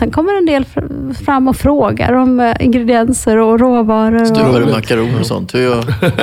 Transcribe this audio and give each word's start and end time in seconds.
Sen 0.00 0.10
kommer 0.10 0.34
en 0.38 0.46
del 0.46 0.64
fr- 0.64 1.14
fram 1.24 1.48
och 1.48 1.56
frågar 1.56 2.12
om 2.12 2.40
eh, 2.40 2.56
ingredienser 2.60 3.36
och 3.36 3.60
råvaror. 3.60 4.24
Stuvar 4.24 4.60
Och, 4.60 4.68
makaroner 4.68 5.20
och 5.20 5.26
sånt? 5.26 5.54
Hur, 5.54 5.68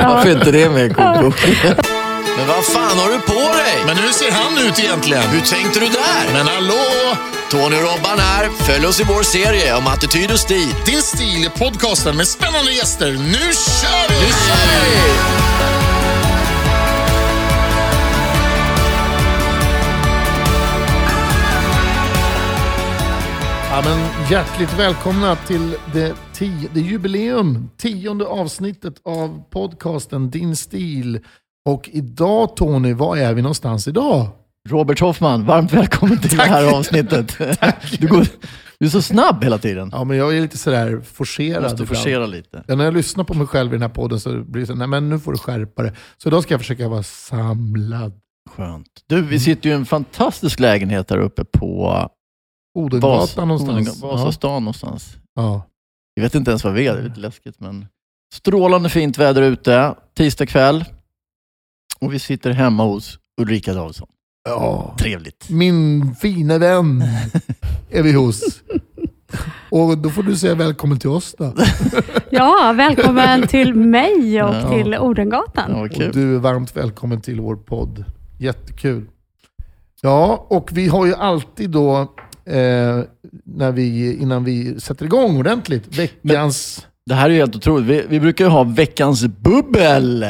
varför 0.06 0.30
är 0.30 0.34
inte 0.34 0.52
det 0.52 0.70
med 0.70 0.86
i 0.86 0.90
kokboken? 0.94 1.50
Men 2.38 2.48
vad 2.48 2.64
fan 2.66 2.98
har 2.98 3.12
du 3.12 3.20
på 3.20 3.34
dig? 3.58 3.76
Men 3.88 3.98
hur 3.98 4.10
ser 4.10 4.32
han 4.32 4.68
ut 4.68 4.80
egentligen? 4.80 5.24
Hur 5.24 5.40
tänkte 5.42 5.80
du 5.80 5.86
där? 5.86 6.34
Men 6.34 6.48
hallå! 6.48 6.84
Tony 7.52 7.76
och 7.76 7.82
Robban 7.82 8.20
här. 8.20 8.50
Följ 8.68 8.86
oss 8.86 9.00
i 9.00 9.04
vår 9.04 9.24
serie 9.24 9.76
om 9.76 9.88
attityd 9.88 10.32
och 10.32 10.40
stil. 10.40 10.68
Din 10.86 11.02
stil 11.02 11.46
i 11.46 11.50
podcasten 11.60 12.18
med 12.18 12.28
spännande 12.28 12.72
gäster. 12.72 13.12
Nu 13.12 13.18
kör 13.80 14.10
vi! 14.10 14.16
Nu 14.26 14.32
kör 14.48 14.68
vi! 14.84 15.77
Ja, 23.78 23.84
men 23.86 24.30
hjärtligt 24.32 24.80
välkomna 24.80 25.36
till 25.36 25.76
det, 25.94 26.16
tio, 26.34 26.70
det 26.74 26.80
jubileum, 26.80 27.70
tionde 27.78 28.26
avsnittet 28.26 28.94
av 29.04 29.44
podcasten 29.50 30.30
Din 30.30 30.56
stil. 30.56 31.20
Och 31.70 31.90
idag 31.94 32.56
Tony, 32.56 32.94
var 32.94 33.18
är 33.18 33.34
vi 33.34 33.42
någonstans 33.42 33.88
idag? 33.88 34.30
Robert 34.70 35.00
Hoffman, 35.00 35.46
varmt 35.46 35.74
välkommen 35.74 36.18
till 36.18 36.38
det 36.38 36.44
här 36.44 36.78
avsnittet. 36.78 37.38
Du, 38.00 38.08
går, 38.08 38.28
du 38.80 38.86
är 38.86 38.90
så 38.90 39.02
snabb 39.02 39.44
hela 39.44 39.58
tiden. 39.58 39.90
Ja, 39.94 40.04
men 40.04 40.18
jag 40.18 40.38
är 40.38 40.42
lite 40.42 40.58
sådär 40.58 41.02
forcerad. 41.14 41.64
måste 41.64 41.86
forcera 41.86 42.26
lite. 42.26 42.64
Ja, 42.68 42.76
när 42.76 42.86
jag 42.86 42.94
lyssnar 42.94 43.24
på 43.24 43.34
mig 43.34 43.48
själv 43.48 43.72
i 43.72 43.76
den 43.76 43.82
här 43.82 43.90
podden 43.90 44.20
så 44.20 44.30
blir 44.30 44.62
det 44.62 44.68
så 44.68 44.76
nej 44.76 44.88
men 44.88 45.10
nu 45.10 45.20
får 45.20 45.32
du 45.32 45.38
skärpa 45.38 45.84
det. 45.84 45.94
Så 46.18 46.30
idag 46.30 46.44
ska 46.44 46.54
jag 46.54 46.62
försöka 46.62 46.88
vara 46.88 47.04
samlad. 47.04 48.14
Skönt. 48.50 48.88
Du, 49.08 49.22
vi 49.22 49.40
sitter 49.40 49.70
ju 49.70 49.76
i 49.76 49.78
en 49.78 49.86
fantastisk 49.86 50.60
lägenhet 50.60 51.10
här 51.10 51.18
uppe 51.18 51.46
på 51.46 52.08
Vas, 52.82 52.94
Odengatan 53.38 53.48
någonstans. 53.48 54.02
Vasastan 54.02 54.64
någonstans. 54.64 55.16
Ja. 55.36 55.62
Jag 56.14 56.24
vet 56.24 56.36
inte 56.36 56.52
ens 56.52 56.64
vad 56.64 56.74
vi 56.74 56.88
är, 56.88 56.94
det 56.94 57.00
är 57.00 57.04
lite 57.04 57.20
läskigt. 57.20 57.60
Men 57.60 57.86
strålande 58.34 58.90
fint 58.90 59.18
väder 59.18 59.42
ute, 59.42 59.96
tisdag 60.18 60.46
kväll. 60.46 60.86
Och 62.00 62.14
vi 62.14 62.20
sitter 62.20 62.52
hemma 62.52 62.84
hos 62.84 63.20
Ulrika 63.42 63.74
Davidsson. 63.74 64.08
ja. 64.50 64.96
Trevligt. 65.00 65.50
Min 65.50 66.16
fina 66.16 66.58
vän 66.58 67.04
är 67.90 68.04
vi 68.04 68.12
hos. 68.14 68.62
Och 69.72 69.98
då 69.98 70.10
får 70.10 70.24
du 70.24 70.36
säga 70.36 70.56
välkommen 70.56 71.00
till 71.00 71.10
oss 71.10 71.36
då. 71.38 71.54
ja, 72.30 72.74
välkommen 72.78 73.48
till 73.48 73.74
mig 73.74 74.44
och 74.44 74.56
Ja. 74.56 74.70
till 74.70 74.96
Odengatan. 74.98 75.72
Ja, 75.72 75.82
Och 75.82 76.14
du 76.14 76.36
är 76.36 76.40
varmt 76.40 76.76
välkommen 76.78 77.22
till 77.22 77.42
vår 77.42 77.56
podd. 77.56 78.06
Jättekul. 78.40 79.06
Ja, 80.02 80.46
och 80.50 80.70
vi 80.74 80.88
har 80.88 81.06
ju 81.06 81.16
alltid 81.16 81.70
då, 81.70 82.14
eh, 82.48 83.04
när 83.46 83.72
vi, 83.72 84.18
innan 84.22 84.44
vi 84.44 84.80
sätter 84.80 85.06
igång 85.06 85.38
ordentligt, 85.40 85.98
veckans... 85.98 86.88
Det 87.06 87.14
här 87.14 87.30
är 87.30 87.34
ju 87.34 87.40
helt 87.40 87.56
otroligt. 87.56 87.86
Vi, 87.86 88.06
vi 88.10 88.20
brukar 88.20 88.46
ju 88.46 88.52
ha 88.52 88.64
veckans 88.64 89.26
bubbel. 89.28 90.26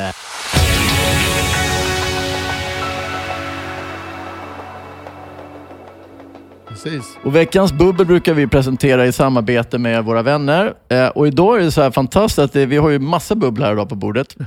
Precis. 6.68 7.18
Och 7.24 7.36
veckans 7.36 7.74
bubbel 7.74 8.06
brukar 8.06 8.34
vi 8.34 8.48
presentera 8.48 9.06
i 9.06 9.12
samarbete 9.12 9.78
med 9.78 10.06
våra 10.06 10.22
vänner. 10.22 10.74
Eh, 10.90 11.08
och 11.08 11.28
idag 11.28 11.60
är 11.60 11.64
det 11.64 11.72
så 11.72 11.82
här 11.82 11.92
fantastiskt 11.92 12.40
att 12.40 12.54
det, 12.54 12.66
vi 12.66 12.78
har 12.78 12.90
ju 12.90 13.00
massa 13.00 13.36
bubbel 13.36 13.64
här 13.64 13.74
idag 13.74 13.90
på 13.90 13.96
bordet. 13.96 14.36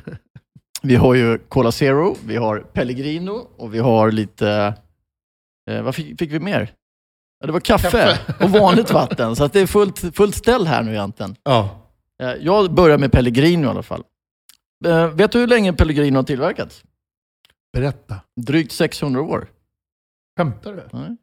Vi 0.82 0.96
har 0.96 1.14
ju 1.14 1.38
Cola 1.38 1.72
Zero, 1.72 2.16
vi 2.26 2.36
har 2.36 2.58
Pellegrino 2.58 3.48
och 3.58 3.74
vi 3.74 3.78
har 3.78 4.10
lite... 4.10 4.74
Eh, 5.70 5.82
vad 5.82 5.94
fick, 5.94 6.18
fick 6.18 6.32
vi 6.32 6.40
mer? 6.40 6.70
Ja, 7.40 7.46
det 7.46 7.52
var 7.52 7.60
kaffe, 7.60 7.90
Kaffe. 7.90 8.44
och 8.44 8.50
vanligt 8.50 8.90
vatten. 8.90 9.36
Så 9.36 9.46
det 9.46 9.60
är 9.60 9.66
fullt, 9.66 10.16
fullt 10.16 10.34
ställ 10.36 10.66
här 10.66 10.82
nu 10.82 10.90
egentligen. 10.90 11.36
Ja. 11.42 11.86
Eh, 12.22 12.28
jag 12.34 12.74
börjar 12.74 12.98
med 12.98 13.12
Pellegrino 13.12 13.66
i 13.66 13.70
alla 13.70 13.82
fall. 13.82 14.04
Eh, 14.86 15.08
vet 15.08 15.32
du 15.32 15.38
hur 15.38 15.46
länge 15.46 15.72
Pellegrino 15.72 16.16
har 16.18 16.22
tillverkats? 16.22 16.84
Berätta. 17.72 18.16
Drygt 18.40 18.72
600 18.72 19.22
år. 19.22 19.48
Skämtar 20.38 20.72
du? 20.72 20.98
Nej, 20.98 21.16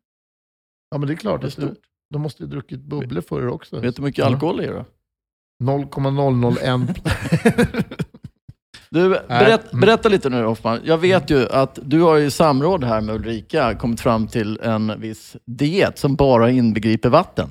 Ja, 0.89 0.97
men 0.97 1.07
det 1.07 1.13
är 1.13 1.17
klart. 1.17 1.41
det 1.41 1.47
är 1.47 1.51
stort. 1.51 1.77
de 2.13 2.22
måste 2.22 2.44
ju 2.44 2.50
druckit 2.50 2.79
bubblor 2.81 3.22
förr 3.22 3.47
också. 3.47 3.79
Vet 3.79 3.95
du 3.95 4.01
hur 4.01 4.07
mycket 4.07 4.25
alkohol 4.25 4.57
det 4.57 4.66
är 4.66 4.73
då? 4.73 4.85
0,001. 5.63 6.97
Du, 8.89 9.09
berätt, 9.09 9.71
Mm. 9.73 9.81
berätta 9.81 10.09
lite 10.09 10.29
nu 10.29 10.43
Hoffman. 10.43 10.79
Jag 10.83 10.97
vet 10.97 11.29
ju 11.29 11.49
att 11.49 11.79
du 11.83 12.01
har 12.01 12.17
i 12.17 12.31
samråd 12.31 12.83
här 12.83 13.01
med 13.01 13.15
Ulrika 13.15 13.75
kommit 13.75 13.99
fram 14.01 14.27
till 14.27 14.59
en 14.63 14.99
viss 15.01 15.35
diet 15.45 15.97
som 15.99 16.15
bara 16.15 16.49
inbegriper 16.51 17.09
vatten. 17.09 17.49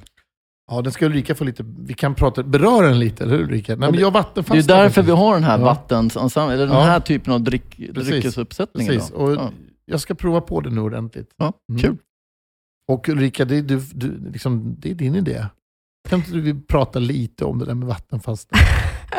ja, 0.70 0.82
den 0.82 0.92
ska 0.92 1.06
Ulrika 1.06 1.34
få 1.34 1.44
lite... 1.44 1.64
Vi 1.78 1.94
kan 1.94 2.14
prata, 2.14 2.42
beröra 2.42 2.86
den 2.88 2.98
lite, 2.98 3.24
eller 3.24 3.36
hur 3.36 3.42
Ulrika? 3.44 3.76
Nej, 3.76 3.90
men 3.90 4.00
jag 4.00 4.12
Det 4.12 4.40
är 4.40 4.62
därför 4.62 5.02
vi 5.02 5.10
har 5.12 5.34
den 5.34 5.44
här 5.44 5.58
Ja. 5.58 5.64
vattensensemble, 5.64 6.54
eller 6.54 6.66
den 6.66 6.74
Ja. 6.76 6.82
här 6.82 7.00
typen 7.00 7.32
av 7.32 7.40
dryck, 7.40 7.76
Precis. 7.94 8.08
dryckesuppsättning. 8.10 8.86
Precis, 8.88 9.10
idag. 9.10 9.20
och 9.22 9.32
Ja. 9.34 9.50
jag 9.84 10.00
ska 10.00 10.14
prova 10.14 10.40
på 10.40 10.60
det 10.60 10.70
nu 10.70 10.80
ordentligt. 10.80 11.30
Ja, 11.36 11.52
Mm. 11.70 11.82
kul. 11.82 11.96
Och 12.92 13.08
Ulrika, 13.08 13.44
det 13.44 13.56
är, 13.56 13.62
du, 13.62 13.80
du, 13.94 14.30
liksom, 14.32 14.76
det 14.78 14.90
är 14.90 14.94
din 14.94 15.14
idé. 15.14 15.46
Kan 16.08 16.18
inte 16.18 16.30
du 16.32 16.60
prata 16.60 16.98
lite 16.98 17.44
om 17.44 17.58
det 17.58 17.64
där 17.64 17.74
med 17.74 17.88
vattenfasta? 17.88 18.56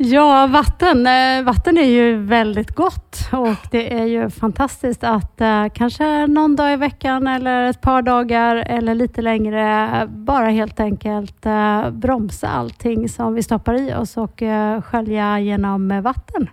Ja, 0.05 0.47
vatten. 0.47 1.07
eh, 1.07 1.43
Vatten 1.43 1.77
är 1.77 1.85
ju 1.85 2.15
väldigt 2.17 2.75
gott 2.75 3.17
och 3.31 3.67
det 3.71 3.93
är 3.93 4.05
ju 4.05 4.29
fantastiskt 4.29 5.03
att 5.03 5.41
eh, 5.41 5.65
kanske 5.73 6.27
någon 6.27 6.55
dag 6.55 6.73
i 6.73 6.75
veckan 6.75 7.27
eller 7.27 7.63
ett 7.63 7.81
par 7.81 8.01
dagar 8.01 8.55
eller 8.55 8.95
lite 8.95 9.21
längre 9.21 9.89
bara 10.09 10.49
helt 10.49 10.79
enkelt 10.79 11.45
eh, 11.45 11.89
bromsa 11.89 12.47
allting 12.47 13.09
som 13.09 13.33
vi 13.33 13.43
stoppar 13.43 13.73
i 13.73 13.93
oss 13.93 14.17
och 14.17 14.43
skölja 14.83 15.39
genom 15.39 16.01
vatten. 16.01 16.49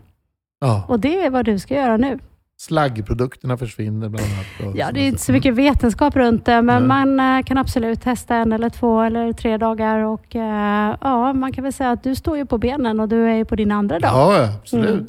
Ja. 0.60 0.84
Och 0.88 1.00
det 1.00 1.24
är 1.24 1.30
vad 1.30 1.44
du 1.44 1.58
ska 1.58 1.74
göra 1.74 1.96
nu. 1.96 2.18
Slaggprodukterna 2.60 3.56
försvinner 3.56 4.08
bland 4.08 4.26
annat. 4.26 4.76
Ja, 4.76 4.92
det 4.92 5.00
är 5.00 5.06
inte 5.06 5.22
så 5.22 5.32
mycket 5.32 5.54
vetenskap 5.54 6.16
runt 6.16 6.44
det, 6.44 6.62
men 6.62 6.88
Nej. 6.88 7.06
man 7.06 7.38
eh, 7.38 7.42
kan 7.44 7.58
absolut 7.58 8.00
testa 8.02 8.36
en 8.36 8.52
eller 8.52 8.68
två 8.70 9.00
eller 9.02 9.32
tre 9.32 9.56
dagar 9.56 9.98
och 10.04 10.36
eh, 10.36 10.96
ja, 11.00 11.32
man 11.32 11.52
kan 11.52 11.64
väl 11.64 11.72
säga 11.72 11.90
att 11.90 12.02
du 12.02 12.14
står 12.14 12.36
ju 12.36 12.46
på 12.46 12.58
benen 12.58 13.00
och 13.00 13.08
du 13.08 13.26
är 13.30 13.34
ju 13.34 13.44
på 13.44 13.56
din 13.56 13.72
andra 13.72 13.98
dag. 13.98 14.10
Ja, 14.10 14.38
ja, 14.38 14.54
absolut. 14.54 14.90
Mm. 14.90 15.06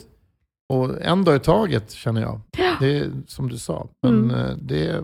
Och 0.70 1.02
en 1.02 1.24
dag 1.24 1.36
i 1.36 1.40
taget 1.40 1.92
känner 1.92 2.22
jag. 2.22 2.40
Det 2.80 2.98
är 2.98 3.12
som 3.28 3.50
du 3.50 3.58
sa. 3.58 3.88
Men 4.02 4.14
Mm. 4.24 4.36
eh, 4.36 4.56
det, 4.62 5.04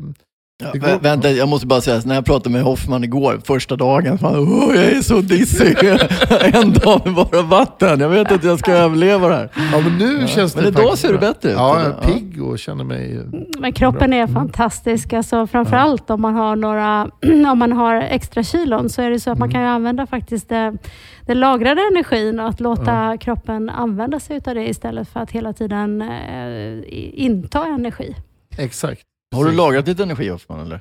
Ja, 0.64 0.72
vä- 0.74 1.00
vänta, 1.02 1.32
jag 1.32 1.50
måste 1.50 1.68
bara 1.68 1.82
säga, 1.82 2.02
när 2.06 2.16
jag 2.16 2.26
pratade 2.26 2.50
med 2.50 2.62
Hoffman 2.64 3.04
igår, 3.04 3.42
första 3.46 3.76
dagen, 3.76 4.18
fan, 4.18 4.36
åh, 4.40 4.76
jag 4.76 4.86
är 4.86 5.02
så 5.02 5.22
dissig. 5.22 5.78
en 6.56 6.74
dag 6.74 7.02
med 7.06 7.14
bara 7.16 7.42
vatten. 7.42 8.00
Jag 8.00 8.10
vet 8.10 8.32
att 8.32 8.44
jag 8.44 8.60
ska 8.60 8.72
överleva 8.74 9.28
det 9.30 9.36
här. 9.36 9.50
ja, 9.72 9.80
men 9.80 9.98
nu 9.98 10.28
känns 10.28 10.54
det 10.54 10.60
Men 10.62 10.68
idag 10.70 10.98
ser 10.98 11.12
du 11.14 11.18
bättre 11.18 11.50
ut. 11.50 11.56
Ja, 11.58 11.80
jag 11.84 11.88
är 11.88 12.14
pigg 12.14 12.44
och 12.44 12.60
känner 12.60 12.84
mig... 12.84 13.20
Men 13.60 13.74
kroppen 13.74 14.10
Bra. 14.10 14.20
är 14.20 14.24
Mm. 14.24 14.34
fantastisk. 14.34 15.14
Alltså, 15.14 15.48
framförallt 15.48 16.10
om 16.10 16.22
man 16.22 16.34
har 16.36 16.56
några 16.56 17.08
om 17.52 17.60
man 17.60 17.72
har 17.72 17.96
extra 17.96 18.44
kilon 18.44 18.90
så 18.90 19.02
är 19.02 19.10
det 19.10 19.20
så 19.20 19.32
att 19.32 19.38
man 19.38 19.48
Mm. 19.50 19.54
kan 19.54 19.62
ju 19.62 19.68
använda 19.68 20.06
faktiskt 20.08 20.50
det, 20.50 20.78
den 21.26 21.40
lagrade 21.40 21.82
energin 21.92 22.40
och 22.40 22.50
att 22.50 22.60
låta 22.60 23.18
kroppen 23.18 23.70
använda 23.70 24.20
sig 24.20 24.42
av 24.46 24.56
det 24.56 24.70
istället 24.70 25.08
för 25.10 25.20
att 25.20 25.32
hela 25.32 25.54
tiden 25.54 26.02
eh, 26.02 26.84
inta 27.26 27.66
energi. 27.66 28.16
Exakt. 28.58 29.02
Har 29.36 29.46
du 29.46 29.52
lagrat 29.52 29.88
lite 29.88 30.04
energi 30.04 30.30
Hoffman 30.30 30.60
eller? 30.60 30.80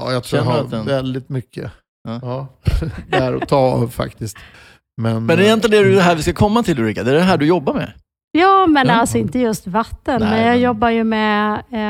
Ja, 0.00 0.12
jag 0.12 0.24
tror 0.24 0.38
jag 0.38 0.44
Känner 0.46 0.56
har 0.58 0.64
att 0.64 0.70
den- 0.70 0.86
väldigt 0.86 1.28
mycket. 1.28 1.72
Ja. 2.08 2.18
Ja. 2.22 2.46
där 3.18 3.32
att 3.42 3.48
ta 3.48 3.56
av 3.56 3.88
faktiskt. 3.88 4.36
Men, 5.02 5.26
Men 5.26 5.40
egentligen 5.40 5.84
är 5.84 5.88
det 5.88 5.94
det 5.94 6.02
här 6.02 6.16
vi 6.16 6.22
ska 6.22 6.32
komma 6.32 6.62
till 6.62 6.78
Ulrika, 6.78 7.02
det 7.02 7.10
är 7.10 7.14
det 7.14 7.20
här 7.20 7.36
du 7.36 7.46
jobbar 7.46 7.74
med. 7.74 7.92
Ja, 8.32 8.66
men 8.66 8.86
Ja. 8.86 8.94
alltså 8.94 9.18
inte 9.18 9.38
just 9.38 9.66
vatten. 9.66 10.20
Nej, 10.20 10.30
men 10.30 10.38
jag 10.46 10.50
men- 10.52 10.60
jobbar 10.60 10.90
ju 10.90 11.04
med, 11.04 11.62
eh, 11.72 11.80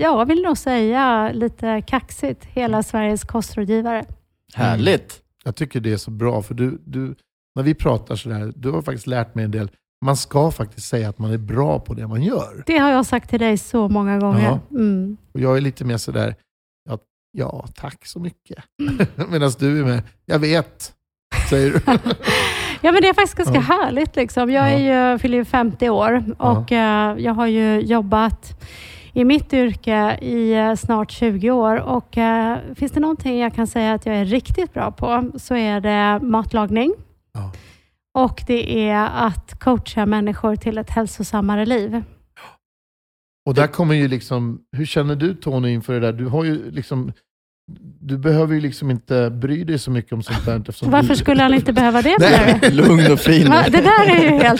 ja, 0.00 0.18
jag 0.18 0.26
vill 0.26 0.42
nog 0.42 0.58
säga 0.58 1.32
lite 1.32 1.82
kaxigt, 1.86 2.44
hela 2.44 2.82
Sveriges 2.82 3.24
kostrådgivare. 3.24 4.04
Härligt. 4.54 5.20
Jag 5.44 5.56
tycker 5.56 5.80
det 5.80 5.92
är 5.92 5.96
så 5.96 6.10
bra, 6.10 6.42
för 6.42 6.54
du, 6.54 6.78
du, 6.84 7.14
när 7.54 7.62
vi 7.62 7.74
pratar 7.74 8.16
sådär, 8.16 8.52
du 8.56 8.70
har 8.70 8.82
faktiskt 8.82 9.06
lärt 9.06 9.34
mig 9.34 9.44
en 9.44 9.50
del. 9.50 9.70
Man 10.04 10.16
ska 10.16 10.50
faktiskt 10.50 10.88
säga 10.88 11.08
att 11.08 11.18
man 11.18 11.30
är 11.32 11.38
bra 11.38 11.78
på 11.80 11.94
det 11.94 12.06
man 12.06 12.22
gör. 12.22 12.62
Det 12.66 12.78
har 12.78 12.90
jag 12.90 13.06
sagt 13.06 13.30
till 13.30 13.40
dig 13.40 13.58
så 13.58 13.88
många 13.88 14.18
gånger. 14.18 14.42
Ja. 14.44 14.58
Mm. 14.78 15.16
Och 15.34 15.40
jag 15.40 15.56
är 15.56 15.60
lite 15.60 15.84
mer 15.84 15.96
sådär, 15.96 16.34
ja, 16.88 16.98
ja 17.32 17.66
tack 17.74 18.06
så 18.06 18.18
mycket. 18.20 18.58
Medan 19.30 19.52
du 19.58 19.80
är 19.80 19.84
med, 19.84 20.02
jag 20.26 20.38
vet, 20.38 20.92
säger 21.50 21.70
du. 21.70 21.80
Ja, 22.80 22.92
men 22.92 23.02
det 23.02 23.08
är 23.08 23.14
faktiskt 23.14 23.36
ganska 23.36 23.54
Ja. 23.54 23.60
härligt. 23.60 24.16
Liksom. 24.16 24.50
Jag 24.50 24.72
är 24.72 25.12
ju, 25.12 25.18
fyller 25.18 25.38
ju 25.38 25.44
50 25.44 25.88
år 25.90 26.24
och 26.38 26.72
eh, 26.72 27.18
jag 27.18 27.34
har 27.34 27.46
ju 27.46 27.80
jobbat 27.80 28.60
i 29.12 29.24
mitt 29.24 29.52
yrke 29.52 30.18
i 30.22 30.52
eh, 30.54 30.74
snart 30.74 31.10
20 31.10 31.50
år 31.50 31.76
och 31.80 32.18
eh, 32.18 32.58
finns 32.74 32.92
det 32.92 33.00
någonting 33.00 33.38
jag 33.38 33.54
kan 33.54 33.66
säga 33.66 33.94
att 33.94 34.06
jag 34.06 34.16
är 34.16 34.24
riktigt 34.24 34.74
bra 34.74 34.90
på 34.90 35.30
så 35.38 35.56
är 35.56 35.80
det 35.80 36.26
matlagning 36.26 36.92
Ja. 37.34 37.52
Och 38.16 38.42
det 38.46 38.88
är 38.90 39.10
att 39.26 39.58
coacha 39.60 40.06
människor 40.06 40.56
till 40.56 40.78
ett 40.78 40.90
hälsosammare 40.90 41.66
liv. 41.66 42.02
Och 43.46 43.54
där 43.54 43.66
kommer 43.66 43.94
ju 43.94 44.08
liksom, 44.08 44.60
hur 44.76 44.86
känner 44.86 45.16
du 45.16 45.34
Tony 45.34 45.72
inför 45.72 45.92
det 45.94 46.00
där? 46.00 46.12
Du 46.12 46.26
har 46.26 46.44
ju 46.44 46.70
liksom 46.70 47.12
du 48.00 48.18
behöver 48.18 48.54
ju 48.54 48.60
liksom 48.60 48.90
inte 48.90 49.30
bry 49.30 49.64
dig 49.64 49.78
så 49.78 49.90
mycket 49.90 50.12
om 50.12 50.22
sånt 50.22 50.44
där. 50.46 50.90
Varför 50.90 51.08
du, 51.08 51.16
skulle 51.16 51.42
han 51.42 51.54
inte 51.54 51.72
behöva 51.72 52.02
det? 52.02 52.16
Nej. 52.20 52.70
Lugn 52.70 53.12
och 53.12 53.20
fin. 53.20 53.50
Va? 53.50 53.64
Det 53.68 53.80
där 53.80 54.06
är 54.06 54.22
ju 54.22 54.28
helt... 54.28 54.58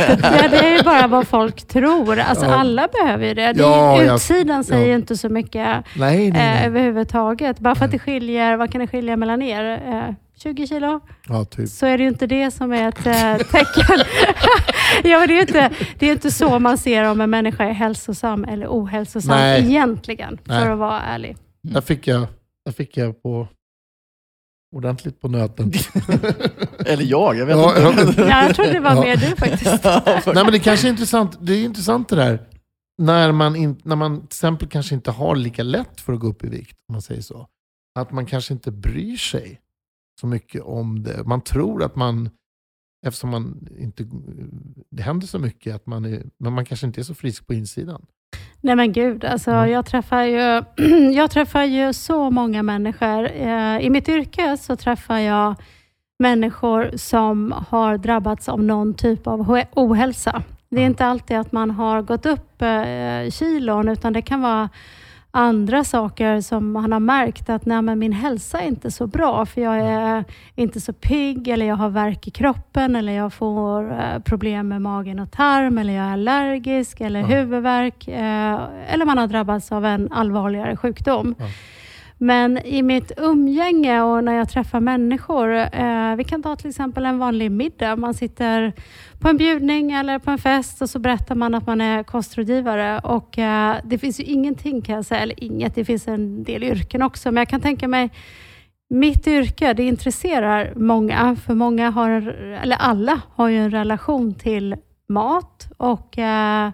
Det, 0.50 0.58
är 0.58 0.76
ju 0.76 0.82
bara 0.82 1.06
vad 1.06 1.28
folk 1.28 1.68
tror. 1.68 2.18
Alltså 2.18 2.44
Ja. 2.44 2.54
alla 2.54 2.88
behöver 2.88 3.26
ju 3.26 3.34
det. 3.34 3.52
det 3.52 3.60
Ja, 3.60 4.14
utsidan 4.14 4.64
säger 4.64 4.88
ja. 4.88 4.94
inte 4.94 5.16
så 5.16 5.28
mycket 5.28 5.84
nej, 5.96 6.16
nej, 6.16 6.26
eh, 6.28 6.32
nej. 6.32 6.66
överhuvudtaget. 6.66 7.58
Bara 7.58 7.74
för 7.74 7.84
att 7.84 7.90
det 7.90 7.98
skiljer, 7.98 8.56
vad 8.56 8.72
kan 8.72 8.80
det 8.80 8.86
skilja 8.86 9.16
mellan 9.16 9.42
er? 9.42 9.64
Eh, 9.86 10.14
20 10.42 10.66
kilo? 10.66 11.00
Ja, 11.28 11.44
typ. 11.44 11.68
Så 11.68 11.86
är 11.86 11.98
det 11.98 12.02
ju 12.04 12.08
inte 12.08 12.26
det 12.26 12.50
som 12.50 12.72
är 12.72 12.88
ett 12.88 13.06
eh, 13.06 13.46
tecken. 13.46 13.98
ja, 15.04 15.18
men 15.18 15.28
det, 15.28 15.32
är 15.32 15.36
ju 15.36 15.40
inte, 15.40 15.70
det 15.98 16.06
är 16.08 16.12
inte 16.12 16.30
så 16.30 16.58
man 16.58 16.78
ser 16.78 17.10
om 17.10 17.20
en 17.20 17.30
människa 17.30 17.64
är 17.64 17.72
hälsosam 17.72 18.44
eller 18.44 18.66
ohälsosam 18.66 19.36
Nej. 19.36 19.64
egentligen, 19.64 20.38
för 20.44 20.52
Nej. 20.60 20.68
att 20.68 20.78
vara 20.78 21.00
ärlig. 21.00 21.36
Där 21.62 21.80
fick 21.80 22.06
jag, 22.06 22.26
där 22.64 22.72
fick 22.72 22.96
jag 22.96 23.22
på 23.22 23.48
ordentligt 24.76 25.20
på 25.20 25.28
nöten. 25.28 25.72
Eller 26.86 27.04
jag, 27.04 27.36
jag 27.36 27.46
vet 27.46 27.56
Ja, 27.56 27.88
inte. 27.90 28.20
Ja, 28.20 28.42
jag 28.46 28.54
tror 28.56 28.66
det 28.66 28.80
var 28.80 28.94
Ja. 28.94 29.00
mer 29.00 29.16
du 29.16 29.36
faktiskt. 29.36 29.84
Nej 30.34 30.44
men 30.44 30.52
det 30.52 30.58
kanske 30.58 30.88
är 30.88 30.90
intressant, 30.90 31.36
det 31.40 31.52
är 31.54 31.64
intressant 31.64 32.08
det 32.08 32.16
där. 32.16 32.40
När 33.02 33.32
man, 33.32 33.56
in, 33.56 33.80
när 33.84 33.96
man 33.96 34.20
till 34.20 34.26
exempel 34.26 34.68
kanske 34.68 34.94
inte 34.94 35.10
har 35.10 35.36
lika 35.36 35.62
lätt 35.62 36.00
för 36.00 36.12
att 36.12 36.20
gå 36.20 36.26
upp 36.26 36.44
i 36.44 36.48
vikt, 36.48 36.76
om 36.88 36.92
man 36.92 37.02
säger 37.02 37.22
så. 37.22 37.46
Att 37.98 38.12
man 38.12 38.26
kanske 38.26 38.54
inte 38.54 38.70
bryr 38.70 39.16
sig 39.16 39.60
så 40.20 40.26
mycket 40.26 40.62
om 40.62 41.02
det. 41.02 41.24
Man 41.24 41.40
tror 41.40 41.82
att 41.82 41.96
man, 41.96 42.30
eftersom 43.06 43.30
man 43.30 43.68
inte, 43.78 44.04
det 44.90 45.02
händer 45.02 45.26
så 45.26 45.38
mycket, 45.38 45.74
att 45.74 45.86
man 45.86 46.04
är, 46.04 46.22
men 46.38 46.52
man 46.52 46.64
kanske 46.64 46.86
inte 46.86 47.00
är 47.00 47.02
så 47.02 47.14
frisk 47.14 47.46
på 47.46 47.54
insidan. 47.54 48.06
Nej 48.60 48.76
men 48.76 48.92
gud, 48.92 49.24
alltså, 49.24 49.50
Mm. 49.50 49.70
jag, 49.70 49.86
träffar 49.86 50.22
ju, 50.22 50.62
jag 51.14 51.30
träffar 51.30 51.64
ju 51.64 51.92
så 51.92 52.30
många 52.30 52.62
människor. 52.62 53.30
Eh, 53.32 53.78
I 53.78 53.90
mitt 53.90 54.08
yrke 54.08 54.56
så 54.56 54.76
träffar 54.76 55.18
jag 55.18 55.54
människor 56.18 56.90
som 56.96 57.54
har 57.68 57.98
drabbats 57.98 58.48
av 58.48 58.62
någon 58.62 58.94
typ 58.94 59.26
av 59.26 59.60
ohälsa. 59.74 60.42
Det 60.68 60.80
är 60.82 60.86
inte 60.86 61.06
alltid 61.06 61.36
att 61.36 61.52
man 61.52 61.70
har 61.70 62.02
gått 62.02 62.26
upp 62.26 62.62
eh, 62.62 63.30
kilon, 63.30 63.88
utan 63.88 64.12
det 64.12 64.22
kan 64.22 64.40
vara 64.40 64.68
andra 65.36 65.84
saker 65.84 66.40
som 66.40 66.72
man 66.72 66.92
har 66.92 67.00
märkt 67.00 67.50
att 67.50 67.66
nej, 67.66 67.82
men 67.82 67.98
min 67.98 68.12
hälsa 68.12 68.60
är 68.60 68.66
inte 68.66 68.90
så 68.90 69.06
bra, 69.06 69.46
för 69.46 69.60
jag 69.60 69.76
är 69.78 70.24
inte 70.54 70.80
så 70.80 70.92
pigg, 70.92 71.48
eller 71.48 71.66
jag 71.66 71.76
har 71.76 71.88
värk 71.88 72.28
i 72.28 72.30
kroppen, 72.30 72.96
eller 72.96 73.12
jag 73.12 73.32
får 73.32 73.92
eh, 73.92 74.18
problem 74.24 74.68
med 74.68 74.82
magen 74.82 75.18
och 75.18 75.30
tarm, 75.30 75.78
eller 75.78 75.92
jag 75.92 76.06
är 76.06 76.12
allergisk, 76.12 77.00
eller 77.00 77.20
Ja. 77.20 77.26
huvudvärk, 77.26 78.08
eh, 78.08 78.58
eller 78.92 79.04
man 79.04 79.18
har 79.18 79.26
drabbats 79.26 79.72
av 79.72 79.84
en 79.84 80.12
allvarligare 80.12 80.76
sjukdom. 80.76 81.34
Ja. 81.38 81.44
Men 82.18 82.58
i 82.58 82.82
mitt 82.82 83.12
umgänge 83.16 84.02
och 84.02 84.24
när 84.24 84.32
jag 84.32 84.48
träffar 84.48 84.80
människor, 84.80 85.54
eh, 85.54 86.16
vi 86.16 86.24
kan 86.24 86.42
ta 86.42 86.56
till 86.56 86.68
exempel 86.68 87.06
en 87.06 87.18
vanlig 87.18 87.50
middag. 87.50 87.96
Man 87.96 88.14
sitter 88.14 88.72
på 89.18 89.28
en 89.28 89.36
bjudning 89.36 89.92
eller 89.92 90.18
på 90.18 90.30
en 90.30 90.38
fest 90.38 90.82
och 90.82 90.90
så 90.90 90.98
berättar 90.98 91.34
man 91.34 91.54
att 91.54 91.66
man 91.66 91.80
är 91.80 92.02
kostrådgivare. 92.02 92.98
Och, 92.98 93.38
eh, 93.38 93.76
det 93.84 93.98
finns 93.98 94.20
ju 94.20 94.24
ingenting 94.24 94.82
kan 94.82 94.94
jag 94.94 95.04
säga, 95.04 95.20
eller 95.20 95.44
inget, 95.44 95.74
det 95.74 95.84
finns 95.84 96.08
en 96.08 96.44
del 96.44 96.62
yrken 96.62 97.02
också, 97.02 97.32
men 97.32 97.40
jag 97.40 97.48
kan 97.48 97.60
tänka 97.60 97.88
mig 97.88 98.10
mitt 98.90 99.26
yrke, 99.26 99.72
det 99.72 99.82
intresserar 99.82 100.72
många, 100.76 101.36
för 101.36 101.54
många 101.54 101.90
har, 101.90 102.10
eller 102.62 102.76
alla 102.76 103.20
har 103.34 103.48
ju 103.48 103.56
en 103.56 103.70
relation 103.70 104.34
till 104.34 104.76
mat 105.08 105.68
och 105.76 106.18
eh, 106.18 106.70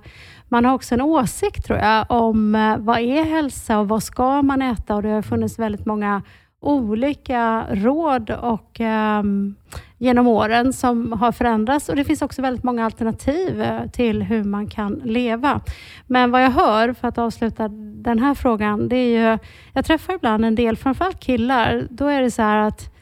man 0.48 0.64
har 0.64 0.74
också 0.74 0.94
en 0.94 1.00
åsikt 1.00 1.64
tror 1.64 1.78
jag 1.78 2.06
om 2.08 2.54
eh, 2.54 2.76
vad 2.78 2.98
är 2.98 3.24
hälsa 3.24 3.78
och 3.78 3.88
vad 3.88 4.02
ska 4.02 4.42
man 4.42 4.62
äta 4.62 4.94
och 4.94 5.02
det 5.02 5.08
har 5.08 5.22
funnits 5.22 5.58
väldigt 5.58 5.86
många 5.86 6.22
olika 6.62 7.66
råd 7.70 8.30
och 8.30 8.80
ehm, 8.80 9.54
genom 9.98 10.26
åren 10.26 10.72
som 10.72 11.12
har 11.12 11.32
förändrats 11.32 11.88
och 11.88 11.96
det 11.96 12.04
finns 12.04 12.22
också 12.22 12.42
väldigt 12.42 12.64
många 12.64 12.84
alternativ 12.84 13.62
eh, 13.62 13.86
till 13.90 14.22
hur 14.22 14.44
man 14.44 14.66
kan 14.66 14.94
leva. 14.94 15.60
Men 16.06 16.30
vad 16.30 16.42
jag 16.42 16.50
hör, 16.50 16.92
för 16.92 17.08
att 17.08 17.18
avsluta 17.18 17.68
den 17.94 18.18
här 18.18 18.34
frågan, 18.34 18.88
det 18.88 18.96
är 18.96 19.30
ju, 19.32 19.38
jag 19.72 19.84
träffar 19.84 20.14
ibland 20.14 20.44
en 20.44 20.54
del, 20.54 20.76
framförallt 20.76 21.20
killar, 21.20 21.86
då 21.90 22.06
är 22.06 22.22
det 22.22 22.30
så 22.30 22.42
här 22.42 22.58
att 22.58 22.94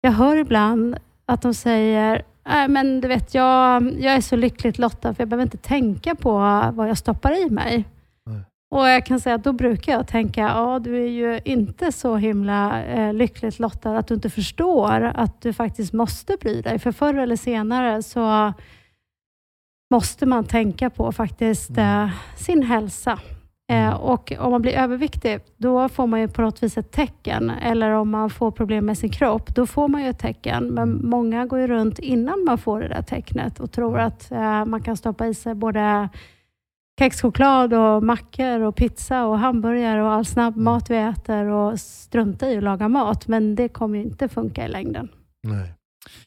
jag 0.00 0.12
hör 0.12 0.36
ibland 0.36 0.96
att 1.26 1.42
de 1.42 1.54
säger 1.54 2.22
Nej, 2.44 2.68
men 2.68 3.00
du 3.00 3.08
vet, 3.08 3.34
jag, 3.34 3.92
jag 4.00 4.14
är 4.14 4.20
så 4.20 4.36
lyckligt 4.36 4.78
lottad 4.78 5.14
för 5.14 5.22
jag 5.22 5.28
behöver 5.28 5.42
inte 5.44 5.56
tänka 5.56 6.14
på 6.14 6.32
vad 6.74 6.88
jag 6.88 6.98
stoppar 6.98 7.46
i 7.46 7.50
mig. 7.50 7.84
Nej. 8.26 8.40
Och 8.70 8.88
Jag 8.88 9.06
kan 9.06 9.20
säga 9.20 9.34
att 9.34 9.44
då 9.44 9.52
brukar 9.52 9.92
jag 9.92 10.08
tänka, 10.08 10.40
ja 10.40 10.78
du 10.78 10.96
är 10.96 11.08
ju 11.08 11.40
inte 11.44 11.92
så 11.92 12.16
himla 12.16 12.84
eh, 12.84 13.14
lyckligt 13.14 13.58
lottad 13.58 13.98
att 13.98 14.06
du 14.06 14.14
inte 14.14 14.30
förstår 14.30 15.12
att 15.14 15.40
du 15.40 15.52
faktiskt 15.52 15.92
måste 15.92 16.36
bry 16.40 16.60
dig. 16.60 16.78
För 16.78 16.92
förr 16.92 17.14
eller 17.14 17.36
senare 17.36 18.02
så 18.02 18.52
måste 19.94 20.26
man 20.26 20.44
tänka 20.44 20.90
på 20.90 21.12
faktiskt 21.12 21.78
eh, 21.78 22.08
sin 22.36 22.62
hälsa. 22.62 23.18
Eh, 23.72 23.94
och 23.94 24.32
om 24.38 24.50
man 24.50 24.62
blir 24.62 24.72
överviktig, 24.72 25.40
då 25.56 25.88
får 25.88 26.06
man 26.06 26.20
ju 26.20 26.28
på 26.28 26.42
något 26.42 26.62
vis 26.62 26.78
ett 26.78 26.92
tecken. 26.92 27.50
Eller 27.50 27.90
om 27.90 28.10
man 28.10 28.30
får 28.30 28.50
problem 28.50 28.86
med 28.86 28.98
sin 28.98 29.10
kropp, 29.10 29.54
då 29.54 29.66
får 29.66 29.88
man 29.88 30.02
ju 30.02 30.08
ett 30.08 30.18
tecken. 30.18 30.66
Men 30.66 31.08
många 31.08 31.46
går 31.46 31.60
ju 31.60 31.66
runt 31.66 31.98
innan 31.98 32.44
man 32.44 32.58
får 32.58 32.80
det 32.80 32.88
där 32.88 33.02
tecknet 33.02 33.60
och 33.60 33.72
tror 33.72 33.98
att 33.98 34.30
eh, 34.30 34.64
man 34.64 34.82
kan 34.82 34.96
stoppa 34.96 35.26
i 35.26 35.34
sig 35.34 35.54
både 35.54 36.08
kexchoklad 36.98 37.74
och 37.74 38.02
mackor 38.02 38.60
och 38.60 38.76
pizza 38.76 39.24
och 39.24 39.38
hamburgare 39.38 40.02
och 40.02 40.12
all 40.12 40.24
snabbmat 40.24 40.90
vi 40.90 40.96
äter 40.96 41.46
och 41.46 41.80
strunta 41.80 42.50
i 42.50 42.56
att 42.56 42.62
laga 42.62 42.88
mat. 42.88 43.28
Men 43.28 43.54
det 43.54 43.68
kommer 43.68 43.98
ju 43.98 44.04
inte 44.04 44.28
funka 44.28 44.64
i 44.66 44.68
längden. 44.68 45.08
Nej. 45.42 45.74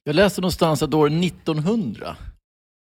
Jag 0.04 0.16
läste 0.16 0.42
någonstans 0.42 0.84
att 0.84 0.94
år 0.94 1.08
1900 1.08 2.16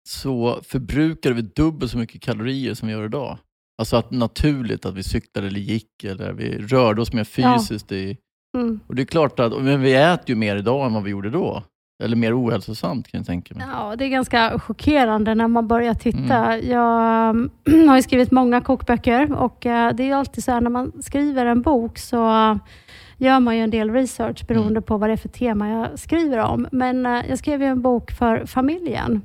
så 0.08 0.60
förbrukade 0.62 1.34
vi 1.34 1.42
dubbelt 1.42 1.92
så 1.92 1.98
mycket 1.98 2.22
kalorier 2.22 2.74
som 2.74 2.88
vi 2.88 2.94
gör 2.94 3.04
idag. 3.04 3.38
Alltså 3.78 3.96
att 3.96 4.10
naturligt 4.10 4.86
att 4.86 4.94
vi 4.94 5.02
cyklade 5.02 5.46
eller 5.48 5.60
gick 5.60 6.04
eller 6.04 6.32
vi 6.32 6.58
rörde 6.58 7.02
oss 7.02 7.12
mer 7.12 7.28
Ja. 7.36 7.56
fysiskt. 7.58 7.92
I, 7.92 8.16
Mm. 8.56 8.80
och 8.86 8.94
det 8.94 9.02
är 9.02 9.06
klart 9.06 9.40
att 9.40 9.62
men 9.62 9.80
vi 9.82 9.94
äter 9.94 10.24
ju 10.30 10.34
mer 10.34 10.56
idag 10.56 10.86
än 10.86 10.94
vad 10.94 11.02
vi 11.02 11.10
gjorde 11.10 11.30
då. 11.30 11.62
Eller 12.02 12.16
mer 12.16 12.40
ohälsosamt 12.42 13.08
kan 13.08 13.18
jag 13.18 13.26
tänka 13.26 13.54
mig. 13.54 13.66
Ja, 13.72 13.96
det 13.96 14.04
är 14.04 14.08
ganska 14.08 14.58
chockerande 14.58 15.34
när 15.34 15.48
man 15.48 15.68
börjar 15.68 15.94
titta. 15.94 16.52
Mm. 16.54 16.70
Jag 16.70 17.34
har 17.88 17.96
ju 17.96 18.02
skrivit 18.02 18.30
många 18.30 18.60
kokböcker 18.60 19.32
och 19.32 19.66
eh, 19.66 19.92
det 19.94 20.10
är 20.10 20.14
alltid 20.14 20.44
så 20.44 20.52
här 20.52 20.60
när 20.60 20.70
man 20.70 21.02
skriver 21.02 21.46
en 21.46 21.62
bok 21.62 21.98
så 21.98 22.16
gör 23.16 23.40
man 23.40 23.56
ju 23.56 23.62
en 23.62 23.70
del 23.70 23.90
research 23.90 24.46
beroende 24.46 24.70
Mm. 24.70 24.82
på 24.82 24.98
vad 24.98 25.08
det 25.08 25.12
är 25.12 25.16
för 25.16 25.28
tema 25.28 25.68
jag 25.68 25.98
skriver 25.98 26.38
om. 26.38 26.66
Men 26.72 27.06
eh, 27.06 27.22
jag 27.28 27.38
skrev 27.38 27.62
ju 27.62 27.68
en 27.68 27.82
bok 27.82 28.10
för 28.10 28.46
familjen. 28.46 29.22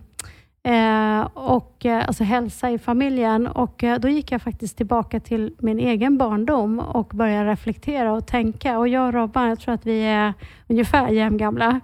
Eh, 0.65 1.27
och, 1.33 1.85
eh, 1.85 2.07
alltså 2.07 2.23
hälsa 2.23 2.71
i 2.71 2.77
familjen 2.79 3.47
och 3.47 3.83
eh, 3.83 3.99
då 3.99 4.09
gick 4.09 4.31
jag 4.31 4.41
faktiskt 4.41 4.77
tillbaka 4.77 5.19
till 5.19 5.53
min 5.59 5.79
egen 5.79 6.17
barndom 6.17 6.79
och 6.79 7.07
började 7.13 7.51
reflektera 7.51 8.13
och 8.13 8.27
tänka. 8.27 8.79
Och 8.79 8.87
jag 8.87 9.07
och 9.07 9.13
Robban, 9.13 9.49
jag 9.49 9.59
tror 9.59 9.73
att 9.73 9.85
vi 9.85 10.03
är 10.05 10.33
ungefär 10.67 11.07
jämngamla. 11.07 11.79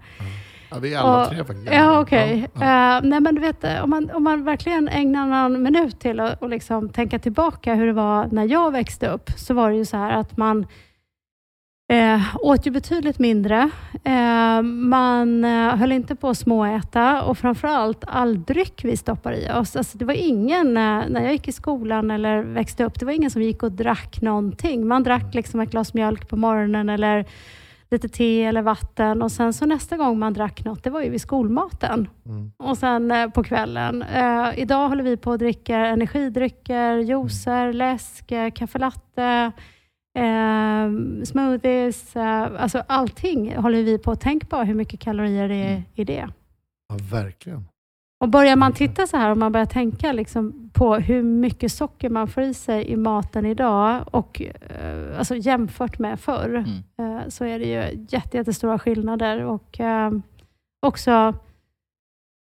Ja, 0.71 0.77
vi 0.81 0.93
är 0.93 0.99
alla 0.99 1.21
Och- 1.23 1.29
tre 1.29 1.37
faktiskt. 1.37 1.71
Ja, 1.73 2.01
okej. 2.01 2.47
Ja, 2.53 2.59
ja. 2.65 2.97
Eh, 2.97 3.03
nej, 3.03 3.19
men 3.19 3.35
du 3.35 3.41
vet, 3.41 3.63
eh, 3.63 3.83
om 3.83 3.89
man, 3.89 4.09
om 4.13 4.23
man 4.23 4.43
verkligen 4.43 4.87
ägnar 4.87 5.27
någon 5.27 5.63
minut 5.63 5.99
till 5.99 6.19
att 6.19 6.41
och 6.41 6.49
liksom 6.49 6.89
tänka 6.89 7.19
tillbaka 7.19 7.73
hur 7.75 7.87
det 7.87 7.93
var 7.93 8.27
när 8.31 8.47
jag 8.51 8.71
växte 8.71 9.07
upp, 9.07 9.29
så 9.37 9.53
var 9.53 9.69
det 9.69 9.75
ju 9.75 9.85
så 9.85 9.97
här 9.97 10.11
att 10.11 10.37
man 10.37 10.67
eh, 11.89 12.21
åt 12.35 12.67
ju 12.67 12.71
betydligt 12.71 13.19
mindre. 13.19 13.69
Eh, 14.03 14.61
man 14.61 15.43
eh, 15.43 15.75
höll 15.75 15.91
inte 15.91 16.15
på 16.15 16.29
att 16.29 16.37
småäta 16.37 17.23
och 17.23 17.37
framförallt 17.37 18.03
all 18.07 18.43
dryck 18.43 18.81
vi 18.83 18.97
stoppar 18.97 19.33
i 19.33 19.51
oss. 19.51 19.75
Alltså, 19.75 19.97
det 19.97 20.05
var 20.05 20.13
ingen, 20.13 20.67
eh, 20.67 21.03
när 21.09 21.21
jag 21.21 21.31
gick 21.31 21.47
i 21.47 21.51
skolan 21.51 22.11
eller 22.11 22.41
växte 22.43 22.83
upp, 22.83 22.99
det 22.99 23.05
var 23.05 23.13
ingen 23.13 23.31
som 23.31 23.41
gick 23.41 23.63
och 23.63 23.71
drack 23.71 24.21
någonting. 24.21 24.87
Man 24.87 25.03
drack 25.03 25.33
liksom 25.33 25.59
ett 25.59 25.71
glas 25.71 25.93
mjölk 25.93 26.29
på 26.29 26.35
morgonen 26.37 26.89
eller 26.89 27.25
lite 27.91 28.09
te 28.09 28.43
eller 28.43 28.61
vatten 28.61 29.21
och 29.21 29.31
sen 29.31 29.53
så 29.53 29.65
nästa 29.65 29.97
gång 29.97 30.19
man 30.19 30.33
drack 30.33 30.65
något, 30.65 30.83
det 30.83 30.89
var 30.89 31.01
ju 31.01 31.09
vid 31.09 31.21
skolmaten. 31.21 32.09
Mm. 32.25 32.51
Och 32.57 32.77
sen 32.77 33.11
eh, 33.11 33.29
på 33.29 33.43
kvällen. 33.43 34.01
Eh, 34.01 34.59
idag 34.59 34.89
håller 34.89 35.03
vi 35.03 35.17
på 35.17 35.31
att 35.31 35.39
dricka 35.39 35.77
energidrycker, 35.77 36.97
juicer, 36.97 37.73
läsk, 37.73 38.31
eh, 38.31 38.51
kaffe 38.51 38.79
latte, 38.79 39.51
eh, 40.19 41.23
smoothies. 41.23 42.15
Eh, 42.15 42.47
alltså 42.61 42.83
allting 42.87 43.55
håller 43.55 43.83
vi 43.83 43.97
på. 43.97 44.15
Tänk 44.15 44.49
bara 44.49 44.63
hur 44.63 44.75
mycket 44.75 44.99
kalorier 44.99 45.49
det 45.49 45.55
är 45.55 45.83
i 45.95 46.03
det. 46.03 46.27
ja, 46.89 46.95
verkligen. 47.11 47.65
Och 48.23 48.29
börjar 48.29 48.55
man 48.55 48.73
titta 48.73 49.07
så 49.07 49.17
här 49.17 49.31
och 49.31 49.37
man 49.37 49.51
börjar 49.51 49.65
tänka 49.65 50.11
liksom 50.11 50.69
på 50.73 50.95
hur 50.95 51.23
mycket 51.23 51.71
socker 51.71 52.09
man 52.09 52.27
får 52.27 52.43
i 52.43 52.53
sig 52.53 52.87
i 52.87 52.95
maten 52.95 53.45
idag 53.45 54.03
och 54.11 54.41
eh, 54.41 55.17
alltså 55.17 55.35
jämfört 55.35 55.99
med 55.99 56.19
förr 56.19 56.65
Mm. 56.97 57.17
eh, 57.17 57.27
så 57.27 57.45
är 57.45 57.59
det 57.59 57.65
ju 57.65 58.05
jätte, 58.09 58.37
jättestora 58.37 58.79
skillnader. 58.79 59.43
Och 59.45 59.79
eh, 59.79 60.11
också 60.85 61.33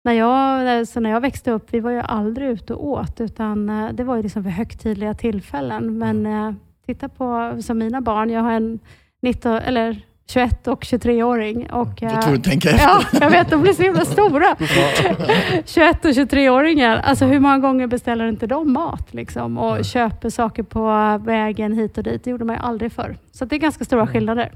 när 0.03 0.13
jag, 0.13 0.87
så 0.87 0.99
när 0.99 1.09
jag 1.09 1.21
växte 1.21 1.51
upp, 1.51 1.73
vi 1.73 1.79
var 1.79 1.91
ju 1.91 1.99
aldrig 1.99 2.47
ute 2.49 2.73
och 2.73 2.87
åt 2.87 3.21
utan 3.21 3.69
eh, 3.69 3.89
det 3.93 4.03
var 4.03 4.15
ju 4.15 4.23
liksom 4.23 4.43
för 4.43 4.49
högtidliga 4.49 5.13
tillfällen. 5.13 5.97
Men 5.97 6.25
eh, 6.25 6.53
titta 6.85 7.09
på 7.09 7.57
som 7.61 7.77
mina 7.77 8.01
barn, 8.01 8.29
jag 8.29 8.41
har 8.41 8.51
en 8.51 8.79
19, 9.21 9.51
eller 9.51 10.01
21 10.29 10.67
och 10.67 10.83
23-åring. 10.83 11.71
Och, 11.71 11.95
Du 11.99 12.05
eh, 12.05 12.21
får 12.21 12.31
du 12.31 12.37
tänka 12.37 12.69
efter. 12.69 12.85
Ja, 12.85 13.03
jag 13.21 13.29
vet, 13.29 13.49
de 13.49 13.61
blir 13.61 13.73
så 13.73 13.83
himla 13.83 14.05
stora. 14.05 14.55
21 15.65 16.05
och 16.05 16.11
23-åringar, 16.11 16.97
alltså 16.97 17.25
hur 17.25 17.39
många 17.39 17.59
gånger 17.59 17.87
beställer 17.87 18.27
inte 18.27 18.47
de 18.47 18.73
mat? 18.73 19.13
Liksom, 19.13 19.57
och 19.57 19.85
köper 19.85 20.29
saker 20.29 20.63
på 20.63 21.17
vägen 21.25 21.73
hit 21.73 21.97
och 21.97 22.03
dit. 22.03 22.23
Det 22.23 22.29
gjorde 22.29 22.45
man 22.45 22.55
ju 22.55 22.61
aldrig 22.61 22.91
förr. 22.91 23.17
Så 23.31 23.45
det 23.45 23.55
är 23.55 23.59
ganska 23.59 23.85
stora 23.85 24.07
skillnader. 24.07 24.51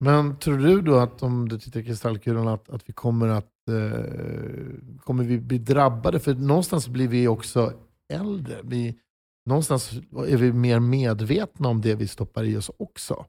Men 0.00 0.36
tror 0.36 0.58
du 0.58 0.80
då 0.80 0.98
att 0.98 1.22
om 1.22 1.48
du 1.48 1.58
tittar 1.58 1.80
i 1.80 1.84
kristallkulan 1.84 2.48
att, 2.48 2.70
att 2.70 2.82
vi 2.86 2.92
kommer 2.92 3.28
att 3.28 3.44
eh, 3.68 4.00
kommer 5.00 5.24
vi 5.24 5.38
bli 5.38 5.58
drabbade? 5.58 6.18
För 6.18 6.34
någonstans 6.34 6.88
blir 6.88 7.08
vi 7.08 7.28
också 7.28 7.72
äldre. 8.12 8.54
Vi, 8.64 8.94
någonstans 9.46 9.92
är 10.26 10.36
vi 10.36 10.52
mer 10.52 10.80
medvetna 10.80 11.68
om 11.68 11.80
det 11.80 11.94
vi 11.94 12.08
stoppar 12.08 12.44
i 12.44 12.56
oss 12.56 12.70
också. 12.78 13.24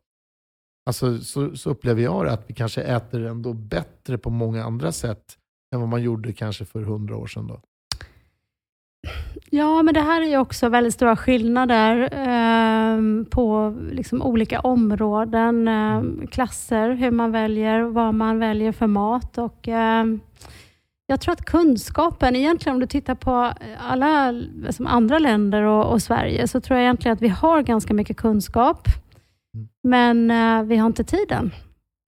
Alltså, 0.86 1.18
så, 1.18 1.56
så 1.56 1.70
upplever 1.70 2.02
jag 2.02 2.26
det, 2.26 2.32
att 2.32 2.50
vi 2.50 2.54
kanske 2.54 2.82
äter 2.82 3.26
ändå 3.26 3.54
bättre 3.54 4.18
på 4.18 4.30
många 4.30 4.64
andra 4.64 4.92
sätt 4.92 5.38
än 5.74 5.80
vad 5.80 5.90
man 5.90 6.02
gjorde 6.02 6.34
kanske 6.34 6.66
för 6.66 6.82
hundra 6.82 7.18
år 7.18 7.28
sedan. 7.28 7.48
Då. 7.48 7.62
Ja, 9.50 9.84
men 9.84 9.94
det 9.94 10.02
här 10.02 10.22
är 10.22 10.26
ju 10.26 10.38
också 10.38 10.70
väldigt 10.70 10.94
stora 10.94 11.16
skillnader 11.16 12.02
eh, 12.02 13.26
på 13.30 13.76
liksom 13.92 14.22
olika 14.22 14.60
områden, 14.60 15.68
eh, 15.68 16.28
klasser, 16.32 16.90
hur 16.92 17.12
man 17.12 17.32
väljer, 17.32 17.82
vad 17.82 18.14
man 18.14 18.40
väljer 18.40 18.72
för 18.72 18.88
mat. 18.88 19.38
Och, 19.38 19.68
eh, 19.68 20.06
jag 21.08 21.22
tror 21.22 21.34
att 21.34 21.46
kunskapen, 21.46 22.36
egentligen 22.36 22.76
om 22.76 22.80
du 22.80 22.88
tittar 22.88 23.16
på 23.16 23.54
alla 23.80 24.32
liksom 24.32 24.88
andra 24.88 25.20
länder 25.20 25.62
och, 25.64 25.92
och 25.92 26.02
Sverige, 26.02 26.48
så 26.48 26.62
tror 26.62 26.78
jag 26.80 26.84
egentligen 26.84 27.14
att 27.16 27.22
vi 27.22 27.28
har 27.28 27.62
ganska 27.62 27.94
mycket 27.94 28.18
kunskap, 28.18 28.88
Mm. 29.54 29.68
men 29.84 30.32
eh, 30.32 30.64
vi 30.68 30.78
har 30.78 30.88
inte 30.88 31.04
tiden. 31.04 31.52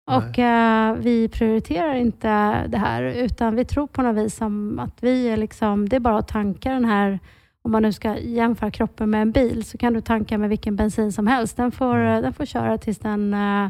Nej. 0.09 0.17
Och 0.17 0.39
eh, 0.39 0.93
vi 0.95 1.29
prioriterar 1.29 1.93
inte 1.95 2.27
det 2.67 2.77
här, 2.77 3.03
utan 3.03 3.55
vi 3.55 3.65
tror 3.65 3.87
på 3.87 4.01
något 4.01 4.25
vis 4.25 4.35
som 4.35 4.79
att 4.79 5.03
vi 5.03 5.29
är 5.29 5.37
liksom, 5.37 5.89
det 5.89 5.95
är 5.95 5.99
bara 5.99 6.17
att 6.17 6.27
tanka 6.27 6.71
den 6.73 6.85
här, 6.85 7.19
om 7.61 7.71
man 7.71 7.81
nu 7.83 7.93
ska 7.93 8.17
jämföra 8.17 8.71
kroppen 8.71 9.09
med 9.09 9.21
en 9.21 9.31
bil, 9.31 9.63
så 9.65 9.77
kan 9.77 9.93
du 9.93 10.01
tanka 10.01 10.37
med 10.37 10.49
vilken 10.49 10.75
bensin 10.75 11.11
som 11.11 11.27
helst. 11.27 11.57
Den 11.57 11.71
får, 11.71 11.95
Mm. 11.95 12.21
den 12.21 12.33
får 12.33 12.45
köra 12.45 12.77
tills 12.77 12.99
den 12.99 13.33
uh, 13.33 13.69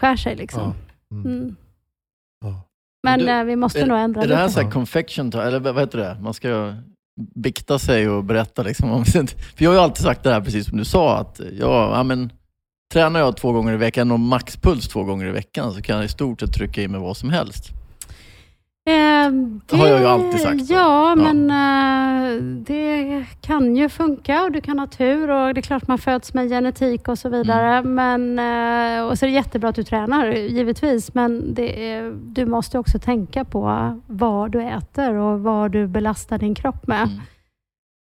skär 0.00 0.16
sig. 0.16 0.36
Liksom. 0.36 0.62
Ja. 0.62 1.16
Mm. 1.16 1.38
Mm. 1.38 1.56
Men 3.04 3.18
Du, 3.18 3.30
eh, 3.30 3.44
vi 3.44 3.56
måste 3.56 3.86
nog 3.86 3.98
ändra 3.98 4.22
Är 4.22 4.28
det 4.28 4.36
här 4.36 4.42
lite. 4.42 4.54
så 4.54 4.60
här 4.60 4.70
confection 4.70 5.30
time, 5.30 5.44
eller 5.44 5.60
vad 5.60 5.78
heter 5.78 5.98
det? 5.98 6.16
Man 6.20 6.34
ska 6.34 6.74
bikta 7.34 7.78
sig 7.78 8.08
och 8.08 8.24
berätta 8.24 8.62
liksom 8.62 8.90
om 8.90 9.04
sin... 9.04 9.26
För 9.26 9.64
jag 9.64 9.70
har 9.70 9.74
ju 9.74 9.80
alltid 9.80 10.04
sagt 10.04 10.22
det 10.22 10.32
här, 10.32 10.40
precis 10.40 10.66
som 10.66 10.78
du 10.78 10.84
sa, 10.84 11.18
att 11.18 11.40
ja, 11.60 11.96
ja, 11.96 12.02
men, 12.02 12.32
tränar 12.92 13.20
jag 13.20 13.36
två 13.36 13.52
gånger 13.52 13.72
i 13.72 13.76
veckan 13.76 14.10
och 14.10 14.20
maxpuls 14.20 14.88
två 14.88 15.04
gånger 15.04 15.26
i 15.26 15.30
veckan 15.30 15.72
så 15.72 15.82
kan 15.82 15.96
jag 15.96 16.04
i 16.04 16.08
stort 16.08 16.40
sett 16.40 16.52
trycka 16.52 16.82
i 16.82 16.88
mig 16.88 17.00
vad 17.00 17.16
som 17.16 17.30
helst. 17.30 17.70
Eh, 18.86 19.30
Det 19.66 19.76
har 19.76 19.86
jag 19.88 20.00
ju 20.00 20.06
alltid 20.06 20.40
sagt. 20.40 20.70
Ja, 20.70 21.14
Ja. 21.18 21.32
men 21.32 21.50
eh, 21.50 22.42
det 22.42 23.24
kan 23.40 23.76
ju 23.76 23.88
funka 23.88 24.42
och 24.42 24.52
du 24.52 24.60
kan 24.60 24.78
ha 24.78 24.86
tur 24.86 25.30
och 25.30 25.54
det 25.54 25.60
är 25.60 25.62
klart 25.62 25.88
man 25.88 25.98
föds 25.98 26.34
med 26.34 26.48
genetik 26.48 27.08
och 27.08 27.18
så 27.18 27.28
vidare. 27.28 27.76
Mm. 27.76 27.94
Men, 27.94 28.38
eh, 28.98 29.04
och 29.06 29.18
så 29.18 29.24
är 29.24 29.28
det 29.30 29.34
jättebra 29.34 29.68
att 29.68 29.74
du 29.76 29.82
tränar, 29.84 30.26
givetvis. 30.32 31.14
Men 31.14 31.58
är, 31.58 32.12
du 32.34 32.46
måste 32.46 32.78
också 32.78 32.98
tänka 32.98 33.44
på 33.44 33.94
vad 34.06 34.50
du 34.50 34.62
äter 34.62 35.14
och 35.14 35.40
vad 35.40 35.70
du 35.70 35.86
belastar 35.86 36.38
din 36.38 36.54
kropp 36.54 36.86
med. 36.86 37.02
Mm. 37.02 37.20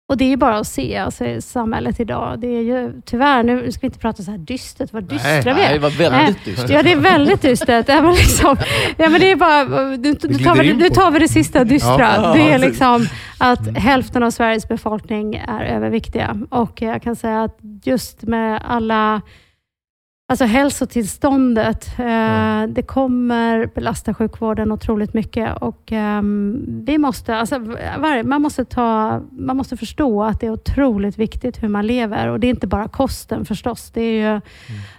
Och 0.07 0.17
det 0.17 0.25
är 0.25 0.29
ju 0.29 0.37
bara 0.37 0.57
att 0.57 0.67
se 0.67 0.97
alltså, 0.97 1.41
samhället 1.41 1.99
idag. 1.99 2.39
Det 2.39 2.47
är 2.47 2.61
ju 2.61 3.01
tyvärr, 3.05 3.43
nu 3.43 3.71
ska 3.71 3.81
vi 3.81 3.87
inte 3.87 3.99
prata 3.99 4.23
så 4.23 4.31
här 4.31 4.37
dystert, 4.37 4.93
vad 4.93 5.03
dystra 5.03 5.39
vi 5.41 5.53
Nej, 5.53 5.69
det 5.69 5.75
är. 5.75 5.79
var 5.79 5.89
väldigt 5.89 6.45
dystert. 6.45 6.69
Ja, 6.69 6.83
det 6.83 6.91
är 6.91 6.97
väldigt 6.99 7.41
dystert. 7.41 7.85
Ja, 7.89 8.01
men 8.01 8.13
liksom, 8.13 8.57
ja, 8.97 9.09
men 9.09 9.19
det 9.19 9.31
är 9.31 9.35
bara, 9.35 9.63
nu, 9.97 10.15
tar 10.15 10.55
vi, 10.63 10.73
nu 10.73 10.89
tar 10.89 11.11
vi 11.11 11.19
det 11.19 11.27
sista 11.27 11.63
dystra. 11.63 12.15
Ja, 12.15 12.33
det 12.33 12.51
är 12.51 12.59
liksom 12.59 13.07
att 13.37 13.77
hälften 13.77 14.23
av 14.23 14.31
Sveriges 14.31 14.67
befolkning 14.67 15.35
är 15.47 15.63
överviktiga. 15.63 16.37
Och 16.49 16.81
jag 16.81 17.01
kan 17.01 17.15
säga 17.15 17.43
att 17.43 17.57
just 17.83 18.21
med 18.21 18.61
alla 18.65 19.21
Alltså 20.27 20.45
hälsotillståndet, 20.45 21.99
eh, 21.99 22.63
det 22.67 22.83
kommer 22.87 23.67
belasta 23.75 24.13
sjukvården 24.13 24.71
otroligt 24.71 25.13
mycket 25.13 25.57
och 25.61 25.91
ehm, 25.91 26.83
vi 26.85 26.97
måste, 26.97 27.35
alltså, 27.35 27.59
man, 28.23 28.41
måste 28.41 28.65
ta, 28.65 29.21
man 29.31 29.57
måste 29.57 29.77
förstå 29.77 30.23
att 30.23 30.39
det 30.39 30.47
är 30.47 30.51
otroligt 30.51 31.17
viktigt 31.17 31.63
hur 31.63 31.67
man 31.67 31.87
lever 31.87 32.27
och 32.27 32.39
det 32.39 32.47
är 32.47 32.49
inte 32.49 32.67
bara 32.67 32.87
kosten 32.87 33.45
förstås. 33.45 33.91
Det 33.91 34.01
är 34.01 34.33
ju 34.33 34.41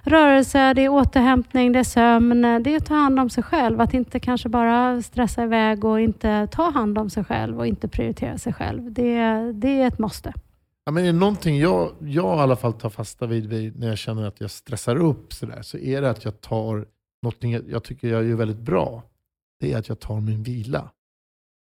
rörelse, 0.02 0.74
det 0.74 0.84
är 0.84 0.88
återhämtning, 0.88 1.72
det 1.72 1.78
är 1.78 1.84
sömn, 1.84 2.42
det 2.42 2.74
är 2.74 2.76
att 2.76 2.86
ta 2.86 2.94
hand 2.94 3.20
om 3.20 3.30
sig 3.30 3.42
själv. 3.42 3.80
Att 3.80 3.94
inte 3.94 4.20
kanske 4.20 4.48
bara 4.48 5.02
stressa 5.02 5.42
iväg 5.42 5.84
och 5.84 6.00
inte 6.00 6.48
ta 6.52 6.70
hand 6.70 6.98
om 6.98 7.10
sig 7.10 7.24
själv 7.24 7.58
och 7.58 7.66
inte 7.66 7.88
prioritera 7.88 8.38
sig 8.38 8.52
själv. 8.52 8.92
Det, 8.92 9.52
det 9.52 9.82
är 9.82 9.86
ett 9.86 9.98
måste. 9.98 10.32
Ja, 10.88 10.92
men 10.92 11.02
är 11.02 11.06
det 11.06 11.18
någonting 11.18 11.58
jag, 11.58 11.92
jag 12.00 12.38
i 12.38 12.40
alla 12.40 12.56
fall 12.56 12.72
tar 12.72 12.90
fasta 12.90 13.26
vid, 13.26 13.46
vid 13.46 13.78
när 13.78 13.88
jag 13.88 13.98
känner 13.98 14.22
att 14.26 14.40
jag 14.40 14.50
stressar 14.50 14.96
upp 14.96 15.32
så, 15.32 15.46
där, 15.46 15.62
så 15.62 15.78
är 15.78 16.02
det 16.02 16.10
att 16.10 16.24
jag 16.24 16.40
tar 16.40 16.86
någonting 17.22 17.52
jag, 17.52 17.62
jag 17.70 17.84
tycker 17.84 18.08
jag 18.08 18.24
gör 18.24 18.36
väldigt 18.36 18.58
bra. 18.60 19.02
Det 19.60 19.72
är 19.72 19.78
att 19.78 19.88
jag 19.88 20.00
tar 20.00 20.20
min 20.20 20.42
vila. 20.42 20.90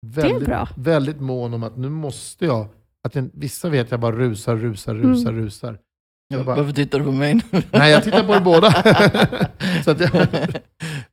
Väldigt, 0.06 0.46
bra. 0.48 0.68
Väldigt 0.76 1.20
mån 1.20 1.54
om 1.54 1.62
att 1.62 1.76
nu 1.76 1.88
måste 1.88 2.44
jag, 2.44 2.66
att 3.08 3.14
jag, 3.14 3.30
vissa 3.32 3.68
vet 3.68 3.84
att 3.86 3.90
jag 3.90 4.00
bara 4.00 4.16
rusar, 4.16 4.56
rusar, 4.56 4.94
rusar, 4.94 5.30
Mm. 5.30 5.44
rusar. 5.44 5.78
Ja, 6.28 6.36
Jag 6.36 6.46
bara- 6.46 6.56
Varför 6.56 6.72
tittar 6.72 6.98
du 6.98 7.04
på 7.04 7.12
mig 7.12 7.34
nu? 7.34 7.42
Nej, 7.72 7.92
jag 7.92 8.04
tittar 8.04 8.24
på 8.26 8.34
er 8.34 8.40
båda. 8.40 8.72
så 9.84 9.90
att 9.90 10.00
jag, 10.00 10.28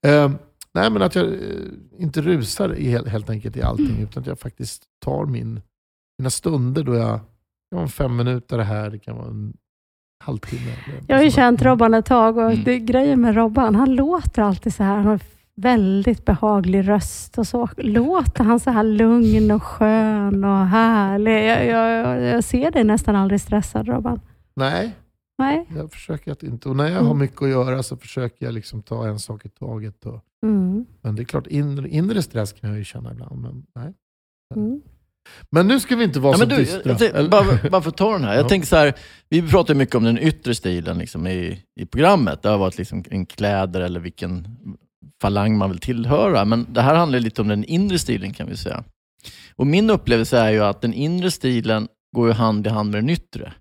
Ehm, 0.02 0.38
nej, 0.74 0.90
men 0.90 1.02
att 1.02 1.16
jag 1.16 1.26
eh, 1.26 1.40
inte 1.98 2.22
rusar 2.22 2.76
i, 2.76 2.90
helt, 2.90 3.30
enkelt 3.30 3.58
i 3.58 3.62
allting, 3.62 4.00
utan 4.02 4.22
att 4.24 4.28
jag 4.28 4.40
faktiskt 4.40 4.84
tar 5.06 5.26
min, 5.26 5.62
mina 6.18 6.30
stunder 6.30 6.84
då 6.84 6.96
jag, 6.96 7.20
det 7.70 7.76
kan 7.76 7.78
vara 7.80 7.88
fem 7.88 8.16
minuter 8.16 8.58
det 8.58 8.64
här, 8.64 8.90
det 8.90 9.00
kan 9.00 9.16
vara 9.18 9.28
en 9.28 9.54
halvtimme. 10.24 10.72
Jag 11.08 11.16
har 11.18 11.24
ju 11.24 11.32
känt 11.32 11.62
Robban 11.62 11.94
ett 11.94 12.06
tag 12.06 12.38
och 12.38 12.52
Mm. 12.52 12.64
det, 12.64 12.80
grejen 12.80 13.22
med 13.22 13.36
Robban, 13.36 13.76
han 13.76 13.96
låter 13.96 14.42
alltid 14.42 14.74
så 14.74 14.84
här. 14.84 14.96
Han 14.96 15.06
har 15.06 15.20
väldigt 15.56 16.26
behaglig 16.26 16.88
röst 16.90 17.38
och 17.38 17.48
så 17.48 17.70
låter 17.78 18.44
han 18.44 18.60
så 18.60 18.72
här 18.72 18.84
lugn 18.84 19.52
och 19.52 19.64
skön 19.64 20.44
och 20.44 20.66
härlig. 20.66 21.46
Jag, 21.50 21.66
jag, 21.66 22.22
jag 22.24 22.44
ser 22.44 22.72
dig 22.72 22.84
nästan 22.84 23.16
aldrig 23.16 23.42
stressad 23.42 23.88
Robban. 23.88 24.20
Nej, 24.56 24.96
Nej? 25.38 25.66
jag 25.76 25.92
försöker 25.92 26.32
att 26.32 26.44
inte. 26.44 26.70
Och 26.70 26.76
när 26.76 26.88
jag 26.88 26.94
har 27.00 27.06
Mm. 27.06 27.18
mycket 27.18 27.42
att 27.42 27.50
göra 27.50 27.84
så 27.84 27.98
försöker 27.98 28.46
jag 28.46 28.54
liksom 28.54 28.82
ta 28.84 29.08
en 29.08 29.20
sak 29.20 29.46
i 29.46 29.50
taget. 29.50 30.06
Och, 30.06 30.24
Mm. 30.46 30.86
men 31.02 31.16
det 31.16 31.22
är 31.22 31.26
klart, 31.26 31.48
inre, 31.48 31.90
inre 31.90 32.22
stress 32.22 32.54
kan 32.54 32.70
jag 32.70 32.78
ju 32.80 32.84
känna 32.84 33.12
ibland. 33.12 33.42
Men, 33.42 33.66
nej. 33.76 33.94
Mm. 34.56 34.82
Men 35.52 35.68
nu 35.68 35.80
ska 35.80 35.96
vi 35.96 36.04
inte 36.04 36.20
vara 36.20 36.34
Ja, 36.34 36.38
så 36.38 36.46
du, 36.46 36.56
jag, 36.56 36.64
dystra. 36.64 36.92
jag, 37.00 37.02
eller? 37.16 37.30
bara, 37.30 37.70
bara 37.70 37.82
för 37.82 37.90
att 37.90 37.98
ta 37.98 38.12
den 38.14 38.24
här. 38.24 38.36
Jag 38.36 38.44
Ja. 38.46 38.50
tänker 38.50 38.68
så 38.68 38.76
här, 38.76 38.94
vi 39.30 39.42
pratar 39.50 39.74
mycket 39.74 39.96
om 39.96 40.04
den 40.04 40.18
yttre 40.18 40.56
stilen 40.56 40.98
liksom, 40.98 41.28
i, 41.28 41.62
i 41.80 41.86
programmet. 41.86 42.42
Det 42.42 42.50
har 42.50 42.58
varit 42.58 42.78
liksom 42.78 43.04
en 43.10 43.26
kläder 43.26 43.82
eller 43.82 44.00
vilken 44.00 44.48
falang 45.22 45.58
man 45.58 45.70
vill 45.70 45.80
tillhöra. 45.80 46.46
Men 46.46 46.66
det 46.74 46.82
här 46.82 46.96
handlar 46.96 47.20
lite 47.20 47.42
om 47.42 47.48
den 47.48 47.64
inre 47.64 48.00
stilen 48.00 48.34
kan 48.34 48.48
vi 48.50 48.58
säga. 48.58 48.84
Och 49.56 49.68
Min 49.68 49.90
upplevelse 49.90 50.38
är 50.40 50.52
ju 50.52 50.64
att 50.64 50.82
den 50.82 50.94
inre 50.94 51.32
stilen 51.32 51.88
går 52.16 52.28
ju 52.28 52.34
hand 52.34 52.68
i 52.68 52.70
hand 52.70 52.92
med 52.92 52.98
den 53.04 53.10
yttre. 53.10 53.54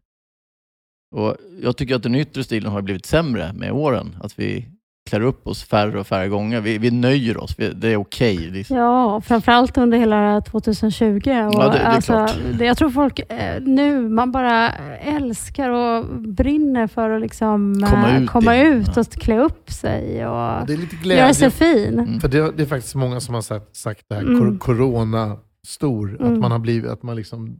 Och 1.14 1.36
Jag 1.62 1.76
tycker 1.76 1.94
att 1.94 2.02
den 2.02 2.14
yttre 2.14 2.44
stilen 2.44 2.72
har 2.72 2.82
blivit 2.82 3.06
sämre 3.06 3.52
med 3.52 3.72
åren. 3.72 4.16
Att 4.22 4.38
vi 4.38 4.68
klär 5.06 5.20
upp 5.20 5.46
oss 5.46 5.64
färre 5.64 6.00
och 6.00 6.06
färre 6.06 6.28
gånger. 6.28 6.60
Vi, 6.60 6.78
vi 6.78 6.90
nöjer 6.90 7.36
oss. 7.42 7.54
Vi, 7.58 7.68
det 7.68 7.88
är 7.88 7.96
okej. 7.96 8.36
liksom. 8.36 8.76
Ja, 8.76 9.20
framförallt 9.20 9.78
under 9.78 9.98
hela 9.98 10.40
2020. 10.40 11.16
Och 11.16 11.30
Ja, 11.30 11.48
det- 11.50 11.70
det 11.72 11.78
är 11.78 11.84
alltså, 11.84 12.12
klart. 12.12 12.36
det, 12.58 12.64
jag 12.64 12.76
tror 12.78 12.90
folk 12.90 13.18
eh, 13.32 13.62
nu, 13.62 14.08
man 14.08 14.32
bara 14.32 14.70
älskar 15.00 15.70
och 15.70 16.06
brinner 16.20 16.86
för 16.86 17.10
att 17.10 17.20
liksom, 17.20 17.82
eh, 17.84 17.90
Komma 17.90 18.18
ut 18.18 18.30
komma 18.30 18.56
ut 18.56 18.88
ja. 18.96 19.00
och 19.00 19.10
klä 19.10 19.38
upp 19.38 19.70
sig 19.70 20.26
och 20.26 20.66
det 20.66 20.72
är 20.72 20.76
lite 20.76 21.08
göra 21.08 21.34
sig 21.34 21.50
fin. 21.50 21.98
Mm. 21.98 22.20
För 22.20 22.28
det, 22.28 22.52
det 22.56 22.62
är 22.62 22.66
faktiskt 22.66 22.94
många 22.94 23.20
som 23.20 23.34
har 23.34 23.42
sagt, 23.42 23.76
sagt 23.76 24.02
det 24.08 24.14
här, 24.14 24.22
Mm. 24.22 24.58
corona 24.58 25.36
stor, 25.66 26.16
Mm. 26.20 26.32
att 26.32 26.38
man 26.38 26.50
har 26.52 26.58
blivit, 26.58 26.90
att 26.90 27.02
man 27.02 27.16
liksom 27.16 27.56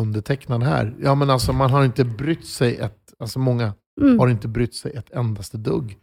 undertecknad 0.00 0.62
här. 0.62 0.94
Ja 1.02 1.14
men 1.14 1.30
alltså 1.30 1.52
man 1.52 1.70
har 1.70 1.84
inte 1.84 2.04
brytt 2.04 2.46
sig 2.46 2.76
ett, 2.76 2.98
alltså 3.18 3.38
många 3.38 3.72
Mm. 4.00 4.18
har 4.18 4.28
inte 4.28 4.48
brytt 4.48 4.74
sig 4.74 4.92
ett 4.92 5.10
endaste 5.16 5.56
dugg 5.56 5.96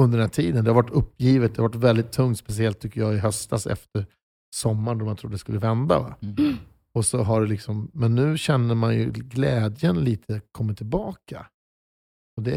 under 0.00 0.18
den 0.18 0.26
här 0.26 0.32
tiden. 0.32 0.64
Det 0.64 0.70
har 0.70 0.82
varit 0.82 0.90
uppgivet, 0.90 1.54
det 1.54 1.62
har 1.62 1.68
varit 1.68 1.76
väldigt 1.76 2.12
tungt, 2.12 2.38
speciellt 2.38 2.80
tycker 2.80 3.00
jag 3.00 3.14
i 3.14 3.18
höstas 3.18 3.66
efter 3.66 4.06
sommaren 4.54 4.98
då 4.98 5.04
man 5.04 5.16
trodde 5.16 5.34
det 5.34 5.38
skulle 5.38 5.58
vända. 5.58 5.98
Va? 5.98 6.14
Mm. 6.22 6.56
Och 6.94 7.04
så 7.04 7.22
har 7.22 7.40
det 7.40 7.46
liksom, 7.46 7.90
men 7.94 8.14
nu 8.14 8.38
känner 8.38 8.74
man 8.74 8.94
ju 8.94 9.10
glädjen 9.10 10.04
lite 10.04 10.40
kommer 10.52 10.74
tillbaka. 10.74 11.46
Och 12.36 12.42
det 12.42 12.52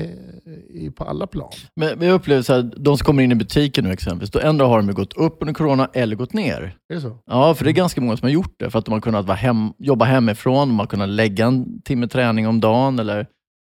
är 0.76 0.82
ju 0.82 0.92
på 0.92 1.04
alla 1.04 1.28
plan. 1.28 1.52
Men 1.76 2.00
men 2.00 2.08
jag 2.08 2.16
upplever 2.16 2.42
så 2.42 2.54
här, 2.54 2.72
de 2.78 2.98
som 2.98 3.06
kommer 3.06 3.24
in 3.24 3.32
i 3.32 3.36
butiken 3.36 3.84
nu 3.84 3.92
exempelvis, 3.92 4.32
då 4.32 4.40
ändå 4.40 4.66
har 4.66 4.78
de 4.78 4.88
ju 4.88 4.94
gått 4.94 5.14
upp 5.14 5.38
under 5.42 5.54
corona 5.54 5.90
eller 5.94 6.16
gått 6.16 6.34
ner. 6.34 6.78
Är 6.90 6.96
det 6.96 7.02
så? 7.02 7.18
Ja, 7.26 7.56
för 7.56 7.64
det 7.66 7.72
är 7.72 7.74
ganska 7.74 8.02
många 8.02 8.18
som 8.18 8.26
har 8.26 8.34
gjort 8.34 8.54
det, 8.58 8.70
för 8.70 8.80
att 8.80 8.86
de 8.86 8.92
har 8.92 9.02
kunnat 9.02 9.26
vara 9.26 9.38
hem, 9.38 9.74
jobba 9.78 10.06
hemifrån, 10.06 10.68
de 10.68 10.80
har 10.80 10.86
kunnat 10.86 11.10
lägga 11.10 11.46
en 11.46 11.82
timme 11.82 12.08
träning 12.08 12.48
om 12.48 12.60
dagen 12.60 13.00
eller 13.00 13.28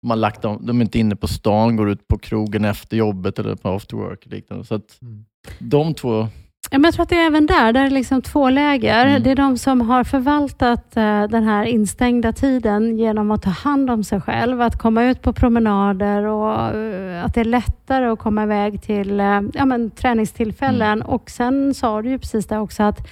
har 0.07 0.17
lagt 0.17 0.43
dem, 0.43 0.59
de 0.67 0.78
är 0.78 0.83
inte 0.85 0.99
inne 0.99 1.17
på 1.17 1.28
stan, 1.28 1.76
går 1.76 1.90
ut 1.90 2.09
på 2.09 2.19
krogen 2.19 2.64
efter 2.64 2.97
jobbet 2.97 3.38
eller 3.38 3.55
på 3.57 3.69
after 3.69 3.97
work. 3.97 4.23
och 4.26 4.33
Liknande. 4.33 4.64
Så 4.64 4.75
att 4.75 4.99
Mm. 5.02 5.25
de 5.59 5.95
två, 5.95 6.28
Ja, 6.71 6.78
men 6.78 6.85
jag 6.85 6.95
tror 6.95 7.02
att 7.02 7.09
det 7.09 7.17
är 7.17 7.26
även 7.26 7.47
där, 7.47 7.73
där 7.73 7.85
är 7.85 7.90
liksom 7.90 8.23
två 8.23 8.50
läger. 8.50 9.07
Mm. 9.07 9.23
Det 9.23 9.31
är 9.31 9.35
de 9.37 9.59
som 9.59 9.81
har 9.81 10.05
förvaltat 10.05 10.97
eh, 10.97 11.23
den 11.23 11.45
här 11.45 11.64
instängda 11.64 12.33
tiden 12.33 12.99
genom 12.99 13.31
att 13.31 13.43
ta 13.43 13.50
hand 13.50 13.90
om 13.90 14.05
sig 14.05 14.21
själv, 14.21 14.61
att 14.61 14.78
komma 14.78 15.05
ut 15.05 15.23
på 15.23 15.33
promenader 15.33 16.23
och 16.23 16.76
eh, 16.76 17.25
att 17.25 17.35
det 17.35 17.40
är 17.40 17.45
lättare 17.45 18.07
att 18.07 18.19
komma 18.19 18.43
iväg 18.43 18.83
till 18.83 19.21
eh, 19.21 19.40
ja, 19.55 19.64
men, 19.64 19.90
träningstillfällen. 19.90 21.02
Och 21.02 21.31
sen 21.31 21.75
sa 21.75 22.02
du 22.02 22.09
ju 22.09 22.19
precis 22.19 22.47
det 22.47 22.59
också 22.59 22.83
att, 22.83 23.09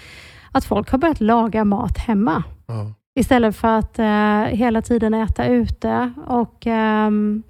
att 0.52 0.64
folk 0.64 0.90
har 0.90 0.98
börjat 0.98 1.20
laga 1.20 1.64
mat 1.64 1.98
hemma 1.98 2.42
Ja. 2.66 2.92
Istället 3.16 3.56
för 3.56 3.78
att 3.78 3.98
eh, 3.98 4.56
hela 4.58 4.82
tiden 4.82 5.14
äta 5.14 5.46
ute. 5.46 6.12
Och, 6.26 6.66
ehm, 6.66 7.42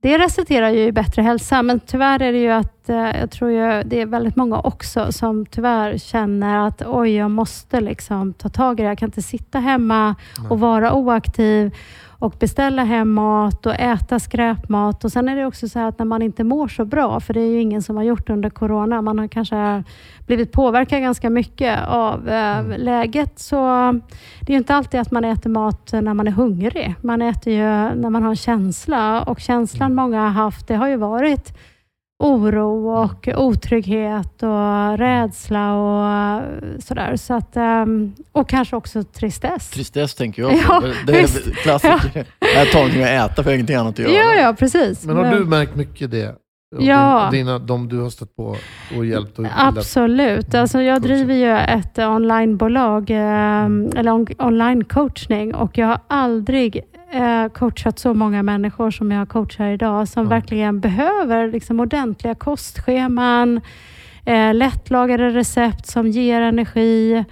det 0.00 0.18
resulterar 0.18 0.70
ju 0.70 0.84
i 0.84 0.92
bättre 0.92 1.22
hälsa, 1.22 1.62
men 1.62 1.80
tyvärr 1.80 2.22
är 2.22 2.32
det 2.32 2.38
ju 2.38 2.50
att 2.50 2.88
eh, 2.88 3.20
jag 3.20 3.30
tror 3.30 3.50
ju 3.50 3.82
det 3.82 4.00
är 4.00 4.06
väldigt 4.06 4.36
många 4.36 4.60
också 4.60 5.12
som 5.12 5.46
tyvärr 5.46 5.98
känner 5.98 6.66
att 6.66 6.82
oj, 6.86 7.16
jag 7.16 7.30
måste 7.30 7.80
liksom 7.80 8.32
ta 8.32 8.48
tag 8.48 8.80
i 8.80 8.82
det. 8.82 8.88
Jag 8.88 8.98
kan 8.98 9.08
inte 9.08 9.22
sitta 9.22 9.58
hemma 9.58 10.14
och 10.48 10.60
vara 10.60 10.92
oaktiv 10.92 11.74
och 12.22 12.34
beställa 12.38 12.84
hem 12.84 13.12
mat 13.12 13.66
och 13.66 13.74
äta 13.74 14.18
skräpmat. 14.18 15.04
Och 15.04 15.12
Sen 15.12 15.28
är 15.28 15.36
det 15.36 15.46
också 15.46 15.68
så 15.68 15.78
att 15.78 15.98
när 15.98 16.06
man 16.06 16.22
inte 16.22 16.44
mår 16.44 16.68
så 16.68 16.84
bra, 16.84 17.20
för 17.20 17.34
det 17.34 17.40
är 17.40 17.46
ju 17.46 17.60
ingen 17.60 17.82
som 17.82 17.96
har 17.96 18.02
gjort 18.02 18.30
under 18.30 18.50
corona, 18.50 19.02
man 19.02 19.18
har 19.18 19.28
kanske 19.28 19.84
blivit 20.26 20.52
påverkad 20.52 21.00
ganska 21.00 21.30
mycket 21.30 21.86
av 21.86 22.28
eh, 22.28 22.78
läget, 22.78 23.38
så 23.38 23.56
det 24.40 24.52
är 24.52 24.54
ju 24.54 24.56
inte 24.56 24.74
alltid 24.74 25.00
att 25.00 25.10
man 25.10 25.24
äter 25.24 25.50
mat 25.50 25.92
när 25.92 26.14
man 26.14 26.26
är 26.26 26.32
hungrig. 26.32 26.94
Man 27.00 27.22
äter 27.22 27.52
ju 27.52 27.94
när 28.00 28.10
man 28.10 28.22
har 28.22 28.30
en 28.30 28.36
känsla 28.36 29.22
och 29.22 29.40
känslan 29.40 29.94
många 29.94 30.20
har 30.20 30.30
haft, 30.30 30.68
det 30.68 30.74
har 30.74 30.88
ju 30.88 30.96
varit 30.96 31.58
oro 32.22 32.88
och 32.90 33.28
otrygghet 33.36 34.42
och 34.42 34.98
rädsla 34.98 35.74
och 35.74 36.42
sådär. 36.82 37.16
Så 37.16 37.34
att, 37.34 37.56
ehm, 37.56 38.12
och 38.32 38.48
kanske 38.48 38.76
också 38.76 39.02
tristess. 39.02 39.70
tristess 39.70 40.14
tänker 40.14 40.42
jag 40.42 40.50
på. 40.50 40.56
Ja, 40.68 40.82
det 41.06 41.12
är 41.18 41.22
visst. 41.22 41.44
klassiker. 41.56 42.26
Jag 42.56 42.70
tar 42.72 42.78
någonting 42.78 43.02
att 43.02 43.08
äta 43.30 43.34
för 43.34 43.42
jag 43.42 43.44
har 43.50 43.54
ingenting 43.54 43.76
annat 43.76 43.92
att 43.92 43.98
göra. 43.98 44.12
Ja, 44.12 44.34
ja, 44.34 44.54
precis. 44.58 45.04
Men 45.04 45.16
har 45.16 45.24
du 45.34 45.44
märkt 45.44 45.76
mycket 45.76 46.10
det? 46.10 46.34
Ja. 46.78 47.28
din- 47.32 47.38
Dina, 47.46 47.58
de 47.58 47.88
du 47.88 48.00
har 48.00 48.10
stött 48.10 48.36
på 48.36 48.56
och 48.96 49.06
hjälpt 49.06 49.38
och 49.38 49.44
utbildat? 49.44 49.76
Absolut. 49.78 50.54
Alltså 50.54 50.80
jag 50.82 51.02
driver 51.02 51.34
ju 51.34 51.56
ett 51.56 51.98
onlinebolag, 51.98 53.10
eh, 53.10 53.64
eller 53.96 54.08
on, 54.12 54.26
online 54.38 54.84
coachning 54.84 55.54
och 55.54 55.78
jag 55.78 55.86
har 55.86 56.00
aldrig 56.08 56.80
eh, 57.12 57.48
coachat 57.48 57.98
så 57.98 58.14
många 58.14 58.42
människor 58.42 58.90
som 58.90 59.10
jag 59.10 59.28
coachar 59.28 59.66
idag 59.70 60.08
som 60.08 60.22
Ja. 60.24 60.28
verkligen 60.30 60.80
behöver 60.80 61.52
liksom, 61.52 61.80
ordentliga 61.80 62.34
kostscheman, 62.34 63.60
eh, 64.24 64.54
lättlagade 64.54 65.30
recept 65.30 65.86
som 65.86 66.06
ger 66.08 66.40
energi 66.40 67.24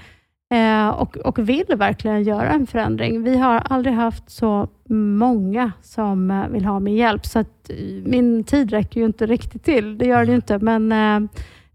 eh, 0.54 0.88
och, 0.88 1.16
och 1.16 1.38
vill 1.38 1.64
verkligen 1.76 2.22
göra 2.22 2.49
en 2.49 2.66
förändring. 2.66 3.22
Vi 3.22 3.37
har 3.38 3.54
aldrig 3.64 3.94
haft 3.94 4.30
så 4.30 4.68
många 4.88 5.72
som 5.82 6.30
eh, 6.30 6.49
vill 6.49 6.64
ha 6.64 6.80
min 6.80 6.96
hjälp, 6.96 7.26
så 7.26 7.38
att 7.38 7.70
eh, 7.70 7.76
min 8.04 8.44
tid 8.44 8.70
räcker 8.70 9.00
ju 9.00 9.06
inte 9.06 9.26
riktigt 9.26 9.64
till. 9.64 9.99
Det 9.99 10.06
gör 10.06 10.25
det 10.25 10.30
ju 10.30 10.37
inte, 10.37 10.58
men 10.58 10.92
eh, 10.92 11.30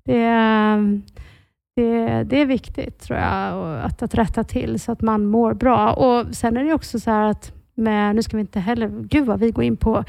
det, 0.05 0.17
är- 0.21 1.01
det, 1.75 2.23
det 2.23 2.41
är 2.41 2.45
viktigt 2.45 2.99
tror 2.99 3.19
jag, 3.19 3.79
att, 3.83 4.01
att 4.03 4.15
rätta 4.15 4.43
till 4.43 4.79
så 4.79 4.91
att 4.91 5.01
man 5.01 5.25
mår 5.25 5.53
bra. 5.53 5.93
Och 5.93 6.35
Sen 6.35 6.57
är 6.57 6.63
det 6.63 6.73
också 6.73 6.99
så 6.99 7.11
här 7.11 7.21
att 7.29 7.51
med, 7.75 8.15
nu 8.15 8.23
ska 8.23 8.37
vi 8.37 8.41
inte 8.41 8.59
heller, 8.59 8.89
gud 8.89 9.25
vad 9.25 9.39
vi 9.39 9.51
går 9.51 9.63
in 9.63 9.77
på 9.77 10.03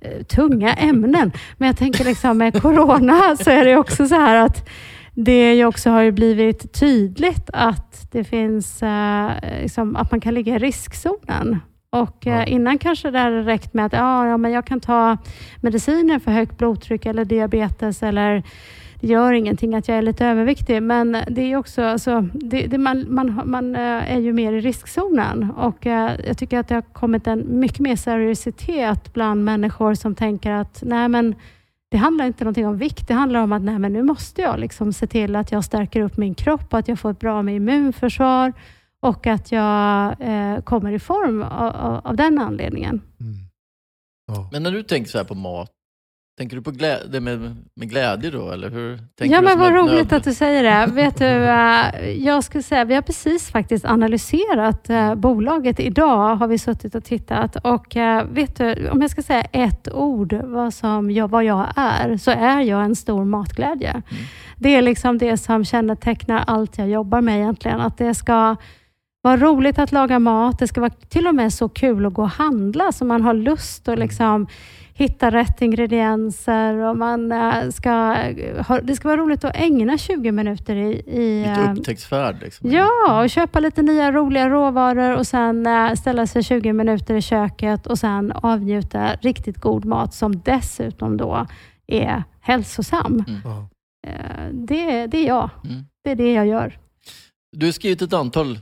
eh, 0.00 0.22
tunga 0.22 0.74
ämnen, 0.74 1.32
men 1.56 1.66
jag 1.66 1.76
tänker 1.76 2.04
liksom 2.04 2.38
med 2.38 2.62
corona 2.62 3.36
så 3.36 3.50
är 3.50 3.64
det 3.64 3.76
också 3.76 4.08
så 4.08 4.14
här 4.14 4.36
att 4.46 4.68
det 5.14 5.54
ju 5.54 5.64
också 5.64 5.90
har 5.90 6.02
ju 6.02 6.12
blivit 6.12 6.72
tydligt 6.72 7.50
att 7.52 8.12
det 8.12 8.24
finns, 8.24 8.82
eh, 8.82 9.30
liksom, 9.62 9.96
att 9.96 10.10
man 10.10 10.20
kan 10.20 10.34
ligga 10.34 10.54
i 10.54 10.58
riskzonen. 10.58 11.58
Och 11.90 12.26
eh, 12.26 12.52
innan 12.52 12.78
kanske 12.78 13.10
det 13.10 13.18
hade 13.18 13.42
räckt 13.42 13.74
med 13.74 13.86
att 13.86 13.92
ja, 13.92 14.26
ja, 14.26 14.36
men 14.36 14.52
jag 14.52 14.66
kan 14.66 14.80
ta 14.80 15.16
mediciner 15.60 16.18
för 16.18 16.30
högt 16.30 16.58
blodtryck 16.58 17.06
eller 17.06 17.24
diabetes 17.24 18.02
eller 18.02 18.42
gör 19.02 19.32
ingenting 19.32 19.74
att 19.74 19.88
jag 19.88 19.98
är 19.98 20.02
lite 20.02 20.26
överviktig, 20.26 20.82
men 20.82 21.16
det 21.28 21.52
är 21.52 21.56
också, 21.56 21.82
alltså, 21.82 22.28
det, 22.34 22.66
det 22.66 22.78
man, 22.78 23.14
man, 23.14 23.42
man 23.44 23.76
eh, 23.76 24.14
är 24.14 24.18
ju 24.18 24.32
mer 24.32 24.52
i 24.52 24.60
riskzonen 24.60 25.50
och 25.50 25.86
eh, 25.86 26.20
jag 26.26 26.38
tycker 26.38 26.58
att 26.58 26.68
det 26.68 26.74
har 26.74 26.82
kommit 26.82 27.26
en 27.26 27.60
mycket 27.60 27.78
mer 27.78 27.96
seriositet 27.96 29.12
bland 29.12 29.44
människor 29.44 29.94
som 29.94 30.14
tänker 30.14 30.50
att 30.50 30.82
nej 30.86 31.08
men 31.08 31.34
det 31.90 31.96
handlar 31.96 32.26
inte 32.26 32.44
någonting 32.44 32.66
om 32.66 32.78
vikt, 32.78 33.08
det 33.08 33.14
handlar 33.14 33.40
om 33.40 33.52
att 33.52 33.62
nej 33.62 33.78
men 33.78 33.92
nu 33.92 34.02
måste 34.02 34.42
jag 34.42 34.60
liksom 34.60 34.92
se 34.92 35.06
till 35.06 35.36
att 35.36 35.52
jag 35.52 35.64
stärker 35.64 36.00
upp 36.00 36.16
min 36.16 36.34
kropp, 36.34 36.74
att 36.74 36.88
jag 36.88 36.98
får 36.98 37.10
ett 37.10 37.20
bra 37.20 37.42
med 37.42 37.56
immunförsvar 37.56 38.52
och 39.00 39.26
att 39.26 39.52
jag 39.52 40.16
eh, 40.20 40.60
kommer 40.60 40.92
i 40.92 40.98
form 40.98 41.42
av, 41.42 41.76
av, 41.76 42.00
av 42.06 42.16
den 42.16 42.38
anledningen. 42.38 43.00
Mm. 43.20 43.34
Ja. 44.26 44.48
Men 44.52 44.62
när 44.62 44.70
du 44.70 44.82
tänker 44.82 45.10
så 45.10 45.18
här 45.18 45.24
på 45.24 45.34
mat, 45.34 45.70
tänker 46.42 46.56
du 46.56 46.62
på 46.62 46.70
glädje, 46.70 47.20
med, 47.20 47.56
med 47.74 47.90
glädje 47.90 48.30
då? 48.30 48.50
Eller 48.50 48.70
hur 48.70 48.98
tänker 49.18 49.34
Ja, 49.36 49.40
men 49.42 49.58
vad 49.58 49.72
roligt 49.74 50.10
nöd- 50.10 50.12
att 50.16 50.24
du 50.24 50.34
säger 50.34 50.62
det. 50.62 50.92
Vet 50.92 51.18
du, 51.18 51.24
eh, 51.24 52.10
jag 52.26 52.44
skulle 52.44 52.62
säga, 52.62 52.84
vi 52.84 52.94
har 52.94 53.02
precis 53.02 53.50
faktiskt 53.50 53.84
analyserat 53.84 54.90
eh, 54.90 55.14
bolaget. 55.14 55.80
Idag 55.80 56.36
har 56.36 56.46
vi 56.48 56.58
suttit 56.58 56.94
och 56.94 57.04
tittat 57.04 57.56
och 57.56 57.96
eh, 57.96 58.24
vet 58.24 58.56
du, 58.56 58.88
om 58.88 59.00
jag 59.00 59.10
ska 59.10 59.22
säga 59.22 59.42
ett 59.42 59.88
ord 59.92 60.32
vad, 60.32 60.74
som 60.74 61.10
jag, 61.10 61.28
vad 61.30 61.44
jag 61.44 61.66
är, 61.76 62.16
så 62.16 62.30
är 62.30 62.60
jag 62.60 62.84
en 62.84 62.96
stor 62.96 63.24
matglädje. 63.24 64.02
Det 64.56 64.76
är 64.76 64.82
liksom 64.82 65.18
det 65.18 65.36
som 65.36 65.64
kännetecknar 65.64 66.44
allt 66.46 66.78
jag 66.78 66.88
jobbar 66.88 67.20
med 67.20 67.36
egentligen. 67.36 67.80
Att 67.80 67.98
det 67.98 68.14
ska 68.14 68.56
vara 69.22 69.36
roligt 69.36 69.78
att 69.78 69.92
laga 69.92 70.18
mat. 70.18 70.58
Det 70.58 70.68
ska 70.68 70.80
vara 70.80 70.90
till 70.90 71.26
och 71.26 71.34
med 71.34 71.52
så 71.52 71.68
kul 71.68 72.06
att 72.06 72.14
gå 72.14 72.22
och 72.22 72.30
handla 72.30 72.92
så 72.92 73.04
man 73.04 73.22
har 73.22 73.34
lust 73.34 73.88
att 73.88 73.98
liksom 73.98 74.46
hitta 74.94 75.30
rätt 75.30 75.62
ingredienser 75.62 76.74
och 76.74 76.96
man 76.96 77.32
eh, 77.32 77.70
ska, 77.70 78.16
det 78.82 78.96
ska 78.96 79.08
vara 79.08 79.20
roligt 79.20 79.44
att 79.44 79.56
ägna 79.56 79.98
20 79.98 80.32
minuter 80.32 80.76
i, 80.76 81.02
i 81.06 81.38
Lite 81.38 81.60
eh, 81.60 81.72
upptäcktsfärd 81.72 82.40
liksom. 82.40 82.70
Ja, 82.70 83.22
och 83.22 83.30
köpa 83.30 83.60
lite 83.60 83.82
nya 83.82 84.12
roliga 84.12 84.48
råvaror 84.50 85.16
och 85.16 85.26
sen 85.26 85.66
eh, 85.66 85.94
ställa 85.94 86.26
sig 86.26 86.42
20 86.42 86.72
minuter 86.72 87.14
i 87.14 87.22
köket 87.22 87.86
och 87.86 87.98
sen 87.98 88.32
avnjuta 88.32 89.14
riktigt 89.14 89.56
god 89.56 89.84
mat 89.84 90.14
som 90.14 90.40
dessutom 90.40 91.16
då 91.16 91.46
är 91.86 92.24
hälsosam. 92.40 93.24
Eh, 94.06 94.48
det, 94.52 95.06
det 95.06 95.18
är 95.18 95.26
jag. 95.26 95.50
Mm. 95.64 95.84
Det 96.04 96.10
är 96.10 96.16
det 96.16 96.32
jag 96.32 96.46
gör. 96.46 96.78
Du 97.56 97.66
har 97.66 97.72
skrivit 97.72 98.02
ett 98.02 98.12
antal 98.12 98.58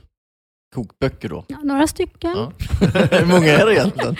kokböcker 0.75 1.29
då. 1.29 1.45
Ja, 1.47 1.57
några 1.63 1.87
stycken. 1.87 2.31
Ja. 2.37 2.51
Hur 3.11 3.25
många 3.25 3.47
är 3.47 3.65
det 3.65 3.73
egentligen? 3.73 4.15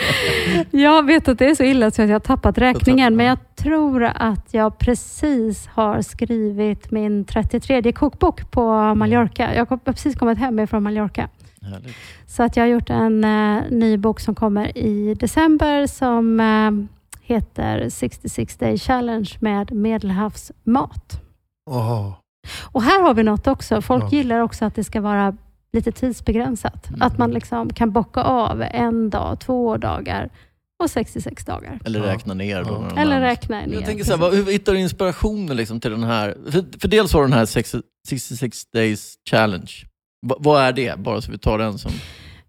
Jag 0.71 1.05
vet 1.05 1.27
att 1.27 1.39
det 1.39 1.45
är 1.49 1.55
så 1.55 1.63
illa 1.63 1.91
så 1.91 2.01
att 2.01 2.07
jag 2.07 2.15
har 2.15 2.19
tappat 2.19 2.57
räkningen, 2.57 3.15
men 3.15 3.25
ja. 3.25 3.31
jag 3.31 3.55
tror 3.55 4.03
att 4.03 4.53
jag 4.53 4.77
precis 4.77 5.67
har 5.67 6.01
skrivit 6.01 6.91
min 6.91 7.25
33 7.25 7.91
kokbok 7.91 8.51
på 8.51 8.95
Mallorca. 8.95 9.55
Jag 9.55 9.65
har 9.69 9.77
precis 9.77 10.15
kommit 10.15 10.37
hem 10.37 10.67
från 10.67 10.83
Mallorca. 10.83 11.29
Härligt. 11.61 11.95
Så 12.27 12.43
att 12.43 12.57
jag 12.57 12.63
har 12.63 12.67
gjort 12.69 12.89
en 12.89 13.23
eh, 13.23 13.63
ny 13.69 13.97
bok 13.97 14.19
som 14.19 14.35
kommer 14.35 14.77
i 14.77 15.13
december 15.13 15.87
som 15.87 16.39
eh, 16.39 16.71
heter 17.21 17.89
66 17.89 18.57
Day 18.57 18.77
Challenge 18.77 19.29
med 19.39 19.71
medelhavsmat. 19.71 21.21
Åh. 21.69 22.13
Och 22.71 22.83
här 22.83 23.01
har 23.01 23.13
vi 23.13 23.23
något 23.23 23.47
också. 23.47 23.81
Folk 23.81 24.03
Ja. 24.03 24.09
gillar 24.09 24.39
också 24.39 24.65
att 24.65 24.75
det 24.75 24.83
ska 24.83 25.01
vara 25.01 25.37
lite 25.73 25.91
tidsbegränsat. 25.91 26.89
Mm. 26.89 27.01
Att 27.01 27.17
man 27.17 27.31
liksom 27.31 27.73
kan 27.73 27.91
bocka 27.91 28.21
av 28.21 28.61
en 28.71 29.09
dag, 29.09 29.39
två 29.39 29.77
dagar 29.77 30.29
och 30.83 30.89
66 30.89 31.45
dagar. 31.45 31.79
Eller 31.85 31.99
räkna 31.99 32.33
ner 32.33 32.63
då. 32.63 32.87
Ja. 32.95 33.01
Eller 33.01 33.21
räkna 33.21 33.61
ner. 33.65 33.73
Jag 33.73 33.85
tänker 33.85 34.03
så 34.03 34.11
här, 34.11 34.19
vad, 34.19 34.33
hur 34.33 34.45
hittar 34.45 34.73
du 34.73 34.79
inspirationen 34.79 35.57
liksom 35.57 35.79
till 35.79 35.91
den 35.91 36.03
här? 36.03 36.37
För, 36.45 36.79
för 36.79 36.87
dels 36.87 37.13
har 37.13 37.21
du 37.21 37.27
den 37.27 37.37
här 37.37 37.45
60 37.45 37.81
66 38.07 38.65
days 38.73 39.15
challenge. 39.29 39.71
Va, 40.27 40.35
vad 40.39 40.61
är 40.61 40.71
det? 40.73 40.99
Bara 40.99 41.21
så 41.21 41.31
vi 41.31 41.37
tar 41.37 41.57
den 41.57 41.77
som... 41.77 41.91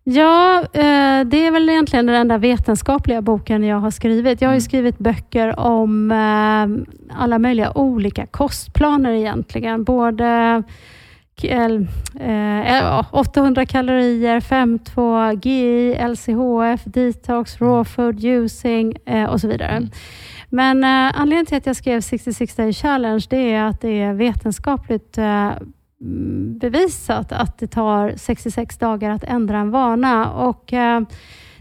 Ja, 0.05 0.61
eh, 0.61 1.25
det 1.25 1.47
är 1.47 1.51
väl 1.51 1.69
egentligen 1.69 2.07
den 2.07 2.15
enda 2.17 2.39
vetenskapliga 2.39 3.23
boken 3.23 3.65
jag 3.65 3.77
har 3.77 3.91
skrivit. 3.91 4.41
Jag 4.41 4.49
har 4.49 4.55
ju 4.55 4.57
Mm. 4.57 4.61
skrivit 4.61 4.99
böcker 4.99 5.61
om 5.61 6.11
eh, 6.11 7.17
alla 7.21 7.39
möjliga 7.39 7.73
olika 7.79 8.27
kostplaner 8.27 9.11
egentligen. 9.13 9.85
Både 9.85 10.63
eh, 11.45 11.83
ja, 12.67 13.07
800 13.11 13.67
kalorier, 13.67 14.41
5.2, 14.41 15.41
GI, 15.43 15.95
LCHF, 16.09 16.85
detox, 16.85 17.61
raw 17.61 17.85
food, 17.85 18.25
using 18.25 18.97
eh, 19.07 19.25
och 19.25 19.41
så 19.41 19.49
vidare. 19.49 19.71
Mm. 19.71 19.91
Men 20.49 20.85
eh, 20.85 21.21
anledningen 21.21 21.47
till 21.47 21.57
att 21.57 21.67
jag 21.67 21.77
skrev 21.77 22.01
66 22.01 22.55
day 22.55 22.73
challenge 22.73 23.27
det 23.31 23.53
är 23.53 23.65
att 23.65 23.81
det 23.81 24.01
är 24.01 24.15
vetenskapligt 24.15 25.19
eh, 25.19 25.53
mm, 26.01 26.59
bevisat 26.59 27.33
att 27.33 27.59
det 27.59 27.67
tar 27.67 28.15
66 28.17 28.79
dagar 28.79 29.11
att 29.11 29.25
ändra 29.25 29.59
en 29.59 29.71
vana. 29.71 30.33
Och, 30.33 30.73
eh, 30.73 31.01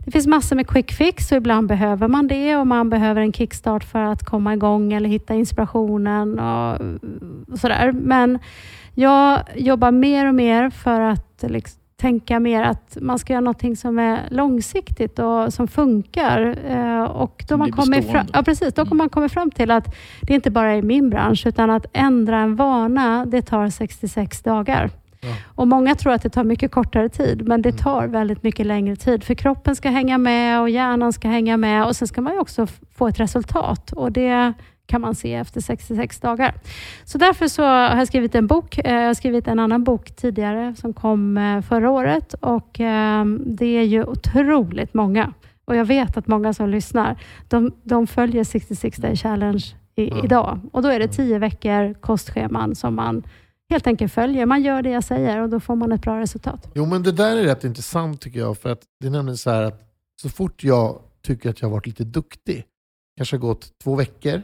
det 0.06 0.12
finns 0.12 0.28
massor 0.28 0.56
med 0.56 0.68
quick 0.68 0.92
fix 0.92 1.32
och 1.32 1.38
ibland 1.38 1.68
behöver 1.68 2.08
man 2.08 2.28
det 2.28 2.56
och 2.56 2.68
man 2.68 2.90
behöver 2.90 3.22
en 3.22 3.34
kickstart 3.34 3.84
för 3.84 4.00
att 4.00 4.26
komma 4.26 4.54
igång 4.54 4.94
eller 4.94 5.10
hitta 5.10 5.34
inspirationen 5.34 6.40
och, 6.40 6.82
och 7.52 7.60
sådär. 7.60 7.92
Men 7.92 8.40
jag 8.96 9.44
jobbar 9.56 9.92
mer 9.92 10.28
och 10.28 10.36
mer 10.36 10.70
för 10.70 11.02
att 11.02 11.44
liksom, 11.48 11.82
tänka 12.02 12.40
mer 12.40 12.64
att 12.64 12.98
man 13.02 13.20
ska 13.20 13.34
göra 13.34 13.42
någonting 13.42 13.76
som 13.76 14.00
är 14.00 14.20
långsiktigt 14.30 15.20
och 15.20 15.54
som 15.54 15.68
funkar. 15.68 16.58
Eh, 16.68 17.04
och 17.04 17.46
då 17.48 17.58
man 17.58 17.72
kommer 17.72 18.02
fram, 18.02 18.28
ja, 18.34 18.44
precis, 18.44 18.74
då 18.74 18.86
kommer 18.86 18.96
man 18.96 19.10
kommer 19.10 19.28
fram 19.28 19.52
till 19.52 19.72
att 19.72 19.96
det 20.22 20.34
inte 20.34 20.52
bara 20.52 20.72
är 20.72 20.78
i 20.78 20.82
min 20.82 21.10
bransch, 21.10 21.46
utan 21.46 21.70
att 21.70 21.86
ändra 21.94 22.40
en 22.40 22.56
vana, 22.56 23.26
det 23.26 23.42
tar 23.42 23.70
66 23.70 24.42
dagar. 24.42 24.90
Ja. 25.22 25.30
Och 25.56 25.68
Många 25.68 25.96
tror 25.96 26.14
att 26.14 26.24
det 26.24 26.30
tar 26.30 26.44
mycket 26.44 26.72
kortare 26.72 27.10
tid, 27.10 27.48
men 27.48 27.62
det 27.62 27.72
tar 27.72 28.08
väldigt 28.08 28.44
mycket 28.44 28.66
längre 28.66 28.96
tid. 28.96 29.24
För 29.24 29.34
kroppen 29.34 29.76
ska 29.76 29.90
hänga 29.90 30.18
med 30.18 30.62
och 30.62 30.70
hjärnan 30.70 31.14
ska 31.14 31.28
hänga 31.28 31.58
med 31.58 31.86
och 31.86 31.96
sen 31.96 32.08
ska 32.08 32.22
man 32.22 32.40
också 32.40 32.68
få 32.96 33.08
ett 33.08 33.20
resultat. 33.20 33.92
Och 33.92 34.12
Det 34.12 34.54
kan 34.92 35.02
man 35.02 35.16
se 35.16 35.34
efter 35.34 35.62
66 35.62 36.20
dagar. 36.20 36.54
Så 37.06 37.18
därför 37.18 37.48
så 37.48 37.64
har 37.64 37.98
jag 37.98 38.08
skrivit 38.08 38.36
en 38.36 38.48
bok. 38.48 38.78
Eh, 38.78 38.94
Jag 38.94 39.08
har 39.08 39.14
skrivit 39.14 39.48
en 39.48 39.60
annan 39.60 39.84
bok 39.84 40.12
tidigare 40.16 40.76
som 40.76 40.94
kom 40.94 41.38
eh, 41.38 41.62
förra 41.62 41.90
året 41.92 42.34
och 42.34 42.80
eh, 42.80 43.26
det 43.46 43.66
är 43.78 43.84
ju 43.84 44.04
otroligt 44.04 44.94
många. 44.94 45.34
Och 45.66 45.76
jag 45.76 45.86
vet 45.86 46.18
att 46.18 46.28
många 46.28 46.54
som 46.54 46.70
lyssnar, 46.70 47.20
de, 47.50 47.72
de 47.84 48.08
följer 48.08 48.44
66 48.44 48.98
day 48.98 49.16
challenge 49.16 49.66
i, 49.96 50.10
Ja. 50.10 50.22
idag. 50.24 50.60
Och 50.72 50.82
då 50.82 50.90
är 50.90 51.00
det 51.00 51.08
10 51.08 51.40
veckor 51.40 51.94
kostscheman 51.94 52.76
som 52.76 52.96
man 52.96 53.24
helt 53.70 53.88
enkelt 53.88 54.14
följer. 54.14 54.46
Man 54.46 54.62
gör 54.64 54.82
det 54.82 54.90
jag 54.90 55.04
säger 55.04 55.42
och 55.42 55.50
då 55.50 55.60
får 55.60 55.76
man 55.76 55.92
ett 55.92 56.02
bra 56.02 56.20
resultat. 56.20 56.72
Jo 56.76 56.86
men 56.86 57.04
det 57.04 57.12
där 57.12 57.38
är 57.38 57.44
rätt 57.44 57.64
intressant 57.64 58.22
tycker 58.22 58.40
jag. 58.40 58.58
För 58.58 58.70
att 58.72 58.82
det 59.00 59.08
är 59.08 59.12
nämligen 59.12 59.38
så 59.38 59.50
här 59.50 59.64
att 59.64 59.82
så 60.22 60.30
fort 60.30 60.64
jag 60.64 61.00
tycker 61.26 61.50
att 61.50 61.62
jag 61.62 61.68
har 61.70 61.74
varit 61.74 61.88
lite 61.88 62.04
duktig, 62.04 62.64
kanske 63.18 63.36
har 63.36 63.42
gått 63.42 63.70
två 63.84 63.96
veckor, 63.96 64.42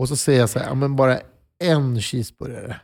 och 0.00 0.08
så 0.08 0.16
säger 0.16 0.40
jag 0.40 0.50
så 0.50 0.58
här, 0.58 0.66
ja, 0.66 0.74
men 0.74 0.96
bara 0.96 1.18
en 1.64 2.00
cheeseburgare. 2.00 2.76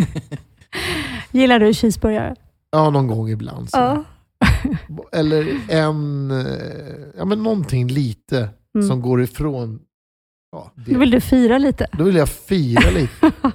Gillar 1.32 1.58
du 1.60 1.74
cheeseburgare? 1.74 2.34
Ja, 2.70 2.90
någon 2.90 3.06
gång 3.06 3.28
ibland. 3.28 3.70
Så. 3.70 3.76
Ja. 3.78 4.04
Eller 5.12 5.60
en, 5.68 6.30
eh, 6.30 7.06
ja 7.16 7.24
men 7.24 7.42
någonting 7.42 7.88
lite 7.88 8.48
Mm. 8.74 8.88
som 8.88 9.00
går 9.00 9.22
ifrån. 9.22 9.80
Ja, 10.52 10.70
Då 10.74 10.92
det. 10.92 10.98
vill 10.98 11.10
du 11.10 11.20
fira 11.20 11.58
lite. 11.58 11.86
Då 11.92 12.04
vill 12.04 12.16
jag 12.16 12.28
fira 12.28 12.90
lite. 12.90 13.30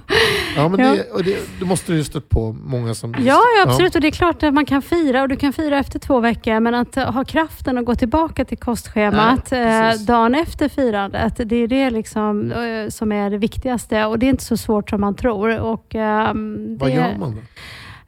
Ja, 0.56 0.68
men 0.68 0.80
Ja. 0.80 0.90
Det, 1.16 1.22
det, 1.22 1.36
det 1.60 1.64
måste 1.66 1.92
du 1.92 1.98
ju 1.98 2.04
stött 2.04 2.28
på 2.28 2.52
många 2.52 2.94
som... 2.94 3.14
Ja, 3.18 3.22
ja, 3.56 3.62
absolut. 3.66 3.94
Och 3.94 4.00
det 4.00 4.06
är 4.08 4.10
klart 4.12 4.42
att 4.42 4.54
man 4.54 4.64
kan 4.66 4.82
fira 4.82 5.22
och 5.22 5.28
du 5.28 5.36
kan 5.36 5.52
fira 5.52 5.78
efter 5.78 5.98
två 5.98 6.20
veckor, 6.20 6.60
men 6.60 6.74
att 6.74 6.96
eh, 6.96 7.12
ha 7.12 7.24
kraften 7.24 7.78
att 7.78 7.84
gå 7.84 7.94
tillbaka 7.94 8.44
till 8.44 8.58
kostschemat 8.58 9.50
Nej, 9.50 9.92
eh, 9.94 10.00
dagen 10.00 10.34
efter 10.34 10.68
firandet, 10.68 11.40
det 11.48 11.56
är 11.56 11.68
det 11.68 11.90
liksom, 11.90 12.52
eh, 12.52 12.88
som 12.88 13.12
är 13.12 13.30
det 13.30 13.38
viktigaste. 13.38 14.04
Och 14.04 14.18
det 14.18 14.26
är 14.26 14.30
inte 14.30 14.44
så 14.44 14.56
svårt 14.56 14.90
som 14.90 15.00
man 15.00 15.14
tror. 15.16 15.60
Och, 15.60 15.94
ehm, 15.94 16.76
Vad 16.78 16.90
gör 16.90 17.16
man 17.18 17.30
då? 17.34 17.40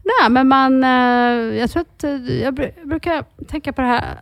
Nej, 0.05 0.31
men 0.31 0.49
man, 0.49 0.85
eh, 0.85 1.59
jag 1.59 1.71
tror 1.71 1.81
att 1.83 2.05
eh, 2.05 2.11
jag 2.43 2.55
bru- 2.55 2.87
brukar 2.89 3.25
tänka 3.49 3.73
på 3.73 3.81
det 3.81 3.87
här. 3.89 4.21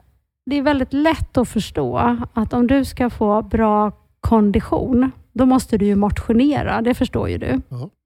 Det 0.50 0.58
är 0.58 0.62
väldigt 0.62 0.92
lätt 0.92 1.38
att 1.38 1.48
förstå 1.48 2.16
att 2.34 2.52
om 2.52 2.66
du 2.66 2.84
ska 2.84 3.10
få 3.10 3.42
bra 3.42 3.92
kondition, 4.28 5.10
då 5.32 5.46
måste 5.46 5.78
du 5.78 5.84
ju 5.84 5.94
motionera. 5.96 6.82
Det 6.82 6.94
förstår 6.94 7.28
ju 7.28 7.38
du. 7.38 7.60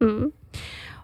Mm. 0.05 0.33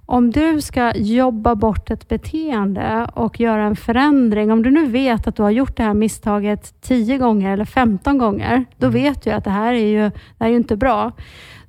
Om 0.09 0.31
du 0.31 0.61
ska 0.61 0.93
jobba 0.97 1.55
bort 1.55 1.91
ett 1.91 2.09
beteende 2.09 3.11
och 3.15 3.41
göra 3.41 3.65
en 3.65 3.77
förändring, 3.77 4.53
om 4.53 4.63
du 4.63 4.71
nu 4.71 4.87
vet 4.87 5.27
att 5.27 5.37
du 5.37 5.43
har 5.43 5.51
gjort 5.51 5.77
det 5.77 5.83
här 5.83 5.95
misstaget 5.95 6.75
10 6.81 7.19
gånger 7.19 7.53
eller 7.53 7.65
15 7.65 8.19
gånger, 8.19 8.65
då 8.77 8.87
Mm. 8.87 9.03
vet 9.03 9.23
du 9.23 9.31
att 9.31 9.45
det 9.45 9.51
här 9.51 9.75
är 9.75 9.87
ju, 9.87 9.99
det 9.99 10.13
här 10.41 10.47
är 10.47 10.51
ju 10.51 10.57
inte 10.57 10.77
bra. 10.77 11.13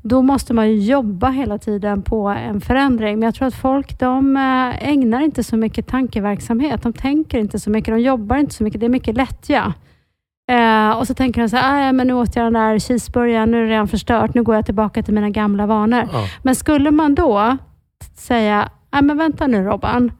Då 0.02 0.22
måste 0.22 0.54
man 0.54 0.70
ju 0.70 0.76
jobba 0.80 1.30
hela 1.30 1.58
tiden 1.58 2.02
på 2.02 2.28
en 2.28 2.62
förändring. 2.62 3.20
Men 3.20 3.26
jag 3.26 3.36
tror 3.36 3.48
att 3.48 3.56
folk 3.56 4.00
de 4.00 4.36
eh, 4.38 4.90
ägnar 4.90 5.22
inte 5.22 5.44
så 5.44 5.58
mycket 5.58 5.88
tankeverksamhet. 5.88 6.84
De 6.84 6.94
tänker 6.94 7.40
inte 7.40 7.60
så 7.60 7.70
mycket, 7.70 7.94
de 7.94 8.02
jobbar 8.02 8.38
inte 8.38 8.54
så 8.54 8.64
mycket. 8.64 8.80
Det 8.80 8.86
är 8.88 8.90
mycket 8.90 9.18
lättja. 9.18 9.74
Eh, 10.52 10.90
och 10.98 11.08
så 11.08 11.14
tänker 11.14 11.42
de 11.42 11.50
så 11.50 11.58
här, 11.58 11.90
"Ah, 11.90 11.92
men 11.92 12.08
nu 12.08 12.14
åt 12.14 12.36
jag 12.36 12.46
den 12.46 12.54
där 12.54 12.80
cheeseburgaren, 12.80 13.52
nu 13.52 13.58
är 13.58 13.62
det 13.66 13.72
redan 13.72 13.88
förstört, 13.88 14.34
nu 14.34 14.44
går 14.44 14.56
jag 14.56 14.66
tillbaka 14.66 15.04
till 15.04 15.14
mina 15.14 15.30
gamla 15.30 15.66
vanor. 15.66 16.04
Ja. 16.14 16.28
Men 16.44 16.56
skulle 16.56 16.92
man 16.92 17.16
då 17.16 17.58
säga, 18.16 18.70
nej 18.94 19.02
men 19.02 19.18
vänta 19.18 19.48
nu 19.48 19.64
Robban, 19.64 20.12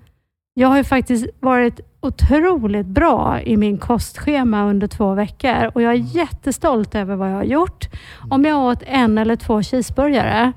jag 0.54 0.68
har 0.68 0.78
ju 0.78 0.84
faktiskt 0.84 1.26
varit 1.40 1.80
otroligt 2.02 2.86
bra 2.86 3.42
i 3.42 3.58
min 3.58 3.78
kostschema 3.78 4.64
under 4.66 4.88
två 4.88 5.14
veckor 5.14 5.72
och 5.74 5.82
jag 5.82 5.92
är 5.94 6.16
jättestolt 6.16 6.96
över 6.96 7.16
vad 7.16 7.30
jag 7.32 7.36
har 7.36 7.44
gjort. 7.44 7.86
Om 8.30 8.46
jag 8.46 8.64
åt 8.64 8.84
en 8.86 9.18
eller 9.18 9.36
två 9.36 9.64
cheeseburgare, 9.64 10.54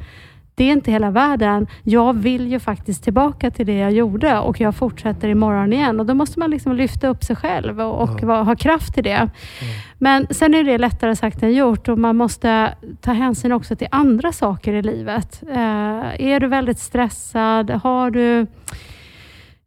det 0.61 0.65
är 0.65 0.73
inte 0.73 0.91
hela 0.91 1.11
världen. 1.11 1.67
Jag 1.83 2.13
vill 2.17 2.53
ju 2.53 2.59
faktiskt 2.61 3.05
tillbaka 3.05 3.51
till 3.51 3.67
det 3.67 3.79
jag 3.79 3.93
gjorde 3.93 4.39
och 4.39 4.61
jag 4.61 4.75
fortsätter 4.75 5.29
imorgon 5.29 5.73
igen. 5.73 6.01
Och 6.01 6.07
Då 6.07 6.15
måste 6.15 6.39
man 6.39 6.51
liksom 6.51 6.73
lyfta 6.77 7.09
upp 7.09 7.25
sig 7.25 7.37
själv 7.37 7.81
och, 7.81 8.03
och 8.03 8.21
Ja. 8.23 8.43
ha 8.43 8.57
kraft 8.57 8.99
i 8.99 9.03
det. 9.03 9.29
Men 9.99 10.27
sen 10.31 10.55
är 10.55 10.65
det 10.65 10.79
lättare 10.79 11.17
sagt 11.17 11.43
än 11.43 11.53
gjort 11.55 11.89
och 11.89 11.99
man 11.99 12.17
måste 12.17 12.75
ta 13.01 13.13
hänsyn 13.13 13.53
också 13.53 13.77
till 13.77 13.89
andra 13.91 14.33
saker 14.33 14.73
i 14.73 14.83
livet. 14.83 15.43
Eh, 15.51 15.57
är 16.31 16.41
du 16.41 16.47
väldigt 16.47 16.79
stressad? 16.79 17.71
Har 17.71 18.11
du 18.11 18.47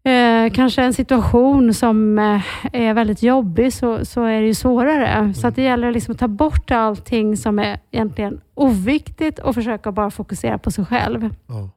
eh, 0.10 0.54
kanske 0.54 0.84
en 0.84 0.94
situation 0.94 1.74
som 1.74 2.20
eh, 2.20 2.42
är 2.74 2.94
väldigt 2.94 3.24
jobbig 3.24 3.74
så, 3.74 4.06
så 4.06 4.24
är 4.24 4.42
det 4.42 4.48
ju 4.48 4.54
svårare. 4.54 5.34
Så 5.34 5.48
att 5.48 5.56
det 5.56 5.62
gäller 5.62 5.92
liksom 5.92 6.12
att 6.12 6.20
ta 6.20 6.28
bort 6.28 6.72
allting 6.72 7.38
som 7.38 7.60
är 7.60 7.80
egentligen 7.92 8.42
oviktigt 8.54 9.40
och 9.40 9.56
försöka 9.56 9.92
bara 9.92 10.12
fokusera 10.12 10.58
på 10.58 10.72
sig 10.72 10.86
själv. 10.86 11.30
Ja. 11.48 11.70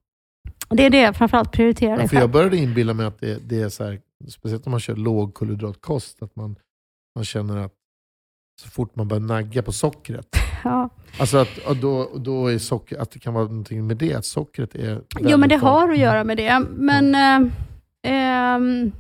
Det 0.68 0.86
är 0.86 0.90
det, 0.90 1.12
framförallt 1.12 1.52
prioritera 1.52 1.90
Ja, 1.90 1.96
dig 1.96 2.08
för 2.08 2.16
jag 2.16 2.30
började 2.30 2.56
inbilla 2.56 2.94
mig 2.94 3.06
att 3.06 3.20
det, 3.20 3.48
det 3.48 3.62
är 3.62 3.68
så 3.68 3.84
här, 3.84 4.00
speciellt 4.28 4.66
om 4.66 4.70
man 4.70 4.80
kör 4.80 4.96
låg 4.96 5.34
kolhydratkost, 5.34 6.22
att 6.22 6.36
man, 6.36 6.56
man 7.14 7.24
känner 7.24 7.56
att 7.56 7.72
så 8.62 8.68
fort 8.70 8.96
man 8.96 9.08
börjar 9.08 9.20
nagga 9.20 9.62
på 9.62 9.72
sockret, 9.72 10.26
Ja. 10.64 10.88
alltså 11.20 11.38
att, 11.38 11.80
då, 11.80 12.10
då 12.16 12.46
är 12.46 12.58
socker, 12.58 12.98
att 12.98 13.10
det 13.10 13.18
kan 13.18 13.34
vara 13.34 13.44
någonting 13.44 13.86
med 13.86 13.96
det, 13.96 14.14
att 14.14 14.24
sockret 14.24 14.74
är 14.74 15.02
Jo, 15.20 15.36
men 15.36 15.48
det 15.48 15.56
har 15.56 15.90
att 15.92 15.98
göra 15.98 16.24
med 16.24 16.36
det. 16.36 16.62
Men 16.76 17.14
eh, 17.14 17.52
ehm, 18.06 18.92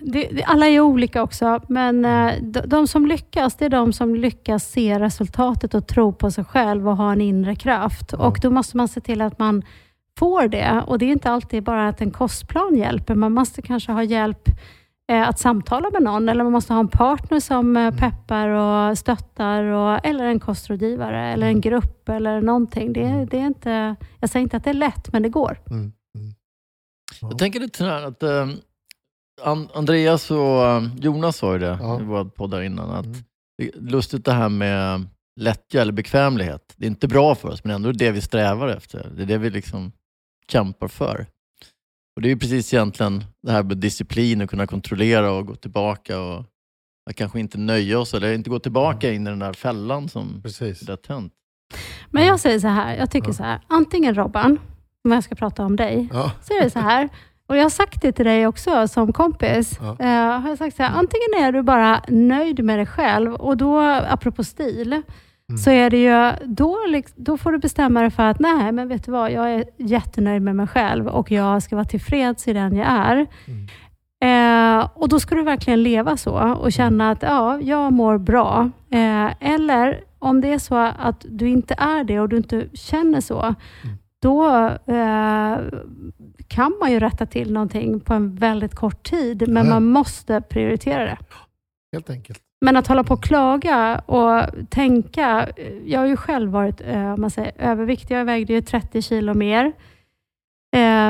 det, 0.00 0.28
det, 0.32 0.44
alla 0.44 0.66
är 0.68 0.80
olika 0.80 1.22
också, 1.22 1.60
men 1.68 2.04
eh, 2.04 2.32
de, 2.42 2.60
de 2.60 2.86
som 2.86 3.06
lyckas, 3.06 3.54
det 3.56 3.64
är 3.64 3.70
de 3.70 3.92
som 3.92 4.14
lyckas 4.14 4.64
se 4.70 4.98
resultatet 4.98 5.74
och 5.74 5.86
tro 5.86 6.12
på 6.12 6.30
sig 6.30 6.44
själv 6.44 6.88
och 6.88 6.96
ha 6.96 7.12
en 7.12 7.20
inre 7.20 7.54
kraft. 7.54 8.12
Ja. 8.12 8.18
Och 8.18 8.38
Då 8.42 8.50
måste 8.50 8.76
man 8.76 8.88
se 8.88 9.00
till 9.00 9.20
att 9.20 9.38
man 9.38 9.62
får 10.18 10.48
det. 10.48 10.82
Och 10.86 10.98
Det 10.98 11.06
är 11.06 11.12
inte 11.12 11.30
alltid 11.30 11.62
bara 11.62 11.88
att 11.88 12.00
en 12.00 12.10
kostplan 12.10 12.76
hjälper. 12.76 13.14
Man 13.14 13.32
måste 13.32 13.62
kanske 13.62 13.92
ha 13.92 14.02
hjälp 14.02 14.48
eh, 15.12 15.28
att 15.28 15.38
samtala 15.38 15.90
med 15.92 16.02
någon 16.02 16.28
eller 16.28 16.44
man 16.44 16.52
måste 16.52 16.72
ha 16.72 16.80
en 16.80 16.88
partner 16.88 17.40
som 17.40 17.76
Mm. 17.76 17.94
eh, 17.94 18.00
peppar 18.00 18.48
och 18.48 18.98
stöttar 18.98 19.62
och, 19.64 20.06
eller 20.06 20.24
en 20.24 20.40
kostrådgivare 20.40 21.32
eller 21.32 21.46
en 21.46 21.60
grupp 21.60 22.08
eller 22.08 22.40
någonting. 22.40 22.92
Det, 22.92 23.00
Mm. 23.02 23.26
det 23.26 23.36
är 23.40 23.46
inte, 23.46 23.96
jag 24.20 24.30
säger 24.30 24.42
inte 24.42 24.56
att 24.56 24.64
det 24.64 24.70
är 24.70 24.74
lätt, 24.74 25.12
men 25.12 25.22
det 25.22 25.28
går. 25.28 25.58
Mm, 25.70 25.80
mm. 25.80 25.92
Jag 27.20 27.38
tänker 27.38 27.60
lite 27.60 27.84
här 27.84 28.02
att 28.02 28.22
An- 29.42 29.68
Andreas 29.74 30.30
och 30.30 30.66
eh, 30.66 30.82
Jonas 31.00 31.36
sa 31.36 31.52
ju 31.52 31.58
det 31.58 31.78
Ja. 31.80 32.00
i 32.00 32.04
våra 32.04 32.24
poddar 32.24 32.62
innan, 32.62 32.90
att 32.90 33.06
Mm. 33.06 33.86
lustigt 33.88 34.24
det 34.24 34.32
här 34.32 34.48
med 34.48 35.06
lättja 35.40 35.82
eller 35.82 35.92
bekvämlighet. 35.92 36.74
Det 36.76 36.86
är 36.86 36.90
inte 36.90 37.08
bra 37.08 37.34
för 37.34 37.48
oss, 37.48 37.64
men 37.64 37.74
ändå 37.74 37.88
är 37.88 37.92
det 37.92 38.10
vi 38.10 38.20
strävar 38.20 38.68
efter. 38.68 39.10
Det 39.16 39.22
är 39.22 39.26
det 39.26 39.38
vi 39.38 39.50
liksom 39.50 39.92
kämpar 40.52 40.88
för. 40.88 41.26
Och 42.16 42.22
Det 42.22 42.28
är 42.28 42.30
ju 42.30 42.38
precis 42.38 42.74
egentligen 42.74 43.24
det 43.42 43.52
här 43.52 43.62
med 43.62 43.76
disciplin 43.78 44.40
och 44.42 44.50
kunna 44.50 44.66
kontrollera 44.66 45.32
och 45.32 45.46
gå 45.46 45.54
tillbaka 45.54 46.20
och 46.20 46.44
att 47.10 47.16
kanske 47.16 47.40
inte 47.40 47.58
nöja 47.58 47.98
oss 47.98 48.14
eller 48.14 48.32
inte 48.32 48.50
gå 48.50 48.58
tillbaka 48.58 49.12
in 49.12 49.26
i 49.26 49.30
den 49.30 49.38
där 49.38 49.52
fällan 49.52 50.08
som 50.08 50.42
Precis. 50.42 50.80
det 50.80 50.92
har 50.92 50.96
tänt. 50.96 51.32
Men 52.10 52.26
jag 52.26 52.40
säger 52.40 52.58
så 52.60 52.68
här, 52.68 52.96
jag 52.96 53.10
tycker 53.10 53.28
Ja. 53.28 53.32
så 53.34 53.42
här, 53.42 53.60
antingen 53.68 54.14
Robban, 54.14 54.58
om 55.04 55.12
jag 55.12 55.24
ska 55.24 55.34
prata 55.34 55.64
om 55.64 55.76
dig, 55.76 56.08
Ja. 56.12 56.32
så 56.42 56.52
är 56.54 56.62
det 56.64 56.70
så 56.70 56.78
här, 56.78 57.08
och 57.48 57.56
jag 57.56 57.62
har 57.62 57.70
sagt 57.70 58.02
det 58.02 58.12
till 58.12 58.24
dig 58.24 58.46
också 58.46 58.88
som 58.88 59.12
kompis, 59.12 59.78
Ja. 59.82 59.96
eh, 59.98 60.40
har 60.40 60.48
jag 60.48 60.58
sagt 60.58 60.76
så 60.76 60.82
här, 60.82 60.90
antingen 60.98 61.46
är 61.48 61.52
du 61.52 61.62
bara 61.62 62.00
nöjd 62.08 62.64
med 62.64 62.78
dig 62.78 62.86
själv 62.86 63.34
och 63.34 63.56
då, 63.56 63.80
apropå 64.10 64.44
stil, 64.44 65.02
Mm. 65.48 65.58
så 65.58 65.70
är 65.70 65.90
det 65.90 65.96
ju, 66.02 66.46
då, 66.46 66.78
då 67.16 67.36
får 67.38 67.52
du 67.52 67.58
bestämma 67.58 68.00
dig 68.00 68.10
för 68.10 68.22
att 68.22 68.38
nej, 68.40 68.72
men 68.72 68.88
vet 68.88 69.04
du 69.04 69.12
vad, 69.12 69.32
jag 69.32 69.50
är 69.50 69.64
jättenöjd 69.76 70.42
med 70.42 70.56
mig 70.56 70.66
själv 70.66 71.06
och 71.08 71.30
jag 71.30 71.62
ska 71.62 71.76
vara 71.76 71.84
tillfreds 71.86 72.48
i 72.48 72.52
den 72.52 72.76
jag 72.76 72.86
är. 72.88 73.26
Mm. 73.46 74.80
Eh, 74.80 74.88
och 74.94 75.08
Då 75.08 75.20
ska 75.20 75.34
du 75.34 75.42
verkligen 75.42 75.82
leva 75.82 76.16
så 76.16 76.32
och 76.54 76.72
känna 76.72 77.10
att 77.10 77.22
ja, 77.22 77.60
jag 77.60 77.92
mår 77.92 78.18
bra. 78.18 78.70
Eh, 78.90 79.28
eller 79.52 80.00
om 80.18 80.40
det 80.40 80.52
är 80.52 80.58
så 80.58 80.76
att 80.98 81.26
du 81.28 81.48
inte 81.48 81.74
är 81.78 82.04
det 82.04 82.20
och 82.20 82.28
du 82.28 82.36
inte 82.36 82.64
känner 82.74 83.20
så, 83.20 83.54
då 84.22 84.66
eh, 84.86 85.58
kan 86.48 86.76
man 86.80 86.92
ju 86.92 87.00
rätta 87.00 87.26
till 87.26 87.52
någonting 87.52 88.00
på 88.00 88.14
en 88.14 88.34
väldigt 88.34 88.74
kort 88.74 89.02
tid, 89.02 89.48
men 89.48 89.66
Ja. 89.66 89.72
man 89.72 89.84
måste 89.84 90.40
prioritera 90.40 91.04
det. 91.04 91.18
Helt 91.92 92.10
enkelt. 92.10 92.38
Men 92.64 92.76
att 92.76 92.86
hålla 92.86 93.04
på 93.04 93.14
och 93.14 93.22
klaga 93.22 93.98
och 93.98 94.44
tänka. 94.70 95.48
Jag 95.84 96.00
har 96.00 96.06
ju 96.06 96.16
själv 96.16 96.50
varit 96.50 96.80
eh, 96.80 97.16
man 97.16 97.30
säger, 97.30 97.52
överviktig. 97.58 98.14
Jag 98.16 98.24
vägde 98.24 98.52
ju 98.52 98.62
30 98.62 99.02
kilo 99.02 99.34
mer 99.34 99.72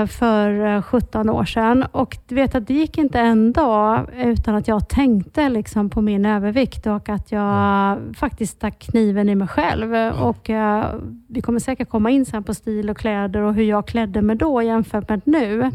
för 0.06 0.66
eh, 0.76 0.82
17 0.82 1.30
år 1.30 1.44
sedan. 1.44 1.84
Och 1.92 2.18
du 2.28 2.34
vet 2.34 2.54
att 2.54 2.66
det 2.66 2.74
gick 2.74 2.98
inte 2.98 3.20
en 3.20 3.52
dag 3.52 4.06
utan 4.16 4.54
att 4.54 4.68
jag 4.68 4.88
tänkte 4.88 5.48
liksom 5.48 5.90
på 5.90 6.00
min 6.00 6.26
övervikt 6.26 6.86
och 6.86 7.08
att 7.08 7.32
jag 7.32 7.98
faktiskt 8.16 8.56
stack 8.56 8.78
kniven 8.78 9.28
i 9.28 9.34
mig 9.34 9.48
själv. 9.48 9.94
Och, 10.22 10.50
eh, 10.50 10.94
vi 11.28 11.40
kommer 11.40 11.60
säkert 11.60 11.88
komma 11.88 12.10
in 12.10 12.26
sen 12.26 12.44
på 12.44 12.54
stil 12.54 12.90
och 12.90 12.96
kläder 12.98 13.40
och 13.40 13.54
hur 13.54 13.64
jag 13.64 13.86
klädde 13.86 14.22
mig 14.22 14.36
då 14.36 14.62
jämfört 14.62 15.08
med 15.08 15.20
nu. 15.24 15.54
Mm. 15.54 15.74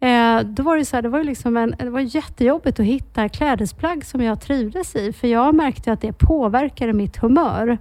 Eh, 0.00 0.44
då 0.46 0.62
var 0.62 0.76
det, 0.76 0.84
så 0.84 0.96
här, 0.96 1.02
det 1.02 1.08
var 1.08 1.24
liksom 1.24 1.56
en, 1.56 1.74
det 1.78 1.90
var 1.90 2.00
jättejobbigt 2.00 2.80
att 2.80 2.86
hitta 2.86 3.28
klädesplagg 3.28 4.04
som 4.04 4.22
jag 4.22 4.40
trivdes 4.40 4.96
i, 4.96 5.12
för 5.12 5.28
jag 5.28 5.54
märkte 5.54 5.92
att 5.92 6.00
det 6.00 6.12
påverkade 6.12 6.92
mitt 6.92 7.16
humör. 7.16 7.78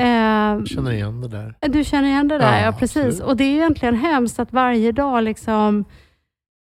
Eh, 0.00 0.06
Jag 0.06 0.68
känner 0.68 0.90
igen 0.92 1.20
det 1.20 1.28
där. 1.28 1.54
du 1.68 1.84
känner 1.84 2.08
igen 2.08 2.28
det 2.28 2.38
där, 2.38 2.58
Ja, 2.58 2.64
ja, 2.66 2.72
precis. 2.72 2.96
absolut. 2.96 3.20
Och 3.22 3.36
det 3.36 3.44
är 3.44 3.54
egentligen 3.54 3.94
hemskt 3.94 4.38
att 4.38 4.52
varje 4.52 4.92
dag 4.92 5.22
liksom 5.24 5.84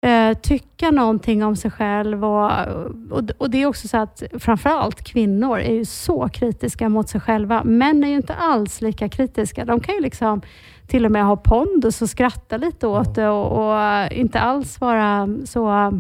eh, 0.07 0.39
tycka 0.39 0.91
någonting 0.91 1.45
om 1.45 1.57
sig 1.57 1.71
själv. 1.71 2.25
Och, 2.25 2.51
och, 3.11 3.23
och 3.39 3.51
det 3.51 3.63
är 3.63 3.67
också 3.67 3.89
så 3.89 3.97
att 3.99 4.23
framförallt 4.39 5.05
kvinnor 5.05 5.59
är 5.59 5.73
ju 5.75 5.85
så 5.85 6.29
kritiska 6.29 6.89
mot 6.89 7.09
sig 7.09 7.21
själva. 7.21 7.65
Män 7.65 8.05
är 8.05 8.09
ju 8.09 8.17
inte 8.17 8.35
alls 8.35 8.81
lika 8.81 9.09
kritiska. 9.09 9.65
De 9.65 9.81
kan 9.81 9.95
ju 9.95 10.01
liksom 10.01 10.41
till 10.87 11.05
och 11.07 11.13
med 11.13 11.25
ha 11.25 11.37
pondus 11.37 12.03
och 12.03 12.11
skratta 12.11 12.57
lite 12.57 12.87
åt 12.87 13.15
det 13.15 13.29
och, 13.29 13.71
och 13.73 14.13
inte 14.13 14.41
alls 14.41 14.81
vara 14.81 15.29
så 15.45 15.71
eh, 15.71 15.91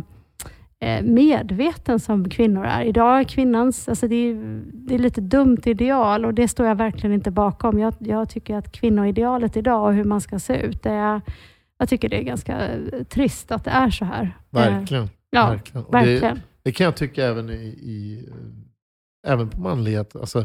medveten 1.02 2.00
som 2.00 2.28
kvinnor 2.28 2.64
är. 2.64 2.84
Idag 2.84 3.20
är 3.20 3.24
kvinnans, 3.24 3.88
alltså 3.88 4.08
det 4.08 4.14
är, 4.16 4.62
det 4.72 4.94
är 4.94 4.98
lite 4.98 5.20
dumt 5.20 5.58
ideal 5.64 6.24
och 6.24 6.34
det 6.34 6.48
står 6.48 6.66
jag 6.66 6.74
verkligen 6.74 7.14
inte 7.14 7.30
bakom. 7.30 7.78
Jag, 7.78 7.94
jag 7.98 8.28
tycker 8.28 8.56
att 8.56 8.72
kvinnoidealet 8.72 9.56
idag 9.56 9.86
och 9.86 9.94
hur 9.94 10.04
man 10.04 10.20
ska 10.20 10.38
se 10.38 10.54
ut, 10.54 10.82
det 10.82 10.90
är, 10.90 11.20
jag 11.78 11.88
tycker 11.88 12.08
det 12.08 12.18
är 12.18 12.22
ganska 12.22 12.68
eh, 12.68 13.02
trist 13.04 13.52
att 13.52 13.64
det 13.64 13.70
är 13.70 13.90
så 13.90 14.04
här. 14.04 14.22
Eh, 14.22 14.30
Verkligen. 14.50 15.08
Ja, 15.30 15.48
verkligen. 15.48 15.86
Verkligen. 15.90 16.34
Det, 16.34 16.42
det 16.62 16.72
kan 16.72 16.84
jag 16.84 16.96
tycka 16.96 17.24
även, 17.24 17.50
i, 17.50 17.66
i, 17.82 18.28
eh, 18.28 19.32
även 19.32 19.50
på 19.50 19.60
manlighet. 19.60 20.16
Alltså, 20.16 20.44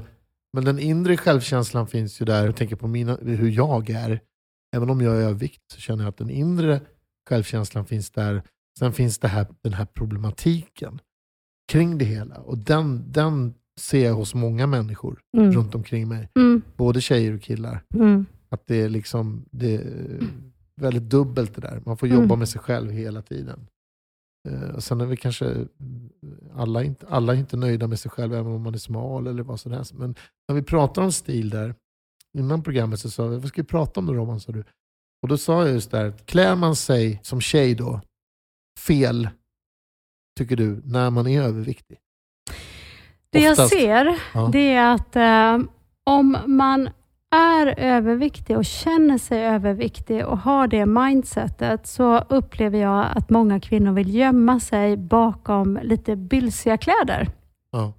men 0.54 0.65
den 0.65 0.80
inre 0.80 1.17
självkänslan 1.17 1.88
finns 1.88 2.21
ju 2.21 2.26
där. 2.26 2.45
Jag 2.45 2.56
tänker 2.56 2.76
på 2.76 2.88
mina, 2.88 3.17
hur 3.21 3.50
jag 3.50 3.89
är. 3.89 4.19
Även 4.76 4.89
om 4.89 5.02
jag 5.02 5.15
är 5.15 5.21
övervikt 5.21 5.62
så 5.74 5.80
känner 5.80 6.04
jag 6.04 6.10
att 6.10 6.17
den 6.17 6.30
inre 6.30 6.82
självkänslan 7.30 7.86
finns 7.86 8.12
där. 8.12 8.43
Sen 8.80 8.94
finns 8.94 9.18
det 9.20 9.28
här, 9.28 9.48
den 9.62 9.74
här 9.74 9.86
problematiken 9.86 11.02
kring 11.72 11.98
det 11.98 12.06
hela. 12.06 12.36
Och 12.36 12.58
den, 12.58 13.12
den 13.12 13.54
ser 13.80 14.06
jag 14.06 14.14
hos 14.14 14.34
många 14.36 14.68
människor 14.68 15.20
Mm. 15.38 15.52
runt 15.52 15.76
omkring 15.76 16.08
mig. 16.08 16.30
Mm, 16.40 16.62
Både 16.78 17.02
tjejer 17.02 17.34
och 17.36 17.42
killar. 17.42 17.84
mm, 17.96 18.26
Att 18.50 18.68
det 18.68 18.76
är 18.82 18.90
liksom 18.90 19.46
det 19.52 19.76
är 19.76 20.20
väldigt 20.82 21.04
dubbelt 21.10 21.56
det 21.56 21.62
där. 21.62 21.82
Man 21.86 21.98
får 21.98 22.10
jobba 22.10 22.24
Mm. 22.24 22.40
med 22.40 22.50
sig 22.50 22.62
själv 22.62 22.92
hela 22.92 23.22
tiden. 23.22 23.68
Och 24.76 24.84
sen 24.84 25.02
är 25.02 25.06
vi 25.06 25.18
kanske 25.18 25.66
alla 26.54 26.84
inte, 26.84 27.08
alla 27.08 27.34
är 27.34 27.38
inte 27.38 27.58
nöjda 27.58 27.88
med 27.88 28.00
sig 28.00 28.12
själv 28.12 28.34
även 28.34 28.52
om 28.52 28.62
man 28.62 28.74
är 28.74 28.78
smal 28.78 29.28
eller 29.28 29.44
vad 29.44 29.60
som 29.60 29.72
helst. 29.72 29.94
Men 29.94 30.16
när 30.48 30.56
vi 30.56 30.62
pratar 30.64 31.02
om 31.02 31.12
stil 31.12 31.50
där, 31.50 31.76
innan 32.38 32.64
programmet 32.64 33.00
så 33.00 33.10
sa 33.10 33.28
vi, 33.28 33.38
vad 33.38 33.48
ska 33.48 33.62
vi 33.62 33.68
prata 33.68 34.00
om 34.00 34.06
då 34.06 34.14
Robban? 34.14 34.40
Sa 34.40 34.52
du. 34.52 34.64
Och 35.22 35.28
då 35.30 35.38
sa 35.38 35.66
jag 35.66 35.74
just 35.74 35.92
där, 35.92 36.06
att 36.06 36.26
klär 36.26 36.56
man 36.56 36.76
sig 36.76 37.20
som 37.24 37.42
tjej 37.42 37.76
då 37.76 38.02
fel, 38.80 39.30
tycker 40.38 40.56
du, 40.56 40.82
när 40.86 41.10
man 41.10 41.28
är 41.28 41.42
överviktig? 41.42 41.98
Det 43.30 43.40
jag 43.40 43.52
Oftast. 43.52 43.74
ser, 43.74 44.20
Ja. 44.34 44.50
det 44.52 44.74
är 44.74 44.94
att 44.94 45.16
eh, 45.16 45.68
om 46.04 46.38
man 46.48 46.90
är 47.36 47.80
överviktig 47.80 48.58
och 48.58 48.66
känner 48.66 49.18
sig 49.18 49.46
överviktig 49.46 50.26
och 50.26 50.38
har 50.38 50.68
det 50.68 50.86
mindsetet 50.86 51.88
så 51.88 52.18
upplever 52.20 52.80
jag 52.80 53.06
att 53.16 53.30
många 53.30 53.60
kvinnor 53.60 53.92
vill 53.92 54.16
gömma 54.16 54.60
sig 54.60 54.98
bakom 54.98 55.80
lite 55.84 56.16
bylsiga 56.16 56.78
kläder. 56.78 57.28
Ja. 57.72 57.94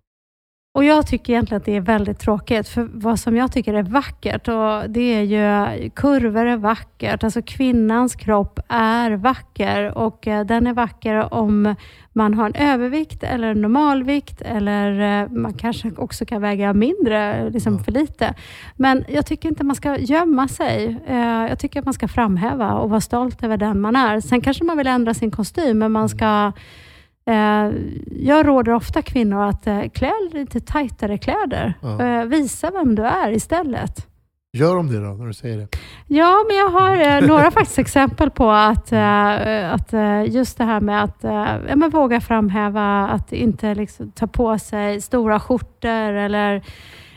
Och 0.76 0.84
Jag 0.84 1.06
tycker 1.06 1.32
egentligen 1.32 1.60
att 1.60 1.64
det 1.64 1.76
är 1.76 1.80
väldigt 1.80 2.18
tråkigt, 2.18 2.68
för 2.68 2.88
vad 2.92 3.20
som 3.20 3.36
jag 3.36 3.52
tycker 3.52 3.74
är 3.74 3.82
vackert, 3.82 4.48
och 4.48 4.90
det 4.90 5.00
är 5.00 5.22
ju 5.22 5.90
kurvor 5.90 6.46
är 6.46 6.56
vackert. 6.56 7.24
Alltså 7.24 7.42
kvinnans 7.42 8.14
kropp 8.14 8.60
är 8.68 9.10
vacker 9.10 9.98
och 9.98 10.26
eh, 10.26 10.46
den 10.46 10.66
är 10.66 10.72
vacker 10.72 11.34
om 11.34 11.74
man 12.12 12.34
har 12.34 12.46
en 12.46 12.54
övervikt 12.54 13.22
eller 13.22 13.48
en 13.48 13.60
normalvikt 13.60 14.42
eller 14.42 15.22
eh, 15.22 15.28
man 15.28 15.54
kanske 15.54 15.92
också 15.96 16.26
kan 16.26 16.42
väga 16.42 16.72
mindre, 16.72 17.50
liksom 17.50 17.78
för 17.78 17.92
lite. 17.92 18.34
Men 18.74 19.04
jag 19.08 19.26
tycker 19.26 19.48
inte 19.48 19.64
man 19.64 19.76
ska 19.76 19.98
gömma 19.98 20.48
sig. 20.48 20.96
Eh, 21.06 21.46
Jag 21.48 21.58
tycker 21.58 21.80
att 21.80 21.84
man 21.84 21.94
ska 21.94 22.08
framhäva 22.08 22.74
och 22.74 22.90
vara 22.90 23.00
stolt 23.00 23.42
över 23.42 23.56
den 23.56 23.80
man 23.80 23.96
är. 23.96 24.20
Sen 24.20 24.40
kanske 24.40 24.64
man 24.64 24.76
vill 24.76 24.86
ändra 24.86 25.14
sin 25.14 25.30
kostym, 25.30 25.78
men 25.78 25.92
man 25.92 26.08
ska 26.08 26.26
Eh, 26.46 26.52
jag 28.10 28.48
råder 28.48 28.72
ofta 28.72 29.02
kvinnor 29.02 29.42
att 29.42 29.66
eh, 29.66 29.82
klä 29.94 30.12
lite 30.32 30.60
tajtare 30.60 31.18
kläder. 31.18 31.74
Ja. 31.82 32.02
Eh, 32.02 32.24
visa 32.24 32.70
vem 32.70 32.94
du 32.94 33.02
är 33.02 33.30
istället. 33.30 34.06
Gör 34.52 34.76
de 34.76 34.86
det 34.86 35.00
då, 35.00 35.14
när 35.14 35.26
du 35.26 35.32
säger 35.32 35.58
det? 35.58 35.68
Ja, 36.06 36.44
men 36.48 36.56
jag 36.56 36.68
har 36.68 36.96
eh, 36.96 37.28
några 37.28 37.50
faktiskt 37.50 37.78
exempel 37.78 38.30
på 38.30 38.50
att, 38.50 38.92
eh, 38.92 39.72
att 39.72 39.92
eh, 39.92 40.34
just 40.34 40.58
det 40.58 40.64
här 40.64 40.80
med 40.80 41.02
att 41.02 41.24
eh, 41.24 41.56
ja, 41.68 41.76
men 41.76 41.90
våga 41.90 42.20
framhäva 42.20 43.08
att 43.08 43.32
inte 43.32 43.74
liksom, 43.74 44.10
ta 44.10 44.26
på 44.26 44.58
sig 44.58 45.00
stora 45.00 45.40
skjortor 45.40 46.12
eller 46.12 46.62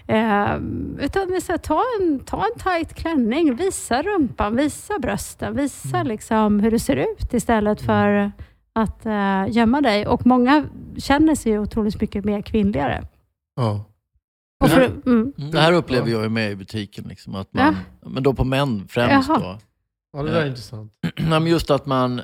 Eh, 0.10 0.56
utan 1.00 1.32
vi 1.32 1.42
säger, 1.42 1.58
ta, 1.58 1.84
en, 2.00 2.20
ta 2.20 2.46
en 2.46 2.60
tight 2.64 2.94
klänning, 2.94 3.56
visa 3.56 4.02
rumpan, 4.02 4.56
visa 4.56 5.00
brösten, 5.00 5.56
visa 5.56 6.04
liksom 6.04 6.60
hur 6.60 6.72
det 6.72 6.80
ser 6.80 6.96
ut 6.96 7.34
istället 7.34 7.82
för 7.82 8.32
att 8.80 9.06
eh, 9.06 9.46
gömma 9.56 9.82
dig. 9.82 10.08
Och 10.08 10.26
många 10.26 10.66
känner 10.98 11.36
sig 11.36 11.52
ju 11.52 11.60
otroligt 11.60 12.02
mycket 12.02 12.26
mer 12.26 12.42
kvinnligare. 12.42 13.08
Ja. 13.56 13.86
Och 14.64 14.70
för, 14.70 14.82
Ja. 14.82 14.88
mm, 14.88 15.34
Mm, 15.38 15.52
Det 15.52 15.60
här 15.60 15.74
upplever 15.74 16.10
jag 16.12 16.24
ju 16.24 16.30
med 16.30 16.52
i 16.52 16.56
butiken. 16.56 17.04
Liksom, 17.08 17.36
att 17.36 17.54
man, 17.54 17.76
Men 18.02 18.24
då 18.24 18.34
på 18.34 18.44
män 18.44 18.88
främst. 18.88 19.30
Jaha. 19.30 19.40
Då. 19.40 19.58
ja, 20.18 20.24
det 20.24 20.32
där 20.32 20.42
är 20.42 20.48
intressant. 20.48 20.94
Nej, 21.18 21.28
men 21.40 21.48
just 21.48 21.72
att 21.72 21.86
man 21.86 22.22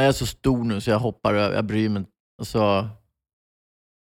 är 0.00 0.12
så 0.12 0.26
stor 0.26 0.64
nu 0.64 0.80
så 0.80 0.90
jag 0.90 0.98
hoppar 0.98 1.34
över, 1.34 1.54
jag 1.56 1.64
bryr 1.64 1.88
mig 1.88 1.98
inte. 1.98 2.10
Alltså, 2.38 2.88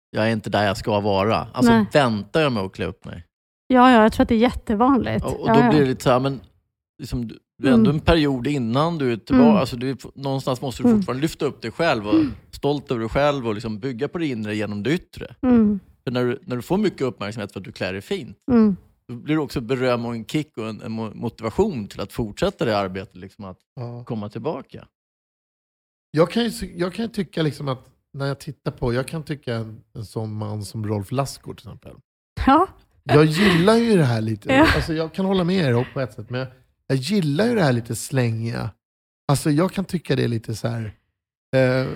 jag 0.10 0.27
är 0.27 0.31
inte 0.31 0.49
där 0.49 0.63
jag 0.65 0.77
ska 0.77 0.99
vara. 0.99 1.36
Alltså 1.53 1.71
Nej. 1.71 1.86
väntar 1.93 2.41
jag 2.41 2.51
med 2.51 2.63
att 2.63 2.73
klä 2.73 2.86
upp 2.86 3.05
mig. 3.05 3.23
ja, 3.67 3.91
ja, 3.91 4.03
jag 4.03 4.13
tror 4.13 4.23
att 4.23 4.29
det 4.29 4.36
är 4.36 4.39
jättevanligt. 4.39 5.25
Och, 5.25 5.39
och 5.41 5.49
ja, 5.49 5.53
då 5.53 5.60
ja. 5.60 5.69
blir 5.69 5.79
det 5.79 5.86
lite 5.88 6.03
så 6.03 6.10
här, 6.12 6.19
men 6.19 6.41
liksom, 6.99 7.29
du, 7.58 7.63
du 7.63 7.70
är 7.70 7.74
ändå 7.74 7.89
Mm. 7.89 8.00
en 8.00 8.06
period 8.06 8.48
innan 8.48 8.98
du 8.98 9.12
är 9.13 9.17
tillbaka. 9.17 9.46
Mm. 9.50 9.58
Alltså, 9.58 9.76
du, 9.76 9.98
någonstans 10.15 10.62
måste 10.62 10.84
du 10.84 10.88
Mm. 10.89 11.00
fortfarande 11.00 11.22
lyfta 11.22 11.46
upp 11.46 11.62
dig 11.62 11.72
själv 11.72 12.08
och 12.08 12.13
vara 12.13 12.26
stolt 12.52 12.91
över 12.91 13.00
dig 13.02 13.10
själv 13.10 13.48
och 13.48 13.54
liksom 13.54 13.80
bygga 13.80 14.08
på 14.08 14.17
det 14.17 14.28
inre 14.28 14.56
genom 14.56 14.84
det 14.84 14.91
yttre. 14.93 15.36
Mm, 15.41 15.80
För 16.04 16.12
när 16.12 16.26
du, 16.26 16.39
när 16.46 16.56
du 16.56 16.62
får 16.62 16.78
mycket 16.78 17.02
uppmärksamhet 17.02 17.52
för 17.54 17.60
att 17.60 17.63
du 17.65 17.72
klär 17.72 17.93
dig 17.93 18.02
fint, 18.02 18.38
mm, 18.52 18.76
då 19.08 19.15
blir 19.15 19.36
det 19.36 19.41
också 19.41 19.62
beröm 19.62 20.06
och 20.06 20.15
en 20.15 20.26
kick 20.26 20.58
och 20.58 20.67
en, 20.70 20.82
en 20.82 20.91
mo- 21.00 21.15
motivation 21.15 21.88
till 21.88 22.02
att 22.02 22.13
fortsätta 22.13 22.65
det 22.65 22.78
arbetet, 22.78 23.15
liksom 23.15 23.46
att 23.46 23.58
Ja. 23.76 24.04
komma 24.04 24.30
tillbaka. 24.30 24.88
Jag 26.12 26.32
kan, 26.32 26.43
ju, 26.43 26.74
jag 26.76 26.93
kan 26.93 27.06
ju 27.06 27.12
tycka 27.12 27.41
liksom 27.41 27.67
att 27.67 27.89
när 28.13 28.26
jag 28.26 28.39
tittar 28.39 28.72
på, 28.72 28.93
jag 28.93 29.08
kan 29.08 29.24
tycka 29.24 29.56
en, 29.56 29.82
en 29.96 30.06
sån 30.06 30.34
man 30.34 30.63
som 30.63 30.88
Rolf 30.88 31.12
Lassgård 31.12 31.58
till 31.58 31.67
exempel. 31.67 31.93
ja, 32.46 32.67
Jag 33.04 33.26
gillar 33.26 33.76
ju 33.76 33.98
det 33.98 34.04
här 34.04 34.22
lite, 34.22 34.54
Ja. 34.54 34.67
alltså 34.76 34.93
jag 34.93 35.13
kan 35.13 35.26
hålla 35.26 35.43
med 35.43 35.56
er 35.70 35.88
på 35.93 36.00
ett 36.02 36.13
sätt, 36.13 36.30
men 36.30 36.39
jag, 36.39 36.50
jag 36.88 36.97
gillar 36.97 37.45
ju 37.45 37.56
det 37.56 37.63
här 37.63 37.73
lite 37.73 37.95
slängiga. 37.95 38.69
Alltså 39.32 39.52
jag 39.52 39.71
kan 39.71 39.86
tycka 39.86 40.15
det 40.15 40.23
är 40.23 40.28
lite 40.28 40.56
så 40.56 40.67
här. 40.67 40.84
Eh, 41.56 41.88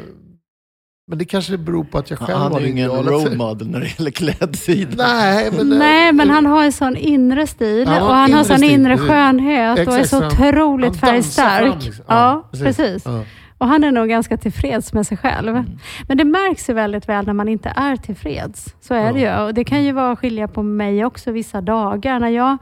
men 1.07 1.17
det 1.17 1.25
kanske 1.25 1.57
beror 1.57 1.83
på 1.83 1.97
att 1.97 2.09
jag 2.09 2.19
själv 2.19 2.37
Han 2.39 2.51
har 2.51 2.59
är 2.59 2.61
det 2.63 2.67
ju 2.67 2.71
ingen 2.71 2.89
role 2.91 3.35
model 3.35 3.67
när 3.69 3.79
det 3.79 3.87
gäller 3.97 4.11
klädsidan. 4.11 4.95
Nej, 4.97 5.51
men, 5.51 5.69
Nej, 5.69 6.13
men 6.13 6.29
han 6.29 6.45
har 6.45 6.63
en 6.65 6.71
sån 6.71 6.97
inre 6.97 7.47
stil 7.47 7.87
Han 7.87 8.01
och 8.03 8.13
han 8.15 8.29
inre 8.29 8.37
har 8.37 8.43
sån 8.43 8.57
stil, 8.57 8.71
inre 8.71 8.97
skönhet 8.97 9.87
och 9.87 9.93
är 9.93 9.99
Exakt, 9.99 10.09
så 10.09 10.15
han- 10.23 10.27
otroligt 10.27 10.85
han 11.01 11.09
färgstark. 11.09 11.83
liksom. 11.85 12.05
Ja, 12.07 12.15
Ja, 12.31 12.47
precis. 12.51 12.65
precis. 12.77 13.03
Ja. 13.05 13.23
Och 13.57 13.67
han 13.67 13.83
är 13.83 13.91
nog 13.91 14.09
ganska 14.09 14.37
tillfreds 14.37 14.93
med 14.93 15.07
sig 15.07 15.17
själv. 15.17 15.49
Mm. 15.55 15.71
Men 16.07 16.17
det 16.17 16.23
märks 16.25 16.69
ju 16.69 16.73
väldigt 16.73 17.09
väl 17.09 17.25
när 17.25 17.33
man 17.33 17.47
inte 17.49 17.69
är 17.75 17.95
tillfreds. 17.97 18.75
Så 18.81 18.93
är 18.93 19.13
det 19.13 19.19
ju. 19.19 19.35
Och 19.35 19.53
det 19.53 19.63
kan 19.63 19.83
ju 19.83 19.91
vara 19.91 20.15
skilja 20.15 20.47
på 20.47 20.63
mig 20.63 21.05
också 21.05 21.31
vissa 21.31 21.61
dagar. 21.61 22.19
När 22.19 22.29
jag, 22.29 22.57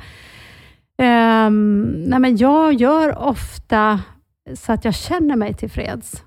ehm, 0.99 2.03
nej 2.07 2.19
men 2.19 2.37
jag 2.37 2.73
gör 2.73 3.17
ofta 3.17 3.99
så 4.53 4.73
att 4.73 4.85
jag 4.85 4.93
känner 4.93 5.35
mig 5.35 5.53
tillfreds. 5.53 6.23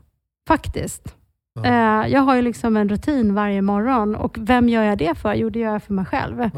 Faktiskt. 0.48 1.16
Ja. 1.54 1.64
Eh, 1.64 2.12
jag 2.12 2.20
har 2.20 2.34
ju 2.36 2.42
liksom 2.42 2.76
en 2.76 2.88
rutin 2.88 3.34
varje 3.34 3.62
morgon 3.62 4.14
och 4.16 4.36
vem 4.40 4.68
gör 4.68 4.82
jag 4.82 4.98
det 4.98 5.14
för? 5.18 5.34
Jo, 5.34 5.50
det 5.50 5.58
gör 5.58 5.72
jag 5.72 5.82
för 5.82 5.94
mig 5.94 6.04
själv. 6.04 6.40
Ja. 6.40 6.50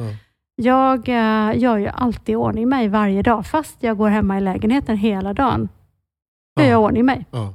Jag 0.57 1.09
eh, 1.09 1.59
gör 1.59 1.77
ju 1.79 1.87
alltid 1.89 2.33
i 2.33 2.37
ordning 2.37 2.69
mig 2.69 2.89
varje 2.89 3.23
dag, 3.23 3.47
fast 3.47 3.83
jag 3.83 3.97
går 3.97 4.09
hemma 4.09 4.39
i 4.39 4.41
lägenheten 4.41 4.97
hela 4.97 5.33
dagen. 5.33 5.69
Jag 6.55 6.67
Ja. 6.67 6.71
gör 6.71 6.77
ordning 6.77 7.05
mig. 7.07 7.27
Ja. 7.31 7.55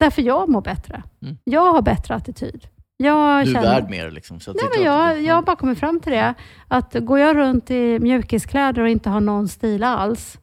Därför 0.00 0.22
jag 0.22 0.48
mår 0.48 0.60
bättre. 0.60 1.02
Mm. 1.22 1.36
Jag 1.44 1.72
har 1.72 1.82
bättre 1.82 2.14
attityd. 2.14 2.66
Jag 3.00 3.46
Du 3.46 3.50
är 3.50 3.54
känner- 3.54 3.80
värd 3.80 3.90
mer 3.90 4.10
liksom. 4.10 4.40
Så 4.40 4.50
att 4.50 4.56
Nej, 4.56 4.64
men 4.76 4.84
jag, 4.84 5.22
jag 5.22 5.34
har 5.34 5.42
bara 5.42 5.56
kommit 5.56 5.78
fram 5.78 6.00
till 6.00 6.12
det. 6.12 6.34
Att 6.68 6.94
går 6.94 7.18
jag 7.18 7.36
runt 7.36 7.70
i 7.70 7.98
mjukiskläder 7.98 8.82
och 8.82 8.88
inte 8.88 9.10
har 9.10 9.20
någon 9.20 9.48
stil 9.48 9.82
alls, 9.82 10.38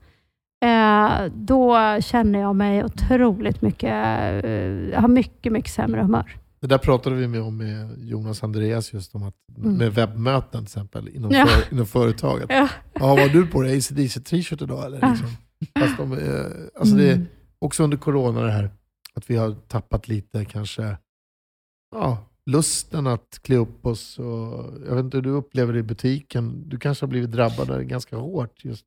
eh, 0.65 1.25
då 1.33 1.77
känner 2.01 2.39
jag 2.39 2.55
mig 2.55 2.83
otroligt 2.83 3.61
mycket, 3.61 3.89
eh, 4.43 4.51
jag 4.91 5.01
har 5.01 5.07
mycket, 5.07 5.51
mycket 5.51 5.71
sämre 5.71 6.01
humör. 6.01 6.35
Det 6.59 6.67
där 6.67 6.77
pratade 6.77 7.15
vi 7.15 7.27
med 7.27 7.41
om 7.41 7.57
med 7.57 7.97
Jonas 7.97 8.43
Andreas 8.43 8.93
just 8.93 9.15
om 9.15 9.23
att 9.23 9.33
Mm. 9.57 9.73
med 9.77 9.93
webbmöten 9.93 10.49
till 10.51 10.63
exempel 10.63 11.07
inom, 11.09 11.31
Ja. 11.31 11.45
för, 11.45 11.73
inom 11.73 11.85
företaget. 11.85 12.45
Ja. 12.49 12.67
Ja, 12.93 12.99
vad 13.07 13.19
har 13.19 13.27
du 13.29 13.47
på 13.47 13.61
dig? 13.61 13.77
ACDC 13.77 14.19
t-shirt 14.21 14.61
idag 14.61 14.85
eller? 14.85 14.99
Ja. 15.01 15.09
Liksom. 15.09 15.27
Fast 15.79 15.97
de, 15.97 16.13
eh, 16.13 16.45
alltså 16.79 16.95
det 16.95 17.09
är 17.09 17.13
Mm. 17.15 17.27
också 17.59 17.83
under 17.83 17.97
corona 17.97 18.41
det 18.41 18.51
här 18.51 18.69
att 19.13 19.29
vi 19.29 19.35
har 19.35 19.51
tappat 19.51 20.07
lite 20.07 20.45
kanske 20.45 20.97
ja, 21.95 22.17
lusten 22.45 23.07
att 23.07 23.39
klä 23.41 23.55
upp 23.55 23.85
oss. 23.85 24.19
Och, 24.19 24.73
jag 24.87 24.95
vet 24.95 25.05
inte 25.05 25.17
hur 25.17 25.21
du 25.21 25.29
upplever 25.29 25.73
det 25.73 25.79
i 25.79 25.83
butiken. 25.83 26.69
Du 26.69 26.79
kanske 26.79 27.03
har 27.05 27.09
blivit 27.09 27.31
drabbad 27.31 27.67
där 27.67 27.81
ganska 27.81 28.15
hårt. 28.17 28.65
Just 28.65 28.85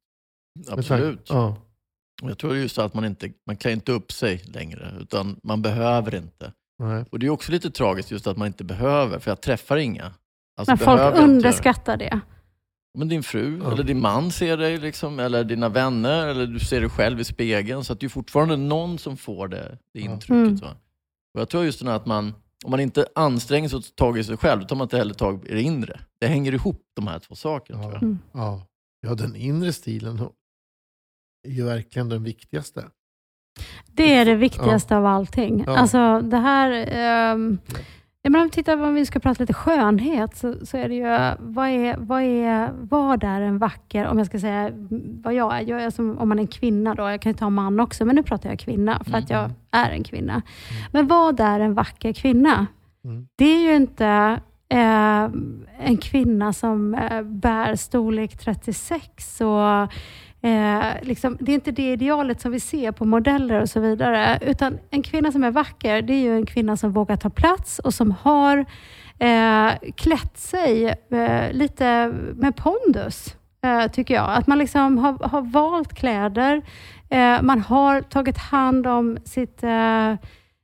Absolut. 0.68 1.26
Ja. 1.28 1.56
Jag 2.22 2.38
tror 2.38 2.56
just 2.56 2.78
att 2.78 2.94
man 2.94 3.04
inte 3.04 3.30
man 3.46 3.56
klär 3.56 3.72
inte 3.72 3.92
upp 3.92 4.12
sig 4.12 4.42
längre, 4.46 4.94
utan 5.00 5.40
man 5.42 5.62
behöver 5.62 6.14
inte. 6.14 6.52
Nej. 6.78 7.04
Och 7.10 7.18
det 7.18 7.26
är 7.26 7.30
också 7.30 7.52
lite 7.52 7.70
tragiskt 7.70 8.10
just 8.10 8.26
att 8.26 8.36
man 8.36 8.46
inte 8.46 8.64
behöver, 8.64 9.18
för 9.18 9.30
jag 9.30 9.40
träffar 9.40 9.76
inga. 9.76 10.12
Alltså, 10.56 10.70
Men 10.70 10.78
folk 10.78 11.24
underskattar 11.28 11.96
det. 11.96 12.20
Men 12.98 13.08
din 13.08 13.22
fru, 13.22 13.60
Ja. 13.64 13.72
eller 13.72 13.82
din 13.84 14.00
man 14.00 14.30
ser 14.30 14.56
dig, 14.56 14.78
liksom, 14.78 15.18
eller 15.20 15.44
dina 15.44 15.68
vänner, 15.68 16.26
eller 16.26 16.46
du 16.46 16.58
ser 16.60 16.80
dig 16.80 16.90
själv 16.90 17.20
i 17.20 17.24
spegeln. 17.24 17.84
Så 17.84 17.92
att 17.92 18.00
det 18.00 18.06
är 18.06 18.08
fortfarande 18.08 18.56
någon 18.56 18.98
som 18.98 19.16
får 19.16 19.48
det, 19.48 19.78
det 19.92 20.00
Ja. 20.00 20.12
intrycket. 20.12 20.30
Mm. 20.30 20.56
Va? 20.56 20.76
Och 21.34 21.40
jag 21.40 21.48
tror 21.48 21.64
just 21.64 21.80
det 21.80 21.88
här 21.90 21.96
att 21.96 22.06
man, 22.06 22.34
om 22.64 22.70
man 22.70 22.80
inte 22.80 23.06
anstränger 23.14 23.68
sig 23.68 23.76
och 23.76 23.84
tar 23.84 24.06
tag 24.06 24.18
i 24.18 24.24
sig 24.24 24.36
själv, 24.36 24.60
då 24.60 24.66
tar 24.66 24.76
man 24.76 24.84
inte 24.84 24.96
heller 24.96 25.14
tag 25.14 25.46
i 25.46 25.54
det 25.54 25.62
inre. 25.62 26.00
Det 26.20 26.26
hänger 26.26 26.54
ihop, 26.54 26.82
de 26.96 27.06
här 27.06 27.18
två 27.18 27.34
sakerna. 27.34 27.82
Tror 27.82 27.92
jag. 27.92 28.02
Mm. 28.02 28.18
Ja. 28.32 28.66
ja, 29.00 29.14
den 29.14 29.36
inre 29.36 29.72
stilen 29.72 30.20
är 31.48 31.50
ju 31.50 31.64
verkligen 31.64 32.08
den 32.08 32.24
viktigaste. 32.24 32.84
Det 33.86 34.14
är 34.14 34.24
det 34.24 34.34
viktigaste 34.34 34.96
av 34.96 35.06
allting. 35.06 35.64
Ja. 35.66 35.76
Alltså 35.76 36.20
det 36.20 36.36
här... 36.36 36.86
ehm, 36.88 37.58
jag 38.22 38.32
menar, 38.32 38.42
om 38.42 38.48
vi 38.48 38.52
tittar 38.52 38.82
om 38.82 38.94
vi 38.94 39.06
ska 39.06 39.18
prata 39.18 39.42
lite 39.42 39.54
skönhet, 39.54 40.36
så, 40.36 40.66
så 40.66 40.76
är 40.76 40.88
det 40.88 40.94
ju, 40.94 41.36
vad 41.38 41.68
är, 41.68 41.96
vad 41.98 42.22
är, 42.22 42.70
vad 42.72 43.24
är 43.24 43.40
en 43.40 43.58
vacker, 43.58 44.06
om 44.06 44.18
jag 44.18 44.26
ska 44.26 44.38
säga 44.38 44.68
mm, 44.68 45.22
vad 45.22 45.34
jag 45.34 45.56
är, 45.56 45.60
jag 45.60 45.82
är 45.82 45.90
som, 45.90 46.18
om 46.18 46.28
man 46.28 46.38
är 46.38 46.42
en 46.42 46.48
kvinna 46.48 46.94
då, 46.94 47.02
jag 47.02 47.20
kan 47.20 47.32
ju 47.32 47.38
ta 47.38 47.50
man 47.50 47.80
också, 47.80 48.04
men 48.04 48.16
nu 48.16 48.22
pratar 48.22 48.50
jag 48.50 48.58
kvinna, 48.58 49.04
för 49.04 49.18
att 49.18 49.30
jag 49.30 49.50
är 49.70 49.90
en 49.90 50.04
kvinna. 50.04 50.42
Men 50.92 51.06
vad 51.06 51.40
är 51.40 51.60
en 51.60 51.74
vacker 51.74 52.12
kvinna? 52.12 52.66
Mm. 53.04 53.28
Det 53.36 53.44
är 53.44 53.60
ju 53.60 53.76
inte 53.76 54.40
eh, 54.68 55.22
en 55.78 55.96
kvinna 56.02 56.52
som 56.52 56.94
eh, 56.94 57.22
bär 57.22 57.76
storlek 57.76 58.38
36 58.38 59.40
och 59.40 59.92
Eh, 60.42 61.02
liksom, 61.02 61.36
det 61.40 61.52
är 61.52 61.54
inte 61.54 61.70
det 61.70 61.92
idealet 61.92 62.40
som 62.40 62.52
vi 62.52 62.60
ser 62.60 62.92
på 62.92 63.04
modeller 63.04 63.60
och 63.60 63.68
så 63.68 63.80
vidare. 63.80 64.38
Utan 64.42 64.78
en 64.90 65.02
kvinna 65.02 65.32
som 65.32 65.44
är 65.44 65.50
vacker, 65.50 66.02
det 66.02 66.12
är 66.12 66.20
ju 66.20 66.36
en 66.36 66.46
kvinna 66.46 66.76
som 66.76 66.92
vågar 66.92 67.16
ta 67.16 67.30
plats 67.30 67.78
och 67.78 67.94
som 67.94 68.14
har 68.22 68.64
eh, 69.18 69.70
klätt 69.96 70.38
sig 70.38 70.86
eh, 71.10 71.52
lite 71.52 72.12
med 72.34 72.56
pondus, 72.56 73.36
eh, 73.64 73.90
tycker 73.90 74.14
jag. 74.14 74.30
Att 74.30 74.46
man 74.46 74.58
liksom 74.58 74.98
har, 74.98 75.28
har 75.28 75.42
valt 75.42 75.94
kläder, 75.94 76.62
eh, 77.10 77.42
man 77.42 77.60
har 77.60 78.00
tagit 78.00 78.38
hand 78.38 78.86
om 78.86 79.18
sitt 79.24 79.62
eh, 79.62 80.14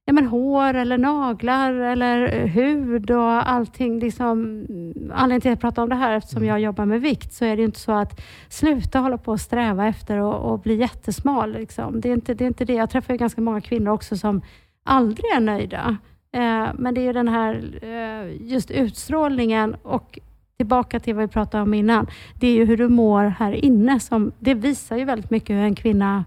ja, 0.04 0.12
men 0.12 0.26
hår 0.26 0.74
eller 0.74 0.98
naglar 0.98 1.72
eller 1.72 2.34
eh, 2.34 2.46
hud 2.46 3.10
och 3.10 3.50
allting. 3.50 3.98
Liksom, 3.98 4.66
anledningen 5.12 5.40
till 5.40 5.50
att 5.50 5.56
jag 5.56 5.60
pratar 5.60 5.82
om 5.82 5.88
det 5.88 5.94
här, 5.94 6.16
eftersom 6.16 6.44
jag 6.44 6.60
jobbar 6.60 6.84
med 6.84 7.00
vikt, 7.00 7.32
så 7.32 7.44
är 7.44 7.56
det 7.56 7.62
inte 7.62 7.80
så 7.80 7.92
att 7.92 8.20
sluta 8.48 8.98
hålla 8.98 9.18
på 9.18 9.32
och 9.32 9.40
sträva 9.40 9.86
efter 9.86 10.18
och, 10.18 10.52
och 10.52 10.58
bli 10.58 10.74
jättesmal. 10.74 11.52
Liksom. 11.52 12.00
Det, 12.00 12.08
är 12.08 12.12
inte, 12.12 12.34
det 12.34 12.44
är 12.44 12.46
inte 12.46 12.64
det. 12.64 12.74
Jag 12.74 12.90
träffar 12.90 13.14
ju 13.14 13.18
ganska 13.18 13.40
många 13.40 13.60
kvinnor 13.60 13.90
också 13.90 14.16
som 14.16 14.42
aldrig 14.84 15.30
är 15.36 15.40
nöjda. 15.40 15.96
Eh, 16.32 16.68
men 16.74 16.94
det 16.94 17.00
är 17.00 17.04
ju 17.04 17.12
den 17.12 17.28
här 17.28 17.78
eh, 17.82 18.50
just 18.50 18.70
utstrålningen 18.70 19.76
och 19.82 20.18
tillbaka 20.56 21.00
till 21.00 21.14
vad 21.14 21.24
vi 21.24 21.28
pratade 21.28 21.62
om 21.62 21.74
innan. 21.74 22.06
Det 22.40 22.46
är 22.46 22.52
ju 22.52 22.64
hur 22.64 22.76
du 22.76 22.88
mår 22.88 23.24
här 23.24 23.52
inne. 23.52 24.00
Som, 24.00 24.32
det 24.38 24.54
visar 24.54 24.96
ju 24.96 25.04
väldigt 25.04 25.30
mycket 25.30 25.56
hur 25.56 25.62
en 25.62 25.74
kvinna 25.74 26.24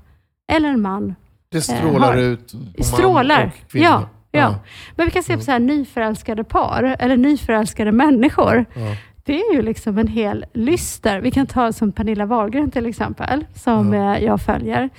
eller 0.51 0.69
en 0.69 0.81
man 0.81 1.15
Det 1.51 1.61
strålar 1.61 2.07
har- 2.13 2.17
ut 2.21 2.51
på 2.51 2.57
man 2.57 2.83
Strålar, 2.83 3.45
och 3.65 3.71
kvinna. 3.71 3.85
ja, 3.85 4.09
ja. 4.31 4.55
Men 4.95 5.05
vi 5.05 5.11
kan 5.11 5.23
se 5.23 5.37
på 5.37 5.43
så 5.43 5.51
här 5.51 5.59
nyförälskade 5.59 6.43
par 6.43 6.95
eller 6.99 7.17
nyförälskade 7.17 7.91
människor. 7.91 8.65
Ja. 8.73 8.95
Det 9.23 9.41
är 9.41 9.53
ju 9.53 9.61
liksom 9.61 9.97
en 9.97 10.07
hel 10.07 10.45
lyster. 10.53 11.19
Vi 11.21 11.31
kan 11.31 11.47
ta 11.47 11.73
som 11.73 11.91
Pernilla 11.91 12.25
Wahlgren 12.25 12.71
till 12.71 12.85
exempel, 12.85 13.45
som 13.55 13.93
Ja. 13.93 14.15
eh, 14.15 14.23
jag 14.23 14.41
följer. 14.41 14.89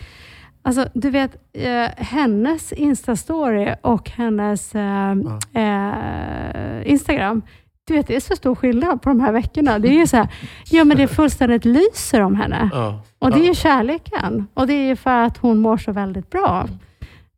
Alltså, 0.63 0.89
du 0.95 1.11
vet, 1.11 1.37
eh, 1.53 2.05
hennes 2.05 2.73
Insta-story 2.73 3.75
och 3.83 4.11
hennes 4.11 4.75
eh, 4.75 5.11
eh, 5.55 6.91
Instagram, 6.91 7.43
du 7.89 7.95
vet, 7.95 8.07
det 8.07 8.17
är 8.17 8.21
så 8.21 8.37
stor 8.37 8.55
skillnad 8.55 9.03
på 9.03 9.09
de 9.09 9.21
här 9.21 9.33
veckorna. 9.33 9.79
Det 9.79 9.89
är 9.89 9.93
ju 9.99 10.07
så 10.07 10.17
här, 10.17 10.29
ja 10.71 10.85
men 10.85 10.97
det 10.97 11.03
är 11.03 11.07
fullständigt 11.07 11.65
lyser 11.65 12.21
om 12.21 12.35
henne. 12.37 12.71
Ja. 12.73 13.03
Och 13.19 13.31
det 13.31 13.37
är 13.37 13.41
Ja. 13.41 13.47
ju 13.49 13.55
kärleken. 13.55 14.47
Och 14.55 14.67
det 14.67 14.73
är 14.75 14.97
för 14.97 15.11
att 15.25 15.37
hon 15.37 15.59
mår 15.59 15.77
så 15.77 15.93
väldigt 15.93 16.31
bra. 16.31 16.69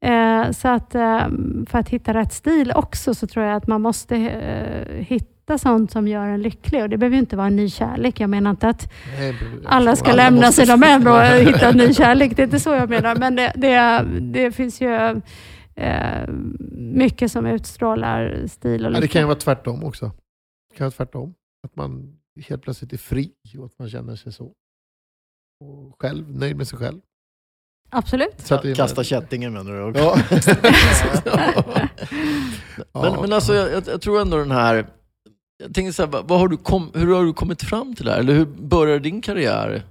Eh, 0.03 0.51
så 0.51 0.69
att 0.69 0.95
eh, 0.95 1.19
för 1.67 1.79
att 1.79 1.89
hitta 1.89 2.15
rätt 2.15 2.33
stil 2.33 2.73
också 2.77 3.15
så 3.15 3.27
tror 3.27 3.45
jag 3.45 3.57
att 3.57 3.67
man 3.67 3.81
måste 3.83 4.17
eh, 4.17 5.05
hitta 5.05 5.59
sånt 5.59 5.91
som 5.93 6.09
gör 6.09 6.27
en 6.27 6.43
lycklig. 6.43 6.83
Och 6.83 6.89
det 6.89 6.97
behöver 6.99 7.15
ju 7.17 7.21
inte 7.21 7.37
vara 7.37 7.47
en 7.47 7.57
ny 7.57 7.69
kärlek. 7.71 8.21
Jag 8.21 8.31
menar 8.31 8.51
inte 8.51 8.69
att 8.69 8.93
Nej, 9.19 9.35
alla 9.67 9.97
ska 9.97 10.13
lämna 10.13 10.47
måste- 10.47 10.63
sina 10.63 10.77
män 10.77 11.07
och 11.07 11.21
hitta 11.23 11.69
en 11.69 11.77
ny 11.77 11.95
kärlek. 11.95 12.37
Det 12.37 12.43
är 12.43 12.45
inte 12.45 12.61
så 12.61 12.71
jag 12.71 12.89
menar. 12.91 13.17
Men 13.17 13.37
det, 13.37 13.53
det, 13.57 14.05
det 14.21 14.53
finns 14.53 14.81
ju 14.81 15.21
mycket 16.77 17.33
som 17.33 17.47
utstrålar 17.47 18.47
stil 18.49 18.87
och 18.87 18.91
Ja, 18.93 18.95
det 18.95 19.01
lycka. 19.01 19.13
kan 19.13 19.23
ju 19.23 19.27
vara 19.27 19.39
tvärtom 19.39 19.85
också. 19.85 20.11
Kan 20.75 20.85
vara 20.85 20.91
tvärtom. 20.91 21.35
Att 21.67 21.77
man 21.77 22.19
helt 22.47 22.63
plötsligt 22.63 22.93
är 22.93 22.97
fri 22.97 23.33
och 23.59 23.65
att 23.67 23.79
man 23.79 23.91
känner 23.91 24.17
sig 24.17 24.33
så. 24.33 24.53
Och 25.65 25.97
själv, 26.01 26.37
nöjd 26.39 26.57
med 26.57 26.69
sig 26.69 26.79
själv. 26.79 27.01
Absolut. 27.91 28.41
Så 28.41 28.55
att 28.55 28.77
Kasta 28.77 29.05
kättingen 29.05 29.53
menar 29.53 29.73
du 29.73 29.83
också? 29.83 30.01
Ja. 32.93 33.03
Men, 33.03 33.21
men 33.21 33.33
alltså, 33.33 33.55
jag, 33.55 33.89
jag- 33.89 34.01
tror 34.01 34.21
ändå 34.21 34.37
den 34.37 34.51
här... 34.51 34.87
Jag 35.63 35.75
tänker 35.75 35.93
så 35.93 36.03
här, 36.07 36.23
vad 36.23 36.39
har 36.41 36.49
du 36.49 36.57
kom, 36.57 36.91
hur 36.95 37.15
har 37.15 37.25
du 37.25 37.33
kommit 37.33 37.63
fram 37.63 37.95
till 37.95 38.05
det 38.05 38.13
här? 38.13 38.19
Eller 38.19 38.35
hur 38.35 38.45
började 38.47 38.99
din 39.01 39.23
karriär? 39.23 39.83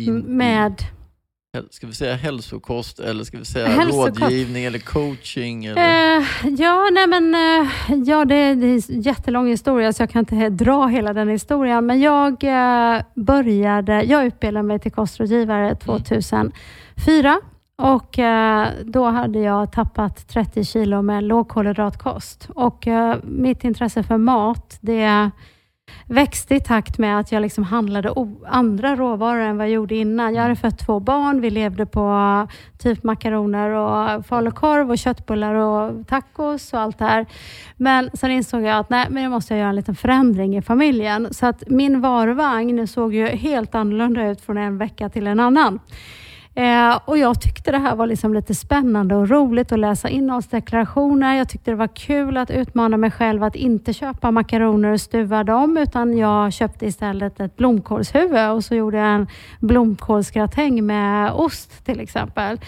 I, 0.00 0.10
Med 0.10 0.82
ska 1.70 1.86
vi 1.86 1.92
säga 1.92 2.14
hälsokost, 2.14 3.00
eller 3.00 3.24
ska 3.24 3.38
vi 3.38 3.44
säga 3.44 3.68
Hälsokost. 3.68 4.20
rådgivning 4.20 4.64
eller 4.64 4.78
coaching? 4.78 5.64
Eller? 5.64 6.16
Eh, 6.16 6.24
ja, 6.58 6.88
nej 6.92 7.06
men, 7.06 7.34
eh, 7.34 7.70
ja, 8.06 8.24
det, 8.24 8.54
det 8.54 8.66
är 8.66 8.92
en 8.92 9.00
jättelång 9.02 9.48
historia 9.48 9.92
så 9.92 10.02
jag 10.02 10.10
kan 10.10 10.20
inte 10.20 10.48
dra 10.48 10.86
hela 10.86 11.12
den 11.12 11.28
historien. 11.28 11.86
Men 11.86 12.00
jag 12.00 12.44
eh, 12.44 13.02
började, 13.14 14.02
jag 14.02 14.26
utbildade 14.26 14.66
mig 14.66 14.78
till 14.78 14.92
kostrådgivare 14.92 15.74
2004 15.74 17.40
och 17.76 18.18
eh, 18.18 18.68
då 18.84 19.04
hade 19.04 19.38
jag 19.38 19.72
tappat 19.72 20.28
30 20.28 20.64
kilo 20.64 21.02
med 21.02 21.24
lågkolhydratkost. 21.24 22.48
Och 22.54 22.86
eh, 22.86 23.16
mitt 23.24 23.64
intresse 23.64 24.02
för 24.02 24.18
mat, 24.18 24.78
det 24.80 25.30
växte 26.06 26.54
i 26.54 26.60
takt 26.60 26.98
med 26.98 27.18
att 27.18 27.32
jag 27.32 27.42
liksom 27.42 27.64
handlade 27.64 28.14
andra 28.46 28.96
råvaror 28.96 29.40
än 29.40 29.56
vad 29.56 29.66
jag 29.66 29.72
gjorde 29.72 29.94
innan. 29.94 30.34
Jag 30.34 30.42
hade 30.42 30.56
fött 30.56 30.78
två 30.78 31.00
barn, 31.00 31.40
vi 31.40 31.50
levde 31.50 31.86
på 31.86 32.46
typ 32.78 33.02
makaroner 33.02 33.70
och 33.70 34.26
falukorv 34.26 34.90
och 34.90 34.98
köttbullar 34.98 35.54
och 35.54 36.06
tacos 36.06 36.72
och 36.72 36.80
allt 36.80 36.98
det 36.98 37.04
här. 37.04 37.26
Men 37.76 38.10
sen 38.14 38.30
insåg 38.30 38.62
jag 38.62 38.78
att 38.78 38.90
nej, 38.90 39.06
men 39.10 39.22
jag 39.22 39.30
måste 39.30 39.54
göra 39.54 39.68
en 39.68 39.76
liten 39.76 39.94
förändring 39.94 40.56
i 40.56 40.62
familjen. 40.62 41.34
Så 41.34 41.46
att 41.46 41.62
min 41.66 42.00
varvagn 42.00 42.86
såg 42.86 43.14
ju 43.14 43.26
helt 43.26 43.74
annorlunda 43.74 44.30
ut 44.30 44.40
från 44.40 44.58
en 44.58 44.78
vecka 44.78 45.08
till 45.08 45.26
en 45.26 45.40
annan. 45.40 45.80
Eh, 46.54 46.98
och 47.04 47.18
Jag 47.18 47.40
tyckte 47.40 47.70
det 47.70 47.78
här 47.78 47.96
var 47.96 48.06
liksom 48.06 48.34
lite 48.34 48.54
spännande 48.54 49.14
och 49.14 49.28
roligt 49.28 49.72
att 49.72 49.78
läsa 49.78 50.08
innehållsdeklarationer. 50.08 51.36
Jag 51.36 51.48
tyckte 51.48 51.70
det 51.70 51.74
var 51.74 51.96
kul 51.96 52.36
att 52.36 52.50
utmana 52.50 52.96
mig 52.96 53.10
själv 53.10 53.44
att 53.44 53.56
inte 53.56 53.92
köpa 53.92 54.30
makaroner 54.30 54.92
och 54.92 55.00
stuva 55.00 55.44
dem, 55.44 55.76
utan 55.76 56.18
jag 56.18 56.52
köpte 56.52 56.86
istället 56.86 57.40
ett 57.40 57.56
blomkålshuvud 57.56 58.50
och 58.50 58.64
så 58.64 58.74
gjorde 58.74 58.96
jag 58.98 59.14
en 59.14 59.26
blomkålsgratäng 59.60 60.86
med 60.86 61.32
ost 61.32 61.84
till 61.84 62.00
exempel. 62.00 62.60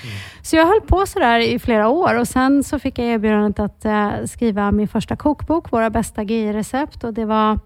Så 0.42 0.56
jag 0.56 0.66
höll 0.66 0.80
på 0.80 1.06
sådär 1.06 1.38
i 1.38 1.58
flera 1.58 1.88
år 1.88 2.18
och 2.18 2.28
sen 2.28 2.64
så 2.64 2.78
fick 2.78 2.98
jag 2.98 3.06
erbjudandet 3.06 3.60
att 3.60 3.84
eh, 3.84 4.10
skriva 4.26 4.72
min 4.72 4.88
första 4.88 5.16
kokbok, 5.16 5.72
Våra 5.72 5.90
bästa 5.90 6.22
GI-recept 6.22 7.04
och 7.04 7.14
det 7.14 7.24
var 7.24 7.58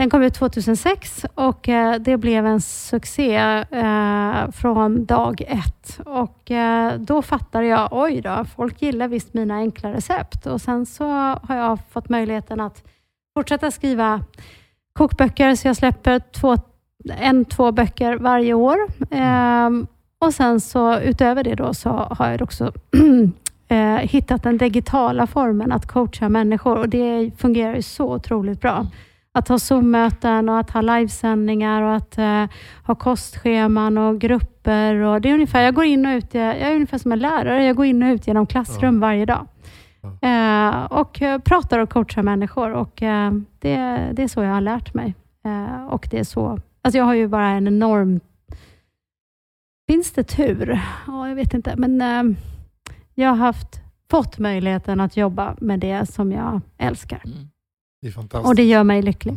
den 0.00 0.10
kom 0.10 0.22
ut 0.22 0.34
2006 0.34 1.26
och 1.34 1.68
eh, 1.68 1.94
det 2.00 2.16
blev 2.16 2.46
en 2.46 2.60
succé 2.60 3.36
eh, 3.70 4.50
från 4.52 5.04
dag 5.04 5.42
ett. 5.48 6.00
Och 6.04 6.50
eh, 6.50 6.94
då 6.98 7.22
fattade 7.22 7.66
jag, 7.66 7.88
oj 7.90 8.20
då, 8.20 8.44
folk 8.56 8.82
gillar 8.82 9.08
visst 9.08 9.34
mina 9.34 9.54
enkla 9.54 9.92
recept. 9.92 10.46
Och 10.46 10.60
sen 10.60 10.86
så 10.86 11.04
har 11.42 11.56
jag 11.56 11.78
fått 11.90 12.08
möjligheten 12.08 12.60
att 12.60 12.82
fortsätta 13.34 13.70
skriva 13.70 14.24
kokböcker, 14.92 15.54
så 15.54 15.68
jag 15.68 15.76
släpper 15.76 16.18
två, 16.18 16.56
en, 17.18 17.44
två 17.44 17.72
böcker 17.72 18.16
varje 18.16 18.54
år. 18.54 18.78
Ehm, 19.10 19.86
och 20.18 20.34
sen 20.34 20.60
så 20.60 20.98
utöver 20.98 21.44
det 21.44 21.54
då 21.54 21.74
så 21.74 21.90
har 21.90 22.30
jag 22.30 22.42
också 22.42 22.72
hittat 24.00 24.42
den 24.42 24.58
digitala 24.58 25.26
formen 25.26 25.72
att 25.72 25.86
coacha 25.86 26.28
människor 26.28 26.76
och 26.76 26.88
det 26.88 27.30
fungerar 27.38 27.74
ju 27.74 27.82
så 27.82 28.14
otroligt 28.14 28.60
bra. 28.60 28.86
Att 29.32 29.48
ha 29.48 29.58
Zoom-möten 29.58 30.48
och 30.48 30.58
att 30.58 30.70
ha 30.70 30.80
livesändningar 30.80 31.82
och 31.82 31.94
att 31.94 32.18
eh, 32.18 32.44
ha 32.86 32.94
kostscheman 32.94 33.98
och 33.98 34.20
grupper. 34.20 34.94
Och 34.94 35.20
det 35.20 35.30
är 35.30 35.34
ungefär, 35.34 35.62
jag, 35.62 35.74
går 35.74 35.84
in 35.84 36.06
och 36.06 36.12
ut, 36.12 36.34
jag 36.34 36.56
är 36.56 36.74
ungefär 36.74 36.98
som 36.98 37.12
en 37.12 37.18
lärare. 37.18 37.64
Jag 37.64 37.76
går 37.76 37.86
in 37.86 38.02
och 38.02 38.06
ut 38.06 38.26
genom 38.26 38.46
klassrum 38.46 39.00
varje 39.00 39.26
dag. 39.26 39.46
Eh, 40.22 40.84
och 40.84 41.22
eh, 41.22 41.38
pratar 41.38 41.78
och 41.78 41.90
coachar 41.90 42.22
människor. 42.22 42.72
Och, 42.72 43.02
eh, 43.02 43.32
det, 43.58 43.76
det 44.12 44.22
är 44.22 44.28
så 44.28 44.42
jag 44.42 44.54
har 44.54 44.60
lärt 44.60 44.94
mig. 44.94 45.14
Eh, 45.44 45.86
och 45.86 46.08
det 46.10 46.18
är 46.18 46.24
så, 46.24 46.58
alltså 46.82 46.98
jag 46.98 47.04
har 47.04 47.14
ju 47.14 47.28
bara 47.28 47.48
en 47.48 47.66
enorm... 47.66 48.20
Finns 49.88 50.12
det 50.12 50.22
tur? 50.24 50.80
Ja, 51.06 51.28
jag 51.28 51.34
vet 51.34 51.54
inte. 51.54 51.74
Men 51.76 52.00
eh, 52.02 52.36
jag 53.14 53.28
har 53.28 53.36
haft, 53.36 53.80
fått 54.10 54.38
möjligheten 54.38 55.00
att 55.00 55.16
jobba 55.16 55.56
med 55.60 55.80
det 55.80 56.06
som 56.06 56.32
jag 56.32 56.60
älskar. 56.78 57.22
Det 58.02 58.08
är 58.08 58.12
fantastiskt. 58.12 58.48
Och 58.48 58.54
det 58.54 58.64
gör 58.64 58.84
mig 58.84 59.02
lycklig. 59.02 59.34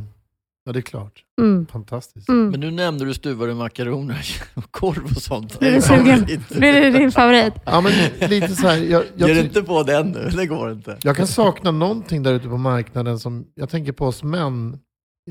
Ja, 0.65 0.71
det 0.71 0.79
är 0.79 0.81
klart. 0.81 1.23
Mm. 1.41 1.65
Fantastiskt. 1.65 2.29
Mm. 2.29 2.49
Men 2.49 2.59
nu 2.59 2.71
nämnde 2.71 3.05
du 3.05 3.13
stuvade 3.13 3.53
makaroner 3.53 4.25
och 4.53 4.71
korv 4.71 5.03
och 5.05 5.21
sånt. 5.21 5.59
Blir 5.59 5.71
du 5.71 5.81
sugen? 5.81 6.25
Blir 6.49 6.73
det 6.81 6.89
din 6.89 7.11
favorit? 7.11 7.53
Ja, 7.65 7.81
men 7.81 7.91
lite 8.29 8.47
så 8.55 8.67
här, 8.67 8.77
jag, 8.77 9.03
jag, 9.15 9.27
Ge 9.29 9.33
dig 9.33 9.43
ty- 9.43 9.47
inte 9.47 9.63
på 9.63 9.83
den 9.83 10.07
nu, 10.11 10.29
det 10.37 10.45
går 10.45 10.71
inte. 10.71 10.97
jag 11.03 11.15
kan 11.17 11.27
sakna 11.27 11.71
någonting 11.71 12.23
där 12.23 12.33
ute 12.33 12.47
på 12.47 12.57
marknaden 12.57 13.19
som, 13.19 13.45
jag 13.55 13.69
tänker 13.69 13.91
på 13.91 14.05
oss 14.05 14.23
män, 14.23 14.79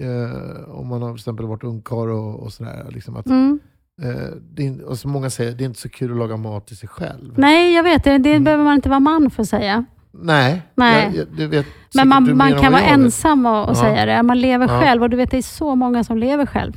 eh, 0.01 0.71
om 0.71 0.87
man 0.87 1.03
har 1.03 1.09
till 1.11 1.19
exempel 1.21 1.47
varit 1.47 1.65
ungkarl 1.65 2.11
och, 2.11 2.41
och 2.43 2.53
sådär. 2.53 2.87
Liksom 2.91 3.17
att, 3.17 3.27
Mm. 3.27 3.61
eh, 4.03 4.11
det 4.55 4.67
är, 4.67 4.83
och 4.85 4.99
som 4.99 5.11
många 5.11 5.31
säger, 5.31 5.53
det 5.53 5.65
är 5.65 5.67
inte 5.67 5.81
så 5.81 5.89
kul 5.89 6.11
att 6.13 6.19
laga 6.19 6.37
mat 6.37 6.67
till 6.67 6.77
sig 6.77 6.89
själv. 6.89 7.35
Nej, 7.37 7.75
jag 7.75 7.83
vet. 7.83 8.05
Det, 8.05 8.19
det 8.19 8.31
Mm. 8.31 8.45
behöver 8.45 8.65
man 8.65 8.75
inte 8.75 8.89
vara 8.89 9.01
man 9.01 9.31
för 9.31 9.43
att 9.43 9.49
säga. 9.49 9.85
Nej, 10.13 10.63
Nej. 10.75 11.17
Jag, 11.17 11.41
jag, 11.41 11.49
vet 11.49 11.67
Men 11.95 12.09
man, 12.09 12.37
man 12.37 12.59
kan 12.61 12.73
vara 12.73 12.83
ensam 12.83 13.47
och, 13.47 13.63
och 13.65 13.71
Ja. 13.71 13.75
säga 13.75 14.07
det. 14.07 14.23
Man 14.23 14.41
lever 14.41 14.69
Ja. 14.69 14.81
själv 14.81 15.03
och 15.03 15.11
du 15.11 15.17
vet, 15.17 15.31
det 15.31 15.39
är 15.39 15.43
så 15.43 15.75
många 15.75 16.05
som 16.05 16.19
lever 16.19 16.47
själv. 16.47 16.73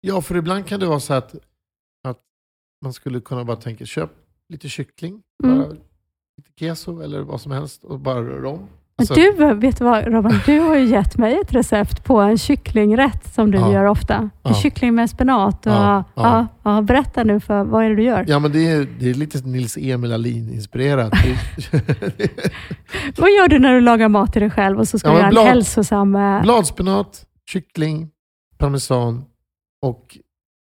Ja, 0.00 0.20
för 0.22 0.36
ibland 0.36 0.66
kan 0.66 0.80
det 0.80 0.86
vara 0.86 1.00
så 1.00 1.14
att, 1.14 1.34
att 2.08 2.18
man 2.82 2.92
skulle 2.92 3.20
kunna 3.20 3.44
bara 3.44 3.56
tänka, 3.56 3.84
köp 3.86 4.10
lite 4.48 4.68
kyckling, 4.68 5.22
Mm. 5.44 5.58
bara 5.58 5.68
lite 6.36 6.50
keso 6.58 7.00
eller 7.00 7.20
vad 7.20 7.40
som 7.40 7.52
helst 7.52 7.84
och 7.84 8.00
bara 8.00 8.22
rör 8.22 8.44
om. 8.44 8.68
Alltså, 8.98 9.14
du, 9.14 9.54
vet 9.54 9.78
du 9.78 9.84
vad 9.84 10.06
Robin? 10.06 10.40
Du 10.46 10.58
har 10.60 10.76
ju 10.76 10.84
gett 10.86 11.18
mig 11.18 11.38
ett 11.42 11.52
recept 11.52 12.04
på 12.04 12.20
en 12.20 12.38
kycklingrätt 12.38 13.34
som 13.34 13.50
du 13.50 13.58
Ja. 13.58 13.72
gör 13.72 13.84
ofta. 13.84 14.14
En 14.14 14.30
Ja. 14.42 14.54
kyckling 14.54 14.94
med 14.94 15.10
spenat. 15.10 15.66
Och, 15.66 15.72
Ja, 15.72 16.04
ja. 16.14 16.46
ja. 16.62 16.82
Berätta 16.82 17.24
nu, 17.24 17.40
för 17.40 17.64
vad 17.64 17.84
är 17.84 17.88
det 17.90 17.96
du 17.96 18.02
gör? 18.02 18.24
Ja, 18.28 18.38
men 18.38 18.52
det 18.52 18.68
är, 18.70 18.86
det 19.00 19.10
är 19.10 19.14
lite 19.14 19.38
Nils 19.48 19.76
Emil 19.80 20.12
Ahlin-inspirerat. 20.12 21.12
Vad 23.18 23.30
gör 23.30 23.48
du 23.48 23.58
när 23.58 23.74
du 23.74 23.80
lagar 23.80 24.08
mat 24.08 24.32
till 24.32 24.42
dig 24.42 24.50
själv 24.50 24.78
och 24.78 24.88
så 24.88 24.98
ska 24.98 25.08
Ja, 25.08 25.12
du 25.12 25.18
göra 25.18 25.26
en 25.28 25.32
blad- 25.34 25.46
hälsosam... 25.46 26.14
eh, 26.16 26.42
Bladspenat, 26.42 27.24
kyckling, 27.50 28.08
parmesan 28.58 29.24
och 29.82 30.18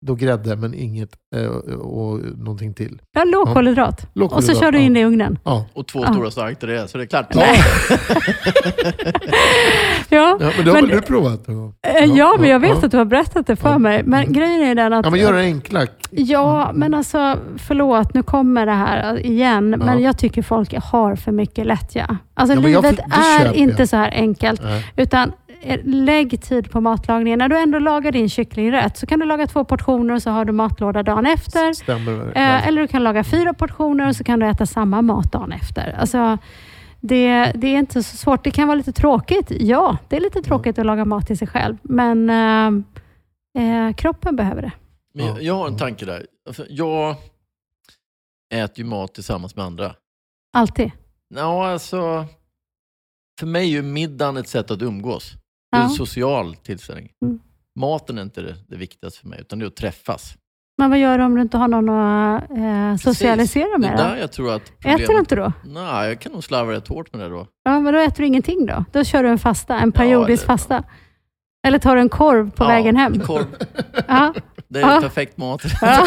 då 0.06 0.14
grädde, 0.14 0.56
men 0.56 0.74
inget 0.74 1.10
eh, 1.36 1.46
och 1.74 2.18
någonting 2.38 2.74
till. 2.74 3.00
Ja, 3.12 3.24
lågkolhydrat. 3.24 4.06
Och 4.30 4.44
så 4.44 4.54
kör 4.54 4.72
du 4.72 4.78
in 4.78 4.94
det 4.94 5.00
i 5.00 5.04
ugnen. 5.04 5.38
Ja. 5.44 5.66
Och 5.74 5.86
två 5.86 6.00
Ja. 6.04 6.12
stora 6.12 6.30
starkt 6.30 6.60
det 6.60 6.78
är, 6.80 6.86
så 6.86 6.98
det 6.98 7.04
är 7.04 7.06
klart. 7.06 7.26
Ja. 7.34 7.42
Ja, 10.10 10.36
ja, 10.40 10.50
men 10.56 10.64
det 10.64 10.70
har 10.70 10.80
Men- 10.80 10.90
väl 10.90 11.00
du 11.00 11.06
provat? 11.06 11.48
Eh, 11.48 12.04
ja, 12.04 12.36
men 12.40 12.48
jag 12.50 12.60
vet 12.60 12.70
ja. 12.70 12.84
att 12.84 12.90
du 12.90 12.96
har 12.96 13.04
berättat 13.04 13.46
det 13.46 13.56
för 13.56 13.70
Ja. 13.70 13.78
mig. 13.78 14.02
Men 14.04 14.20
Mm. 14.22 14.32
grejen 14.32 14.62
är 14.62 14.74
den 14.74 14.92
att... 14.92 15.04
Ja, 15.06 15.10
men 15.10 15.20
gör 15.20 15.32
det 15.32 15.40
enkla. 15.40 15.86
Ja, 16.10 16.70
men 16.74 16.94
alltså 16.94 17.36
förlåt, 17.58 18.14
nu 18.14 18.22
kommer 18.22 18.66
det 18.66 18.72
här 18.72 19.26
igen. 19.26 19.70
Men 19.70 20.02
jag 20.02 20.18
tycker 20.18 20.42
folk 20.42 20.74
har 20.74 21.16
för 21.16 21.32
mycket 21.32 21.66
lättja. 21.66 22.16
Alltså 22.34 22.54
Ja, 22.56 22.60
jag- 22.68 22.82
livet 22.82 22.96
det 22.96 23.14
är 23.16 23.52
inte 23.54 23.82
jag. 23.82 23.88
så 23.88 23.96
här 23.96 24.10
enkelt. 24.14 24.62
Nej. 24.62 24.92
Utan 24.96 25.32
lägg 25.84 26.42
tid 26.42 26.70
på 26.70 26.80
matlagningen. 26.80 27.38
När 27.38 27.48
du 27.48 27.58
ändå 27.58 27.78
lagar 27.78 28.12
din 28.12 28.28
kycklingrätt 28.28 28.96
så 28.96 29.06
kan 29.06 29.20
du 29.20 29.26
laga 29.26 29.46
två 29.46 29.64
portioner 29.64 30.14
och 30.14 30.22
så 30.22 30.30
har 30.30 30.44
du 30.44 30.52
matlåda 30.52 31.02
dagen 31.02 31.26
efter. 31.26 31.72
Stämmer. 31.72 32.32
Eh, 32.36 32.68
eller 32.68 32.82
du 32.82 32.88
kan 32.88 33.04
laga 33.04 33.24
fyra 33.24 33.54
portioner 33.54 34.08
och 34.08 34.16
så 34.16 34.24
kan 34.24 34.40
du 34.40 34.46
äta 34.46 34.66
samma 34.66 35.02
mat 35.02 35.32
dagen 35.32 35.52
efter. 35.52 35.96
Alltså, 36.00 36.38
det, 37.00 37.52
det 37.54 37.66
är 37.66 37.78
inte 37.78 38.02
så 38.02 38.16
svårt. 38.16 38.44
Det 38.44 38.50
kan 38.50 38.68
vara 38.68 38.76
lite 38.76 38.92
tråkigt. 38.92 39.52
Ja, 39.60 39.98
det 40.08 40.16
är 40.16 40.20
lite 40.20 40.42
tråkigt 40.42 40.78
att 40.78 40.86
laga 40.86 41.04
mat 41.04 41.26
till 41.26 41.38
sig 41.38 41.48
själv. 41.48 41.76
Men 41.82 42.30
eh, 42.30 42.66
eh, 43.64 43.94
kroppen 43.94 44.36
behöver 44.36 44.62
det. 44.62 44.72
Men 45.14 45.26
jag, 45.26 45.42
jag 45.42 45.54
har 45.54 45.66
en 45.66 45.76
tanke 45.76 46.04
där. 46.04 46.26
Alltså, 46.46 46.64
jag 46.68 47.16
äter 48.54 48.78
ju 48.78 48.84
mat 48.84 49.14
tillsammans 49.14 49.56
med 49.56 49.64
andra. 49.64 49.94
Alltid. 50.52 50.90
Ja, 51.34 51.68
alltså, 51.68 52.26
för 53.38 53.46
mig 53.46 53.62
är 53.62 53.70
ju 53.70 53.82
middagen 53.82 54.36
ett 54.36 54.48
sätt 54.48 54.70
att 54.70 54.82
umgås. 54.82 55.32
Det 55.70 55.76
är 55.76 55.80
Ja. 55.80 55.84
en 55.84 55.90
social 55.90 56.56
tillställning. 56.56 57.08
Mm. 57.22 57.38
Maten 57.80 58.18
är 58.18 58.22
inte 58.22 58.40
det, 58.40 58.54
det 58.68 58.76
viktigaste 58.76 59.20
för 59.20 59.28
mig, 59.28 59.40
utan 59.40 59.58
det 59.58 59.64
är 59.64 59.66
att 59.66 59.76
träffas. 59.76 60.34
Men 60.78 60.90
vad 60.90 60.98
gör 60.98 61.18
du 61.18 61.24
om 61.24 61.34
du 61.34 61.42
inte 61.42 61.56
har 61.58 61.68
någon 61.68 61.88
att 61.88 62.50
eh, 62.50 62.96
socialisera 63.12 63.64
Precis. 63.66 63.78
med? 63.78 63.90
Det 63.98 64.02
Då? 64.02 64.08
där 64.08 64.16
jag 64.16 64.32
tror 64.32 64.52
att 64.54 64.72
problemet... 64.78 65.00
Äter 65.02 65.12
du 65.14 65.18
inte 65.20 65.36
då? 65.36 65.52
Nej, 65.64 66.08
jag 66.08 66.20
kan 66.20 66.32
nog 66.32 66.44
slarva 66.44 66.72
rätt 66.72 66.88
hårt 66.88 67.12
med 67.12 67.20
det 67.22 67.28
då. 67.28 67.46
Ja, 67.64 67.80
men 67.80 67.94
då 67.94 68.00
äter 68.00 68.16
du 68.22 68.26
ingenting 68.26 68.66
då? 68.66 68.84
Då 68.92 69.04
kör 69.04 69.22
du 69.22 69.28
en 69.28 69.38
fasta, 69.38 69.78
en 69.78 69.92
Ja, 69.94 69.98
periodisk 70.00 70.42
eller- 70.44 70.52
fasta. 70.56 70.84
Eller 71.66 71.78
tar 71.78 71.94
du 71.96 72.00
en 72.00 72.08
korv 72.08 72.50
på 72.50 72.64
Ja, 72.64 72.68
vägen 72.68 72.96
hem? 72.96 73.20
Korv, 73.20 73.44
Ja. 74.08 74.34
det 74.68 74.80
är 74.80 74.94
Ja. 74.94 75.00
perfekt 75.00 75.36
mat. 75.36 75.62
Ja. 75.80 76.06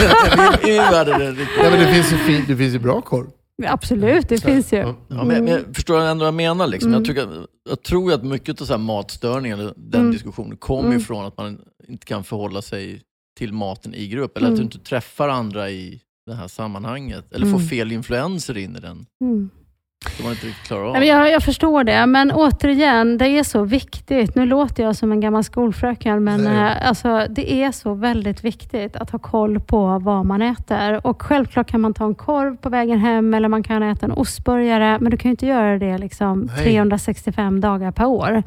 I 0.63 0.67
min 0.67 0.77
värld 0.77 1.07
är 1.07 1.19
det 1.19 1.31
riktigt. 1.31 1.47
Ja, 1.63 1.69
men 1.69 1.79
det 1.79 1.93
finns 1.93 2.13
ju, 2.13 2.17
fin, 2.17 2.43
det 2.47 2.55
finns 2.57 2.73
ju 2.75 2.79
bra 2.79 3.01
korv. 3.01 3.27
Absolut, 3.67 4.29
det 4.29 4.37
Så- 4.37 4.47
finns 4.47 4.73
ju. 4.73 4.77
ja. 4.77 4.95
Ja, 5.07 5.23
men, 5.23 5.27
men 5.27 5.47
jag 5.47 5.75
förstår 5.75 5.99
ändå 6.01 6.19
vad 6.23 6.27
jag 6.27 6.33
menar. 6.33 6.67
Liksom. 6.67 6.89
Mm. 6.93 6.99
Jag, 7.03 7.07
tycker, 7.07 7.45
jag 7.69 7.83
tror 7.83 8.13
att 8.13 8.23
mycket 8.23 8.61
av 8.61 8.65
så 8.65 8.73
här 8.73 8.77
matstörningar, 8.79 9.57
eller 9.57 9.73
den 9.77 10.01
Mm. 10.01 10.13
diskussionen, 10.13 10.57
kommer 10.57 10.85
Mm. 10.89 10.97
ifrån 10.97 11.25
att 11.25 11.37
man 11.37 11.61
inte 11.87 12.05
kan 12.05 12.23
förhålla 12.23 12.61
sig 12.61 13.01
till 13.37 13.53
maten 13.53 13.93
i 13.95 14.07
grupp. 14.07 14.37
Eller 14.37 14.47
att 14.47 14.53
Mm. 14.53 14.59
du 14.59 14.63
inte 14.75 14.79
träffar 14.89 15.29
andra 15.29 15.69
i 15.69 16.01
det 16.25 16.33
här 16.33 16.47
sammanhanget. 16.47 17.33
Eller 17.33 17.45
får 17.45 17.55
Mm. 17.57 17.67
fel 17.67 17.91
influenser 17.91 18.57
in 18.57 18.75
i 18.75 18.79
den. 18.79 19.05
Mm. 20.05 20.15
Som 20.17 20.23
man 20.25 20.33
inte 20.33 20.45
riktigt 20.47 20.67
klarar 20.67 20.83
av. 20.85 20.93
Nej, 20.93 21.07
jag, 21.07 21.31
jag 21.31 21.43
förstår 21.43 21.83
det, 21.83 22.05
men 22.05 22.31
återigen, 22.31 23.17
det 23.17 23.27
är 23.27 23.43
så 23.43 23.63
viktigt. 23.63 24.35
Nu 24.35 24.45
låter 24.45 24.83
jag 24.83 24.95
som 24.95 25.11
en 25.11 25.19
gammal 25.19 25.43
skolfröken, 25.43 26.23
men 26.23 26.43
Nej. 26.43 26.71
eh, 26.81 26.87
alltså, 26.87 27.25
det 27.29 27.53
är 27.63 27.71
så 27.71 27.93
väldigt 27.93 28.43
viktigt 28.43 28.95
att 28.95 29.09
ha 29.09 29.19
koll 29.19 29.59
på 29.59 29.99
vad 29.99 30.25
man 30.25 30.41
äter. 30.41 31.07
Och 31.07 31.21
Självklart 31.21 31.67
kan 31.67 31.81
man 31.81 31.93
ta 31.93 32.05
en 32.05 32.15
korv 32.15 32.57
på 32.57 32.69
vägen 32.69 32.99
hem 32.99 33.33
eller 33.33 33.47
man 33.47 33.63
kan 33.63 33.83
äta 33.83 34.05
en 34.05 34.11
ostburgare, 34.11 34.97
men 34.99 35.11
du 35.11 35.17
kan 35.17 35.29
ju 35.29 35.31
inte 35.31 35.45
göra 35.45 35.77
det 35.77 35.97
liksom 35.97 36.49
Nej. 36.55 36.63
365 36.63 37.61
dagar 37.61 37.91
per 37.91 38.05
år. 38.05 38.43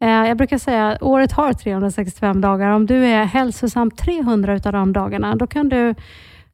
Eh, 0.00 0.08
Jag 0.08 0.36
brukar 0.36 0.58
säga 0.58 0.88
att 0.88 1.02
året 1.02 1.32
har 1.32 1.52
365 1.52 2.40
dagar. 2.40 2.70
Om 2.70 2.86
du 2.86 3.06
är 3.06 3.24
hälsosam 3.24 3.90
300 3.90 4.54
utav 4.54 4.72
de 4.72 4.92
dagarna, 4.92 5.36
då 5.36 5.46
kan 5.46 5.68
du 5.68 5.94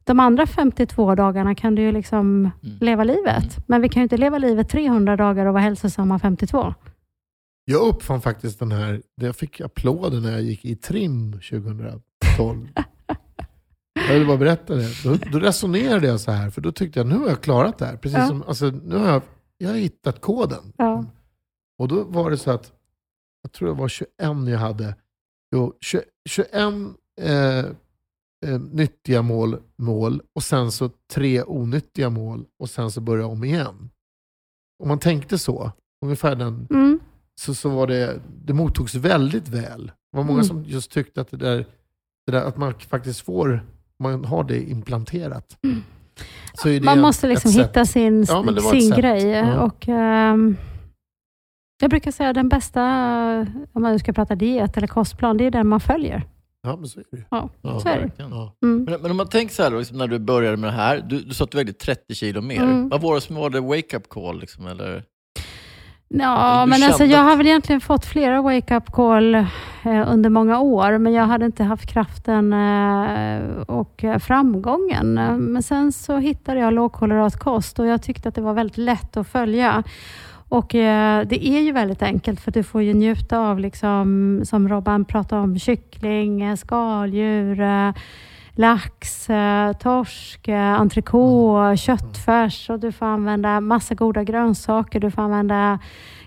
de 0.05 0.21
andra 0.21 0.47
52 0.47 1.15
dagarna 1.15 1.55
kan 1.55 1.75
du 1.75 1.83
ju 1.83 1.93
liksom 1.93 2.51
Mm. 2.63 2.79
leva 2.81 3.05
livet. 3.05 3.69
Men 3.69 3.83
vi 3.83 3.89
kan 3.89 4.01
ju 4.01 4.03
inte 4.03 4.17
leva 4.17 4.39
livet 4.39 4.69
300 4.69 5.17
dagar 5.17 5.47
och 5.47 5.53
vara 5.55 5.63
hälsosamma 5.63 6.19
52. 6.19 6.75
Jag 7.65 7.89
uppfann 7.89 8.21
faktiskt 8.21 8.59
den 8.59 8.73
här, 8.73 9.03
jag 9.15 9.37
fick 9.37 9.61
applåder 9.61 10.21
när 10.21 10.33
jag 10.33 10.43
gick 10.43 10.65
i 10.65 10.77
trim 10.77 11.33
2012. 11.33 12.69
jag 14.09 14.19
vill 14.19 14.27
bara 14.27 14.37
berätta 14.37 14.75
det. 14.75 15.03
Då, 15.05 15.15
då 15.33 15.39
resonerade 15.39 16.07
jag 16.07 16.21
så 16.21 16.31
här, 16.31 16.51
för 16.51 16.61
då 16.61 16.73
tyckte 16.73 16.99
jag 17.01 17.07
nu 17.07 17.19
har 17.19 17.29
jag 17.29 17.41
klarat 17.43 17.79
det 17.79 17.87
här. 17.87 17.97
Precis 17.97 18.19
Ja. 18.19 18.27
som, 18.27 18.43
alltså, 18.43 18.65
nu 18.67 18.97
har 18.97 19.09
jag, 19.09 19.23
jag 19.59 19.69
har 19.69 19.77
hittat 19.77 20.21
koden. 20.21 20.73
Ja. 20.77 21.05
Och 21.79 21.89
då 21.89 22.05
var 22.05 22.31
det 22.31 22.37
så 22.37 22.51
att, 22.51 22.73
jag 23.43 23.53
tror 23.53 23.69
det 23.69 23.75
var 23.75 23.89
21 23.89 24.09
jag 24.49 24.59
hade. 24.59 24.95
Jo, 25.55 25.73
20, 25.81 26.01
21 26.29 26.49
eh, 27.21 27.65
eh, 28.45 28.61
nyttiga 28.61 29.23
mål, 29.23 29.57
mål 29.77 30.23
och 30.35 30.43
sen 30.43 30.73
så 30.73 30.91
tre 31.13 31.43
onyttiga 31.43 32.11
mål 32.11 32.45
och 32.63 32.71
sen 32.71 32.91
så 32.91 33.01
börja 33.01 33.27
om 33.27 33.45
igen. 33.45 33.91
Om 34.83 34.89
man 34.89 34.99
tänkte 34.99 35.39
så, 35.39 35.73
ungefär 36.05 36.35
den, 36.37 36.67
Mm. 36.71 37.01
så, 37.41 37.55
så 37.55 37.69
var 37.69 37.87
det, 37.87 38.21
det 38.45 38.53
mottogs 38.53 38.95
väldigt 38.95 39.49
väl. 39.49 39.87
Det 39.87 40.17
var 40.17 40.25
många 40.25 40.39
Mm. 40.39 40.45
som 40.49 40.65
just 40.65 40.91
tyckte 40.91 41.21
att 41.21 41.31
det 41.31 41.37
där, 41.37 41.67
det 42.27 42.33
där 42.33 42.45
att 42.45 42.57
man 42.57 42.75
faktiskt 42.75 43.21
får, 43.21 43.67
man 43.99 44.25
har 44.25 44.45
det 44.45 44.71
implanterat. 44.71 45.59
Det 46.65 46.81
Man 46.85 47.01
måste 47.01 47.27
liksom 47.27 47.51
hitta 47.51 47.85
sin, 47.87 48.25
Ja, 48.29 48.45
sin 48.71 48.91
grej. 48.91 49.25
Ja. 49.27 49.61
Och, 49.65 49.89
ehm, 49.89 50.57
Jag 51.83 51.91
brukar 51.91 52.11
säga 52.11 52.33
den 52.33 52.49
bästa, 52.49 52.83
om 53.73 53.83
man 53.83 53.93
nu 53.93 53.99
ska 53.99 54.13
prata 54.13 54.35
diet 54.35 54.77
eller 54.77 54.87
kostplan, 54.87 55.37
det 55.37 55.45
är 55.45 55.51
den 55.51 55.69
man 55.69 55.81
följer. 55.81 56.23
Ja, 56.65 56.77
men 56.77 56.89
så 56.89 57.01
är 57.01 57.05
det 57.11 57.17
ju. 57.17 57.25
Ja, 57.31 57.51
Ja, 57.63 57.81
så 57.81 57.89
är 57.89 57.95
det. 57.97 58.01
verkligen. 58.01 58.31
Ja. 58.31 58.57
Mm. 58.63 58.85
Men, 58.85 59.01
men 59.01 59.11
om 59.11 59.17
man 59.17 59.29
tänker 59.29 59.55
så 59.55 59.63
här 59.63 59.71
då, 59.71 59.79
liksom 59.79 59.99
när 59.99 60.07
du 60.07 60.19
började 60.19 60.57
med 60.57 60.69
det 60.71 60.75
här, 60.77 61.05
du, 61.09 61.21
du 61.21 61.35
sa 61.35 61.45
att 61.45 61.51
du 61.51 61.57
vägde 61.59 61.73
30 61.73 62.15
kilo 62.15 62.41
mer. 62.41 62.63
Mm. 62.63 62.89
Vad 62.89 63.01
var 63.01 63.15
det 63.15 63.21
som 63.21 63.37
var 63.37 63.51
det 63.51 63.61
wake-up 63.61 64.09
call? 64.09 64.41
Liksom, 64.41 64.67
eller? 64.67 65.05
Ja, 66.09 66.67
men 66.67 66.83
alltså, 66.83 67.05
jag 67.05 67.19
har 67.19 67.37
väl 67.37 67.47
egentligen 67.47 67.81
fått 67.81 68.05
flera 68.07 68.43
wake-up 68.43 68.93
call 68.93 69.35
eh, 69.35 69.45
under 70.13 70.31
många 70.31 70.61
år, 70.61 70.99
men 70.99 71.13
jag 71.13 71.25
hade 71.27 71.47
inte 71.47 71.65
haft 71.65 71.87
kraften 71.87 72.53
eh, 72.53 73.43
och 73.67 74.05
framgången. 74.21 75.15
Men 75.53 75.63
sen 75.63 75.93
så 75.93 76.17
hittade 76.17 76.61
jag 76.61 76.73
lågkolhydratkost 76.73 77.79
och 77.79 77.87
jag 77.87 78.03
tyckte 78.03 78.29
att 78.29 78.35
det 78.35 78.41
var 78.41 78.55
väldigt 78.55 78.79
lätt 78.79 79.17
att 79.17 79.29
följa. 79.29 79.83
Och 80.49 80.75
eh, 80.75 81.27
Det 81.27 81.47
är 81.47 81.61
ju 81.61 81.73
väldigt 81.73 82.03
enkelt 82.03 82.41
för 82.41 82.51
du 82.51 82.63
får 82.63 82.83
ju 82.83 82.95
njuta 82.95 83.39
av, 83.39 83.59
liksom, 83.59 84.41
som 84.45 84.69
Robban 84.69 85.05
pratade 85.05 85.43
om, 85.43 85.59
kyckling, 85.59 86.43
eh, 86.43 86.57
skaldjur, 86.57 87.61
eh, 87.61 87.93
lax, 88.55 89.31
eh, 89.31 89.73
torsk, 89.73 90.49
eh, 90.49 90.81
entrecote, 90.81 91.77
köttfärs 91.77 92.71
och 92.71 92.81
du 92.81 92.93
får 92.93 93.07
använda 93.07 93.61
massa 93.61 93.95
goda 93.95 94.25
grönsaker. 94.25 95.01
Du 95.01 95.11
får 95.11 95.23
använda 95.23 95.79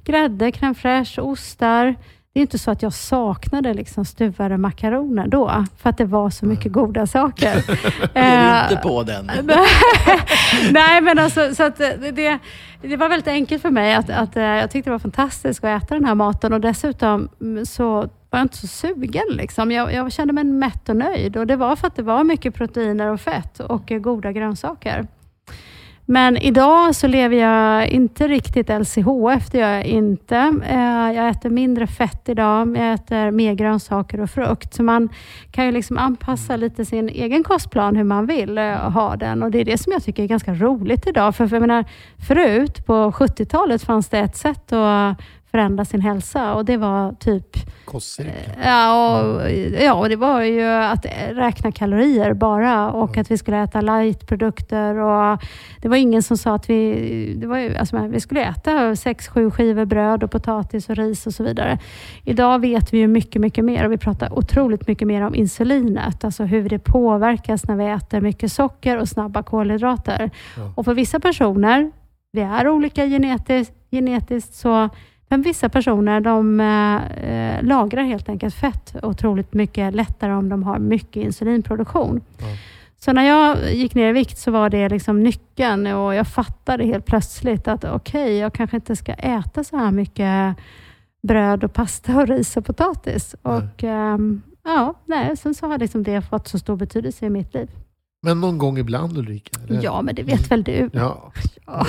grädde, 0.03 0.51
crème 0.51 0.73
fraîche, 0.73 1.19
ostar. 1.21 1.95
Det 2.37 2.41
är 2.41 2.41
inte 2.41 2.59
så 2.59 2.71
att 2.71 2.81
jag 2.81 2.93
saknade 2.93 3.73
liksom 3.73 4.05
stuvade 4.05 4.57
makaroner 4.57 5.27
då, 5.27 5.65
för 5.77 5.89
att 5.89 5.97
det 5.97 6.05
var 6.05 6.29
så 6.29 6.45
mycket 6.45 6.71
goda 6.71 7.07
saker. 7.07 7.47
Är 8.13 8.57
Eh, 8.57 8.71
inte 8.71 8.81
på 8.83 9.03
den. 9.03 9.25
Nej, 10.71 11.01
men 11.01 11.19
alltså, 11.19 11.55
så 11.55 11.63
att 11.63 11.77
det, 11.77 12.11
det, 12.11 12.39
det 12.81 12.97
var 12.97 13.09
väldigt 13.09 13.27
enkelt 13.27 13.61
för 13.61 13.69
mig. 13.69 13.95
att, 13.95 14.09
att 14.09 14.37
eh, 14.37 14.43
Jag 14.43 14.71
tyckte 14.71 14.89
det 14.89 14.91
var 14.91 14.99
fantastiskt 14.99 15.63
att 15.63 15.83
äta 15.83 15.95
den 15.95 16.05
här 16.05 16.15
maten 16.15 16.53
och 16.53 16.61
dessutom 16.61 17.29
mm, 17.41 17.65
så 17.65 17.91
var 18.01 18.39
jag 18.39 18.41
inte 18.41 18.57
så 18.57 18.67
sugen. 18.67 19.27
Liksom. 19.29 19.71
Jag, 19.71 19.93
jag 19.93 20.11
kände 20.11 20.33
mig 20.33 20.43
mätt 20.43 20.89
och 20.89 20.95
nöjd 20.95 21.37
och 21.37 21.47
det 21.47 21.55
var 21.55 21.75
för 21.75 21.87
att 21.87 21.95
det 21.95 22.03
var 22.03 22.23
mycket 22.23 22.55
proteiner 22.55 23.07
och 23.07 23.21
fett 23.21 23.59
och 23.59 23.91
eh, 23.91 23.99
goda 23.99 24.31
grönsaker. 24.31 25.07
Men 26.09 26.37
idag 26.37 26.95
så 26.95 27.07
lever 27.07 27.35
jag 27.37 27.87
inte 27.87 28.27
riktigt 28.27 28.69
LCHF, 28.69 29.51
det 29.51 29.57
gör 29.57 29.69
jag 29.69 29.85
inte. 29.85 30.37
Eh, 30.69 31.11
Jag 31.15 31.29
äter 31.29 31.49
mindre 31.49 31.87
fett 31.87 32.29
idag, 32.29 32.77
jag 32.77 32.93
äter 32.93 33.31
mer 33.31 33.53
grönsaker 33.53 34.21
och 34.21 34.29
frukt. 34.29 34.73
Så 34.73 34.83
man 34.83 35.09
kan 35.51 35.65
ju 35.65 35.71
liksom 35.71 35.97
anpassa 35.97 36.55
lite 36.55 36.85
sin 36.85 37.09
egen 37.09 37.43
kostplan 37.43 37.95
hur 37.95 38.03
man 38.03 38.25
vill 38.25 38.57
eh, 38.57 38.91
ha 38.91 39.15
den. 39.15 39.43
Och 39.43 39.51
Det 39.51 39.59
är 39.61 39.65
det 39.65 39.77
som 39.77 39.91
jag 39.93 40.03
tycker 40.03 40.23
är 40.23 40.27
ganska 40.27 40.53
roligt 40.53 41.07
idag. 41.07 41.35
För, 41.35 41.47
för 41.47 41.55
jag 41.55 41.61
menar, 41.61 41.85
förut, 42.27 42.85
på 42.85 42.93
70-talet, 43.11 43.83
fanns 43.83 44.09
det 44.09 44.19
ett 44.19 44.35
sätt 44.37 44.73
att 44.73 45.21
förändra 45.57 45.85
sin 45.85 46.01
hälsa 46.01 46.53
och 46.53 46.65
det 46.65 46.77
var 46.77 47.13
typ 47.13 47.57
Kostcirkel. 47.85 48.33
Ja, 48.63 49.21
och, 49.21 49.51
ja, 49.81 49.93
och 49.93 50.09
det 50.09 50.15
var 50.15 50.41
ju 50.41 50.65
att 50.65 51.05
räkna 51.31 51.71
kalorier 51.71 52.33
bara 52.33 52.91
och 52.91 53.17
att 53.17 53.31
vi 53.31 53.37
skulle 53.37 53.63
äta 53.63 53.81
lightprodukter. 53.81 54.97
Och 54.97 55.43
det 55.81 55.87
var 55.87 55.97
ingen 55.97 56.23
som 56.23 56.37
sa 56.37 56.55
att 56.55 56.69
vi, 56.69 57.33
det 57.37 57.47
var 57.47 57.57
ju, 57.57 57.75
alltså, 57.75 57.97
vi 57.97 58.19
skulle 58.19 58.41
äta 58.45 58.95
sex, 58.95 59.27
sju 59.27 59.51
skivor 59.51 59.85
bröd 59.85 60.23
och 60.23 60.31
potatis 60.31 60.89
och 60.89 60.95
ris 60.95 61.27
och 61.27 61.33
så 61.33 61.43
vidare. 61.43 61.79
Idag 62.23 62.59
vet 62.59 62.93
vi 62.93 62.97
ju 62.97 63.07
mycket, 63.07 63.41
mycket 63.41 63.65
mer 63.65 63.85
och 63.85 63.91
vi 63.91 63.97
pratar 63.97 64.33
otroligt 64.33 64.87
mycket 64.87 65.07
mer 65.07 65.21
om 65.21 65.35
insulinet, 65.35 66.23
alltså 66.23 66.43
hur 66.43 66.69
det 66.69 66.79
påverkas 66.79 67.67
när 67.67 67.75
vi 67.75 67.85
äter 67.85 68.21
mycket 68.21 68.51
socker 68.51 68.97
och 68.97 69.09
snabba 69.09 69.43
kolhydrater. 69.43 70.29
Ja. 70.57 70.73
Och 70.75 70.85
för 70.85 70.93
vissa 70.93 71.19
personer, 71.19 71.91
vi 72.31 72.41
är 72.41 72.67
olika 72.67 73.05
genetiskt, 73.05 73.73
genetiskt 73.91 74.53
så 74.55 74.89
men 75.29 75.41
vissa 75.41 75.69
personer 75.69 76.21
de 76.21 76.59
eh, 76.59 77.63
lagrar 77.63 78.03
helt 78.03 78.29
enkelt 78.29 78.55
fett 78.55 78.95
otroligt 79.03 79.53
mycket 79.53 79.95
lättare 79.95 80.33
om 80.33 80.49
de 80.49 80.63
har 80.63 80.79
mycket 80.79 81.23
insulinproduktion. 81.23 82.21
Ja. 82.37 82.45
Så 82.99 83.13
när 83.13 83.23
jag 83.23 83.73
gick 83.73 83.95
ner 83.95 84.09
i 84.09 84.11
vikt 84.11 84.37
så 84.37 84.51
var 84.51 84.69
det 84.69 84.89
liksom 84.89 85.23
nyckeln 85.23 85.87
och 85.87 86.15
jag 86.15 86.27
fattade 86.27 86.85
helt 86.85 87.05
plötsligt 87.05 87.67
att 87.67 87.83
okej, 87.83 88.37
jag 88.37 88.53
kanske 88.53 88.77
inte 88.77 88.95
ska 88.95 89.13
äta 89.13 89.63
så 89.63 89.77
här 89.77 89.91
mycket 89.91 90.57
bröd 91.23 91.63
och 91.63 91.73
pasta 91.73 92.17
och 92.17 92.27
ris 92.27 92.57
och 92.57 92.65
potatis. 92.65 93.35
Nej. 93.43 93.57
Och 93.57 93.83
ehm, 93.83 94.41
ja, 94.63 94.93
nej, 95.05 95.37
sen 95.37 95.55
så 95.55 95.67
har 95.67 95.77
liksom 95.77 96.03
det 96.03 96.21
fått 96.21 96.47
så 96.47 96.59
stor 96.59 96.75
betydelse 96.75 97.25
i 97.25 97.29
mitt 97.29 97.53
liv. 97.53 97.69
Men 98.21 98.41
någon 98.41 98.57
gång 98.57 98.77
ibland 98.77 99.17
Ulrika? 99.17 99.59
Eller? 99.69 99.83
Ja, 99.83 100.01
men 100.01 100.15
det 100.15 100.23
vet 100.23 100.51
väl 100.51 100.63
du? 100.63 100.89
Ja. 100.93 101.31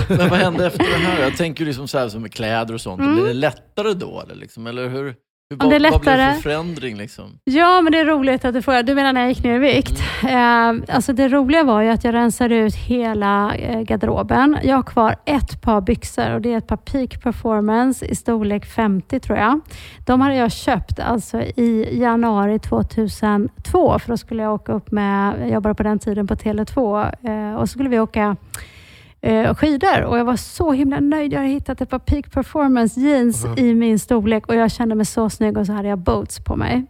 Men 0.09 0.29
vad 0.31 0.39
hände 0.39 0.67
efter 0.67 0.79
det 0.79 1.07
här? 1.07 1.23
Jag 1.23 1.37
tänker 1.37 1.65
liksom 1.65 1.89
så 1.89 1.99
här 1.99 2.09
som 2.09 2.23
med 2.23 2.33
kläder 2.33 2.75
och 2.75 2.81
sånt. 2.81 3.01
Mm. 3.01 3.15
Blir 3.15 3.25
det 3.25 3.33
lättare 3.33 3.95
då? 3.95 4.21
Eller, 4.21 4.35
liksom? 4.35 4.67
eller 4.67 4.89
hur, 4.89 5.15
hur, 5.51 5.57
det 5.57 5.65
vad, 5.65 5.75
är 5.75 5.91
vad 5.91 6.01
blev 6.01 6.17
det 6.17 6.19
lättare. 6.19 6.35
för 6.35 6.43
förändring? 6.43 6.97
Liksom? 6.97 7.39
Ja, 7.45 7.81
men 7.81 7.93
det 7.93 7.99
är 7.99 8.05
roligt 8.05 8.45
att 8.45 8.55
du 8.55 8.63
frågar. 8.63 8.83
Du 8.83 8.95
menar 8.95 9.13
när 9.13 9.21
jag 9.21 9.29
gick 9.29 9.45
ner 9.45 9.57
i 9.57 9.59
vikt? 9.59 10.03
Eh, 10.23 10.95
alltså 10.97 11.13
det 11.13 11.29
roliga 11.29 11.65
var 11.65 11.83
ju 11.83 11.89
att 11.89 12.05
jag 12.05 12.15
rensade 12.15 12.55
ut 12.55 12.75
hela 12.75 13.55
eh, 13.55 13.81
garderoben. 13.81 14.59
Jag 14.63 14.77
har 14.77 14.83
kvar 14.83 15.17
ett 15.25 15.63
par 15.63 15.81
byxor 15.81 16.35
och 16.35 16.41
det 16.41 16.53
är 16.53 16.59
ett 16.59 16.67
par 16.67 16.77
Peak 16.77 17.23
Performance 17.23 18.07
i 18.07 18.15
storlek 18.15 18.67
50 18.67 19.21
tror 19.21 19.39
jag. 19.39 19.61
De 20.07 20.21
hade 20.21 20.35
jag 20.35 20.53
köpt 20.53 21.01
alltså 21.01 21.41
i 21.41 21.99
januari 22.01 22.59
2002 22.59 23.99
för 23.99 24.09
då 24.09 24.17
skulle 24.17 24.43
jag 24.43 24.55
åka 24.55 24.73
upp 24.73 24.91
med, 24.91 25.35
jag 25.41 25.51
jobbade 25.51 25.75
på 25.75 25.83
den 25.83 25.99
tiden 25.99 26.27
på 26.27 26.35
Tele2 26.35 27.05
eh, 27.29 27.57
och 27.57 27.69
så 27.69 27.73
skulle 27.73 27.89
vi 27.89 28.01
åka 28.01 28.37
eh, 29.21 29.55
skidor 29.55 30.03
och 30.05 30.19
jag 30.19 30.25
var 30.25 30.37
så 30.37 30.73
himla 30.73 31.01
nöjd. 31.01 31.33
Jag 31.33 31.39
hade 31.39 31.51
hittat 31.51 31.81
ett 31.81 31.91
par 31.91 31.99
Peak 31.99 32.31
Performance 32.33 33.01
jeans 33.01 33.45
Mhm. 33.45 33.59
i 33.59 33.75
min 33.75 33.99
storlek 33.99 34.47
och 34.47 34.55
jag 34.55 34.71
kände 34.71 34.95
mig 34.95 35.07
så 35.07 35.31
snygg 35.31 35.59
och 35.59 35.67
så 35.67 35.73
hade 35.73 35.89
jag 35.89 35.99
boots 35.99 36.45
på 36.45 36.57
mig. 36.57 36.85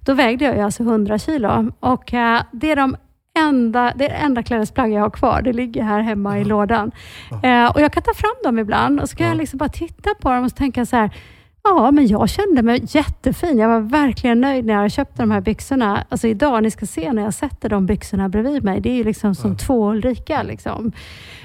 Då 0.00 0.14
vägde 0.14 0.44
jag 0.44 0.58
alltså 0.60 0.82
100 0.82 1.18
kilo 1.18 1.72
och 1.80 2.14
eh, 2.14 2.42
det 2.52 2.70
är 2.70 2.76
de 2.76 2.96
enda, 3.38 3.92
det 3.96 4.04
är 4.04 4.08
det 4.08 4.14
enda 4.14 4.42
klädesplagg 4.42 4.92
jag 4.92 5.00
har 5.02 5.10
kvar. 5.10 5.42
Det 5.42 5.52
ligger 5.52 5.82
här 5.82 6.00
hemma 6.00 6.38
i 6.38 6.44
lådan. 6.44 6.90
Eh, 7.42 7.66
och 7.74 7.80
Jag 7.80 7.92
kan 7.92 8.02
ta 8.02 8.14
fram 8.14 8.34
dem 8.44 8.58
ibland 8.58 9.00
och 9.00 9.08
så 9.08 9.16
kan 9.16 9.26
Ja. 9.26 9.30
jag 9.32 9.38
liksom 9.38 9.56
bara 9.58 9.68
titta 9.68 10.10
på 10.20 10.30
dem 10.32 10.44
och 10.44 10.50
så 10.50 10.56
tänka 10.56 10.86
så 10.86 10.96
här, 10.96 11.10
Ja, 11.68 11.90
men 11.90 12.06
jag 12.06 12.28
kände 12.28 12.62
mig 12.62 12.80
jättefin. 12.88 13.58
Jag 13.58 13.68
var 13.68 13.80
verkligen 13.80 14.40
nöjd 14.40 14.64
när 14.64 14.74
jag 14.74 14.90
köpte 14.92 15.22
de 15.22 15.30
här 15.30 15.40
byxorna. 15.40 16.04
Alltså 16.08 16.28
idag, 16.28 16.62
ni 16.62 16.70
ska 16.70 16.86
se 16.86 17.12
när 17.12 17.22
jag 17.22 17.34
sätter 17.34 17.68
de 17.68 17.86
byxorna 17.86 18.28
bredvid 18.28 18.64
mig. 18.64 18.80
Det 18.80 18.90
är 18.90 18.94
ju 18.94 19.04
liksom 19.04 19.34
som 19.34 19.56
två 19.56 19.90
Ulrika. 19.90 20.42
Liksom. 20.42 20.92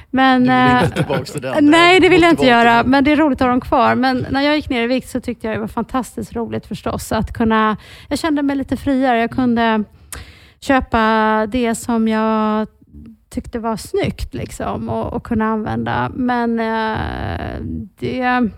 Men, 0.09 0.43
Du 0.43 0.49
vill 0.49 0.76
eh, 0.76 0.84
inte 0.84 0.95
tillbaka 0.97 1.24
till 1.24 1.41
den? 1.41 1.65
Nej, 1.65 1.99
det 1.99 2.09
vill 2.09 2.22
jag 2.22 2.32
inte 2.32 2.45
göra, 2.45 2.84
men 2.84 3.03
det 3.03 3.11
är 3.11 3.15
roligt 3.15 3.41
att 3.41 3.45
ha 3.45 3.51
dem 3.51 3.61
kvar. 3.61 3.95
Men 3.95 4.26
när 4.30 4.41
jag 4.41 4.55
gick 4.55 4.69
ner 4.69 4.84
i 4.84 4.88
vikt 4.88 5.09
så 5.09 5.22
tyckte 5.22 5.47
jag 5.47 5.55
det 5.55 5.59
var 5.59 5.67
fantastiskt 5.67 6.36
roligt 6.36 6.65
förstås. 6.65 7.11
Att 7.11 7.34
kunna, 7.34 7.78
jag 8.07 8.19
kände 8.19 8.43
mig 8.43 8.55
lite 8.55 8.78
friare. 8.78 9.19
Jag 9.19 9.32
kunde 9.32 9.84
köpa 10.59 11.47
det 11.47 11.76
som 11.76 12.07
jag 12.07 12.67
tyckte 13.30 13.59
var 13.59 13.78
snyggt 13.78 14.34
liksom, 14.34 14.89
och, 14.89 15.13
och 15.13 15.24
kunna 15.24 15.45
använda. 15.45 16.11
Men 16.15 16.59
eh, 16.59 17.61
det, 17.99 18.49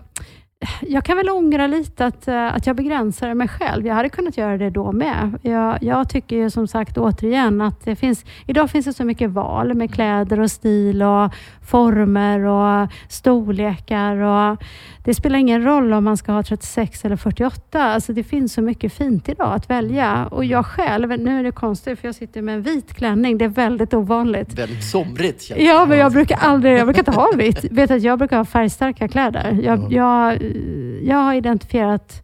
jag 0.80 1.04
kan 1.04 1.16
väl 1.16 1.30
ångra 1.30 1.66
lite 1.66 2.06
att, 2.06 2.28
eh, 2.28 2.54
att 2.54 2.66
jag 2.66 2.76
begränsade 2.76 3.34
mig 3.34 3.48
själv. 3.48 3.86
Jag 3.86 3.94
hade 3.94 4.08
kunnat 4.08 4.36
göra 4.36 4.58
det 4.58 4.70
då 4.70 4.92
med. 4.92 5.38
Jag, 5.42 5.82
jag 5.82 6.08
tycker 6.08 6.36
ju 6.36 6.50
som 6.50 6.68
sagt 6.68 6.98
återigen 6.98 7.60
att 7.60 7.84
det 7.84 7.96
finns, 7.96 8.24
idag 8.46 8.70
finns 8.70 8.86
det 8.86 8.92
så 8.92 9.04
mycket 9.04 9.30
val 9.30 9.74
med 9.74 9.94
kläder 9.94 10.40
och 10.40 10.50
stil 10.50 11.02
och 11.02 11.32
former 11.62 12.40
och 12.40 12.88
storlekar. 13.08 14.16
Och 14.16 14.62
det 15.04 15.14
spelar 15.14 15.38
ingen 15.38 15.64
roll 15.64 15.92
om 15.92 16.04
man 16.04 16.16
ska 16.16 16.32
ha 16.32 16.42
36 16.42 17.04
eller 17.04 17.16
48. 17.16 17.82
Alltså 17.82 18.12
det 18.12 18.24
finns 18.24 18.52
så 18.52 18.62
mycket 18.62 18.92
fint 18.92 19.28
idag 19.28 19.54
att 19.54 19.70
välja. 19.70 20.26
Och 20.26 20.44
jag 20.44 20.66
själv, 20.66 21.08
nu 21.20 21.38
är 21.38 21.42
det 21.42 21.52
konstigt 21.52 22.00
för 22.00 22.08
jag 22.08 22.14
sitter 22.14 22.42
med 22.42 22.54
en 22.54 22.62
vit 22.62 22.94
klänning. 22.94 23.38
Det 23.38 23.44
är 23.44 23.48
väldigt 23.48 23.94
ovanligt. 23.94 24.58
Väldigt 24.58 24.84
somrigt 24.84 25.42
känns 25.42 25.58
det. 25.58 25.64
Ja, 25.64 25.86
men 25.86 25.98
jag 25.98 26.12
brukar 26.12 26.36
aldrig, 26.36 26.78
jag 26.78 26.86
brukar 26.86 27.00
inte 27.00 27.10
ha 27.10 27.32
vitt. 27.36 27.64
Vet 27.70 27.90
att 27.90 28.02
jag 28.02 28.18
brukar 28.18 28.36
ha 28.36 28.44
färgstarka 28.44 29.08
kläder. 29.08 29.60
Jag, 29.62 29.92
jag, 29.92 30.42
jag 31.02 31.16
har 31.16 31.34
identifierat 31.34 32.22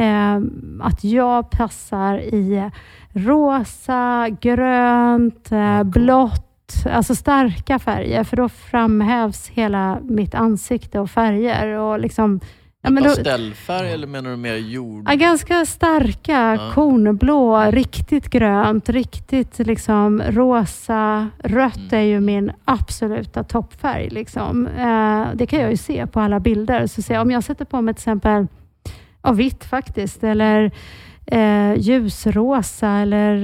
eh, 0.00 0.36
att 0.80 1.04
jag 1.04 1.50
passar 1.50 2.18
i 2.18 2.70
rosa, 3.12 4.28
grönt, 4.40 5.52
eh, 5.52 5.82
blått, 5.82 6.49
alltså 6.90 7.14
starka 7.14 7.78
färger. 7.78 8.24
För 8.24 8.36
då 8.36 8.48
framhävs 8.48 9.48
hela 9.48 9.98
mitt 10.02 10.34
ansikte 10.34 11.00
och 11.00 11.10
färger. 11.10 11.66
Och 11.78 12.00
liksom, 12.00 12.40
ja, 12.82 12.90
men 12.90 13.02
då, 13.02 13.08
Pastellfärg 13.08 13.92
eller 13.92 14.06
menar 14.06 14.30
du 14.30 14.36
mer 14.36 14.56
jord? 14.56 15.04
Ja, 15.08 15.14
ganska 15.14 15.64
starka, 15.66 16.54
Ja. 16.60 16.70
kornblå, 16.74 17.60
riktigt 17.70 18.30
grönt, 18.30 18.88
riktigt 18.88 19.58
liksom 19.58 20.22
rosa. 20.28 21.28
Rött 21.38 21.76
Mm. 21.76 21.88
är 22.00 22.00
ju 22.04 22.20
min 22.20 22.52
absoluta 22.64 23.44
toppfärg. 23.44 24.08
Liksom. 24.10 24.66
Eh, 24.66 25.24
det 25.34 25.46
kan 25.46 25.60
jag 25.60 25.70
ju 25.70 25.76
se 25.76 26.06
på 26.06 26.20
alla 26.20 26.40
bilder. 26.40 26.86
Så 26.86 27.12
jag, 27.12 27.22
om 27.22 27.30
jag 27.30 27.44
sätter 27.44 27.64
på 27.64 27.80
mig 27.80 27.94
till 27.94 28.00
exempel 28.00 28.46
ja, 29.22 29.32
vitt 29.32 29.64
faktiskt, 29.64 30.24
eller 30.24 30.70
eh, 31.26 31.74
ljusrosa 31.76 32.88
eller 32.88 33.34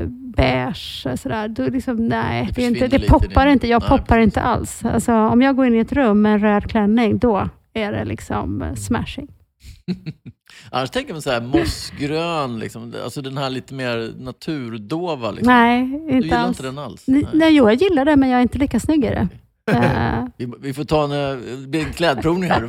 eh, 0.00 0.06
beige. 0.36 1.06
Sådär. 1.18 1.48
Då 1.48 1.64
liksom, 1.68 1.96
nej, 2.08 2.46
Det 2.46 2.52
det, 2.62 2.66
inte, 2.66 2.88
det 2.98 3.08
poppar 3.08 3.44
din- 3.46 3.52
inte. 3.52 3.68
Jag 3.68 3.82
Nej, 3.82 3.88
poppar 3.88 4.04
precis. 4.16 4.24
inte 4.24 4.40
alls. 4.40 4.84
Alltså, 4.84 5.12
om 5.12 5.42
jag 5.42 5.56
går 5.56 5.66
in 5.66 5.74
i 5.74 5.78
ett 5.78 5.92
rum 5.92 6.22
med 6.22 6.32
en 6.32 6.38
röd 6.40 6.70
klänning, 6.70 7.18
då 7.18 7.48
är 7.74 7.92
det 7.92 8.04
liksom 8.04 8.62
eh, 8.62 8.74
smashing. 8.74 9.28
Annars 10.70 10.90
tänker 10.90 11.12
man 11.12 11.22
så 11.22 11.30
här 11.30 11.40
mossgrön, 11.40 12.58
liksom, 12.58 12.94
alltså 13.04 13.22
den 13.22 13.38
här 13.38 13.50
lite 13.50 13.74
mer 13.74 14.12
naturdova. 14.24 15.30
Liksom. 15.30 15.52
Nej, 15.52 15.86
du 15.86 15.94
inte 15.96 16.12
gillar 16.14 16.38
alls. 16.38 16.48
inte 16.48 16.62
den 16.62 16.78
alls? 16.78 17.04
Nej. 17.06 17.26
Nej, 17.32 17.54
jo, 17.56 17.64
jag 17.70 17.74
gillar 17.82 18.04
det, 18.04 18.16
men 18.16 18.28
jag 18.28 18.38
är 18.38 18.42
inte 18.42 18.58
lika 18.58 18.80
snygg 18.80 19.04
i 19.04 19.08
det. 19.08 19.16
Eh, 19.16 19.26
Vi, 20.36 20.52
vi 20.60 20.74
får 20.74 20.84
ta 20.84 21.04
en, 21.04 21.12
eh, 21.12 21.80
en 21.80 21.92
klädprovning 21.92 22.50
här. 22.50 22.68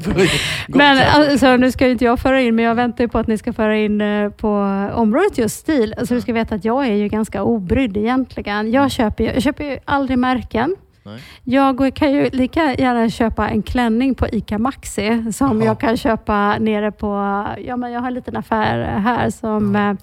Men 0.67 0.97
alltså, 1.07 1.57
nu 1.57 1.71
ska 1.71 1.85
ju 1.85 1.91
inte 1.91 2.05
jag 2.05 2.19
föra 2.19 2.41
in, 2.41 2.55
men 2.55 2.65
jag 2.65 2.75
väntar 2.75 3.03
ju 3.03 3.07
på 3.07 3.19
att 3.19 3.27
ni 3.27 3.37
ska 3.37 3.53
föra 3.53 3.77
in 3.77 4.01
eh, 4.01 4.29
på 4.29 4.49
området 4.93 5.37
just 5.37 5.59
stil. 5.59 5.95
Alltså, 5.97 6.13
du 6.15 6.21
ska 6.21 6.33
veta 6.33 6.55
att 6.55 6.65
jag 6.65 6.87
är 6.87 6.93
ju 6.93 7.07
ganska 7.07 7.43
obrydd 7.43 7.97
egentligen. 7.97 8.71
Jag 8.71 8.91
köper 8.91 9.23
ju, 9.23 9.33
jag 9.33 9.43
köper 9.43 9.63
ju 9.63 9.79
aldrig 9.85 10.17
märken. 10.17 10.75
Nej. 11.03 11.19
Jag 11.43 11.95
kan 11.95 12.11
ju 12.11 12.29
lika 12.29 12.73
gärna 12.73 13.09
köpa 13.09 13.49
en 13.49 13.61
klänning 13.63 14.15
på 14.15 14.27
ICA 14.27 14.57
Maxi 14.57 15.33
som 15.33 15.57
Jaha. 15.57 15.65
jag 15.65 15.79
kan 15.79 15.97
köpa 15.97 16.57
nere 16.59 16.91
på, 16.91 17.07
ja 17.65 17.77
men 17.77 17.91
jag 17.91 17.99
har 17.99 18.07
en 18.07 18.13
liten 18.13 18.37
affär 18.37 18.77
här 18.83 19.29
som 19.29 19.75
eh, 19.75 19.93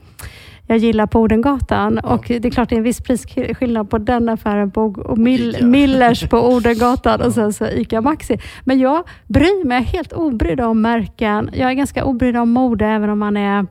jag 0.68 0.78
gillar 0.78 1.06
på 1.06 1.20
Odengatan. 1.20 1.98
Och 1.98 2.24
det 2.28 2.44
är 2.44 2.50
klart 2.50 2.68
det 2.68 2.74
är 2.74 2.78
en 2.78 2.82
viss 2.82 3.00
prisskillnad 3.00 3.90
på 3.90 3.98
den 3.98 4.28
affären 4.28 4.70
på, 4.70 4.82
och 4.82 5.18
Mill, 5.18 5.50
Ica. 5.50 5.66
Millers 5.66 6.28
på 6.28 6.48
Odengatan 6.54 7.20
och 7.20 7.32
sen 7.32 7.52
så 7.52 7.66
ICA 7.66 8.00
Maxi. 8.00 8.38
Men 8.64 8.78
jag 8.78 9.04
bryr 9.26 9.64
mig, 9.64 9.76
jag 9.76 9.82
är 9.82 9.92
helt 9.92 10.12
obrydd 10.12 10.60
om 10.60 10.80
märken. 10.80 11.50
Jag 11.52 11.70
är 11.70 11.74
ganska 11.74 12.04
obrydd 12.04 12.36
om 12.36 12.50
mode 12.50 12.86
även 12.86 13.10
om 13.10 13.18
man 13.18 13.36
är 13.36 13.66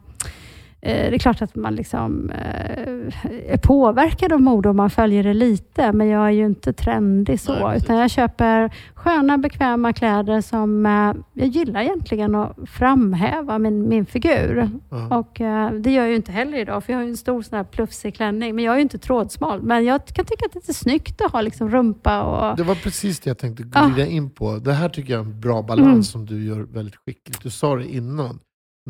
det 0.79 1.15
är 1.15 1.19
klart 1.19 1.41
att 1.41 1.55
man 1.55 1.75
liksom 1.75 2.29
eh, 2.29 3.53
är 3.53 3.57
påverkad 3.57 4.33
av 4.33 4.41
mode 4.41 4.69
om 4.69 4.75
man 4.75 4.89
följer 4.89 5.23
det 5.23 5.33
lite, 5.33 5.91
men 5.91 6.07
jag 6.07 6.25
är 6.27 6.31
ju 6.31 6.45
inte 6.45 6.73
trendig 6.73 7.39
så. 7.39 7.67
Nej, 7.67 7.77
utan 7.77 7.95
jag 7.97 8.09
köper 8.11 8.71
sköna, 8.93 9.37
bekväma 9.37 9.93
kläder 9.93 10.41
som 10.41 10.85
eh, 10.85 11.13
jag 11.33 11.47
gillar 11.47 11.81
egentligen 11.81 12.35
att 12.35 12.55
framhäva 12.65 13.59
min, 13.59 13.89
min 13.89 14.05
figur. 14.05 14.69
Ja. 14.89 15.17
Och 15.17 15.41
eh, 15.41 15.71
Det 15.71 15.91
gör 15.91 16.01
jag 16.01 16.09
ju 16.09 16.15
inte 16.15 16.31
heller 16.31 16.57
idag, 16.57 16.83
för 16.83 16.93
jag 16.93 16.97
har 16.99 17.03
ju 17.03 17.09
en 17.09 17.17
stor 17.17 17.41
sån 17.41 17.57
här 17.57 17.63
plufsig 17.63 18.15
klänning. 18.15 18.55
Men 18.55 18.65
jag 18.65 18.71
är 18.73 18.77
ju 18.77 18.81
inte 18.83 18.97
trådsmal. 18.97 19.61
Men 19.61 19.85
jag 19.85 20.05
kan 20.05 20.25
tycka 20.25 20.45
att 20.45 20.53
det 20.53 20.69
är 20.69 20.73
snyggt 20.73 21.21
att 21.21 21.31
ha 21.31 21.41
liksom 21.41 21.69
rumpa 21.69 22.23
och... 22.23 22.57
Det 22.57 22.63
var 22.63 22.75
precis 22.75 23.19
det 23.19 23.29
jag 23.29 23.37
tänkte 23.37 23.63
glida 23.63 24.05
in 24.05 24.29
på. 24.29 24.57
Det 24.57 24.73
här 24.73 24.89
tycker 24.89 25.13
jag 25.13 25.21
är 25.21 25.25
en 25.25 25.39
bra 25.39 25.61
balans 25.61 25.87
Mm. 25.87 26.03
som 26.03 26.25
du 26.25 26.45
gör 26.45 26.59
väldigt 26.61 26.95
skickligt. 26.95 27.43
Du 27.43 27.49
sa 27.49 27.75
det 27.75 27.85
innan, 27.87 28.39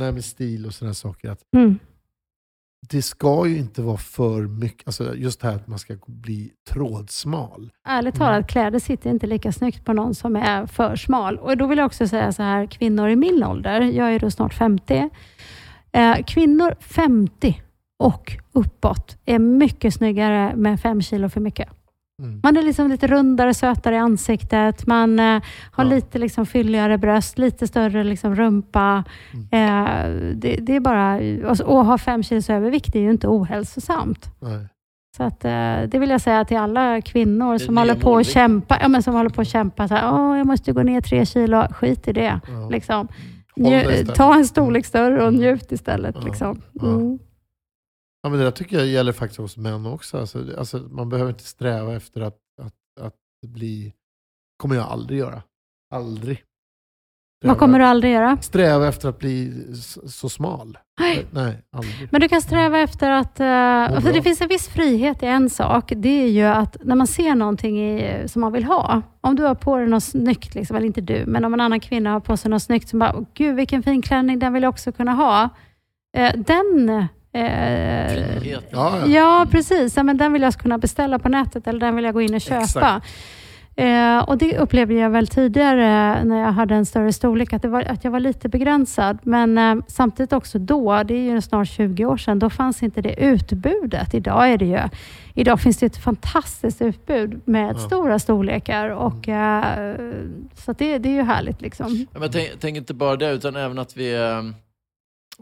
här 0.06 0.12
med 0.12 0.26
stil 0.26 0.66
och 0.66 0.74
sådana 0.74 0.94
saker. 0.94 1.30
Att 1.30 1.40
Mm. 1.56 1.80
det 2.90 3.02
ska 3.02 3.48
ju 3.48 3.58
inte 3.58 3.82
vara 3.82 3.98
för 3.98 4.42
mycket, 4.42 4.88
alltså 4.88 5.16
just 5.16 5.42
det 5.42 5.48
här 5.48 5.56
att 5.56 5.68
man 5.68 5.80
ska 5.80 5.96
bli 6.08 6.52
trådsmal. 6.70 7.72
Ärligt 7.88 8.16
Mm. 8.16 8.26
talat, 8.28 8.48
kläder 8.48 8.80
sitter 8.80 9.10
inte 9.10 9.28
lika 9.28 9.52
snyggt 9.52 9.86
på 9.86 9.94
någon 9.94 10.16
som 10.16 10.36
är 10.36 10.66
för 10.66 10.96
smal. 10.96 11.38
Och 11.40 11.58
Då 11.58 11.68
vill 11.68 11.78
jag 11.78 11.86
också 11.86 12.08
säga 12.08 12.32
så 12.32 12.44
här, 12.44 12.66
kvinnor 12.66 13.10
i 13.10 13.16
min 13.16 13.44
ålder, 13.44 13.82
jag 13.82 14.14
är 14.16 14.20
då 14.20 14.32
snart 14.32 14.54
50. 14.54 15.10
Eh, 15.92 16.16
kvinnor 16.28 16.76
50 16.80 17.62
och 18.00 18.38
uppåt 18.52 19.18
är 19.26 19.40
mycket 19.40 19.94
snyggare 19.94 20.56
med 20.56 20.80
fem 20.80 21.02
kilo 21.02 21.30
för 21.30 21.42
mycket. 21.42 21.70
Mm. 22.24 22.40
Man 22.44 22.58
är 22.58 22.62
liksom 22.62 22.88
lite 22.90 23.08
rundare, 23.08 23.54
sötare 23.54 23.96
i 23.96 23.98
ansiktet. 23.98 24.88
Man 24.88 25.20
eh, 25.20 25.42
har 25.72 25.84
Ja. 25.86 25.90
lite 25.90 26.20
liksom 26.20 26.46
fylligare 26.46 26.98
bröst, 26.98 27.38
lite 27.38 27.68
större 27.68 28.04
liksom 28.04 28.36
rumpa. 28.36 29.04
Mm. 29.34 29.48
Eh, 29.52 30.32
det, 30.36 30.56
det 30.62 30.76
är 30.76 30.80
bara, 30.80 31.16
och, 31.52 31.60
och 31.78 31.86
ha 31.86 31.98
fem 31.98 32.24
kilos 32.24 32.50
övervikt 32.50 32.96
är 32.96 33.00
ju 33.00 33.10
inte 33.12 33.28
ohälsosamt. 33.28 34.30
Nej. 34.40 34.68
Så 35.18 35.24
att, 35.24 35.46
eh, 35.46 35.90
det 35.92 36.00
vill 36.00 36.10
jag 36.10 36.22
säga 36.22 36.46
till 36.46 36.58
alla 36.58 37.02
kvinnor 37.02 37.58
som 37.58 37.78
håller 37.78 37.96
på 37.96 38.18
att 38.18 38.28
kämpa. 38.28 38.78
Ja, 38.82 38.88
men 38.88 39.04
som 39.04 39.14
håller 39.16 39.30
på 39.30 39.42
att 39.42 39.48
kämpa. 39.48 39.88
Så 39.88 39.96
här, 39.96 40.14
Åh, 40.14 40.38
jag 40.38 40.48
måste 40.48 40.72
gå 40.72 40.84
ner 40.84 41.02
tre 41.02 41.26
kilo. 41.26 41.68
Skit 41.72 42.08
i 42.08 42.14
det. 42.14 42.40
Ja. 42.48 42.70
Liksom. 42.70 43.08
Nju- 43.56 44.06
ta 44.14 44.36
en 44.36 44.46
storlek 44.46 44.86
större 44.86 45.22
och 45.22 45.28
Mm. 45.28 45.40
njut 45.40 45.72
istället. 45.72 46.16
Ja. 46.20 46.26
Liksom. 46.26 46.62
Ja. 46.74 46.88
Mm. 46.88 47.20
Ja, 48.28 48.32
men 48.32 48.40
det 48.40 48.46
där 48.46 48.52
tycker 48.52 48.78
jag 48.78 48.88
gäller 48.88 49.12
faktiskt 49.12 49.40
hos 49.40 49.58
män 49.58 49.86
också. 49.86 50.18
Alltså, 50.18 50.44
alltså, 50.58 50.78
man 50.78 51.10
behöver 51.10 51.32
inte 51.32 51.44
sträva 51.44 51.96
efter 51.96 52.22
att, 52.22 52.38
att, 52.62 53.06
att 53.06 53.14
bli... 53.48 53.94
kommer 54.58 54.76
jag 54.76 54.86
aldrig 54.86 55.20
göra. 55.20 55.42
Aldrig. 55.94 56.44
Vad 57.46 57.58
kommer 57.58 57.80
du 57.80 57.86
aldrig 57.86 58.14
göra? 58.14 58.38
Sträva 58.42 58.88
efter 58.88 59.10
att 59.10 59.20
bli 59.20 59.54
så, 60.08 60.30
smal. 60.30 60.78
Nej. 61.00 61.26
Nej, 61.32 61.64
aldrig. 61.72 62.10
Men 62.12 62.22
du 62.22 62.28
kan 62.28 62.42
sträva 62.42 62.80
efter 62.80 63.12
att... 63.12 63.40
Uh, 63.40 63.96
för 63.96 64.02
bra. 64.02 64.12
det 64.12 64.22
finns 64.22 64.42
en 64.42 64.48
viss 64.48 64.68
frihet 64.68 65.24
i 65.24 65.26
en 65.26 65.50
sak. 65.50 65.94
Det 65.96 66.24
är 66.24 66.30
ju 66.30 66.44
att 66.44 66.78
när 66.84 66.96
man 66.96 67.08
ser 67.08 67.36
någonting 67.36 67.80
i, 67.80 68.24
som 68.28 68.42
man 68.42 68.52
vill 68.52 68.64
ha. 68.64 69.02
Om 69.22 69.36
du 69.36 69.44
har 69.44 69.56
på 69.56 69.78
dig 69.78 69.88
något 69.88 70.04
snyggt, 70.04 70.56
liksom, 70.56 70.76
eller 70.76 70.88
inte 70.88 71.02
du, 71.02 71.24
men 71.28 71.46
om 71.46 71.54
en 71.54 71.62
annan 71.62 71.80
kvinna 71.80 72.12
har 72.12 72.20
på 72.20 72.38
sig 72.38 72.52
något 72.52 72.64
snyggt 72.64 72.90
som 72.90 73.00
bara, 73.00 73.16
"Åh, 73.18 73.26
gud 73.34 73.56
vilken 73.56 73.84
fin 73.84 74.02
klänning, 74.02 74.40
den 74.40 74.54
vill 74.54 74.64
jag 74.64 74.70
också 74.70 74.92
kunna 74.92 75.12
ha. 75.14 75.50
Eh, 76.18 76.34
den... 76.36 77.08
eh. 77.34 78.48
Ja, 78.48 78.62
ja. 78.72 79.06
Ja, 79.08 79.48
precis. 79.52 79.98
Ja, 79.98 80.04
men 80.04 80.18
den 80.18 80.34
vill 80.34 80.42
jag 80.42 80.54
kunna 80.54 80.78
beställa 80.78 81.20
på 81.20 81.30
nätet 81.30 81.68
eller 81.68 81.80
den 81.80 81.96
vill 81.96 82.06
jag 82.06 82.14
gå 82.14 82.22
in 82.22 82.36
och 82.36 82.42
köpa. 82.42 83.02
Eh, 83.76 84.20
och 84.20 84.38
Det 84.38 84.58
upplevde 84.58 84.94
jag 84.94 85.10
väl 85.10 85.28
tidigare 85.28 86.24
när 86.24 86.40
jag 86.42 86.52
hade 86.52 86.76
en 86.76 86.86
större 86.86 87.14
storlek, 87.14 87.54
att, 87.54 87.62
det 87.62 87.68
var, 87.68 87.82
att 87.84 88.04
jag 88.04 88.12
var 88.12 88.20
lite 88.20 88.50
begränsad. 88.50 89.18
Men 89.24 89.58
eh, 89.58 89.76
samtidigt 89.88 90.34
också 90.34 90.60
då, 90.60 91.04
det 91.04 91.14
är 91.14 91.32
ju 91.34 91.42
snart 91.42 91.68
20 91.68 92.06
år 92.06 92.18
sedan, 92.18 92.40
då 92.40 92.50
fanns 92.50 92.84
inte 92.84 93.02
det 93.02 93.24
utbudet. 93.24 94.14
Idag, 94.14 94.50
är 94.52 94.58
det 94.58 94.66
ju, 94.66 94.80
idag 95.34 95.60
finns 95.62 95.78
det 95.78 95.86
ett 95.86 95.98
fantastiskt 96.04 96.82
utbud 96.82 97.42
med 97.46 97.76
Ja. 97.76 97.80
stora 97.80 98.20
storlekar. 98.20 98.90
Och, 98.90 99.30
eh, 99.30 99.96
så 100.56 100.72
att 100.72 100.78
det, 100.78 100.98
det 100.98 101.10
är 101.10 101.14
ju 101.14 101.24
härligt. 101.24 101.62
Liksom. 101.62 102.06
Ja, 102.14 102.20
men 102.20 102.32
tänk, 102.32 102.50
tänk 102.60 102.78
inte 102.78 102.94
bara 102.94 103.16
det, 103.16 103.32
utan 103.32 103.56
även 103.56 103.80
att 103.80 103.98
vi 103.98 104.16
eh, 104.16 104.42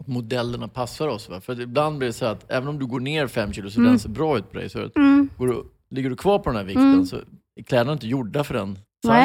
modellerna 0.06 0.68
passar 0.68 1.08
oss. 1.08 1.28
Va? 1.28 1.40
För 1.40 1.60
ibland 1.60 1.98
blir 1.98 2.06
det 2.08 2.12
så 2.12 2.26
att 2.26 2.50
även 2.50 2.68
om 2.68 2.78
du 2.78 2.86
går 2.86 3.00
ner 3.00 3.26
fem 3.26 3.52
kilo 3.52 3.70
så 3.70 3.80
Mm. 3.80 3.90
den 3.90 3.98
ser 3.98 4.08
bra 4.08 4.38
ut 4.38 4.50
på 4.52 4.58
dig, 4.58 4.68
så 4.70 4.90
Mm. 4.96 5.28
går 5.38 5.46
du, 5.46 5.64
ligger 5.90 6.10
du 6.10 6.16
kvar 6.16 6.38
på 6.38 6.50
den 6.50 6.56
här 6.56 6.64
vikten 6.64 6.92
Mm. 6.92 7.06
så 7.06 7.16
är 7.56 7.62
kläderna 7.62 7.92
inte 7.92 8.06
gjorda 8.06 8.44
för 8.44 8.54
den 8.54 8.78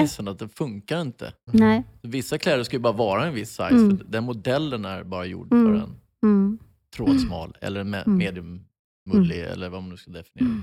sizen, 0.08 0.28
att 0.28 0.40
det 0.40 0.50
funkar 0.50 1.02
inte. 1.02 1.34
Nej. 1.52 1.84
Vissa 2.02 2.38
kläder 2.38 2.64
ska 2.64 2.76
ju 2.76 2.82
bara 2.82 2.94
vara 2.94 3.26
en 3.28 3.34
viss 3.34 3.50
size, 3.50 3.70
Mm. 3.70 3.98
för 3.98 4.06
den 4.06 4.24
modellen 4.24 4.86
är 4.86 5.04
bara 5.04 5.26
gjord 5.26 5.54
Mm. 5.54 5.66
för 5.66 5.74
en 5.84 5.96
Mm. 6.24 6.60
trådsmal 6.96 7.58
eller 7.62 7.84
me- 7.84 8.04
Mm. 8.06 8.18
medium 8.18 8.66
mullig 9.10 9.40
eller 9.40 9.70
vad 9.70 9.82
man 9.82 9.90
nu 9.90 9.98
ska 9.98 10.12
definiera. 10.12 10.62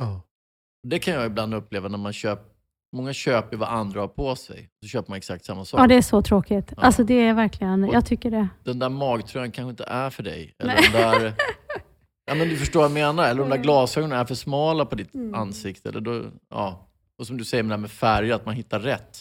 Ja. 0.00 0.20
Det 0.88 0.98
kan 0.98 1.14
jag 1.14 1.26
ibland 1.26 1.54
uppleva 1.54 1.88
när 1.88 1.98
man 1.98 2.12
köper, 2.12 2.51
många 2.92 3.12
köper 3.12 3.56
vad 3.56 3.68
andra 3.68 4.00
har 4.00 4.08
på 4.08 4.36
sig. 4.36 4.68
Så 4.82 4.88
köper 4.88 5.10
man 5.10 5.16
exakt 5.16 5.44
samma 5.44 5.64
sak. 5.64 5.80
Ja, 5.80 5.86
det 5.86 5.94
är 5.94 6.02
så 6.02 6.22
tråkigt. 6.22 6.72
Ja. 6.76 6.82
Alltså 6.82 7.04
det 7.04 7.14
är 7.14 7.34
verkligen, 7.34 7.90
jag 7.92 8.06
tycker 8.06 8.30
det. 8.30 8.48
Den 8.64 8.78
där 8.78 8.88
magtröjan 8.88 9.50
kanske 9.50 9.70
inte 9.70 9.84
är 9.84 10.10
för 10.10 10.22
dig. 10.22 10.54
Eller 10.62 10.74
Nej. 10.74 10.90
där, 10.92 11.32
ja, 12.26 12.34
men 12.34 12.48
du 12.48 12.56
förstår 12.56 12.80
vad 12.80 12.90
jag 12.90 12.94
menar. 12.94 13.24
Eller 13.24 13.40
de 13.40 13.48
där 13.48 13.56
Mm. 13.56 13.62
glasögonen 13.62 14.18
är 14.18 14.24
för 14.24 14.34
smala 14.34 14.84
på 14.84 14.94
ditt 14.94 15.14
Mm. 15.14 15.34
ansikte. 15.34 15.88
Eller 15.88 16.00
då, 16.00 16.22
ja. 16.50 16.88
Och 17.18 17.26
som 17.26 17.36
du 17.38 17.44
säger 17.44 17.62
med 17.62 17.70
det 17.70 17.74
här 17.74 17.80
med 17.80 17.90
färger, 17.90 18.34
att 18.34 18.46
man 18.46 18.54
hittar 18.54 18.80
rätt. 18.80 19.18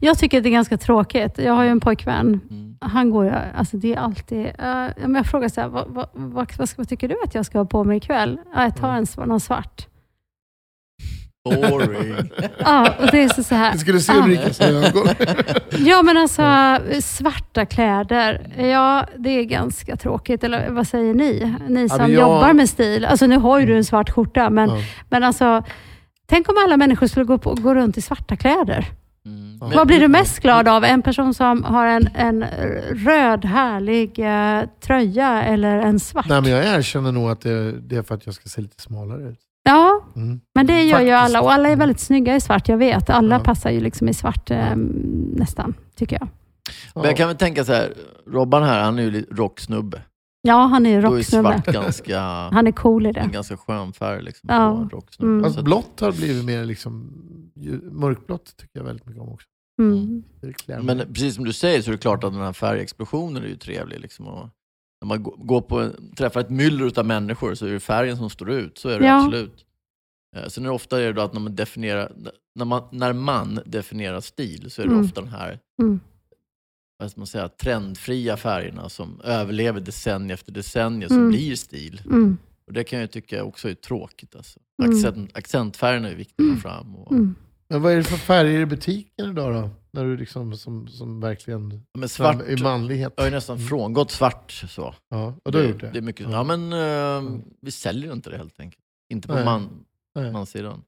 Jag 0.00 0.18
tycker 0.18 0.40
det 0.40 0.48
är 0.48 0.50
ganska 0.50 0.78
tråkigt. 0.78 1.38
Jag 1.38 1.52
har 1.52 1.64
ju 1.64 1.70
en 1.70 1.80
pojkvän. 1.80 2.40
Mm. 2.50 2.76
Han 2.80 3.10
går 3.10 3.24
ju, 3.24 3.30
alltså 3.30 3.76
det 3.76 3.94
är 3.94 3.98
alltid, 3.98 4.38
uh, 4.46 5.14
jag 5.16 5.26
frågar 5.26 5.48
så 5.48 5.60
här, 5.60 5.68
vad, 5.68 5.88
vad, 5.88 6.08
vad, 6.12 6.52
vad, 6.76 6.88
tycker 6.88 7.08
du 7.08 7.16
att 7.24 7.34
jag 7.34 7.46
ska 7.46 7.58
ha 7.58 7.64
på 7.64 7.84
mig 7.84 7.96
ikväll? 7.96 8.40
Ja, 8.54 8.62
jag 8.62 8.76
tar 8.76 8.92
en, 8.92 9.04
sv- 9.04 9.26
någon 9.26 9.40
svart. 9.40 9.87
Boring. 11.50 12.30
Ja, 12.58 12.94
och 13.00 13.06
det 13.12 13.22
är 13.22 13.28
så, 13.28 13.42
så 13.42 13.54
här. 13.54 13.72
Vi 13.72 13.78
skulle 13.78 14.00
se. 14.00 14.12
Ulrikas 14.12 14.60
ögon. 14.60 15.08
Ja, 15.78 16.02
men 16.02 16.16
alltså 16.16 16.42
svarta 17.02 17.66
kläder, 17.66 18.46
ja 18.58 19.06
det 19.18 19.30
är 19.30 19.44
ganska 19.44 19.96
tråkigt. 19.96 20.44
Eller 20.44 20.70
vad 20.70 20.86
säger 20.86 21.14
ni? 21.14 21.54
Ni 21.68 21.88
som 21.88 21.98
men 21.98 22.12
jag- 22.12 22.20
jobbar 22.20 22.52
med 22.52 22.68
stil. 22.68 23.04
Alltså 23.04 23.26
nu 23.26 23.36
har 23.36 23.58
ju 23.60 23.66
du 23.66 23.76
en 23.76 23.84
svart 23.84 24.10
skjorta, 24.10 24.50
men, 24.50 24.68
Ja. 24.70 24.76
men 25.10 25.24
alltså, 25.24 25.62
tänk 26.26 26.48
om 26.48 26.54
alla 26.64 26.76
människor 26.76 27.06
skulle 27.06 27.24
gå, 27.24 27.38
på, 27.38 27.54
gå 27.54 27.74
runt 27.74 27.96
i 27.96 28.00
svarta 28.00 28.36
kläder. 28.36 28.86
Mm. 29.26 29.58
Ja. 29.60 29.70
Vad 29.76 29.86
blir 29.86 30.00
du 30.00 30.08
mest 30.08 30.40
glad 30.40 30.68
av? 30.68 30.84
En 30.84 31.02
person 31.02 31.34
som 31.34 31.64
har 31.64 31.86
en, 31.86 32.08
en 32.14 32.44
röd 32.90 33.44
härlig 33.44 34.18
eh, 34.18 34.62
tröja 34.86 35.42
eller 35.42 35.78
en 35.78 36.00
svart? 36.00 36.26
Nej, 36.28 36.40
men 36.42 36.50
jag 36.50 36.64
erkänner 36.64 37.12
nog 37.12 37.30
att 37.30 37.40
det, 37.40 37.72
det 37.80 37.96
är 37.96 38.02
för 38.02 38.14
att 38.14 38.26
jag 38.26 38.34
ska 38.34 38.48
se 38.48 38.60
lite 38.60 38.82
smalare 38.82 39.22
ut. 39.28 39.38
Ja, 39.68 40.04
Mm. 40.16 40.40
men 40.54 40.66
det 40.66 40.82
gör 40.82 41.00
ju 41.00 41.10
Faktiskt. 41.12 41.36
alla 41.36 41.42
och 41.42 41.52
alla 41.52 41.68
är 41.68 41.76
väldigt 41.76 42.00
snygga 42.00 42.36
i 42.36 42.40
svart. 42.40 42.68
Jag 42.68 42.76
vet, 42.78 43.10
alla 43.10 43.34
Ja. 43.34 43.40
passar 43.44 43.70
ju 43.70 43.80
liksom 43.80 44.08
i 44.08 44.14
svart 44.14 44.50
eh, 44.50 44.76
nästan, 45.36 45.74
tycker 45.96 46.16
jag. 46.20 46.28
Men 46.94 47.04
jag 47.04 47.16
kan 47.16 47.28
väl 47.28 47.36
tänka 47.36 47.64
så 47.64 47.72
här, 47.72 47.94
Robban 48.26 48.62
här, 48.62 48.82
han 48.84 48.98
är 48.98 49.02
ju 49.02 49.26
rocksnubbe. 49.30 50.02
Ja, 50.42 50.66
han 50.66 50.86
är 50.86 50.90
ju 50.90 51.00
Då 51.00 51.12
är 51.12 51.16
rocksnubbe. 51.16 51.62
svart 51.62 51.74
ganska, 51.74 52.20
Han 52.52 52.66
är 52.66 52.72
cool 52.72 53.06
i 53.06 53.08
en 53.08 53.14
det. 53.14 53.28
ganska 53.32 53.56
skön 53.56 53.92
färg 53.92 54.22
liksom, 54.22 54.46
Ja. 54.52 54.76
en 54.82 54.90
rocksnubbe. 54.90 55.30
Mm. 55.32 55.40
Så 55.42 55.46
Alltså, 55.46 55.62
blått 55.62 56.00
har 56.00 56.12
blivit 56.12 56.44
mer 56.44 56.64
liksom, 56.64 57.10
ju- 57.54 57.80
mörkblått 57.92 58.56
tycker 58.56 58.78
jag 58.78 58.84
väldigt 58.84 59.06
mycket 59.06 59.22
om 59.22 59.28
också. 59.28 59.46
Mm. 59.80 60.22
Mig. 60.66 60.82
Men 60.82 60.98
precis 60.98 61.34
som 61.34 61.44
du 61.44 61.52
säger 61.52 61.82
så 61.82 61.90
är 61.90 61.92
det 61.92 61.98
klart 61.98 62.24
att 62.24 62.32
den 62.32 62.42
här 62.42 62.52
färgexplosionen 62.52 63.42
är 63.42 63.46
ju 63.48 63.56
trevlig. 63.56 64.00
Liksom, 64.00 64.26
och 64.26 64.48
när 65.00 65.06
man 65.08 65.22
gå- 65.22 65.36
går 65.38 65.60
på, 65.60 65.90
träffar 66.16 66.40
ett 66.40 66.50
myller 66.50 66.98
av 66.98 67.06
människor 67.06 67.54
så 67.54 67.66
är 67.66 67.70
det 67.72 67.80
färgen 67.80 68.16
som 68.16 68.30
står 68.30 68.50
ut. 68.50 68.78
Så 68.78 68.88
är 68.88 68.98
det 69.00 69.06
Ja. 69.06 69.24
absolut. 69.24 69.64
Eh, 70.36 70.48
Sen 70.48 70.64
är 70.64 70.68
det 70.68 70.74
ofta 70.74 71.00
är 71.02 71.06
det 71.06 71.12
då 71.12 71.22
att 71.22 71.32
när 71.32 71.40
man, 71.40 71.56
definierar, 71.56 72.12
när, 72.54 72.64
man, 72.64 72.82
när 72.92 73.12
man 73.12 73.60
definierar 73.66 74.20
stil 74.20 74.70
så 74.70 74.82
är 74.82 74.86
det 74.86 74.92
Mm. 74.92 75.04
ofta 75.04 75.20
den 75.20 75.30
här 75.30 75.58
Mm. 75.82 76.00
vad 76.98 77.10
ska 77.10 77.20
man 77.20 77.26
säga, 77.26 77.48
trendfria 77.48 78.36
färgerna 78.36 78.88
som 78.88 79.20
överlever 79.24 79.80
decennium 79.80 80.30
efter 80.30 80.52
decennium, 80.52 81.08
som 81.08 81.16
Mm. 81.18 81.28
blir 81.30 81.56
stil. 81.56 82.00
Mm. 82.06 82.36
Och 82.66 82.72
det 82.72 82.84
kan 82.84 83.00
jag 83.00 83.10
tycka 83.10 83.44
också 83.44 83.68
är 83.70 83.74
tråkigt. 83.74 84.36
Alltså. 84.36 84.60
Mm. 84.82 84.96
Accent, 84.96 85.36
accentfärgerna 85.36 86.08
är 86.10 86.14
viktiga 86.14 86.46
att 86.52 86.54
få 86.54 86.68
fram. 86.68 86.96
Och, 86.96 87.12
Mm. 87.12 87.34
Men 87.70 87.82
vad 87.82 87.92
är 87.92 87.96
det 87.96 88.04
för 88.04 88.16
färger 88.16 88.60
i 88.60 88.66
butiken 88.66 89.30
idag 89.30 89.54
då? 89.54 89.70
När 89.98 90.04
du 90.04 90.16
liksom 90.16 90.56
som, 90.56 90.88
som 90.88 91.20
verkligen 91.20 91.82
Men 91.98 92.08
svart, 92.08 92.42
i 92.48 92.62
manlighet? 92.62 93.12
jag 93.16 93.22
har 93.24 93.28
ju 93.30 93.34
nästan 93.34 93.58
frångått 93.58 94.10
svart. 94.10 94.50
Så. 94.68 94.94
Ja, 95.08 95.34
och 95.44 95.52
du 95.52 95.58
har 95.58 95.62
det, 95.64 95.70
gjort 95.70 95.80
det? 95.80 95.90
det 95.90 95.98
är 95.98 96.02
mycket, 96.02 96.26
Ja. 96.30 96.32
ja. 96.32 96.56
men 96.56 96.72
eh, 96.72 97.40
vi 97.60 97.70
säljer 97.70 98.12
inte 98.12 98.30
det 98.30 98.36
helt 98.36 98.60
enkelt. 98.60 98.82
Inte 99.12 99.28
på 99.28 99.34
Nej. 99.34 99.44
man, 99.44 99.84
Nej. 100.14 100.32
mansidan. 100.32 100.82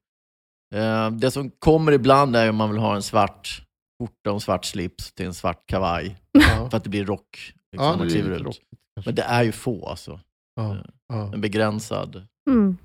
Eh, 0.74 1.10
det 1.10 1.30
som 1.30 1.50
kommer 1.50 1.92
ibland 1.92 2.36
är 2.36 2.50
om 2.50 2.56
man 2.56 2.70
vill 2.70 2.78
ha 2.80 2.94
en 2.96 3.02
svart 3.02 3.62
skjorta 4.00 4.30
och 4.30 4.34
en 4.34 4.40
svart 4.40 4.64
slips 4.64 5.12
till 5.12 5.26
en 5.26 5.34
svart 5.34 5.66
kavaj. 5.66 6.16
Ja. 6.32 6.70
För 6.70 6.76
att 6.76 6.84
det 6.84 6.90
blir 6.90 7.04
rock. 7.04 7.54
Liksom, 7.72 7.98
Ja, 8.00 8.04
det 8.04 8.38
rockigt 8.38 8.64
kanske. 8.94 9.08
Men 9.08 9.14
det 9.14 9.22
är 9.22 9.42
ju 9.42 9.52
få 9.52 9.86
alltså. 9.88 10.20
Ja, 10.54 10.76
ja. 11.08 11.32
En 11.34 11.40
begränsad, 11.40 12.26
Mm. 12.50 12.76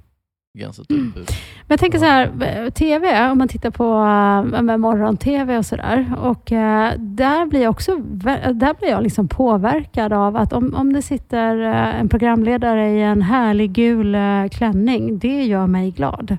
Begränsat 0.55 0.85
utbud. 0.91 1.25
Men 1.67 1.67
jag 1.67 1.79
tänker 1.79 1.99
så 1.99 2.05
här, 2.05 2.31
eh, 2.65 2.69
TV, 2.69 3.29
om 3.31 3.37
man 3.37 3.47
tittar 3.47 3.69
på 3.71 3.83
äh, 4.55 4.61
med 4.61 4.79
morgon-TV 4.79 5.57
och 5.57 5.65
sådär. 5.65 6.13
Och 6.21 6.51
äh, 6.51 6.93
där 6.99 7.45
blir 7.45 7.61
jag 7.61 7.69
också 7.71 7.95
där 7.95 8.73
blir 8.79 8.89
jag 8.89 9.03
liksom 9.03 9.27
påverkad 9.27 10.13
av 10.13 10.35
att 10.37 10.53
om, 10.53 10.73
om 10.75 10.93
det 10.93 11.01
sitter 11.01 11.61
äh, 11.61 11.99
en 11.99 12.09
programledare 12.09 12.89
i 12.91 13.01
en 13.01 13.21
härlig 13.21 13.71
gul 13.73 14.15
äh, 14.15 14.47
klänning, 14.51 15.19
det 15.19 15.43
gör 15.45 15.67
mig 15.67 15.91
glad. 15.91 16.37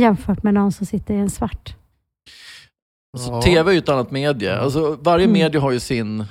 Jämfört 0.00 0.42
med 0.42 0.54
någon 0.54 0.72
som 0.72 0.86
sitter 0.86 1.14
i 1.14 1.18
en 1.18 1.30
svart. 1.30 1.74
Alltså, 3.16 3.30
Ja. 3.30 3.42
TV 3.42 3.70
är 3.70 3.72
ju 3.72 3.78
ett 3.78 3.88
annat 3.88 4.10
medie. 4.10 4.58
Alltså, 4.58 4.98
varje 5.00 5.24
Mm. 5.24 5.32
medie 5.32 5.60
har 5.60 5.70
ju 5.72 5.80
sin 5.80 6.24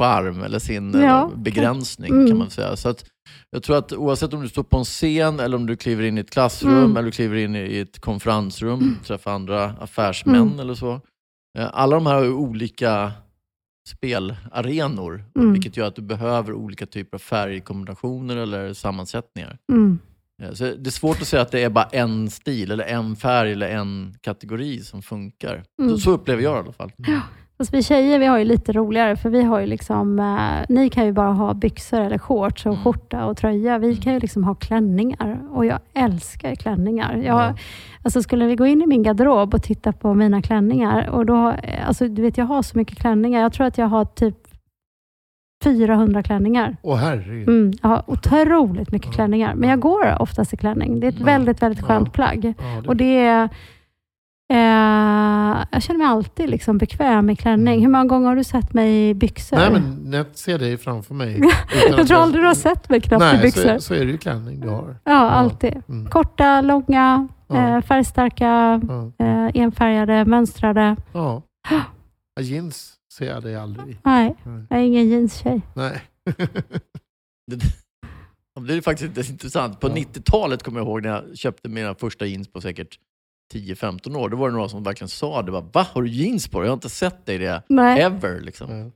charm 0.00 0.42
eller 0.42 0.58
sin 0.58 0.94
eh, 0.94 1.00
Ja. 1.04 1.30
begränsning 1.36 2.10
Mm. 2.12 2.26
kan 2.28 2.38
man 2.38 2.50
säga. 2.50 2.76
Så 2.76 2.88
att, 2.88 3.04
jag 3.50 3.62
tror 3.62 3.76
att 3.78 3.92
oavsett 3.92 4.32
om 4.32 4.42
du 4.42 4.48
står 4.48 4.62
på 4.62 4.76
en 4.78 4.84
scen 4.84 5.40
eller 5.40 5.56
om 5.56 5.66
du 5.66 5.76
kliver 5.76 6.04
in 6.04 6.18
i 6.18 6.20
ett 6.20 6.30
klassrum 6.30 6.72
Mm. 6.84 6.96
eller 6.96 7.10
kliver 7.10 7.36
in 7.36 7.56
i 7.56 7.78
ett 7.78 8.00
konferensrum, 8.00 8.96
träffar 9.04 9.30
andra 9.30 9.64
affärsmän 9.64 10.34
Mm. 10.42 10.60
eller 10.60 10.74
så. 10.74 11.00
Eh, 11.58 11.70
Alla 11.72 11.96
de 11.96 12.06
här 12.06 12.14
har 12.14 12.22
ju 12.24 12.32
olika 12.32 13.12
spelarenor, 13.88 15.24
Mm. 15.38 15.52
vilket 15.52 15.76
gör 15.76 15.86
att 15.86 15.96
du 15.96 16.02
behöver 16.02 16.52
olika 16.52 16.86
typer 16.86 17.16
av 17.16 17.18
färgkombinationer 17.18 18.36
eller 18.36 18.72
sammansättningar. 18.72 19.58
Mm. 19.72 19.98
Eh, 20.42 20.52
Så 20.52 20.64
det 20.64 20.86
är 20.88 20.90
svårt 20.90 21.20
att 21.20 21.26
säga 21.28 21.42
att 21.42 21.50
det 21.50 21.60
är 21.62 21.70
bara 21.70 21.84
en 21.84 22.30
stil, 22.30 22.70
eller 22.70 22.84
en 22.84 23.16
färg 23.16 23.52
eller 23.52 23.68
en 23.68 24.14
kategori 24.20 24.80
som 24.80 25.02
funkar. 25.02 25.64
Mm. 25.82 25.90
Så, 25.90 25.98
så 25.98 26.10
upplever 26.10 26.42
jag 26.42 26.56
i 26.56 26.58
alla 26.60 26.72
fall. 26.72 26.92
Fast 27.58 27.74
vi 27.74 27.82
tjejer 27.82 28.18
vi 28.18 28.26
har 28.26 28.38
ju 28.38 28.44
lite 28.44 28.72
roligare, 28.72 29.16
för 29.16 29.30
vi 29.30 29.42
har 29.42 29.60
ju 29.60 29.66
liksom, 29.66 30.18
eh, 30.18 30.64
ni 30.68 30.90
kan 30.90 31.04
ju 31.06 31.12
bara 31.12 31.32
ha 31.32 31.54
byxor 31.54 32.00
eller 32.00 32.18
shorts 32.18 32.66
och 32.66 32.72
Mm. 32.72 32.84
skjorta 32.84 33.24
och 33.26 33.36
tröja. 33.36 33.78
Vi 33.78 33.96
kan 33.96 34.12
ju 34.14 34.20
liksom 34.20 34.44
ha 34.44 34.54
klänningar 34.54 35.38
och 35.52 35.66
jag 35.66 35.78
älskar 35.94 36.54
klänningar. 36.54 37.16
Jag, 37.16 37.24
Ja. 37.40 37.54
alltså 38.02 38.22
skulle 38.22 38.46
vi 38.46 38.56
gå 38.56 38.66
in 38.66 38.82
i 38.82 38.86
min 38.86 39.02
garderob 39.02 39.54
och 39.54 39.62
titta 39.62 39.92
på 39.92 40.14
mina 40.14 40.42
klänningar, 40.42 41.08
och 41.10 41.26
då, 41.26 41.48
eh, 41.62 41.88
alltså 41.88 42.08
du 42.08 42.22
vet 42.22 42.38
jag 42.38 42.44
har 42.46 42.62
så 42.62 42.78
mycket 42.78 42.98
klänningar. 42.98 43.40
Jag 43.40 43.52
tror 43.52 43.66
att 43.66 43.78
jag 43.78 43.86
har 43.86 44.04
typ 44.04 44.36
400 45.64 46.22
klänningar. 46.22 46.76
Åh 46.82 46.96
herregud. 46.96 47.48
Mm, 47.48 47.72
jag 47.82 47.88
har 47.88 48.02
otroligt 48.06 48.92
mycket 48.92 49.12
klänningar, 49.12 49.54
men 49.54 49.68
jag 49.70 49.80
går 49.80 50.22
oftast 50.22 50.52
i 50.52 50.56
klänning. 50.56 51.00
Det 51.00 51.06
är 51.06 51.12
ett 51.12 51.20
väldigt, 51.20 51.62
väldigt 51.62 51.84
skönt 51.84 52.12
plagg. 52.12 52.54
Och 52.86 52.96
det 52.96 53.18
är, 53.18 53.48
eh, 54.52 55.64
jag 55.72 55.82
känner 55.82 55.98
mig 55.98 56.06
alltid 56.06 56.50
liksom 56.50 56.78
bekväm 56.78 57.30
i 57.30 57.36
klänning. 57.36 57.80
Hur 57.80 57.88
många 57.88 58.04
gånger 58.04 58.28
har 58.28 58.36
du 58.36 58.44
sett 58.44 58.74
mig 58.74 59.08
i 59.08 59.14
byxor? 59.14 59.56
Nej, 59.56 59.70
men 59.72 59.96
när 60.10 60.18
jag 60.18 60.26
ser 60.34 60.58
dig 60.58 60.76
framför 60.76 61.14
mig. 61.14 61.40
jag 61.96 62.06
tror 62.08 62.18
aldrig 62.18 62.42
du 62.44 62.46
har 62.46 62.54
sett 62.54 62.88
mig 62.90 63.00
knappt 63.00 63.22
i 63.22 63.26
Nej, 63.26 63.42
byxor. 63.42 63.74
så, 63.74 63.80
så 63.80 63.94
är 63.94 64.04
det 64.04 64.10
ju 64.12 64.18
klänning 64.18 64.60
du 64.60 64.68
har. 64.68 64.96
Ja, 65.04 65.30
alltid. 65.30 65.82
Mm. 65.88 66.10
Korta, 66.10 66.60
långa, 66.60 67.28
Ja. 67.48 67.76
eh, 67.76 67.82
färgstarka, 67.82 68.80
Ja. 68.88 69.12
eh, 69.26 69.50
enfärgade, 69.62 70.24
mönstrade. 70.24 70.96
Ja. 71.12 71.42
Jeans 72.40 72.92
ser 73.12 73.26
jag 73.26 73.42
dig 73.42 73.56
aldrig 73.56 73.88
i. 73.94 73.98
Nej, 74.04 74.34
Nej. 74.44 74.66
jag 74.70 74.78
är 74.78 74.82
ingen 74.82 75.08
jeanstjej. 75.08 75.60
Nej. 75.74 76.00
Det 78.60 78.74
är 78.74 78.80
faktiskt 78.80 79.30
intressant. 79.30 79.80
På 79.80 79.88
Ja. 79.88 79.94
90-talet 79.94 80.62
kommer 80.62 80.80
jag 80.80 80.86
ihåg 80.88 81.02
när 81.02 81.08
jag 81.10 81.38
köpte 81.38 81.68
mina 81.68 81.94
första 81.94 82.26
jeans 82.26 82.48
på 82.48 82.60
säkert 82.60 82.98
10-15 83.54 84.16
år. 84.16 84.28
Då 84.28 84.36
var 84.36 84.48
det 84.48 84.54
några 84.56 84.68
som 84.68 84.82
verkligen 84.82 85.08
sa 85.08 85.42
det. 85.42 85.52
Bara, 85.52 85.60
Va? 85.72 85.86
Har 85.92 86.02
du 86.02 86.08
jeans 86.08 86.48
på 86.48 86.60
dig? 86.60 86.66
Jag 86.66 86.70
har 86.70 86.76
inte 86.76 86.88
sett 86.88 87.26
dig 87.26 87.34
i 87.34 87.38
det 87.38 87.62
Nej. 87.68 88.00
ever. 88.02 88.40
Liksom. 88.40 88.70
Ja. 88.78 88.90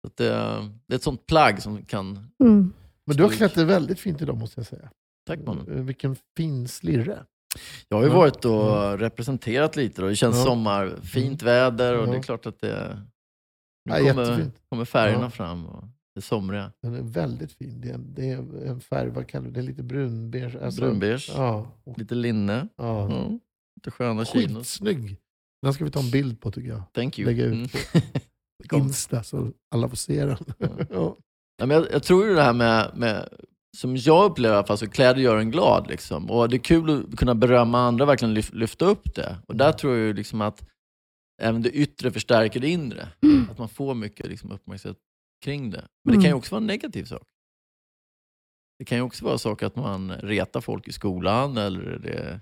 Så 0.00 0.06
att 0.06 0.16
det, 0.16 0.28
det 0.86 0.94
är 0.94 0.96
ett 0.96 1.02
sånt 1.02 1.26
plagg 1.26 1.62
som 1.62 1.84
kan... 1.84 2.30
Mm. 2.44 2.72
Men 3.06 3.16
du 3.16 3.22
har 3.22 3.30
klätt 3.30 3.54
dig 3.54 3.64
väldigt 3.64 4.00
fint 4.00 4.22
idag 4.22 4.36
måste 4.36 4.60
jag 4.60 4.66
säga. 4.66 4.90
Tack 5.26 5.38
man. 5.46 5.58
Eh, 5.58 5.82
Vilken 5.82 6.16
fin 6.36 6.68
slirre. 6.68 7.24
Jag 7.88 7.96
har 7.96 8.04
ju 8.04 8.10
Ja. 8.10 8.16
varit 8.16 8.44
och 8.44 8.98
representerat 8.98 9.76
lite. 9.76 10.02
Då. 10.02 10.08
Det 10.08 10.16
känns 10.16 10.44
sommar, 10.44 10.96
fint 11.02 11.42
väder 11.42 11.98
och 11.98 12.06
det 12.06 12.16
är 12.16 12.22
klart 12.22 12.46
att 12.46 12.60
det... 12.60 13.02
Nu 13.90 13.94
Ja, 13.94 14.12
kommer, 14.12 14.50
kommer 14.68 14.84
färgerna 14.84 15.30
fram 15.30 15.66
och 15.66 15.84
det 16.14 16.20
somriga. 16.20 16.72
Den 16.82 16.94
är 16.94 17.02
väldigt 17.02 17.52
fin. 17.52 17.80
Det 17.80 17.88
är, 17.90 17.98
det 17.98 18.30
är 18.30 18.66
en 18.66 18.80
färg, 18.80 19.10
vad 19.10 19.28
kallar 19.28 19.44
du 19.46 19.50
det? 19.50 19.60
Det 19.60 19.64
är 19.64 19.68
lite 19.68 19.82
brunbeige. 19.82 20.64
Alltså, 20.64 20.80
Brunbeige, 20.80 21.32
Ja. 21.36 21.66
lite 21.96 22.14
linne, 22.14 22.68
ja. 22.76 23.10
ja. 23.10 23.38
Sköna. 23.86 24.24
Skitsnygg. 24.24 25.16
Den 25.62 25.74
ska 25.74 25.84
vi 25.84 25.90
ta 25.90 26.00
en 26.00 26.10
bild 26.10 26.40
på 26.40 26.50
tycker 26.50 26.68
jag. 26.68 26.82
Thank 26.92 27.18
you. 27.18 27.26
Lägga 27.30 27.44
ut 27.44 27.52
Mm. 27.54 27.68
på 28.68 28.76
Insta 28.76 29.22
så 29.22 29.52
alla 29.74 29.88
får 29.88 29.96
se 29.96 30.24
den. 30.24 30.36
ja. 30.90 31.16
Ja, 31.60 31.66
men 31.66 31.76
jag, 31.76 31.92
jag 31.92 32.02
tror 32.02 32.26
ju 32.26 32.34
det 32.34 32.42
här 32.42 32.52
med, 32.52 32.90
med 32.96 33.28
som 33.76 33.96
jag 33.96 34.30
upplever 34.30 34.54
i 34.54 34.58
alla 34.58 34.66
fall, 34.66 34.78
så 34.78 34.88
kläder 34.90 35.20
gör 35.20 35.36
en 35.38 35.50
glad. 35.50 35.88
Liksom. 35.88 36.30
Och 36.30 36.48
det 36.48 36.56
är 36.56 36.58
kul 36.58 37.04
att 37.12 37.16
kunna 37.18 37.34
berömma 37.34 37.80
andra 37.80 38.04
och 38.04 38.08
verkligen 38.08 38.34
lyf, 38.34 38.50
lyfta 38.52 38.84
upp 38.84 39.14
det. 39.14 39.36
Och 39.48 39.56
där 39.56 39.72
tror 39.72 39.96
jag 39.96 40.16
liksom 40.16 40.40
att 40.40 40.68
även 41.42 41.62
det 41.62 41.70
yttre 41.70 42.10
förstärker 42.10 42.60
det 42.60 42.68
inre. 42.68 43.08
Att 43.50 43.58
man 43.58 43.68
får 43.68 43.94
mycket 43.94 44.26
liksom, 44.26 44.52
uppmärksamhet 44.52 44.98
kring 45.44 45.70
det. 45.70 45.84
Men 46.04 46.12
det 46.12 46.16
kan 46.16 46.22
ju 46.22 46.28
Mm. 46.28 46.38
också 46.38 46.54
vara 46.54 46.60
en 46.60 46.66
negativ 46.66 47.04
sak. 47.04 47.22
Det 48.78 48.84
kan 48.84 48.98
ju 48.98 49.02
också 49.02 49.24
vara 49.24 49.38
så 49.38 49.52
att 49.52 49.76
man 49.76 50.12
retar 50.12 50.60
folk 50.60 50.88
i 50.88 50.92
skolan 50.92 51.56
eller 51.56 51.98
det, 51.98 52.40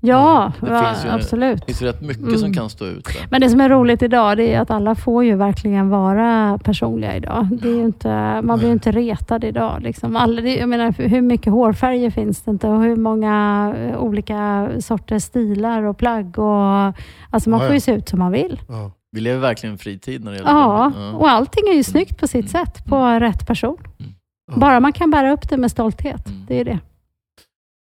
Ja, 0.00 0.52
Det 0.60 0.66
ja 0.70 0.84
finns 0.84 1.04
ju- 1.04 1.08
absolut. 1.08 1.58
det 1.60 1.66
finns 1.66 1.82
ju 1.82 1.86
rätt 1.86 2.00
mycket 2.02 2.22
Mm. 2.26 2.38
som 2.38 2.52
kan 2.54 2.70
stå 2.70 2.84
ut 2.86 3.04
där. 3.04 3.26
Men 3.30 3.40
det 3.40 3.50
som 3.50 3.60
är 3.60 3.68
roligt 3.68 4.02
idag 4.02 4.36
det 4.36 4.54
är 4.54 4.60
att 4.60 4.70
alla 4.70 4.94
får 4.94 5.24
ju 5.24 5.34
verkligen 5.36 5.88
vara 5.88 6.58
personliga 6.64 7.16
idag. 7.16 7.48
Det 7.62 7.68
är 7.68 7.74
ju 7.74 7.84
inte, 7.84 8.40
man 8.42 8.58
blir 8.58 8.68
ju 8.68 8.72
inte 8.72 8.92
retad 8.92 9.44
idag. 9.44 9.82
Liksom. 9.82 10.12
Det- 10.42 10.56
jag 10.56 10.68
menar, 10.68 10.92
hur 11.08 11.20
mycket 11.20 11.52
hårfärger 11.52 12.10
finns 12.10 12.42
det 12.42 12.50
inte 12.50 12.68
och 12.68 12.82
hur 12.82 12.96
många 12.96 13.74
eh, 13.78 13.98
olika 13.98 14.68
sorters 14.80 15.22
stilar 15.22 15.82
och 15.82 15.98
plagg. 15.98 16.38
Och, 16.38 16.94
alltså 17.30 17.50
man 17.50 17.60
Ja, 17.60 17.66
får 17.66 17.68
ja. 17.70 17.74
ju 17.74 17.80
se 17.80 17.92
ut 17.92 18.08
som 18.08 18.18
man 18.18 18.32
vill. 18.32 18.60
Ja. 18.68 18.90
Vi 19.12 19.20
lever 19.20 19.40
verkligen 19.40 19.72
en 19.72 19.78
fritid 19.78 20.24
när 20.24 20.30
det 20.30 20.36
gäller 20.38 20.50
Ja, 20.50 20.92
det. 20.96 21.16
och 21.16 21.30
allting 21.30 21.68
är 21.68 21.74
ju 21.74 21.82
snyggt 21.82 22.18
på 22.20 22.26
sitt 22.26 22.54
Mm. 22.54 22.66
sätt, 22.66 22.84
på 22.86 23.06
rätt 23.06 23.46
person. 23.46 23.76
Ja. 23.96 24.56
Bara 24.56 24.80
man 24.80 24.92
kan 24.92 25.10
bära 25.10 25.32
upp 25.32 25.48
det 25.48 25.56
med 25.56 25.70
stolthet. 25.70 26.26
Mm. 26.28 26.44
Det 26.48 26.60
är 26.60 26.64
det. 26.64 26.78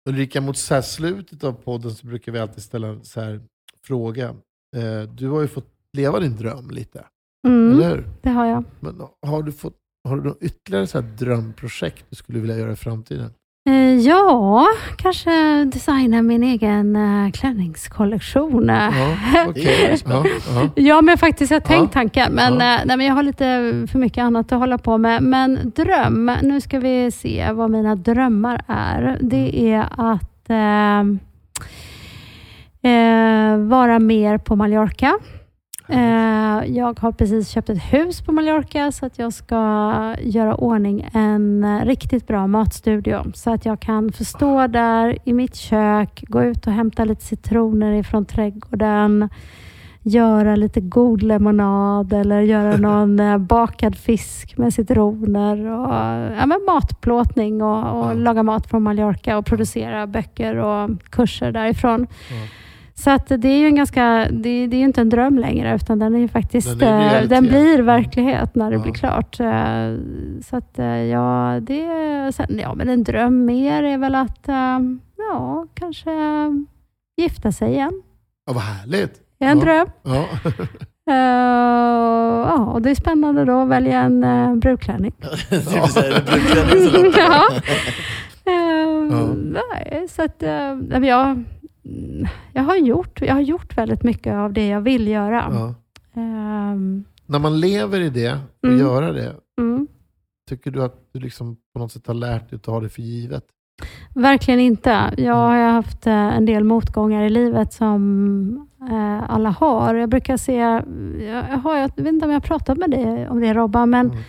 Ulrika, 0.09 0.41
mot 0.41 0.57
så 0.57 0.73
här 0.73 0.81
slutet 0.81 1.43
av 1.43 1.51
podden 1.53 1.91
så 1.91 2.07
brukar 2.07 2.31
vi 2.31 2.39
alltid 2.39 2.63
ställa 2.63 2.87
en 2.87 3.03
så 3.03 3.21
här 3.21 3.41
fråga. 3.83 4.35
Eh, 4.75 5.01
du 5.01 5.29
har 5.29 5.41
ju 5.41 5.47
fått 5.47 5.69
leva 5.93 6.19
din 6.19 6.35
dröm 6.35 6.69
lite, 6.71 7.05
Mm, 7.47 7.71
eller 7.73 7.89
hur? 7.95 8.09
det 8.21 8.29
har 8.29 8.45
jag. 8.45 8.63
Men 8.79 9.01
har 9.21 9.43
du, 9.43 9.51
fått, 9.51 9.77
har 10.07 10.17
du 10.17 10.23
något 10.23 10.37
ytterligare 10.41 10.87
så 10.87 11.01
drömprojekt 11.01 12.05
du 12.09 12.15
skulle 12.15 12.39
vilja 12.39 12.57
göra 12.57 12.71
i 12.71 12.75
framtiden? 12.75 13.33
Eh, 13.67 13.95
Ja, 13.99 14.65
kanske 14.97 15.65
designa 15.65 16.21
min 16.21 16.43
egen 16.43 16.95
eh, 16.95 17.31
klänningskollektion. 17.31 18.67
Ja, 18.69 18.75
är 19.55 19.97
Ja, 20.09 20.23
ja. 20.55 20.69
Ja, 20.75 21.01
men 21.01 21.17
faktiskt 21.17 21.51
jag 21.51 21.59
har 21.61 21.67
tänkt 21.67 21.93
tanken. 21.93 22.33
Men, 22.33 22.53
eh, 22.53 22.85
nej, 22.85 22.97
men 22.97 23.05
jag 23.05 23.13
har 23.13 23.23
lite 23.23 23.45
för 23.91 23.97
mycket 23.99 24.21
annat 24.23 24.51
att 24.51 24.59
hålla 24.59 24.77
på 24.77 24.97
med. 24.97 25.23
Men 25.23 25.71
dröm, 25.75 26.31
nu 26.41 26.61
ska 26.61 26.79
vi 26.79 27.11
se 27.11 27.51
vad 27.51 27.71
mina 27.71 27.95
drömmar 27.95 28.61
är. 28.67 29.17
Det 29.21 29.71
är 29.73 29.85
att 29.97 30.49
eh, 30.49 30.99
eh, 32.91 33.57
vara 33.57 33.99
mer 33.99 34.37
på 34.37 34.55
Mallorca. 34.55 35.19
Eh, 35.87 36.75
jag 36.75 36.99
har 36.99 37.11
precis 37.11 37.49
köpt 37.49 37.69
ett 37.69 37.93
hus 37.93 38.21
på 38.21 38.31
Mallorca 38.31 38.91
så 38.91 39.05
att 39.05 39.19
jag 39.19 39.33
ska 39.33 39.55
göra 40.21 40.55
ordning 40.55 41.09
en 41.13 41.63
eh, 41.63 41.85
riktigt 41.85 42.27
bra 42.27 42.47
matstudio. 42.47 43.31
Så 43.33 43.53
att 43.53 43.65
jag 43.65 43.79
kan 43.79 44.11
få 44.11 44.23
stå 44.25 44.67
där 44.67 45.17
i 45.23 45.33
mitt 45.33 45.55
kök, 45.55 46.23
gå 46.27 46.43
ut 46.43 46.67
och 46.67 46.73
hämta 46.73 47.05
lite 47.05 47.23
citroner 47.25 47.91
ifrån 47.93 48.25
trädgården, 48.25 49.29
göra 50.01 50.55
lite 50.55 50.81
god 50.81 51.23
lemonad 51.23 52.13
eller 52.13 52.41
göra 52.41 52.77
någon 52.77 53.19
eh, 53.19 53.37
bakad 53.37 53.95
fisk 53.97 54.57
med 54.57 54.73
citroner 54.73 55.57
och 55.71 55.93
ja, 56.39 56.45
men 56.45 56.59
matplåtning 56.67 57.61
och, 57.61 57.77
och 57.99 58.05
Ja. 58.09 58.13
laga 58.13 58.43
mat 58.43 58.67
från 58.69 58.83
Mallorca 58.83 59.37
och 59.37 59.45
producera 59.45 60.07
böcker 60.07 60.55
och 60.55 60.89
kurser 61.09 61.51
därifrån. 61.51 62.07
Ja. 62.29 62.35
Så 62.97 63.11
att 63.11 63.27
det 63.27 63.47
är 63.49 63.57
ju 63.59 63.65
en 63.67 63.75
ganska, 63.75 64.27
det, 64.31 64.67
det 64.67 64.75
är 64.75 64.79
ju 64.79 64.85
inte 64.85 65.01
en 65.01 65.09
dröm 65.09 65.37
längre, 65.39 65.75
utan 65.75 65.99
den 65.99 66.15
är 66.15 66.19
ju 66.19 66.27
faktiskt, 66.27 66.79
Den 66.79 66.93
är 66.93 66.99
realitet. 67.09 67.29
den 67.29 67.43
blir 67.43 67.79
verklighet 67.81 68.55
när 68.55 68.69
det 68.69 68.75
Ja. 68.75 68.81
blir 68.81 68.93
klart. 68.93 69.39
Eh, 69.39 69.95
Så 70.43 70.57
att 70.57 70.79
eh, 70.79 70.85
ja, 71.03 71.59
det, 71.61 71.85
sen, 72.35 72.59
ja, 72.61 72.73
men 72.75 72.89
en 72.89 73.03
dröm 73.03 73.45
mer 73.45 73.83
är 73.83 73.97
väl 73.97 74.15
att, 74.15 74.47
ja, 75.17 75.65
kanske 75.73 76.11
gifta 77.17 77.51
sig 77.51 77.71
igen. 77.71 78.01
Ja, 78.47 78.53
vad 78.53 78.63
härligt. 78.63 79.13
Det 79.39 79.45
är 79.45 79.49
en 79.51 79.57
Ja. 79.59 79.63
dröm. 79.65 79.87
Ja. 80.03 80.25
Ja, 81.07 82.57
och 82.57 82.81
det 82.81 82.89
är 82.91 82.95
spännande 82.95 83.45
då 83.45 83.59
att 83.61 83.67
välja 83.69 84.01
en 84.01 84.23
uh, 84.23 84.55
brudklänning. 84.55 85.13
Ja. 87.17 87.49
Ja. 88.45 89.27
Nej, 89.35 90.07
så 90.09 90.23
att, 90.23 90.41
men 90.89 91.03
jag, 92.53 92.61
mm, 92.61 92.65
har 92.67 92.75
gjort, 92.75 93.21
jag 93.21 93.33
har 93.33 93.41
gjort 93.41 93.77
väldigt 93.77 94.03
mycket 94.03 94.33
av 94.33 94.53
det 94.53 94.67
jag 94.67 94.81
vill 94.81 95.07
göra. 95.07 95.47
Ja. 95.51 95.73
Ehm, 96.21 97.03
När 97.25 97.39
man 97.39 97.59
lever 97.59 97.99
i 97.99 98.09
det 98.09 98.39
och 98.63 98.67
Mm. 98.67 98.79
göra 98.79 99.11
det, 99.11 99.35
mm. 99.57 99.87
tycker 100.49 100.71
du 100.71 100.83
att 100.83 100.95
du 101.13 101.19
liksom 101.19 101.57
på 101.73 101.79
något 101.79 101.91
sätt 101.91 102.07
har 102.07 102.13
lärt 102.13 102.49
dig 102.49 102.57
att 102.57 102.63
ta 102.63 102.79
det 102.79 102.89
för 102.89 103.01
givet? 103.01 103.43
Verkligen 104.15 104.59
inte. 104.59 105.13
Jag 105.17 105.33
har 105.33 105.55
ju 105.57 105.63
haft 105.63 106.07
eh, 106.07 106.13
en 106.13 106.45
del 106.45 106.63
motgångar 106.63 107.23
i 107.23 107.29
livet 107.29 107.73
som 107.73 108.67
eh, 108.91 109.29
alla 109.33 109.49
har. 109.49 109.95
Jag 109.95 110.09
brukar 110.09 110.37
se, 110.37 110.55
jag, 110.55 111.43
har, 111.57 111.77
jag 111.77 111.89
vet 111.95 112.07
inte 112.07 112.25
om 112.25 112.31
jag 112.31 112.39
har 112.39 112.47
pratat 112.47 112.77
med 112.77 112.91
dig 112.91 113.29
om 113.29 113.39
det 113.39 113.53
Robban, 113.53 113.89
men 113.89 114.05
Mm 114.05 114.23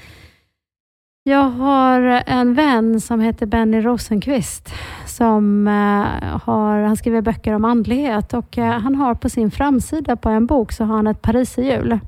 jag 1.28 1.50
har 1.50 2.22
en 2.26 2.54
vän 2.54 3.00
som 3.00 3.20
heter 3.20 3.46
Benny 3.46 3.80
Rosenqvist. 3.80 4.74
Som 5.06 5.68
eh, 5.68 6.38
har, 6.42 6.82
han 6.82 6.96
skriver 6.96 7.20
böcker 7.20 7.52
om 7.52 7.64
andlighet 7.64 8.34
och 8.34 8.58
eh, 8.58 8.80
han 8.80 8.94
har 8.94 9.14
på 9.14 9.28
sin 9.28 9.50
framsida 9.50 10.16
på 10.16 10.28
en 10.28 10.46
bok 10.46 10.72
så 10.72 10.84
har 10.84 10.96
han 10.96 11.06
ett 11.06 11.22
pariserhjul. 11.22 11.98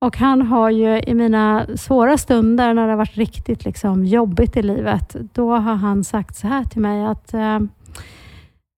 Och 0.00 0.16
han 0.16 0.42
har 0.42 0.70
ju 0.70 1.00
i 1.00 1.14
mina 1.14 1.66
svåra 1.76 2.18
stunder 2.18 2.74
när 2.74 2.84
det 2.84 2.92
har 2.92 2.96
varit 2.96 3.16
riktigt 3.16 3.64
liksom 3.64 4.04
jobbigt 4.04 4.56
i 4.56 4.62
livet, 4.62 5.16
då 5.32 5.50
har 5.54 5.74
han 5.74 6.04
sagt 6.04 6.36
så 6.36 6.46
här 6.46 6.64
till 6.64 6.80
mig 6.80 7.04
att 7.06 7.34
eh, 7.34 7.58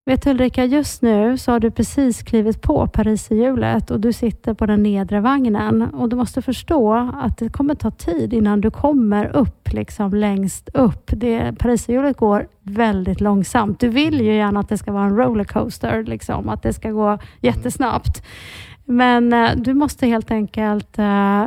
Vet 0.09 0.27
Ulrika, 0.27 0.65
just 0.65 1.03
nu 1.03 1.39
så 1.39 1.53
har 1.53 1.61
du 1.61 1.71
precis 1.71 2.23
klivit 2.23 2.63
på 2.63 2.87
pariserhjulet 2.87 3.91
och 3.91 4.01
du 4.01 4.13
sitter 4.13 4.55
på 4.55 4.67
den 4.67 4.83
nedre 4.83 5.21
vagnen 5.21 5.83
och 5.83 6.09
du 6.09 6.17
måste 6.17 6.43
förstå 6.43 6.95
att 7.15 7.39
det 7.39 7.49
kommer 7.49 7.75
ta 7.75 7.91
tid 7.91 8.33
innan 8.33 8.61
du 8.61 8.71
kommer 8.71 9.37
upp 9.37 9.73
liksom 9.73 10.15
längst 10.15 10.69
upp. 10.75 11.07
Pariserhjulet 11.59 12.17
går 12.17 12.49
väldigt 12.63 13.21
långsamt. 13.21 13.81
Du 13.81 13.89
vill 13.89 14.21
ju 14.21 14.35
gärna 14.35 14.61
att 14.61 14.69
det 14.69 14.79
ska 14.79 14.93
vara 14.93 15.05
en 15.05 15.17
rollercoaster, 15.17 16.05
liksom, 16.05 16.49
att 16.49 16.63
det 16.63 16.73
ska 16.73 16.91
gå 16.91 17.19
jättesnabbt. 17.41 18.23
Men 18.85 19.33
eh, 19.33 19.51
du 19.57 19.75
måste 19.75 20.07
helt 20.07 20.31
enkelt 20.31 20.99
eh, 20.99 21.47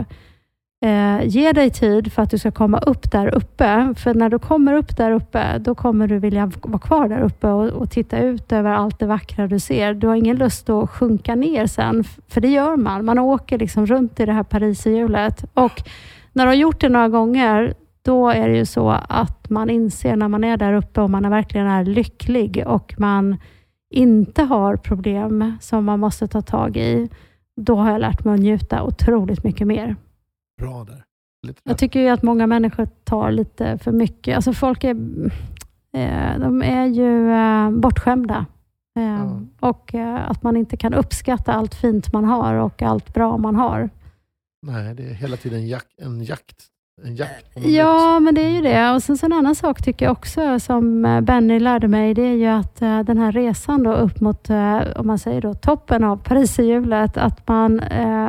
eh, 0.86 1.28
ge 1.28 1.52
dig 1.52 1.70
tid 1.70 2.14
för 2.14 2.22
att 2.22 2.30
du 2.30 2.38
ska 2.38 2.52
komma 2.52 2.78
upp 2.78 3.12
där 3.12 3.36
uppe. 3.36 3.94
För 3.98 4.14
när 4.14 4.30
du 4.30 4.40
kommer 4.40 4.74
upp 4.74 4.98
där 4.98 5.12
uppe, 5.12 5.58
då 5.58 5.76
kommer 5.76 6.08
du 6.08 6.20
vilja 6.20 6.52
vara 6.62 6.80
kvar 6.80 7.08
där 7.08 7.20
uppe 7.20 7.48
och, 7.48 7.68
och 7.68 7.92
titta 7.92 8.20
ut 8.20 8.52
över 8.52 8.72
allt 8.72 9.00
det 9.00 9.06
vackra 9.06 9.48
du 9.48 9.60
ser. 9.60 9.94
Du 9.94 10.08
har 10.08 10.16
ingen 10.16 10.38
lust 10.38 10.70
att 10.70 10.90
sjunka 10.90 11.36
ner 11.36 11.66
sen, 11.66 12.04
för 12.28 12.42
det 12.42 12.48
gör 12.48 12.78
man. 12.78 13.06
Man 13.06 13.20
åker 13.20 13.58
liksom 13.58 13.86
runt 13.86 14.20
i 14.20 14.26
det 14.26 14.34
här 14.34 14.44
pariserhjulet. 14.44 15.46
Och 15.54 15.84
när 16.34 16.44
du 16.44 16.50
har 16.50 16.56
gjort 16.56 16.82
det 16.82 16.90
några 16.90 17.10
gånger, 17.10 17.74
då 18.02 18.30
är 18.30 18.50
det 18.50 18.58
ju 18.58 18.66
så 18.66 18.90
att 19.10 19.50
man 19.50 19.70
inser 19.70 20.16
när 20.16 20.28
man 20.28 20.44
är 20.44 20.58
där 20.58 20.74
uppe 20.74 21.02
och 21.02 21.10
man 21.10 21.26
är 21.26 21.30
verkligen 21.30 21.68
är 21.68 21.86
lycklig 21.86 22.64
och 22.68 22.96
man 22.98 23.38
inte 23.92 24.44
har 24.44 24.76
problem 24.76 25.58
som 25.62 25.86
man 25.86 26.00
måste 26.00 26.28
ta 26.28 26.42
tag 26.42 26.78
i, 26.78 27.10
då 27.62 27.76
har 27.76 27.92
jag 27.92 28.02
lärt 28.02 28.24
mig 28.24 28.34
att 28.34 28.40
njuta 28.40 28.84
otroligt 28.84 29.44
mycket 29.44 29.68
mer. 29.68 29.96
Bra 30.60 30.84
där. 30.84 31.04
Jag 31.64 31.78
tycker 31.78 32.00
ju 32.00 32.08
att 32.10 32.24
många 32.24 32.48
människor 32.48 32.86
tar 33.04 33.32
lite 33.32 33.78
för 33.78 33.92
mycket. 33.92 34.36
Alltså 34.36 34.54
folk 34.54 34.84
är, 34.84 34.96
eh, 35.94 36.40
de 36.40 36.62
är 36.64 36.86
ju 36.86 37.32
eh, 37.32 37.72
bortskämda. 37.72 38.46
Eh, 39.00 39.04
Ja. 39.04 39.42
Och 39.60 39.94
att 40.28 40.44
man 40.44 40.58
inte 40.58 40.78
kan 40.78 40.94
uppskatta 40.94 41.54
allt 41.54 41.76
fint 41.76 42.14
man 42.14 42.26
har 42.26 42.54
och 42.56 42.82
allt 42.82 43.14
bra 43.14 43.38
man 43.38 43.56
har. 43.56 43.90
Nej, 44.68 44.96
det 44.96 45.04
är 45.04 45.14
hela 45.14 45.38
tiden 45.38 45.68
jak 45.68 45.86
en 46.02 46.24
jakt. 46.24 46.66
En 47.04 47.16
jakt 47.16 47.46
Ja, 47.56 48.20
men 48.20 48.36
det 48.36 48.42
är 48.42 48.50
ju 48.50 48.62
det. 48.62 48.92
Och 48.92 49.04
sen 49.04 49.18
så 49.18 49.26
en 49.26 49.34
annan 49.34 49.56
sak 49.56 49.82
tycker 49.82 50.06
jag 50.06 50.12
också 50.12 50.60
som 50.60 51.06
eh, 51.06 51.22
Benny 51.22 51.60
lärde 51.60 51.88
mig, 51.88 52.14
det 52.14 52.22
är 52.22 52.36
ju 52.36 52.46
att 52.46 52.82
eh, 52.82 53.00
den 53.00 53.18
här 53.18 53.32
resan 53.32 53.84
då 53.84 53.94
upp 53.94 54.22
mot, 54.22 54.50
eh, 54.50 54.80
om 54.96 55.08
man 55.08 55.20
säger 55.20 55.42
då, 55.42 55.54
toppen 55.54 56.04
av 56.04 56.18
pariserhjulet, 56.18 57.18
att 57.18 57.48
man, 57.48 57.82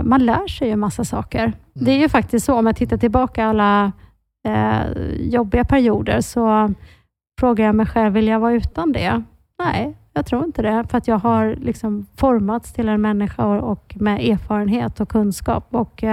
man 0.02 0.24
lär 0.24 0.48
sig 0.48 0.68
ju 0.68 0.76
massa 0.76 1.04
saker. 1.04 1.52
Det 1.72 1.90
är 1.90 1.98
ju 1.98 2.08
faktiskt 2.08 2.46
så, 2.46 2.54
om 2.54 2.66
jag 2.66 2.76
tittar 2.76 2.96
tillbaka 2.96 3.46
alla 3.46 3.92
jobbiga 5.16 5.64
perioder, 5.64 6.20
så 6.20 6.74
frågar 7.40 7.64
jag 7.64 7.74
mig 7.74 7.86
själv, 7.86 8.12
vill 8.12 8.28
jag 8.28 8.40
vara 8.40 8.52
utan 8.52 8.92
det? 8.92 9.22
Nej, 9.58 9.96
jag 10.12 10.26
tror 10.26 10.44
inte 10.44 10.62
det. 10.62 10.84
För 10.90 10.98
att 10.98 11.08
jag 11.08 11.18
har 11.18 11.56
liksom 11.56 12.06
formats 12.16 12.72
till 12.72 12.88
en 12.88 13.00
människa 13.00 13.46
och, 13.46 13.72
och 13.72 13.94
med 14.00 14.30
erfarenhet 14.30 15.00
och 15.00 15.08
kunskap. 15.08 15.66
och 15.70 16.04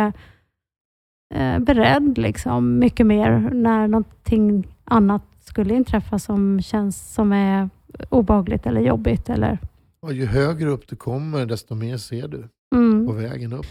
eh, 1.35 1.59
beredd 1.59 2.17
liksom 2.17 2.79
mycket 2.79 3.05
mer 3.05 3.49
när 3.53 3.87
någonting 3.87 4.67
annat 4.83 5.23
skulle 5.39 5.73
inträffa 5.75 6.19
som 6.19 6.61
känns 6.61 7.13
som 7.13 7.33
är 7.33 7.69
obehagligt 8.09 8.65
eller 8.65 8.81
jobbigt. 8.81 9.29
Eller, 9.29 9.59
Och 9.99 10.13
ju 10.13 10.25
högre 10.25 10.69
upp 10.69 10.87
du 10.87 10.95
kommer, 10.95 11.45
desto 11.45 11.75
mer 11.75 11.97
ser 11.97 12.27
du 12.27 12.47
mm. 12.75 13.07
på 13.07 13.13
vägen 13.13 13.53
upp. 13.53 13.65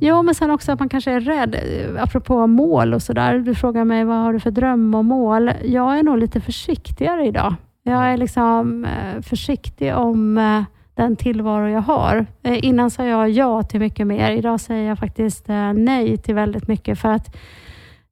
Jo, 0.00 0.22
men 0.22 0.34
sen 0.34 0.50
också 0.50 0.72
att 0.72 0.78
man 0.78 0.88
kanske 0.88 1.12
är 1.12 1.20
rädd. 1.20 1.54
eh, 1.54 2.02
Apropå 2.02 2.46
mål 2.46 2.94
och 2.94 3.02
sådär. 3.02 3.38
Du 3.38 3.54
frågar 3.54 3.84
mig 3.84 4.04
vad 4.04 4.16
har 4.16 4.32
du 4.32 4.40
för 4.40 4.50
dröm 4.50 4.94
och 4.94 5.04
mål? 5.04 5.52
Jag 5.64 5.98
är 5.98 6.02
nog 6.02 6.18
lite 6.18 6.40
försiktigare 6.40 7.26
idag. 7.26 7.54
Jag 7.82 8.12
är 8.12 8.16
liksom 8.16 8.84
eh, 8.84 9.22
försiktig 9.22 9.94
om 9.96 10.38
den 10.96 11.16
tillvaro 11.16 11.68
jag 11.68 11.80
har. 11.80 12.26
Eh, 12.42 12.64
Innan 12.64 12.90
sa 12.90 13.04
jag 13.04 13.30
ja 13.30 13.62
till 13.62 13.80
mycket 13.80 14.06
mer. 14.06 14.30
Idag 14.30 14.60
säger 14.60 14.88
jag 14.88 14.98
faktiskt 14.98 15.48
eh, 15.48 15.72
nej 15.72 16.16
till 16.18 16.34
väldigt 16.34 16.68
mycket 16.68 16.98
för 16.98 17.08
att 17.08 17.36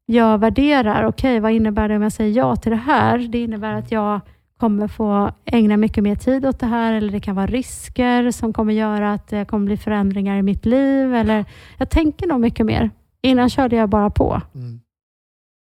jag 0.07 0.39
värderar, 0.39 1.05
okej 1.05 1.41
vad 1.41 1.53
innebär 1.53 1.89
det 1.89 1.97
om 1.97 2.03
jag 2.03 2.12
säger 2.12 2.37
ja 2.37 2.57
till 2.57 2.70
det 2.70 2.76
här? 2.76 3.18
Det 3.18 3.43
innebär 3.43 3.72
att 3.72 3.93
jag 3.93 4.20
kommer 4.57 4.89
få 4.89 5.32
ägna 5.45 5.76
mycket 5.76 6.05
mer 6.05 6.14
tid 6.16 6.47
åt 6.47 6.61
det 6.61 6.66
här 6.66 6.93
eller 6.93 7.12
det 7.12 7.20
kan 7.20 7.37
vara 7.37 7.47
risker 7.47 8.30
som 8.30 8.53
kommer 8.53 8.72
göra 8.72 9.12
att 9.12 9.28
det 9.28 9.45
kommer 9.45 9.66
bli 9.66 9.76
förändringar 9.76 10.37
i 10.39 10.43
mitt 10.43 10.66
liv. 10.66 11.14
Eller 11.14 11.45
jag 11.78 11.91
tänker 11.91 12.26
nog 12.26 12.41
mycket 12.41 12.66
mer. 12.66 12.91
Innan 13.22 13.51
körde 13.51 13.76
jag 13.76 13.89
bara 13.89 14.11
på. 14.11 14.41
Mm. 14.55 14.80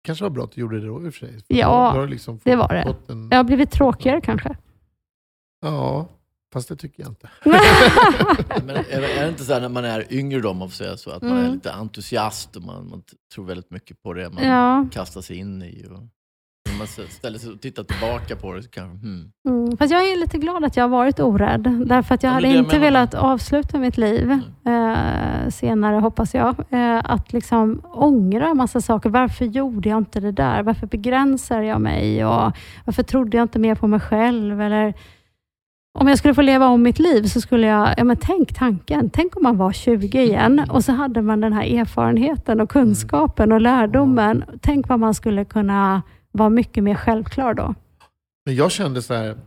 kanske 0.05 0.25
var 0.25 0.31
bra 0.31 0.45
att 0.45 0.53
du 0.53 0.61
gjorde 0.61 0.81
det 0.81 0.87
då 0.87 1.05
i 1.07 1.09
och 1.09 1.15
för 1.15 1.27
sig. 1.27 1.33
För 1.33 1.55
Ja, 1.55 2.05
liksom 2.05 2.41
det 2.45 2.57
var 2.57 2.69
det. 2.69 3.13
En, 3.13 3.29
Jag 3.31 3.37
har 3.39 3.45
blivit 3.45 3.71
tråkigare 3.71 4.21
kanske. 4.21 4.57
ja, 5.63 6.07
fast 6.53 6.69
det 6.69 6.77
tycker 6.77 7.03
jag 7.03 7.11
inte. 7.11 7.29
Men 8.67 8.77
är, 8.77 8.93
är 8.93 9.23
det 9.23 9.29
inte 9.29 9.45
så 9.45 9.53
här 9.53 9.61
när 9.61 9.69
man 9.69 9.85
är 9.85 10.13
yngre 10.13 10.41
då, 10.41 10.51
om 10.51 10.57
man 10.57 10.71
säga 10.71 10.97
så, 10.97 11.11
att 11.11 11.23
man 11.23 11.33
är 11.33 11.41
Mm. 11.41 11.53
lite 11.55 11.73
entusiast 11.73 12.57
och 12.57 12.63
man, 12.63 12.89
man 12.91 13.03
tror 13.35 13.45
väldigt 13.45 13.71
mycket 13.71 14.03
på 14.03 14.13
det 14.13 14.31
man 14.31 14.45
ja. 14.45 14.87
kastar 14.93 15.21
sig 15.21 15.37
in 15.37 15.63
i. 15.63 15.87
Och, 15.91 16.01
när 16.71 16.79
man 16.79 16.87
ställer 17.09 17.39
sig 17.39 17.51
och 17.53 17.61
tittar 17.61 17.83
tillbaka 17.85 18.37
på 18.37 18.53
det 18.53 18.63
så 18.63 18.69
kanske, 18.71 19.07
hmm. 19.07 19.33
Mm. 19.49 19.77
Fast 19.77 19.93
jag 19.93 20.11
är 20.13 20.17
lite 20.17 20.39
glad 20.39 20.65
att 20.65 20.77
jag 20.77 20.85
har 20.85 20.89
varit 20.89 21.21
orädd. 21.21 21.83
Därför 21.87 22.15
att 22.15 22.23
jag 22.23 22.31
Ja, 22.31 22.35
hade 22.35 22.49
inte 22.49 22.69
menar. 22.79 22.81
velat 22.87 23.15
avsluta 23.15 23.79
mitt 23.79 23.97
liv 23.99 24.31
eh, 24.67 25.49
senare, 25.51 25.97
hoppas 25.97 26.35
jag. 26.35 26.57
Eh, 26.71 27.01
att 27.05 27.33
liksom 27.33 27.83
ångra 27.93 28.49
en 28.49 28.57
massa 28.57 28.81
saker. 28.81 29.11
Varför 29.11 29.45
gjorde 29.45 29.89
jag 29.89 29.99
inte 29.99 30.21
det 30.21 30.33
där? 30.33 30.63
Varför 30.63 30.87
begränsar 30.87 31.63
jag 31.63 31.81
mig? 31.81 32.25
Och 32.25 32.53
varför 32.85 33.03
trodde 33.03 33.37
jag 33.37 33.45
inte 33.45 33.59
mer 33.59 33.75
på 33.75 33.87
mig 33.87 34.01
själv? 34.01 34.61
Eller, 34.61 34.95
om 35.99 36.09
jag 36.09 36.19
skulle 36.19 36.35
få 36.35 36.43
leva 36.43 36.67
om 36.69 36.83
mitt 36.83 36.99
liv 36.99 37.23
så 37.23 37.41
skulle 37.41 37.67
jag, 37.67 37.95
ja 37.97 38.05
men 38.05 38.17
tänk 38.17 38.55
tanken, 38.55 39.11
tänk 39.11 39.37
om 39.37 39.43
man 39.43 39.57
var 39.57 39.73
20 39.73 40.23
igen 40.23 40.67
och 40.71 40.85
så 40.85 40.93
hade 40.93 41.23
man 41.23 41.41
den 41.41 41.53
här 41.53 41.65
erfarenheten 41.79 42.61
och 42.61 42.71
kunskapen 42.71 43.53
och 43.53 43.61
lärdomen. 43.61 44.45
Tänk 44.63 44.89
vad 44.89 45.01
man 45.01 45.15
skulle 45.15 45.45
kunna 45.45 46.03
vara 46.33 46.49
mycket 46.51 46.85
mer 46.85 46.95
självklar 46.95 47.55
då. 47.55 47.75
Men 48.47 48.55
jag 48.55 48.71
kände 48.71 49.03
så 49.03 49.15
här 49.15 49.39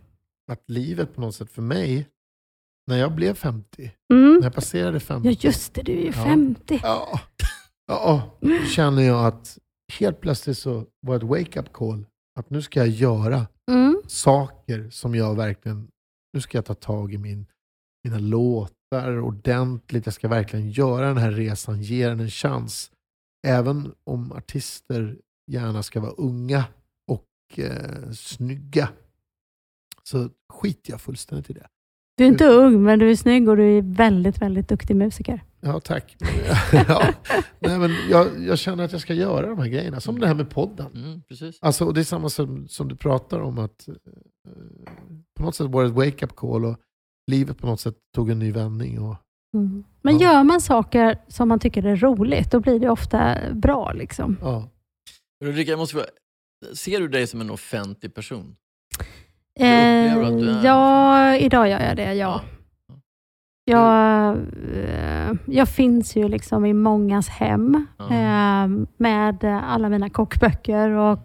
att 0.52 0.64
livet 0.68 1.16
på 1.16 1.22
något 1.22 1.36
sätt 1.36 1.52
för 1.52 1.62
mig, 1.62 2.08
när 2.88 2.98
jag 2.98 3.12
blev 3.12 3.34
50, 3.34 3.92
Mm. 4.14 4.34
när 4.34 4.44
jag 4.44 4.54
passerade 4.54 5.00
50, 5.00 5.30
Ja 5.30 5.36
just 5.40 5.74
det, 5.74 5.82
du 5.82 5.92
är 5.92 5.98
ju 6.02 6.06
Ja. 6.06 6.12
50. 6.24 6.80
Ja, 6.84 7.20
ja, 7.88 8.22
då 8.40 8.66
känner 8.66 9.02
jag 9.04 9.26
att 9.26 9.58
helt 10.00 10.22
plötsligt 10.22 10.58
så 10.58 10.84
var 11.02 11.14
det 11.20 11.26
ett 11.26 11.30
wake-up 11.30 11.74
call. 11.74 12.06
Att 12.40 12.50
nu 12.50 12.62
ska 12.62 12.80
jag 12.80 12.88
göra 12.90 13.48
Mm. 13.72 14.02
saker 14.08 14.90
som 14.90 15.16
jag 15.16 15.36
verkligen, 15.36 15.88
nu 16.34 16.42
ska 16.42 16.58
jag 16.58 16.66
ta 16.66 16.74
tag 16.74 17.14
i 17.14 17.18
min, 17.18 17.46
mina 18.04 18.20
låtar 18.20 19.20
ordentligt. 19.20 20.06
Jag 20.06 20.14
ska 20.14 20.28
verkligen 20.28 20.70
göra 20.70 21.08
den 21.08 21.18
här 21.18 21.32
resan, 21.32 21.82
ge 21.82 22.08
den 22.08 22.20
en 22.20 22.30
chans. 22.30 22.92
Även 23.48 23.94
om 24.04 24.32
artister 24.32 25.18
gärna 25.52 25.84
ska 25.84 26.00
vara 26.00 26.12
unga 26.12 26.66
och 27.08 27.60
eh, 27.60 28.12
snygga 28.12 28.90
så 30.04 30.30
skiter 30.54 30.92
jag 30.92 31.02
fullständigt 31.02 31.50
i 31.50 31.54
det. 31.54 31.68
Du 32.18 32.24
är 32.24 32.28
inte 32.28 32.48
ung, 32.48 32.84
men 32.84 33.00
du 33.00 33.12
är 33.12 33.16
snygg 33.16 33.50
och 33.50 33.58
du 33.58 33.78
är 33.78 33.82
väldigt, 33.82 34.42
väldigt 34.42 34.68
duktig 34.68 34.96
musiker. 34.96 35.44
Ja, 35.66 35.80
tack. 35.80 36.16
ja. 36.88 37.04
Nej, 37.60 37.80
men 37.80 37.92
jag, 38.10 38.28
jag 38.48 38.58
känner 38.60 38.84
att 38.84 38.92
jag 38.92 39.02
ska 39.02 39.14
göra 39.14 39.48
de 39.50 39.60
här 39.60 39.68
grejerna. 39.68 40.00
Som 40.00 40.20
det 40.20 40.28
här 40.28 40.36
med 40.36 40.50
podden. 40.50 40.92
Mm, 40.96 41.22
precis. 41.22 41.58
Alltså, 41.62 41.86
och 41.86 41.94
det 41.94 42.00
är 42.02 42.04
samma 42.04 42.30
som, 42.30 42.68
som 42.68 42.88
du 42.88 42.96
pratar 42.96 43.40
om. 43.40 43.58
att 43.60 43.88
eh, 43.88 43.94
På 45.38 45.44
något 45.44 45.56
sätt 45.56 45.68
var 45.68 45.84
det 45.84 45.90
ett 45.90 45.96
wake-up 45.96 46.36
call 46.36 46.66
och 46.66 46.78
livet 47.32 47.58
på 47.58 47.68
något 47.68 47.80
sätt 47.80 47.96
tog 48.16 48.30
en 48.30 48.40
ny 48.40 48.52
vändning. 48.52 49.00
Och, 49.02 49.16
Mm. 49.56 49.84
Men 50.02 50.20
Ja. 50.20 50.34
gör 50.34 50.44
man 50.44 50.62
saker 50.62 51.18
som 51.28 51.48
man 51.50 51.60
tycker 51.60 51.86
är 51.86 51.96
roligt, 51.96 52.52
då 52.52 52.60
blir 52.60 52.80
det 52.80 52.90
ofta 52.90 53.38
bra. 53.54 53.92
Liksom. 53.94 54.38
ja. 54.42 54.70
Ulrika, 55.46 55.72
jag 55.72 55.78
måste 55.80 55.94
fråga, 55.94 56.06
ser 56.76 57.00
du 57.00 57.08
dig 57.08 57.28
som 57.28 57.42
en 57.42 57.50
offentlig 57.52 58.14
person? 58.14 58.56
upplever 59.60 60.16
du 60.22 60.26
att 60.26 60.40
du 60.40 60.50
är- 60.50 60.58
Eh, 60.60 60.66
ja, 60.66 61.36
idag 61.38 61.70
gör 61.70 61.80
jag 61.80 61.96
det, 61.98 62.14
ja. 62.14 62.42
Jag, 63.66 64.38
eh, 64.76 65.32
jag 65.46 65.68
finns 65.70 66.16
ju 66.16 66.28
liksom 66.28 66.66
i 66.66 66.74
mångas 66.74 67.30
hem 67.30 67.88
eh, 68.00 68.86
med 68.98 69.44
alla 69.64 69.90
mina 69.90 70.10
kokböcker 70.10 70.90
och 70.90 71.22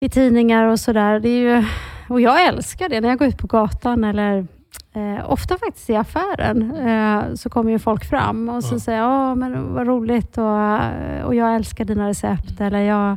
i 0.00 0.08
tidningar 0.08 0.64
och 0.66 0.80
sådär. 0.80 1.64
Och 2.08 2.20
jag 2.20 2.46
älskar 2.46 2.88
det 2.88 3.00
när 3.00 3.08
jag 3.08 3.18
går 3.18 3.28
ut 3.28 3.38
på 3.38 3.46
gatan 3.46 4.04
eller 4.04 4.46
eh, 4.94 5.30
ofta 5.30 5.58
faktiskt 5.58 5.90
i 5.90 5.96
affären 5.96 6.74
eh, 6.76 7.34
så 7.34 7.50
kommer 7.50 7.70
ju 7.70 7.78
folk 7.78 8.04
fram 8.04 8.48
och 8.48 8.64
så 8.64 8.74
Ja. 8.74 8.78
säger 8.80 8.98
ja 8.98 9.34
men 9.34 9.74
vad 9.74 9.86
roligt 9.86 10.38
och, 10.38 10.80
och 11.26 11.34
jag 11.34 11.54
älskar 11.54 11.84
dina 11.84 12.08
recept 12.08 12.60
eller 12.60 12.78
jag 12.80 13.16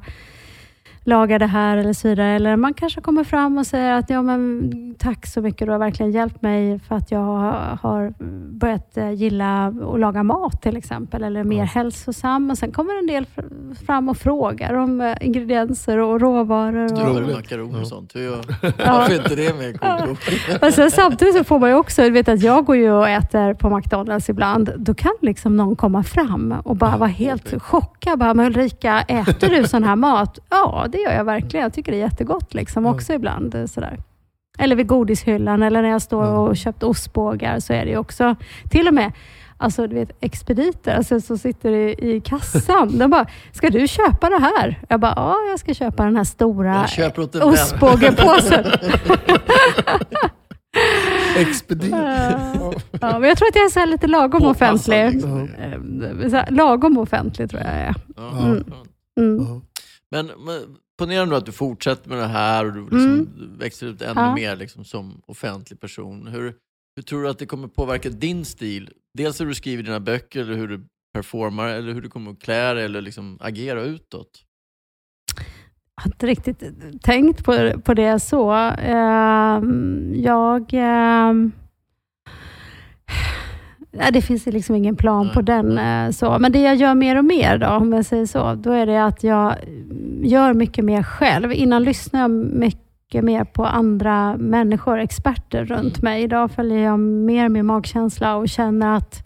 lagar 1.06 1.39
det 1.39 1.45
här 1.45 1.78
eller 1.78 1.93
så 1.93 2.08
vidare. 2.08 2.28
Eller 2.36 2.56
man 2.56 2.74
kanske 2.74 3.01
kommer 3.01 3.24
fram 3.24 3.58
och 3.58 3.68
säger 3.68 3.91
att 3.93 4.10
ja, 4.10 4.22
men, 4.22 4.72
tack 4.99 5.26
så 5.28 5.41
mycket, 5.41 5.68
du 5.68 5.72
har 5.72 5.80
verkligen 5.80 6.12
hjälpt 6.12 6.41
mig 6.41 6.80
för 6.80 6.95
att 6.95 7.12
jag 7.12 7.54
har 7.82 8.14
börjat 8.60 8.97
eh, 8.97 9.12
gilla 9.12 9.66
att 9.68 9.99
laga 9.99 10.24
mat 10.24 10.62
till 10.62 10.78
exempel, 10.78 11.24
eller 11.24 11.43
mer 11.43 11.58
Ja. 11.58 11.64
hälsosam. 11.64 12.51
Och 12.51 12.58
sen 12.58 12.72
kommer 12.72 12.99
en 12.99 13.08
del 13.08 13.26
fr- 13.36 13.76
fram 13.86 14.10
och 14.10 14.18
frågar 14.18 14.74
om 14.74 15.01
eh, 15.01 15.16
ingredienser 15.22 15.97
och 15.97 16.22
råvaror. 16.22 16.88
Du 17.14 17.22
Och, 17.22 17.36
makaroner 17.38 17.76
och 17.76 17.82
Ja. 17.82 17.86
sånt. 17.86 18.16
Hur 18.16 18.22
gör, 18.22 18.41
varför 18.88 19.16
inte 19.16 19.36
det 19.36 19.56
med 19.58 19.80
och 20.68 20.74
sen, 20.74 20.91
samtidigt 20.91 21.36
så 21.38 21.43
får 21.43 21.60
man 21.60 21.70
ju 21.70 21.76
också, 21.76 22.01
du 22.01 22.10
vet 22.10 22.30
att 22.30 22.41
jag 22.43 22.66
går 22.66 22.76
ju 22.76 22.91
och 22.91 23.10
äter 23.10 23.54
på 23.54 23.70
McDonalds 23.78 24.30
ibland. 24.30 24.72
Då 24.78 24.93
kan 24.93 25.12
liksom 25.22 25.58
någon 25.58 25.76
komma 25.76 26.04
fram 26.04 26.54
och 26.64 26.76
bara 26.76 26.97
vara 26.97 27.10
helt 27.10 27.62
chockad. 27.62 28.20
Bara, 28.20 28.34
men 28.34 28.45
Ulrika, 28.45 29.01
äter 29.01 29.49
du 29.49 29.68
sån 29.68 29.84
här 29.84 29.95
mat? 29.95 30.39
Ja, 30.49 30.86
det 30.94 31.02
gör 31.02 31.12
jag 31.14 31.24
verkligen. 31.24 31.64
Jag 31.64 31.74
tycker 31.74 31.91
det 31.91 31.98
är 31.98 32.00
jättegott 32.00 32.54
liksom, 32.54 32.86
också 32.86 33.14
ibland. 33.14 33.56
eh, 33.56 33.66
Sådär. 33.66 33.98
Eller 34.60 34.76
vid 34.76 34.88
godishyllan 34.88 35.64
eller 35.64 35.82
när 35.82 35.89
jag 35.89 36.02
står 36.02 36.26
och 36.26 36.58
köpt 36.58 36.84
ostbågar 36.84 37.60
så 37.60 37.74
är 37.74 37.86
det 37.86 37.91
ju 37.91 37.98
också, 37.98 38.36
till 38.70 38.88
och 38.88 38.94
med 38.94 39.12
Alltså 39.58 39.88
du 39.88 39.96
vet 39.96 40.12
expediter 40.20 40.96
alltså, 40.96 41.22
som 41.22 41.38
sitter 41.38 41.72
i, 41.72 42.16
i 42.16 42.22
kassan. 42.22 42.98
De 42.98 43.10
bara, 43.12 43.26
ska 43.52 43.70
du 43.70 43.88
köpa 43.88 44.30
det 44.30 44.39
här? 44.39 44.80
Jag 44.89 45.00
bara, 45.00 45.14
ja 45.16 45.36
jag 45.50 45.60
ska 45.60 45.74
köpa 45.74 46.04
den 46.06 46.16
här 46.18 46.24
stora 46.24 46.86
ostbågepåsen. 47.44 48.66
Expedit. 51.38 51.91
Ja. 51.91 52.74
Men 53.20 53.24
jag 53.24 53.38
tror 53.38 53.48
att 53.48 53.56
jag 53.56 53.66
är 53.66 53.70
så 53.70 53.86
lite 53.86 54.08
lagom 54.08 54.41
Påpassad, 54.41 54.76
offentlig. 54.76 55.14
liksom. 55.14 55.50
Eh, 56.24 56.30
Så 56.30 56.36
här, 56.36 56.52
lagom 56.52 56.98
offentlig 56.98 57.50
tror 57.50 57.62
jag 57.62 57.72
är. 57.72 57.96
Mm. 58.18 58.64
Mm. 59.20 59.62
Men, 60.12 60.26
men 60.26 60.60
ponera 61.00 61.26
nu 61.26 61.36
att 61.36 61.46
du 61.46 61.52
fortsätter 61.52 62.10
med 62.10 62.18
det 62.18 62.28
här 62.28 62.66
och 62.66 62.74
du 62.74 62.82
liksom 62.82 63.30
växer 63.58 63.88
ut 63.88 64.02
ännu 64.02 64.12
Mm. 64.12 64.26
Ja. 64.26 64.36
mer 64.36 64.56
liksom, 64.56 64.86
som 64.86 65.22
offentlig 65.26 65.80
person. 65.80 66.28
Hur, 66.28 66.56
hur 66.96 67.04
tror 67.04 67.24
du 67.24 67.30
att 67.30 67.39
det 67.39 67.46
kommer 67.46 67.68
påverka 67.68 68.10
din 68.10 68.46
stil? 68.46 68.89
Dels 69.18 69.41
hur 69.41 69.46
du 69.46 69.54
skriver 69.56 69.84
dina 69.84 70.00
böcker, 70.00 70.41
eller 70.41 70.56
hur 70.56 70.68
du 70.68 70.86
performar, 71.14 71.68
eller 71.68 71.94
hur 71.94 72.02
du 72.02 72.10
kommer 72.10 72.32
att 72.32 72.41
klä 72.41 72.74
dig 72.74 72.86
eller 72.86 73.02
liksom 73.02 73.38
agera 73.41 73.82
utåt. 73.84 74.44
Jag 75.96 76.04
har 76.04 76.12
inte 76.12 76.28
riktigt 76.28 76.64
tänkt 77.04 77.44
på, 77.44 77.82
på 77.82 77.94
det 77.94 78.20
så. 78.20 78.52
Ehm, 78.80 80.14
jag... 80.16 80.74
nej, 83.94 84.12
det 84.12 84.22
finns 84.22 84.46
liksom 84.46 84.76
ingen 84.76 84.96
plan 84.96 85.26
Nej, 85.26 85.34
på 85.34 85.41
den. 85.41 85.78
eh, 85.78 86.12
så. 86.12 86.39
Men 86.39 86.52
det 86.52 86.62
jag 86.62 86.76
gör 86.76 86.96
mer 86.96 87.18
och 87.18 87.26
mer, 87.26 87.58
då, 87.58 87.68
om 87.68 87.94
jag 87.94 88.06
säger 88.06 88.26
så, 88.26 88.54
då 88.56 88.72
är 88.72 88.86
det 88.86 89.06
att 89.06 89.24
jag 89.24 89.56
gör 90.22 90.54
mycket 90.54 90.86
mer 90.86 91.04
själv. 91.04 91.52
Innan 91.54 91.84
lyssnade 91.84 92.24
jag 92.24 92.32
mycket 92.32 93.24
mer 93.24 93.44
på 93.44 93.66
andra 93.66 94.38
människor, 94.38 95.00
experter 95.00 95.66
runt 95.66 96.02
mig. 96.02 96.24
Idag 96.24 96.52
följer 96.52 96.80
jag 96.80 97.00
mer 97.00 97.50
min 97.50 97.66
magkänsla 97.66 98.36
och 98.36 98.50
känner 98.50 98.98
att 98.98 99.24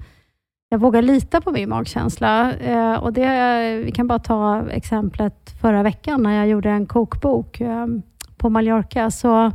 jag 0.70 0.78
vågar 0.80 1.01
lita 1.01 1.41
på 1.41 1.51
min 1.51 1.70
magkänsla. 1.70 2.53
Eh, 2.53 2.93
och 2.93 3.13
det, 3.13 3.82
vi 3.86 3.91
kan 3.91 4.07
bara 4.07 4.20
ta 4.20 4.63
exemplet 4.70 5.53
förra 5.61 5.84
veckan 5.84 6.24
när 6.24 6.38
jag 6.38 6.47
gjorde 6.47 6.70
en 6.70 6.86
kokbok 6.86 7.61
eh, 7.61 7.86
på 8.38 8.49
Mallorca. 8.49 9.11
Så 9.11 9.51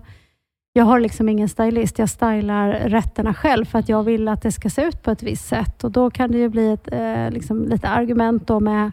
jag 0.73 0.85
har 0.85 1.01
liksom 1.01 1.29
ingen 1.29 1.49
stylist. 1.49 1.99
Jag 1.99 2.09
stylar 2.09 2.73
rätterna 2.73 3.35
själv 3.35 3.65
för 3.65 3.79
att 3.79 3.89
jag 3.89 4.03
vill 4.03 4.29
att 4.29 4.43
det 4.43 4.53
ska 4.53 4.71
se 4.71 4.83
ut 4.83 5.03
på 5.03 5.11
ett 5.11 5.23
visst 5.23 5.49
sätt. 5.49 5.85
Och 5.85 5.91
Då 5.91 6.11
kan 6.11 6.33
det 6.33 6.39
ju 6.39 6.49
bli 6.49 6.73
ett, 6.73 6.93
eh, 6.93 7.31
liksom 7.31 7.69
lite 7.69 7.89
argument 7.89 8.47
då 8.47 8.61
med 8.61 8.91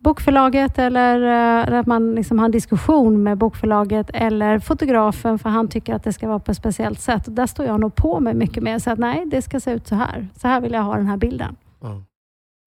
bokförlaget 0.00 0.78
eller, 0.78 1.20
eh, 1.22 1.66
eller 1.66 1.78
att 1.78 1.86
man 1.86 2.14
liksom 2.14 2.38
har 2.38 2.44
en 2.46 2.50
diskussion 2.52 3.22
med 3.22 3.38
bokförlaget 3.38 4.10
eller 4.14 4.58
fotografen 4.58 5.38
för 5.38 5.50
han 5.50 5.68
tycker 5.68 5.94
att 5.94 6.04
det 6.04 6.12
ska 6.12 6.28
vara 6.28 6.38
på 6.38 6.50
ett 6.50 6.56
speciellt 6.56 7.00
sätt. 7.00 7.26
Och 7.26 7.32
där 7.32 7.46
står 7.46 7.66
jag 7.66 7.80
nog 7.80 7.94
på 7.94 8.20
mig 8.20 8.34
mycket 8.34 8.62
mer. 8.62 8.78
Så 8.78 8.90
att 8.90 8.98
nej, 8.98 9.24
det 9.26 9.42
ska 9.42 9.60
se 9.60 9.70
ut 9.72 9.86
så 9.86 9.94
här. 9.94 10.28
Så 10.36 10.48
här 10.48 10.60
vill 10.60 10.72
jag 10.72 10.82
ha 10.82 10.96
den 10.96 11.06
här 11.06 11.16
bilden. 11.16 11.56
Ja. 11.80 12.02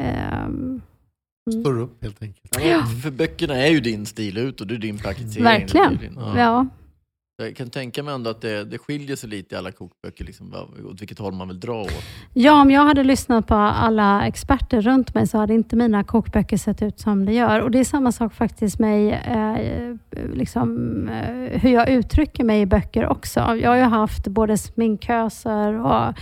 Ehm, 0.04 0.82
Står 1.62 1.80
upp 1.80 2.04
helt 2.04 2.22
enkelt. 2.22 2.56
Ja, 2.66 2.84
För 3.04 3.12
böckerna 3.12 3.56
är 3.56 3.72
ju 3.72 3.80
din 3.80 4.06
stil 4.06 4.38
ut 4.38 4.62
och 4.62 4.68
det 4.68 4.74
är 4.74 4.80
din 4.80 4.98
paketering. 4.98 5.44
Verkligen. 5.44 5.98
Din, 5.98 6.20
ja. 6.36 6.68
Jag 7.40 7.56
kan 7.56 7.70
tänka 7.70 8.04
mig 8.04 8.14
ändå 8.14 8.30
att 8.30 8.42
det, 8.42 8.64
det 8.64 8.78
skiljer 8.78 9.16
sig 9.16 9.30
lite 9.30 9.56
i 9.56 9.58
alla 9.58 9.72
kokböcker, 9.72 10.26
liksom, 10.26 10.54
åt 10.92 11.02
vilket 11.02 11.20
håll 11.20 11.34
man 11.34 11.48
vill 11.48 11.60
dra 11.60 11.82
åt. 11.82 12.04
Ja, 12.34 12.62
om 12.62 12.72
jag 12.72 12.82
hade 12.82 13.04
lyssnat 13.04 13.48
på 13.48 13.56
alla 13.56 14.28
experter 14.28 14.82
runt 14.82 15.14
mig 15.14 15.28
så 15.28 15.38
hade 15.38 15.54
inte 15.54 15.76
mina 15.76 16.04
kokböcker 16.04 16.58
sett 16.58 16.82
ut 16.82 17.00
som 17.00 17.26
det 17.26 17.34
gör. 17.34 17.62
Och 17.62 17.72
Det 17.72 17.80
är 17.80 17.84
samma 17.84 18.12
sak 18.12 18.34
faktiskt 18.34 18.80
med 18.80 19.14
eh, 19.14 19.96
liksom, 20.34 20.70
eh, 21.10 21.62
hur 21.62 21.70
jag 21.70 21.90
uttrycker 21.90 22.44
mig 22.44 22.62
i 22.62 22.66
böcker 22.66 23.08
också. 23.08 23.40
Jag 23.40 23.70
har 23.70 23.78
ju 23.78 23.84
haft 23.84 24.28
både 24.28 24.58
sminköser 24.58 25.74
och 25.74 26.14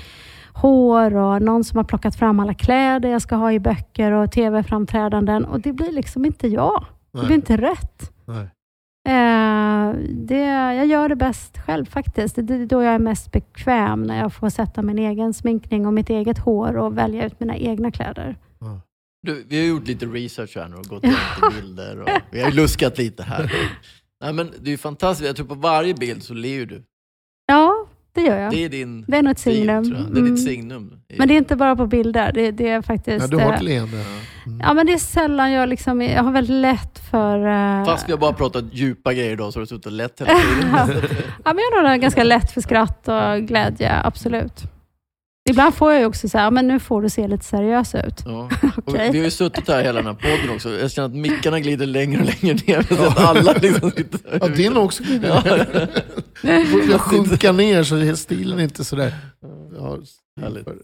hår 0.53 1.15
och 1.15 1.41
någon 1.41 1.63
som 1.63 1.77
har 1.77 1.83
plockat 1.83 2.15
fram 2.15 2.39
alla 2.39 2.53
kläder 2.53 3.09
jag 3.09 3.21
ska 3.21 3.35
ha 3.35 3.51
i 3.51 3.59
böcker 3.59 4.11
och 4.11 4.31
tv-framträdanden 4.31 5.45
och 5.45 5.59
det 5.59 5.73
blir 5.73 5.91
liksom 5.91 6.25
inte 6.25 6.47
jag. 6.47 6.85
Det 7.11 7.19
blir 7.19 7.27
Nej. 7.27 7.35
inte 7.35 7.57
rätt. 7.57 8.11
Nej. 8.25 8.47
Eh, 9.07 9.93
det, 10.09 10.45
jag 10.75 10.85
gör 10.85 11.09
det 11.09 11.15
bäst 11.15 11.57
själv 11.57 11.85
faktiskt. 11.85 12.35
Det 12.35 12.53
är 12.53 12.65
då 12.65 12.83
jag 12.83 12.93
är 12.93 12.99
mest 12.99 13.31
bekväm, 13.31 14.03
när 14.03 14.19
jag 14.19 14.33
får 14.33 14.49
sätta 14.49 14.81
min 14.81 14.99
egen 14.99 15.33
sminkning 15.33 15.85
och 15.85 15.93
mitt 15.93 16.09
eget 16.09 16.37
hår 16.37 16.77
och 16.77 16.97
välja 16.97 17.25
ut 17.25 17.39
mina 17.39 17.57
egna 17.57 17.91
kläder. 17.91 18.35
Du, 19.21 19.45
vi 19.47 19.59
har 19.59 19.67
gjort 19.67 19.87
lite 19.87 20.05
research 20.05 20.55
här 20.55 20.67
nu 20.67 20.75
och 20.75 20.85
gått 20.85 21.03
igenom 21.03 21.21
lite 21.41 21.61
bilder 21.61 22.01
och 22.01 22.09
vi 22.31 22.41
har 22.41 22.51
luskat 22.51 22.97
lite 22.97 23.23
här. 23.23 23.53
Nej, 24.21 24.33
men 24.33 24.51
det 24.59 24.69
är 24.69 24.71
ju 24.71 24.77
fantastiskt, 24.77 25.27
jag 25.27 25.35
tror 25.35 25.47
på 25.47 25.55
varje 25.55 25.93
bild 25.93 26.23
så 26.23 26.33
ler 26.33 26.65
du. 26.65 26.83
Det 28.17 28.23
gör 28.23 28.37
jag. 28.39 28.51
Det 28.51 28.65
är 28.65 28.69
din 28.69 29.05
Det 29.07 29.17
är 29.17 29.21
nog 29.23 29.31
ett 29.31 29.39
signum. 29.39 29.83
jag. 29.83 29.93
Det 29.93 30.19
är 30.19 30.21
Mm. 30.21 30.35
ditt 30.35 30.43
signum. 30.43 30.93
Men 31.17 31.27
det 31.27 31.33
är 31.33 31.37
inte 31.37 31.55
bara 31.55 31.75
på 31.75 31.87
bilder. 31.87 32.31
Det, 32.33 32.51
det 32.51 32.69
är 32.69 32.81
faktiskt... 32.81 33.21
Ja, 33.21 33.27
du 33.27 33.43
har 33.43 33.49
eh, 33.51 33.55
ett 33.55 33.63
leende. 33.63 33.97
Ja, 34.61 34.73
men 34.73 34.85
det 34.85 34.93
är 34.93 34.97
sällan 34.97 35.51
jag 35.51 35.69
liksom... 35.69 36.01
Jag 36.01 36.23
har 36.23 36.31
väldigt 36.31 36.55
lätt 36.55 36.99
för... 37.11 37.47
eh, 37.79 37.85
Fast 37.85 38.07
vi 38.07 38.11
har 38.11 38.19
bara 38.19 38.33
pratat 38.33 38.63
djupa 38.71 39.13
grejer 39.13 39.31
idag 39.31 39.53
så 39.53 39.59
har 39.59 39.61
du 39.61 39.67
suttit 39.67 39.91
lätt 39.91 40.21
hela 40.21 40.31
tiden. 40.39 40.69
Ja, 41.45 41.53
men 41.53 41.57
jag 41.71 41.83
har 41.83 41.89
nog 41.91 42.01
ganska 42.01 42.23
lätt 42.23 42.51
för 42.51 42.61
skratt 42.61 43.07
och 43.07 43.41
glädje, 43.47 44.01
absolut. 44.03 44.63
Ibland 45.49 45.75
får 45.75 45.91
jag 45.91 45.99
ju 45.99 46.05
också 46.05 46.29
säga, 46.29 46.51
men 46.51 46.67
nu 46.67 46.79
får 46.79 47.01
du 47.01 47.09
se 47.09 47.27
lite 47.27 47.45
seriös 47.45 47.95
ut. 47.95 48.23
Ja. 48.25 48.49
Okej. 48.85 49.11
Vi 49.11 49.17
har 49.17 49.25
ju 49.25 49.31
suttit 49.31 49.67
här 49.67 49.83
hela 49.83 50.01
den 50.01 50.05
här 50.05 50.13
podden 50.13 50.55
också. 50.55 50.69
Jag 50.69 50.91
känner 50.91 51.07
att 51.07 51.15
mickarna 51.15 51.59
glider 51.59 51.85
längre 51.85 52.19
och 52.19 52.25
längre 52.25 52.57
ner. 52.67 52.95
Så 52.95 53.03
att 53.03 53.17
alla 53.17 53.53
liksom 53.53 53.91
sitter 53.91 54.19
Ja, 54.41 54.47
din 54.47 54.77
också 54.77 55.03
glider 55.03 55.29
ner. 55.29 55.97
Ja. 56.41 56.65
Får 56.71 56.91
jag 56.91 57.01
sjunka 57.01 57.51
ner 57.51 57.83
så 57.83 57.95
är 57.95 58.15
stilen 58.15 58.59
inte 58.59 58.83
sådär. 58.83 59.13
Ja, 59.79 59.97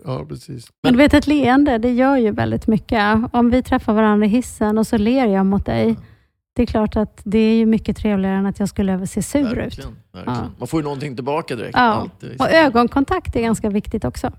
ja 0.06 0.26
precis. 0.30 0.68
Men 0.84 0.94
du 0.94 0.98
vet, 0.98 1.14
ett 1.14 1.28
leende, 1.28 1.78
det 1.78 1.92
gör 1.92 2.18
ju 2.18 2.32
väldigt 2.32 2.68
mycket. 2.68 3.02
Om 3.32 3.50
vi 3.50 3.64
träffar 3.64 3.94
varandra 3.94 4.26
i 4.26 4.30
hissen 4.30 4.78
och 4.78 4.88
så 4.88 4.98
ler 4.98 5.26
jag 5.28 5.46
mot 5.46 5.66
dig. 5.66 5.96
Det 6.56 6.62
är 6.62 6.66
klart 6.66 6.96
att 6.96 7.22
det 7.24 7.38
är 7.38 7.56
ju 7.56 7.66
mycket 7.66 7.98
trevligare 7.98 8.36
än 8.38 8.46
att 8.46 8.60
jag 8.60 8.70
skulle 8.70 9.08
se 9.08 9.22
sur 9.22 9.40
ut. 9.40 9.58
Verkligen, 9.58 9.96
verkligen. 10.14 10.40
Ja. 10.40 10.50
Man 10.58 10.68
får 10.68 10.80
ju 10.80 10.84
någonting 10.84 11.16
tillbaka 11.16 11.56
direkt. 11.56 11.76
Ja. 11.78 11.82
Alltid, 11.82 12.30
liksom. 12.30 12.48
Och 12.48 12.54
ögonkontakt 12.54 13.36
är 13.36 13.42
ganska 13.42 13.70
viktigt 13.70 14.06
också. 14.06 14.32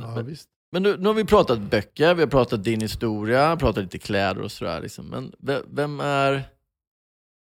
Men, 0.00 0.08
Ja, 0.08 0.14
men, 0.16 0.26
visst. 0.26 0.48
men 0.72 0.82
nu, 0.82 0.96
nu 0.98 1.06
har 1.06 1.14
vi 1.14 1.24
pratat 1.24 1.60
böcker, 1.60 2.14
vi 2.14 2.22
har 2.22 2.28
pratat 2.28 2.64
din 2.64 2.80
historia, 2.80 3.56
pratat 3.56 3.82
lite 3.82 3.98
kläder 3.98 4.42
och 4.42 4.52
sådär. 4.52 4.80
Liksom. 4.80 5.06
Men 5.06 5.32
ve- 5.38 5.62
vem 5.70 6.00
är 6.00 6.42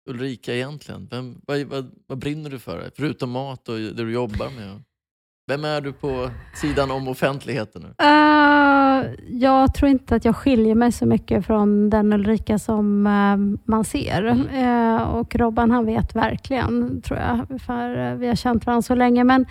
Ulrika 0.10 0.54
egentligen? 0.56 1.08
Vem, 1.12 1.42
vad, 1.48 1.62
vad, 1.62 1.92
vad 2.08 2.18
brinner 2.18 2.50
du 2.50 2.60
för? 2.60 2.92
Förutom 2.96 3.32
mat 3.32 3.70
och 3.70 3.76
det 3.78 3.94
du 3.94 4.12
jobbar 4.12 4.50
med? 4.50 4.82
Vem 5.48 5.66
är 5.66 5.82
du 5.82 5.94
på 5.94 6.30
sidan 6.56 6.92
om 6.92 7.08
offentligheten? 7.08 7.82
Nu? 7.82 7.88
Uh, 8.06 9.06
jag 9.30 9.74
tror 9.74 9.92
inte 9.92 10.16
att 10.16 10.26
jag 10.26 10.36
skiljer 10.36 10.76
mig 10.76 10.92
så 10.92 11.06
mycket 11.06 11.46
från 11.46 11.90
den 11.90 12.14
Ulrika 12.14 12.60
som 12.60 13.08
uh, 13.08 13.58
man 13.66 13.84
ser. 13.86 14.26
Uh, 14.26 15.02
och 15.02 15.36
Robban 15.36 15.72
han 15.72 15.86
vet 15.86 16.16
verkligen, 16.16 17.02
tror 17.02 17.20
jag, 17.20 17.62
för 17.62 18.16
vi 18.16 18.28
har 18.28 18.36
känt 18.36 18.66
varandra 18.66 18.82
så 18.82 18.96
länge. 18.96 19.24
Men 19.24 19.46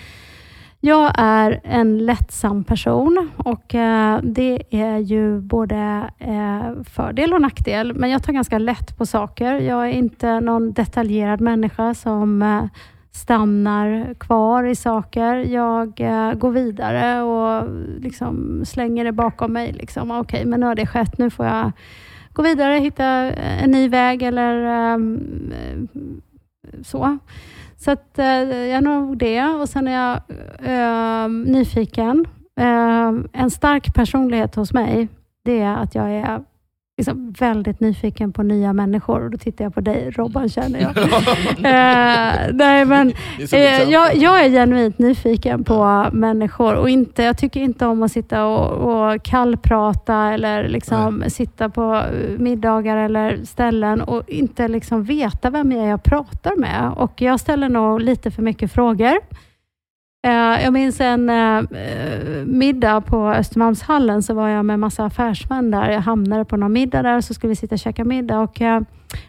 jag 0.86 1.12
är 1.18 1.60
en 1.64 1.98
lättsam 1.98 2.64
person 2.64 3.30
och 3.36 3.74
eh, 3.74 4.20
det 4.22 4.62
är 4.70 4.98
ju 4.98 5.40
både 5.40 6.10
eh, 6.18 6.82
fördel 6.84 7.32
och 7.32 7.40
nackdel. 7.40 7.94
Men 7.94 8.10
jag 8.10 8.22
tar 8.22 8.32
ganska 8.32 8.58
lätt 8.58 8.98
på 8.98 9.06
saker. 9.06 9.54
Jag 9.54 9.84
är 9.86 9.92
inte 9.92 10.40
någon 10.40 10.72
detaljerad 10.72 11.40
människa 11.40 11.94
som 11.94 12.42
eh, 12.42 12.64
stannar 13.12 14.14
kvar 14.14 14.64
i 14.64 14.74
saker. 14.74 15.34
Jag 15.34 15.94
går 16.38 16.50
vidare 16.50 17.22
och 17.22 17.68
liksom 18.00 18.62
slänger 18.64 19.04
det 19.04 19.12
bakom 19.12 19.52
mig. 19.52 19.72
Liksom. 19.72 20.10
Okej, 20.10 20.20
okay, 20.20 20.50
men 20.50 20.60
nu 20.60 20.66
har 20.66 20.74
det 20.74 20.86
skett. 20.86 21.18
Nu 21.18 21.30
får 21.30 21.46
jag 21.46 21.72
gå 22.32 22.42
vidare, 22.42 22.74
hitta 22.74 23.04
en 23.04 23.70
ny 23.70 23.88
väg 23.88 24.22
eller 24.22 24.54
ehm, 24.54 25.20
så. 26.82 27.18
Så 27.84 27.90
att, 27.90 28.18
eh, 28.18 28.26
jag 28.26 28.76
är 28.76 28.80
nog 28.80 29.18
det. 29.18 29.44
Och 29.44 29.68
sen 29.68 29.88
är 29.88 29.92
jag 29.92 30.20
eh, 30.62 31.28
nyfiken. 31.28 32.26
Eh, 32.60 33.12
en 33.32 33.50
stark 33.50 33.94
personlighet 33.94 34.54
hos 34.54 34.72
mig, 34.72 35.08
det 35.44 35.60
är 35.60 35.76
att 35.76 35.94
jag 35.94 36.10
är 36.10 36.44
liksom 36.96 37.32
väldigt 37.38 37.80
nyfiken 37.80 38.32
på 38.32 38.42
nya 38.42 38.72
människor 38.72 39.24
och 39.24 39.30
då 39.30 39.38
tittar 39.38 39.64
jag 39.64 39.74
på 39.74 39.80
dig 39.80 40.10
Robban 40.10 40.48
känner 40.48 40.80
jag. 40.80 40.96
uh, 40.96 42.56
nej, 42.56 42.84
men, 42.84 43.12
uh, 43.52 43.90
jag, 43.90 44.16
jag, 44.16 44.44
är 44.44 44.50
genuint 44.50 44.98
nyfiken 44.98 45.64
på 45.64 46.08
människor 46.12 46.74
och 46.74 46.90
inte, 46.90 47.22
jag 47.22 47.38
tycker 47.38 47.60
inte 47.60 47.86
om 47.86 48.02
att 48.02 48.12
sitta 48.12 48.46
och, 48.46 48.70
och 48.72 49.22
kallprata 49.22 50.32
eller 50.32 50.68
liksom 50.68 51.24
sitta 51.28 51.68
på 51.68 52.02
middagar 52.38 52.96
eller 52.96 53.44
ställen 53.44 54.00
och 54.00 54.28
inte 54.28 54.68
liksom 54.68 55.04
veta 55.04 55.50
vem 55.50 55.72
jag, 55.72 55.84
är 55.84 55.88
jag 55.88 56.02
pratar 56.02 56.56
med. 56.56 56.92
Och 56.96 57.22
Jag 57.22 57.40
ställer 57.40 57.68
nog 57.68 58.00
lite 58.00 58.30
för 58.30 58.42
mycket 58.42 58.72
frågor. 58.72 59.18
Eh, 60.24 60.62
jag 60.64 60.72
minns 60.72 61.00
en 61.00 61.30
eh, 61.30 61.58
eh, 61.58 62.44
middag 62.46 63.00
på 63.00 63.28
Östermalmshallen, 63.28 64.22
så 64.22 64.34
var 64.34 64.48
jag 64.48 64.64
med 64.64 64.78
massa 64.78 65.04
affärsmän 65.04 65.70
där. 65.70 65.90
Jag 65.90 66.00
hamnade 66.00 66.44
på 66.44 66.56
någon 66.56 66.72
middag 66.72 67.02
där, 67.02 67.20
så 67.20 67.34
skulle 67.34 67.48
vi 67.48 67.56
sitta 67.56 67.74
och 67.74 67.78
käka 67.78 68.04
middag. 68.04 68.40
Och, 68.40 68.62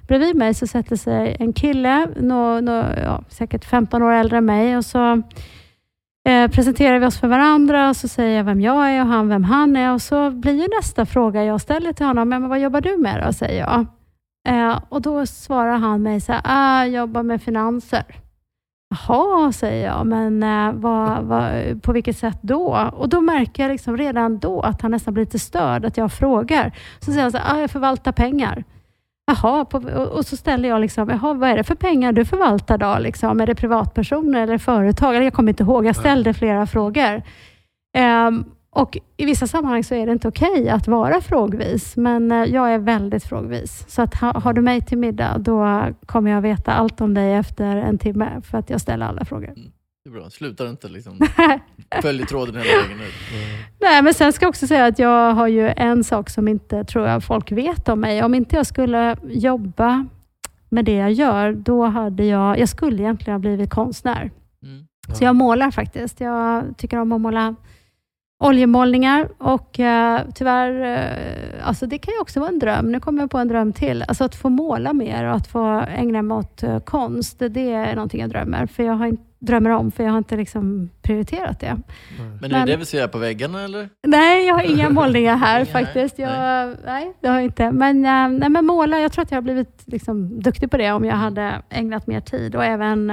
bredvid 0.08 0.36
mig 0.36 0.54
så 0.54 0.68
sätter 0.68 0.96
sig 0.96 1.38
en 1.40 1.54
kille, 1.54 2.08
no, 2.20 2.62
no, 2.62 2.84
ja, 3.04 3.24
säkert 3.30 3.66
15 3.66 4.04
år 4.04 4.12
äldre 4.12 4.38
än 4.38 4.46
mig. 4.46 4.78
Och 4.78 4.86
så 4.86 5.22
eh, 6.28 6.48
presenterar 6.52 7.00
vi 7.00 7.06
oss 7.06 7.20
för 7.20 7.28
varandra 7.28 7.90
och 7.90 7.96
så 7.96 8.08
säger 8.08 8.38
jag 8.38 8.44
vem 8.44 8.62
jag 8.62 8.92
är 8.92 9.02
och 9.02 9.08
han 9.08 9.30
vem 9.30 9.44
han 9.44 9.76
är. 9.76 9.94
Och 9.94 10.02
så 10.02 10.32
blir 10.32 10.54
ju 10.54 10.68
nästa 10.82 11.06
fråga 11.06 11.44
jag 11.44 11.62
ställer 11.62 11.94
till 11.94 12.06
honom, 12.06 12.30
men 12.30 12.50
vad 12.50 12.60
jobbar 12.60 12.82
du 12.82 12.98
med 12.98 13.24
då? 13.26 13.34
säger 13.34 13.60
jag. 13.60 13.86
Eh, 14.48 14.80
och 14.90 15.02
Då 15.02 15.26
svarar 15.26 15.78
han 15.78 16.04
mig 16.04 16.22
så 16.22 16.32
här, 16.32 16.42
ah, 16.44 16.86
jag 16.86 16.90
jobbar 16.90 17.24
med 17.24 17.42
finanser. 17.42 18.25
Jaha, 18.96 19.52
säger 19.52 19.86
jag, 19.86 20.08
men 20.08 20.44
eh, 20.44 20.74
vad, 20.74 21.24
vad, 21.24 21.52
på 21.84 21.92
vilket 21.92 22.18
sätt 22.18 22.38
då? 22.42 22.90
Och 22.94 23.10
då 23.10 23.22
märker 23.22 23.64
jag 23.64 23.72
liksom 23.72 23.98
redan 23.98 24.40
då 24.40 24.62
att 24.62 24.82
han 24.82 24.92
nästan 24.92 25.14
blir 25.14 25.26
lite 25.26 25.40
störd, 25.40 25.86
att 25.86 25.98
jag 25.98 26.12
frågar. 26.12 26.72
Så 27.00 27.06
säger 27.06 27.22
han 27.22 27.32
så 27.32 27.38
här, 27.38 27.56
ah, 27.56 27.62
jag 27.62 27.72
förvaltar 27.72 28.12
pengar. 28.12 28.64
Jaha, 29.28 29.66
på, 29.66 29.78
och 30.12 30.26
så 30.26 30.38
ställer 30.38 30.70
jag, 30.70 30.82
liksom, 30.82 31.10
jaha, 31.10 31.34
vad 31.34 31.50
är 31.50 31.58
det 31.58 31.64
för 31.64 31.76
pengar 31.76 32.12
du 32.12 32.26
förvaltar 32.26 32.78
då? 32.78 32.98
Liksom? 33.00 33.42
Är 33.42 33.48
det 33.48 33.56
privatpersoner 33.56 34.42
eller 34.42 34.58
företag? 34.58 35.16
Jag 35.16 35.34
kommer 35.34 35.52
inte 35.52 35.64
ihåg, 35.64 35.86
jag 35.86 35.96
ställde 35.96 36.34
flera 36.34 36.68
frågor. 36.68 37.22
Um, 38.28 38.46
och 38.76 38.98
I 39.18 39.26
vissa 39.26 39.48
sammanhang 39.48 39.84
så 39.84 39.96
är 39.96 40.06
det 40.06 40.12
inte 40.12 40.28
okej 40.28 40.52
okay 40.52 40.70
att 40.70 40.88
vara 40.88 41.22
frågvis, 41.22 41.98
men 41.98 42.32
eh, 42.32 42.44
jag 42.44 42.74
är 42.74 42.80
väldigt 42.80 43.24
frågvis. 43.24 43.86
Så 43.88 44.02
att 44.02 44.16
ha, 44.16 44.40
har 44.40 44.54
du 44.54 44.62
mig 44.62 44.82
till 44.82 44.98
middag, 44.98 45.38
då 45.38 45.86
kommer 46.06 46.32
jag 46.32 46.42
veta 46.42 46.74
allt 46.74 47.02
om 47.02 47.14
dig 47.14 47.34
efter 47.34 47.78
en 47.78 47.98
timme, 47.98 48.42
för 48.42 48.58
att 48.58 48.70
jag 48.70 48.82
ställer 48.82 49.06
alla 49.06 49.26
frågor. 49.26 49.48
Mm, 49.48 49.72
det 50.04 50.10
är 50.10 50.14
bra. 50.14 50.30
Slutar 50.30 50.70
inte 50.70 50.88
liksom 50.88 51.20
följetråden 52.02 52.56
hela 52.56 52.82
vägen 52.82 53.00
ut. 53.00 53.14
Nej, 53.82 54.02
men 54.02 54.14
sen 54.14 54.34
ska 54.34 54.46
jag 54.46 54.50
också 54.50 54.68
säga 54.68 54.86
att 54.86 55.00
jag 55.00 55.34
har 55.34 55.48
ju 55.48 55.70
en 55.70 56.04
sak 56.04 56.30
som 56.30 56.48
inte 56.48 56.84
tror 56.84 57.08
jag 57.08 57.24
folk 57.24 57.52
vet 57.52 57.90
om 57.90 58.00
mig. 58.00 58.24
Om 58.24 58.34
inte 58.34 58.56
jag 58.56 58.66
skulle 58.66 59.18
jobba 59.24 60.08
med 60.70 60.86
det 60.86 60.96
jag 60.96 61.12
gör, 61.12 61.54
då 61.54 61.86
hade 61.86 62.26
jag, 62.26 62.60
jag 62.60 62.70
skulle 62.70 63.04
egentligen 63.04 63.34
ha 63.34 63.40
blivit 63.40 63.70
konstnär. 63.70 64.32
Mm. 64.64 64.86
Ja. 65.08 65.16
Så 65.16 65.24
jag 65.24 65.36
målar 65.36 65.72
faktiskt. 65.72 66.20
Jag 66.20 66.64
tycker 66.78 66.98
om 66.98 67.12
att 67.12 67.22
måla 67.22 67.56
oljemålningar 68.44 69.30
och 69.38 69.80
uh, 69.80 70.32
tyvärr, 70.36 70.72
uh, 70.72 71.68
alltså 71.68 71.86
det 71.86 71.98
kan 71.98 72.14
ju 72.14 72.20
också 72.20 72.40
vara 72.40 72.50
en 72.50 72.60
dröm. 72.60 72.92
Nu 72.92 73.00
kommer 73.00 73.22
jag 73.24 73.32
på 73.32 73.38
en 73.38 73.48
dröm 73.48 73.74
till. 73.74 74.04
Alltså 74.08 74.24
att 74.24 74.36
få 74.36 74.50
måla 74.50 74.94
mer 74.94 75.26
och 75.26 75.36
att 75.36 75.48
få 75.48 75.86
ägna 75.88 76.22
mig 76.22 76.38
åt 76.38 76.64
uh, 76.64 76.80
konst, 76.80 77.40
det 77.40 77.72
är 77.72 77.96
någonting 77.96 78.22
jag 78.22 78.30
drömmer, 78.30 78.66
för 78.66 78.84
jag 78.84 78.94
har 78.94 79.06
inte, 79.06 79.24
drömmer 79.40 79.70
om, 79.70 79.92
för 79.92 80.04
jag 80.04 80.12
har 80.12 80.18
inte 80.18 80.38
liksom 80.38 80.90
prioriterat 81.02 81.60
det. 81.60 81.78
Men, 82.18 82.38
men 82.42 82.52
är 82.52 82.66
det 82.66 82.72
det 82.72 82.78
vi 82.78 82.86
ser 82.86 83.08
på 83.08 83.18
väggarna 83.18 83.64
eller? 83.64 83.90
Nej, 84.08 84.46
jag 84.48 84.56
har 84.56 84.64
inga 84.64 84.90
målningar 85.00 85.36
här 85.36 85.66
faktiskt. 85.66 86.20
Jag, 86.20 86.30
nej. 86.30 86.76
nej. 86.86 87.14
det 87.22 87.28
har 87.28 87.36
jag 87.36 87.44
inte. 87.44 87.72
Men, 87.72 88.02
nej, 88.02 88.50
men 88.50 88.66
måla, 88.66 89.00
jag 89.00 89.12
tror 89.12 89.24
att 89.24 89.32
jag 89.32 89.38
har 89.38 89.42
blivit 89.42 89.84
liksom, 89.86 90.40
duktig 90.40 90.72
på 90.72 90.78
det 90.78 90.92
om 90.92 91.06
jag 91.06 91.16
hade 91.16 91.62
ägnat 91.70 92.08
mer 92.08 92.22
tid 92.22 92.56
och 92.56 92.66
även 92.66 93.12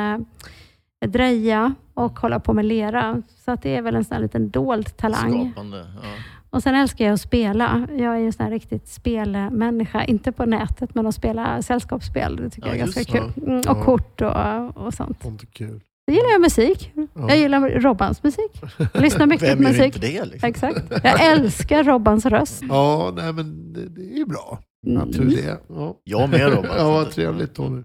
dreja 1.07 1.75
och 1.95 2.19
hålla 2.19 2.41
på 2.41 2.53
med 2.53 2.65
lera. 2.65 3.23
Så 3.45 3.51
att 3.51 3.63
det 3.63 3.77
är 3.77 3.83
väl 3.83 3.95
en 3.95 4.05
sån 4.05 4.15
här 4.15 4.23
liten 4.23 4.51
dold 4.51 4.97
talang. 4.97 5.51
Skapande, 5.51 5.79
ja. 5.79 6.09
Och 6.51 6.63
Sen 6.63 6.75
älskar 6.75 7.05
jag 7.05 7.15
att 7.15 7.21
spela. 7.21 7.87
Jag 7.91 8.15
är 8.15 8.19
ju 8.19 8.27
en 8.27 8.33
sån 8.33 8.45
här 8.45 8.53
riktigt 8.53 8.89
spelmänniska. 8.89 10.05
Inte 10.05 10.33
på 10.33 10.47
nätet, 10.47 10.95
men 10.95 11.07
att 11.07 11.15
spela 11.15 11.63
sällskapsspel. 11.63 12.37
Det 12.37 12.51
tycker 12.51 12.69
ja, 12.69 12.75
jag 12.75 12.89
är 12.89 12.93
ganska 12.93 13.05
kul. 13.05 13.33
Mm, 13.37 13.59
och 13.59 13.65
ja. 13.67 13.85
kort 13.85 14.21
och, 14.21 14.87
och 14.87 14.95
sånt. 14.95 15.25
Är 15.25 15.47
kul. 15.47 15.81
Så 16.09 16.15
gillar 16.15 16.31
jag 16.31 16.41
musik. 16.41 16.93
Ja. 16.95 17.29
Jag 17.29 17.39
gillar 17.39 17.71
Robbans 17.71 18.23
musik. 18.23 18.63
Jag 18.93 19.03
lyssnar 19.03 19.27
mycket 19.27 19.49
Vem 19.49 19.57
på 19.57 19.63
musik. 19.63 19.79
Vem 19.79 19.87
inte 19.87 19.99
det? 19.99 20.25
Liksom? 20.25 20.49
Exakt. 20.49 21.05
Jag 21.05 21.27
älskar 21.33 21.85
Robbans 21.85 22.27
röst. 22.27 22.63
Ja, 22.69 23.13
nej, 23.17 23.33
men 23.33 23.73
det, 23.73 23.89
det 23.89 24.21
är 24.21 24.27
bra. 24.27 24.59
Mm. 24.87 25.13
Tur 25.13 25.25
det. 25.25 25.59
Ja. 25.69 25.97
Jag 26.05 26.31
med 26.31 26.53
Robban. 26.53 26.71
ja, 26.77 26.91
vad 26.91 27.11
trevligt 27.11 27.55
Tony. 27.55 27.83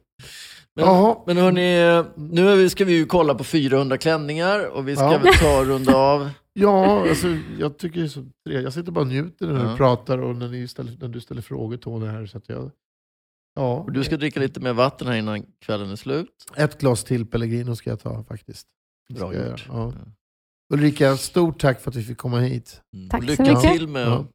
Men, 0.85 1.15
men 1.25 1.37
hörni, 1.37 2.03
nu 2.15 2.69
ska 2.69 2.85
vi 2.85 2.93
ju 2.93 3.05
kolla 3.05 3.35
på 3.35 3.43
400 3.43 3.97
klänningar 3.97 4.65
och 4.65 4.87
vi 4.87 4.95
ska 4.95 5.11
ja. 5.11 5.17
väl 5.17 5.33
ta 5.33 5.59
och 5.59 5.65
runda 5.65 5.95
av. 5.95 6.29
Ja, 6.59 7.09
alltså, 7.09 7.27
jag 7.59 7.77
tycker 7.77 7.99
det 7.99 8.05
är 8.05 8.09
så 8.09 8.25
trevligt. 8.45 8.63
Jag 8.63 8.73
sitter 8.73 8.91
bara 8.91 9.01
och 9.01 9.07
njuter 9.07 9.47
när 9.47 9.63
ja. 9.63 9.71
du 9.71 9.77
pratar 9.77 10.17
och 10.17 10.35
när, 10.35 10.47
ni 10.47 10.67
ställer, 10.67 10.97
när 10.99 11.07
du 11.07 11.21
ställer 11.21 11.41
frågor 11.41 11.77
Tony 11.77 12.05
här. 12.05 12.25
Så 12.25 12.37
att 12.37 12.49
jag, 12.49 12.71
ja. 13.55 13.77
Och 13.77 13.91
du 13.91 14.03
ska 14.03 14.17
dricka 14.17 14.39
lite 14.39 14.59
mer 14.59 14.73
vatten 14.73 15.07
här 15.07 15.15
innan 15.15 15.43
kvällen 15.59 15.91
är 15.91 15.95
slut. 15.95 16.45
Ett 16.55 16.79
glas 16.79 17.03
till 17.03 17.25
Pellegrino 17.25 17.75
ska 17.75 17.89
jag 17.89 17.99
ta 17.99 18.23
faktiskt. 18.23 18.67
Bra 19.13 19.33
gjort. 19.33 19.65
Ja. 19.69 19.93
Ulrika, 20.73 21.17
stort 21.17 21.59
tack 21.59 21.81
för 21.81 21.91
att 21.91 21.95
vi 21.95 22.03
fick 22.03 22.17
komma 22.17 22.39
hit. 22.39 22.81
Mm. 22.93 23.09
Tack 23.09 23.23
lycka 23.23 23.45
så 23.45 23.51
mycket. 23.51 23.71
till 23.71 23.87
med 23.87 24.07
ja. 24.07 24.25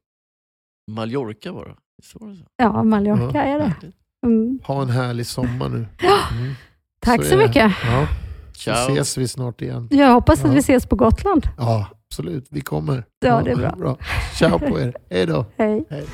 Mallorca 0.91 1.51
var 1.51 1.65
det. 1.65 1.75
Ja, 2.57 2.83
Mallorca 2.83 3.43
är 3.43 3.59
det. 3.59 3.91
Mm. 4.23 4.59
Ha 4.63 4.81
en 4.81 4.89
härlig 4.89 5.27
sommar 5.27 5.69
nu. 5.69 5.85
Mm. 6.31 6.55
Tack 7.05 7.23
så, 7.23 7.29
så 7.29 7.37
mycket. 7.37 7.71
Ja. 7.83 8.07
Så 8.57 8.71
ses 8.71 9.17
vi 9.17 9.27
snart 9.27 9.61
igen. 9.61 9.87
Jag 9.91 10.13
hoppas 10.13 10.39
ja. 10.43 10.49
att 10.49 10.55
vi 10.55 10.59
ses 10.59 10.85
på 10.85 10.95
Gotland. 10.95 11.47
Ja, 11.57 11.87
absolut. 12.07 12.47
Vi 12.49 12.61
kommer. 12.61 13.03
Ja, 13.25 13.41
det 13.41 13.51
är 13.51 13.55
bra. 13.55 13.71
bra. 13.71 13.97
Ciao 14.33 14.59
på 14.59 14.79
er. 14.79 14.93
Hej 15.09 15.25
då. 15.25 15.45
Hej. 15.57 15.85
Hej. 15.89 16.05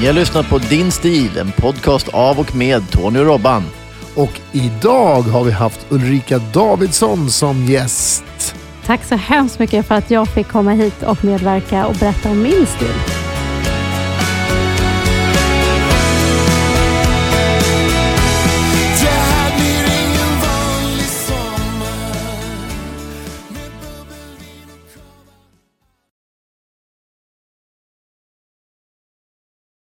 Ni 0.00 0.06
har 0.06 0.12
lyssnat 0.12 0.48
på 0.48 0.58
Din 0.58 0.90
stil, 0.90 1.38
en 1.38 1.52
podcast 1.52 2.08
av 2.08 2.38
och 2.38 2.56
med 2.56 2.90
Tony 2.90 3.18
och 3.18 3.26
Robban. 3.26 3.62
Och 4.16 4.40
idag 4.52 5.22
har 5.22 5.44
vi 5.44 5.50
haft 5.50 5.86
Ulrika 5.92 6.38
Davidsson 6.38 7.30
som 7.30 7.64
gäst. 7.64 8.54
Tack 8.84 9.04
så 9.04 9.14
hemskt 9.14 9.58
mycket 9.58 9.86
för 9.86 9.94
att 9.94 10.10
jag 10.10 10.28
fick 10.28 10.48
komma 10.48 10.70
hit 10.70 11.02
och 11.02 11.24
medverka 11.24 11.86
och 11.86 11.94
berätta 11.94 12.30
om 12.30 12.42
min 12.42 12.66
stil. 12.66 13.27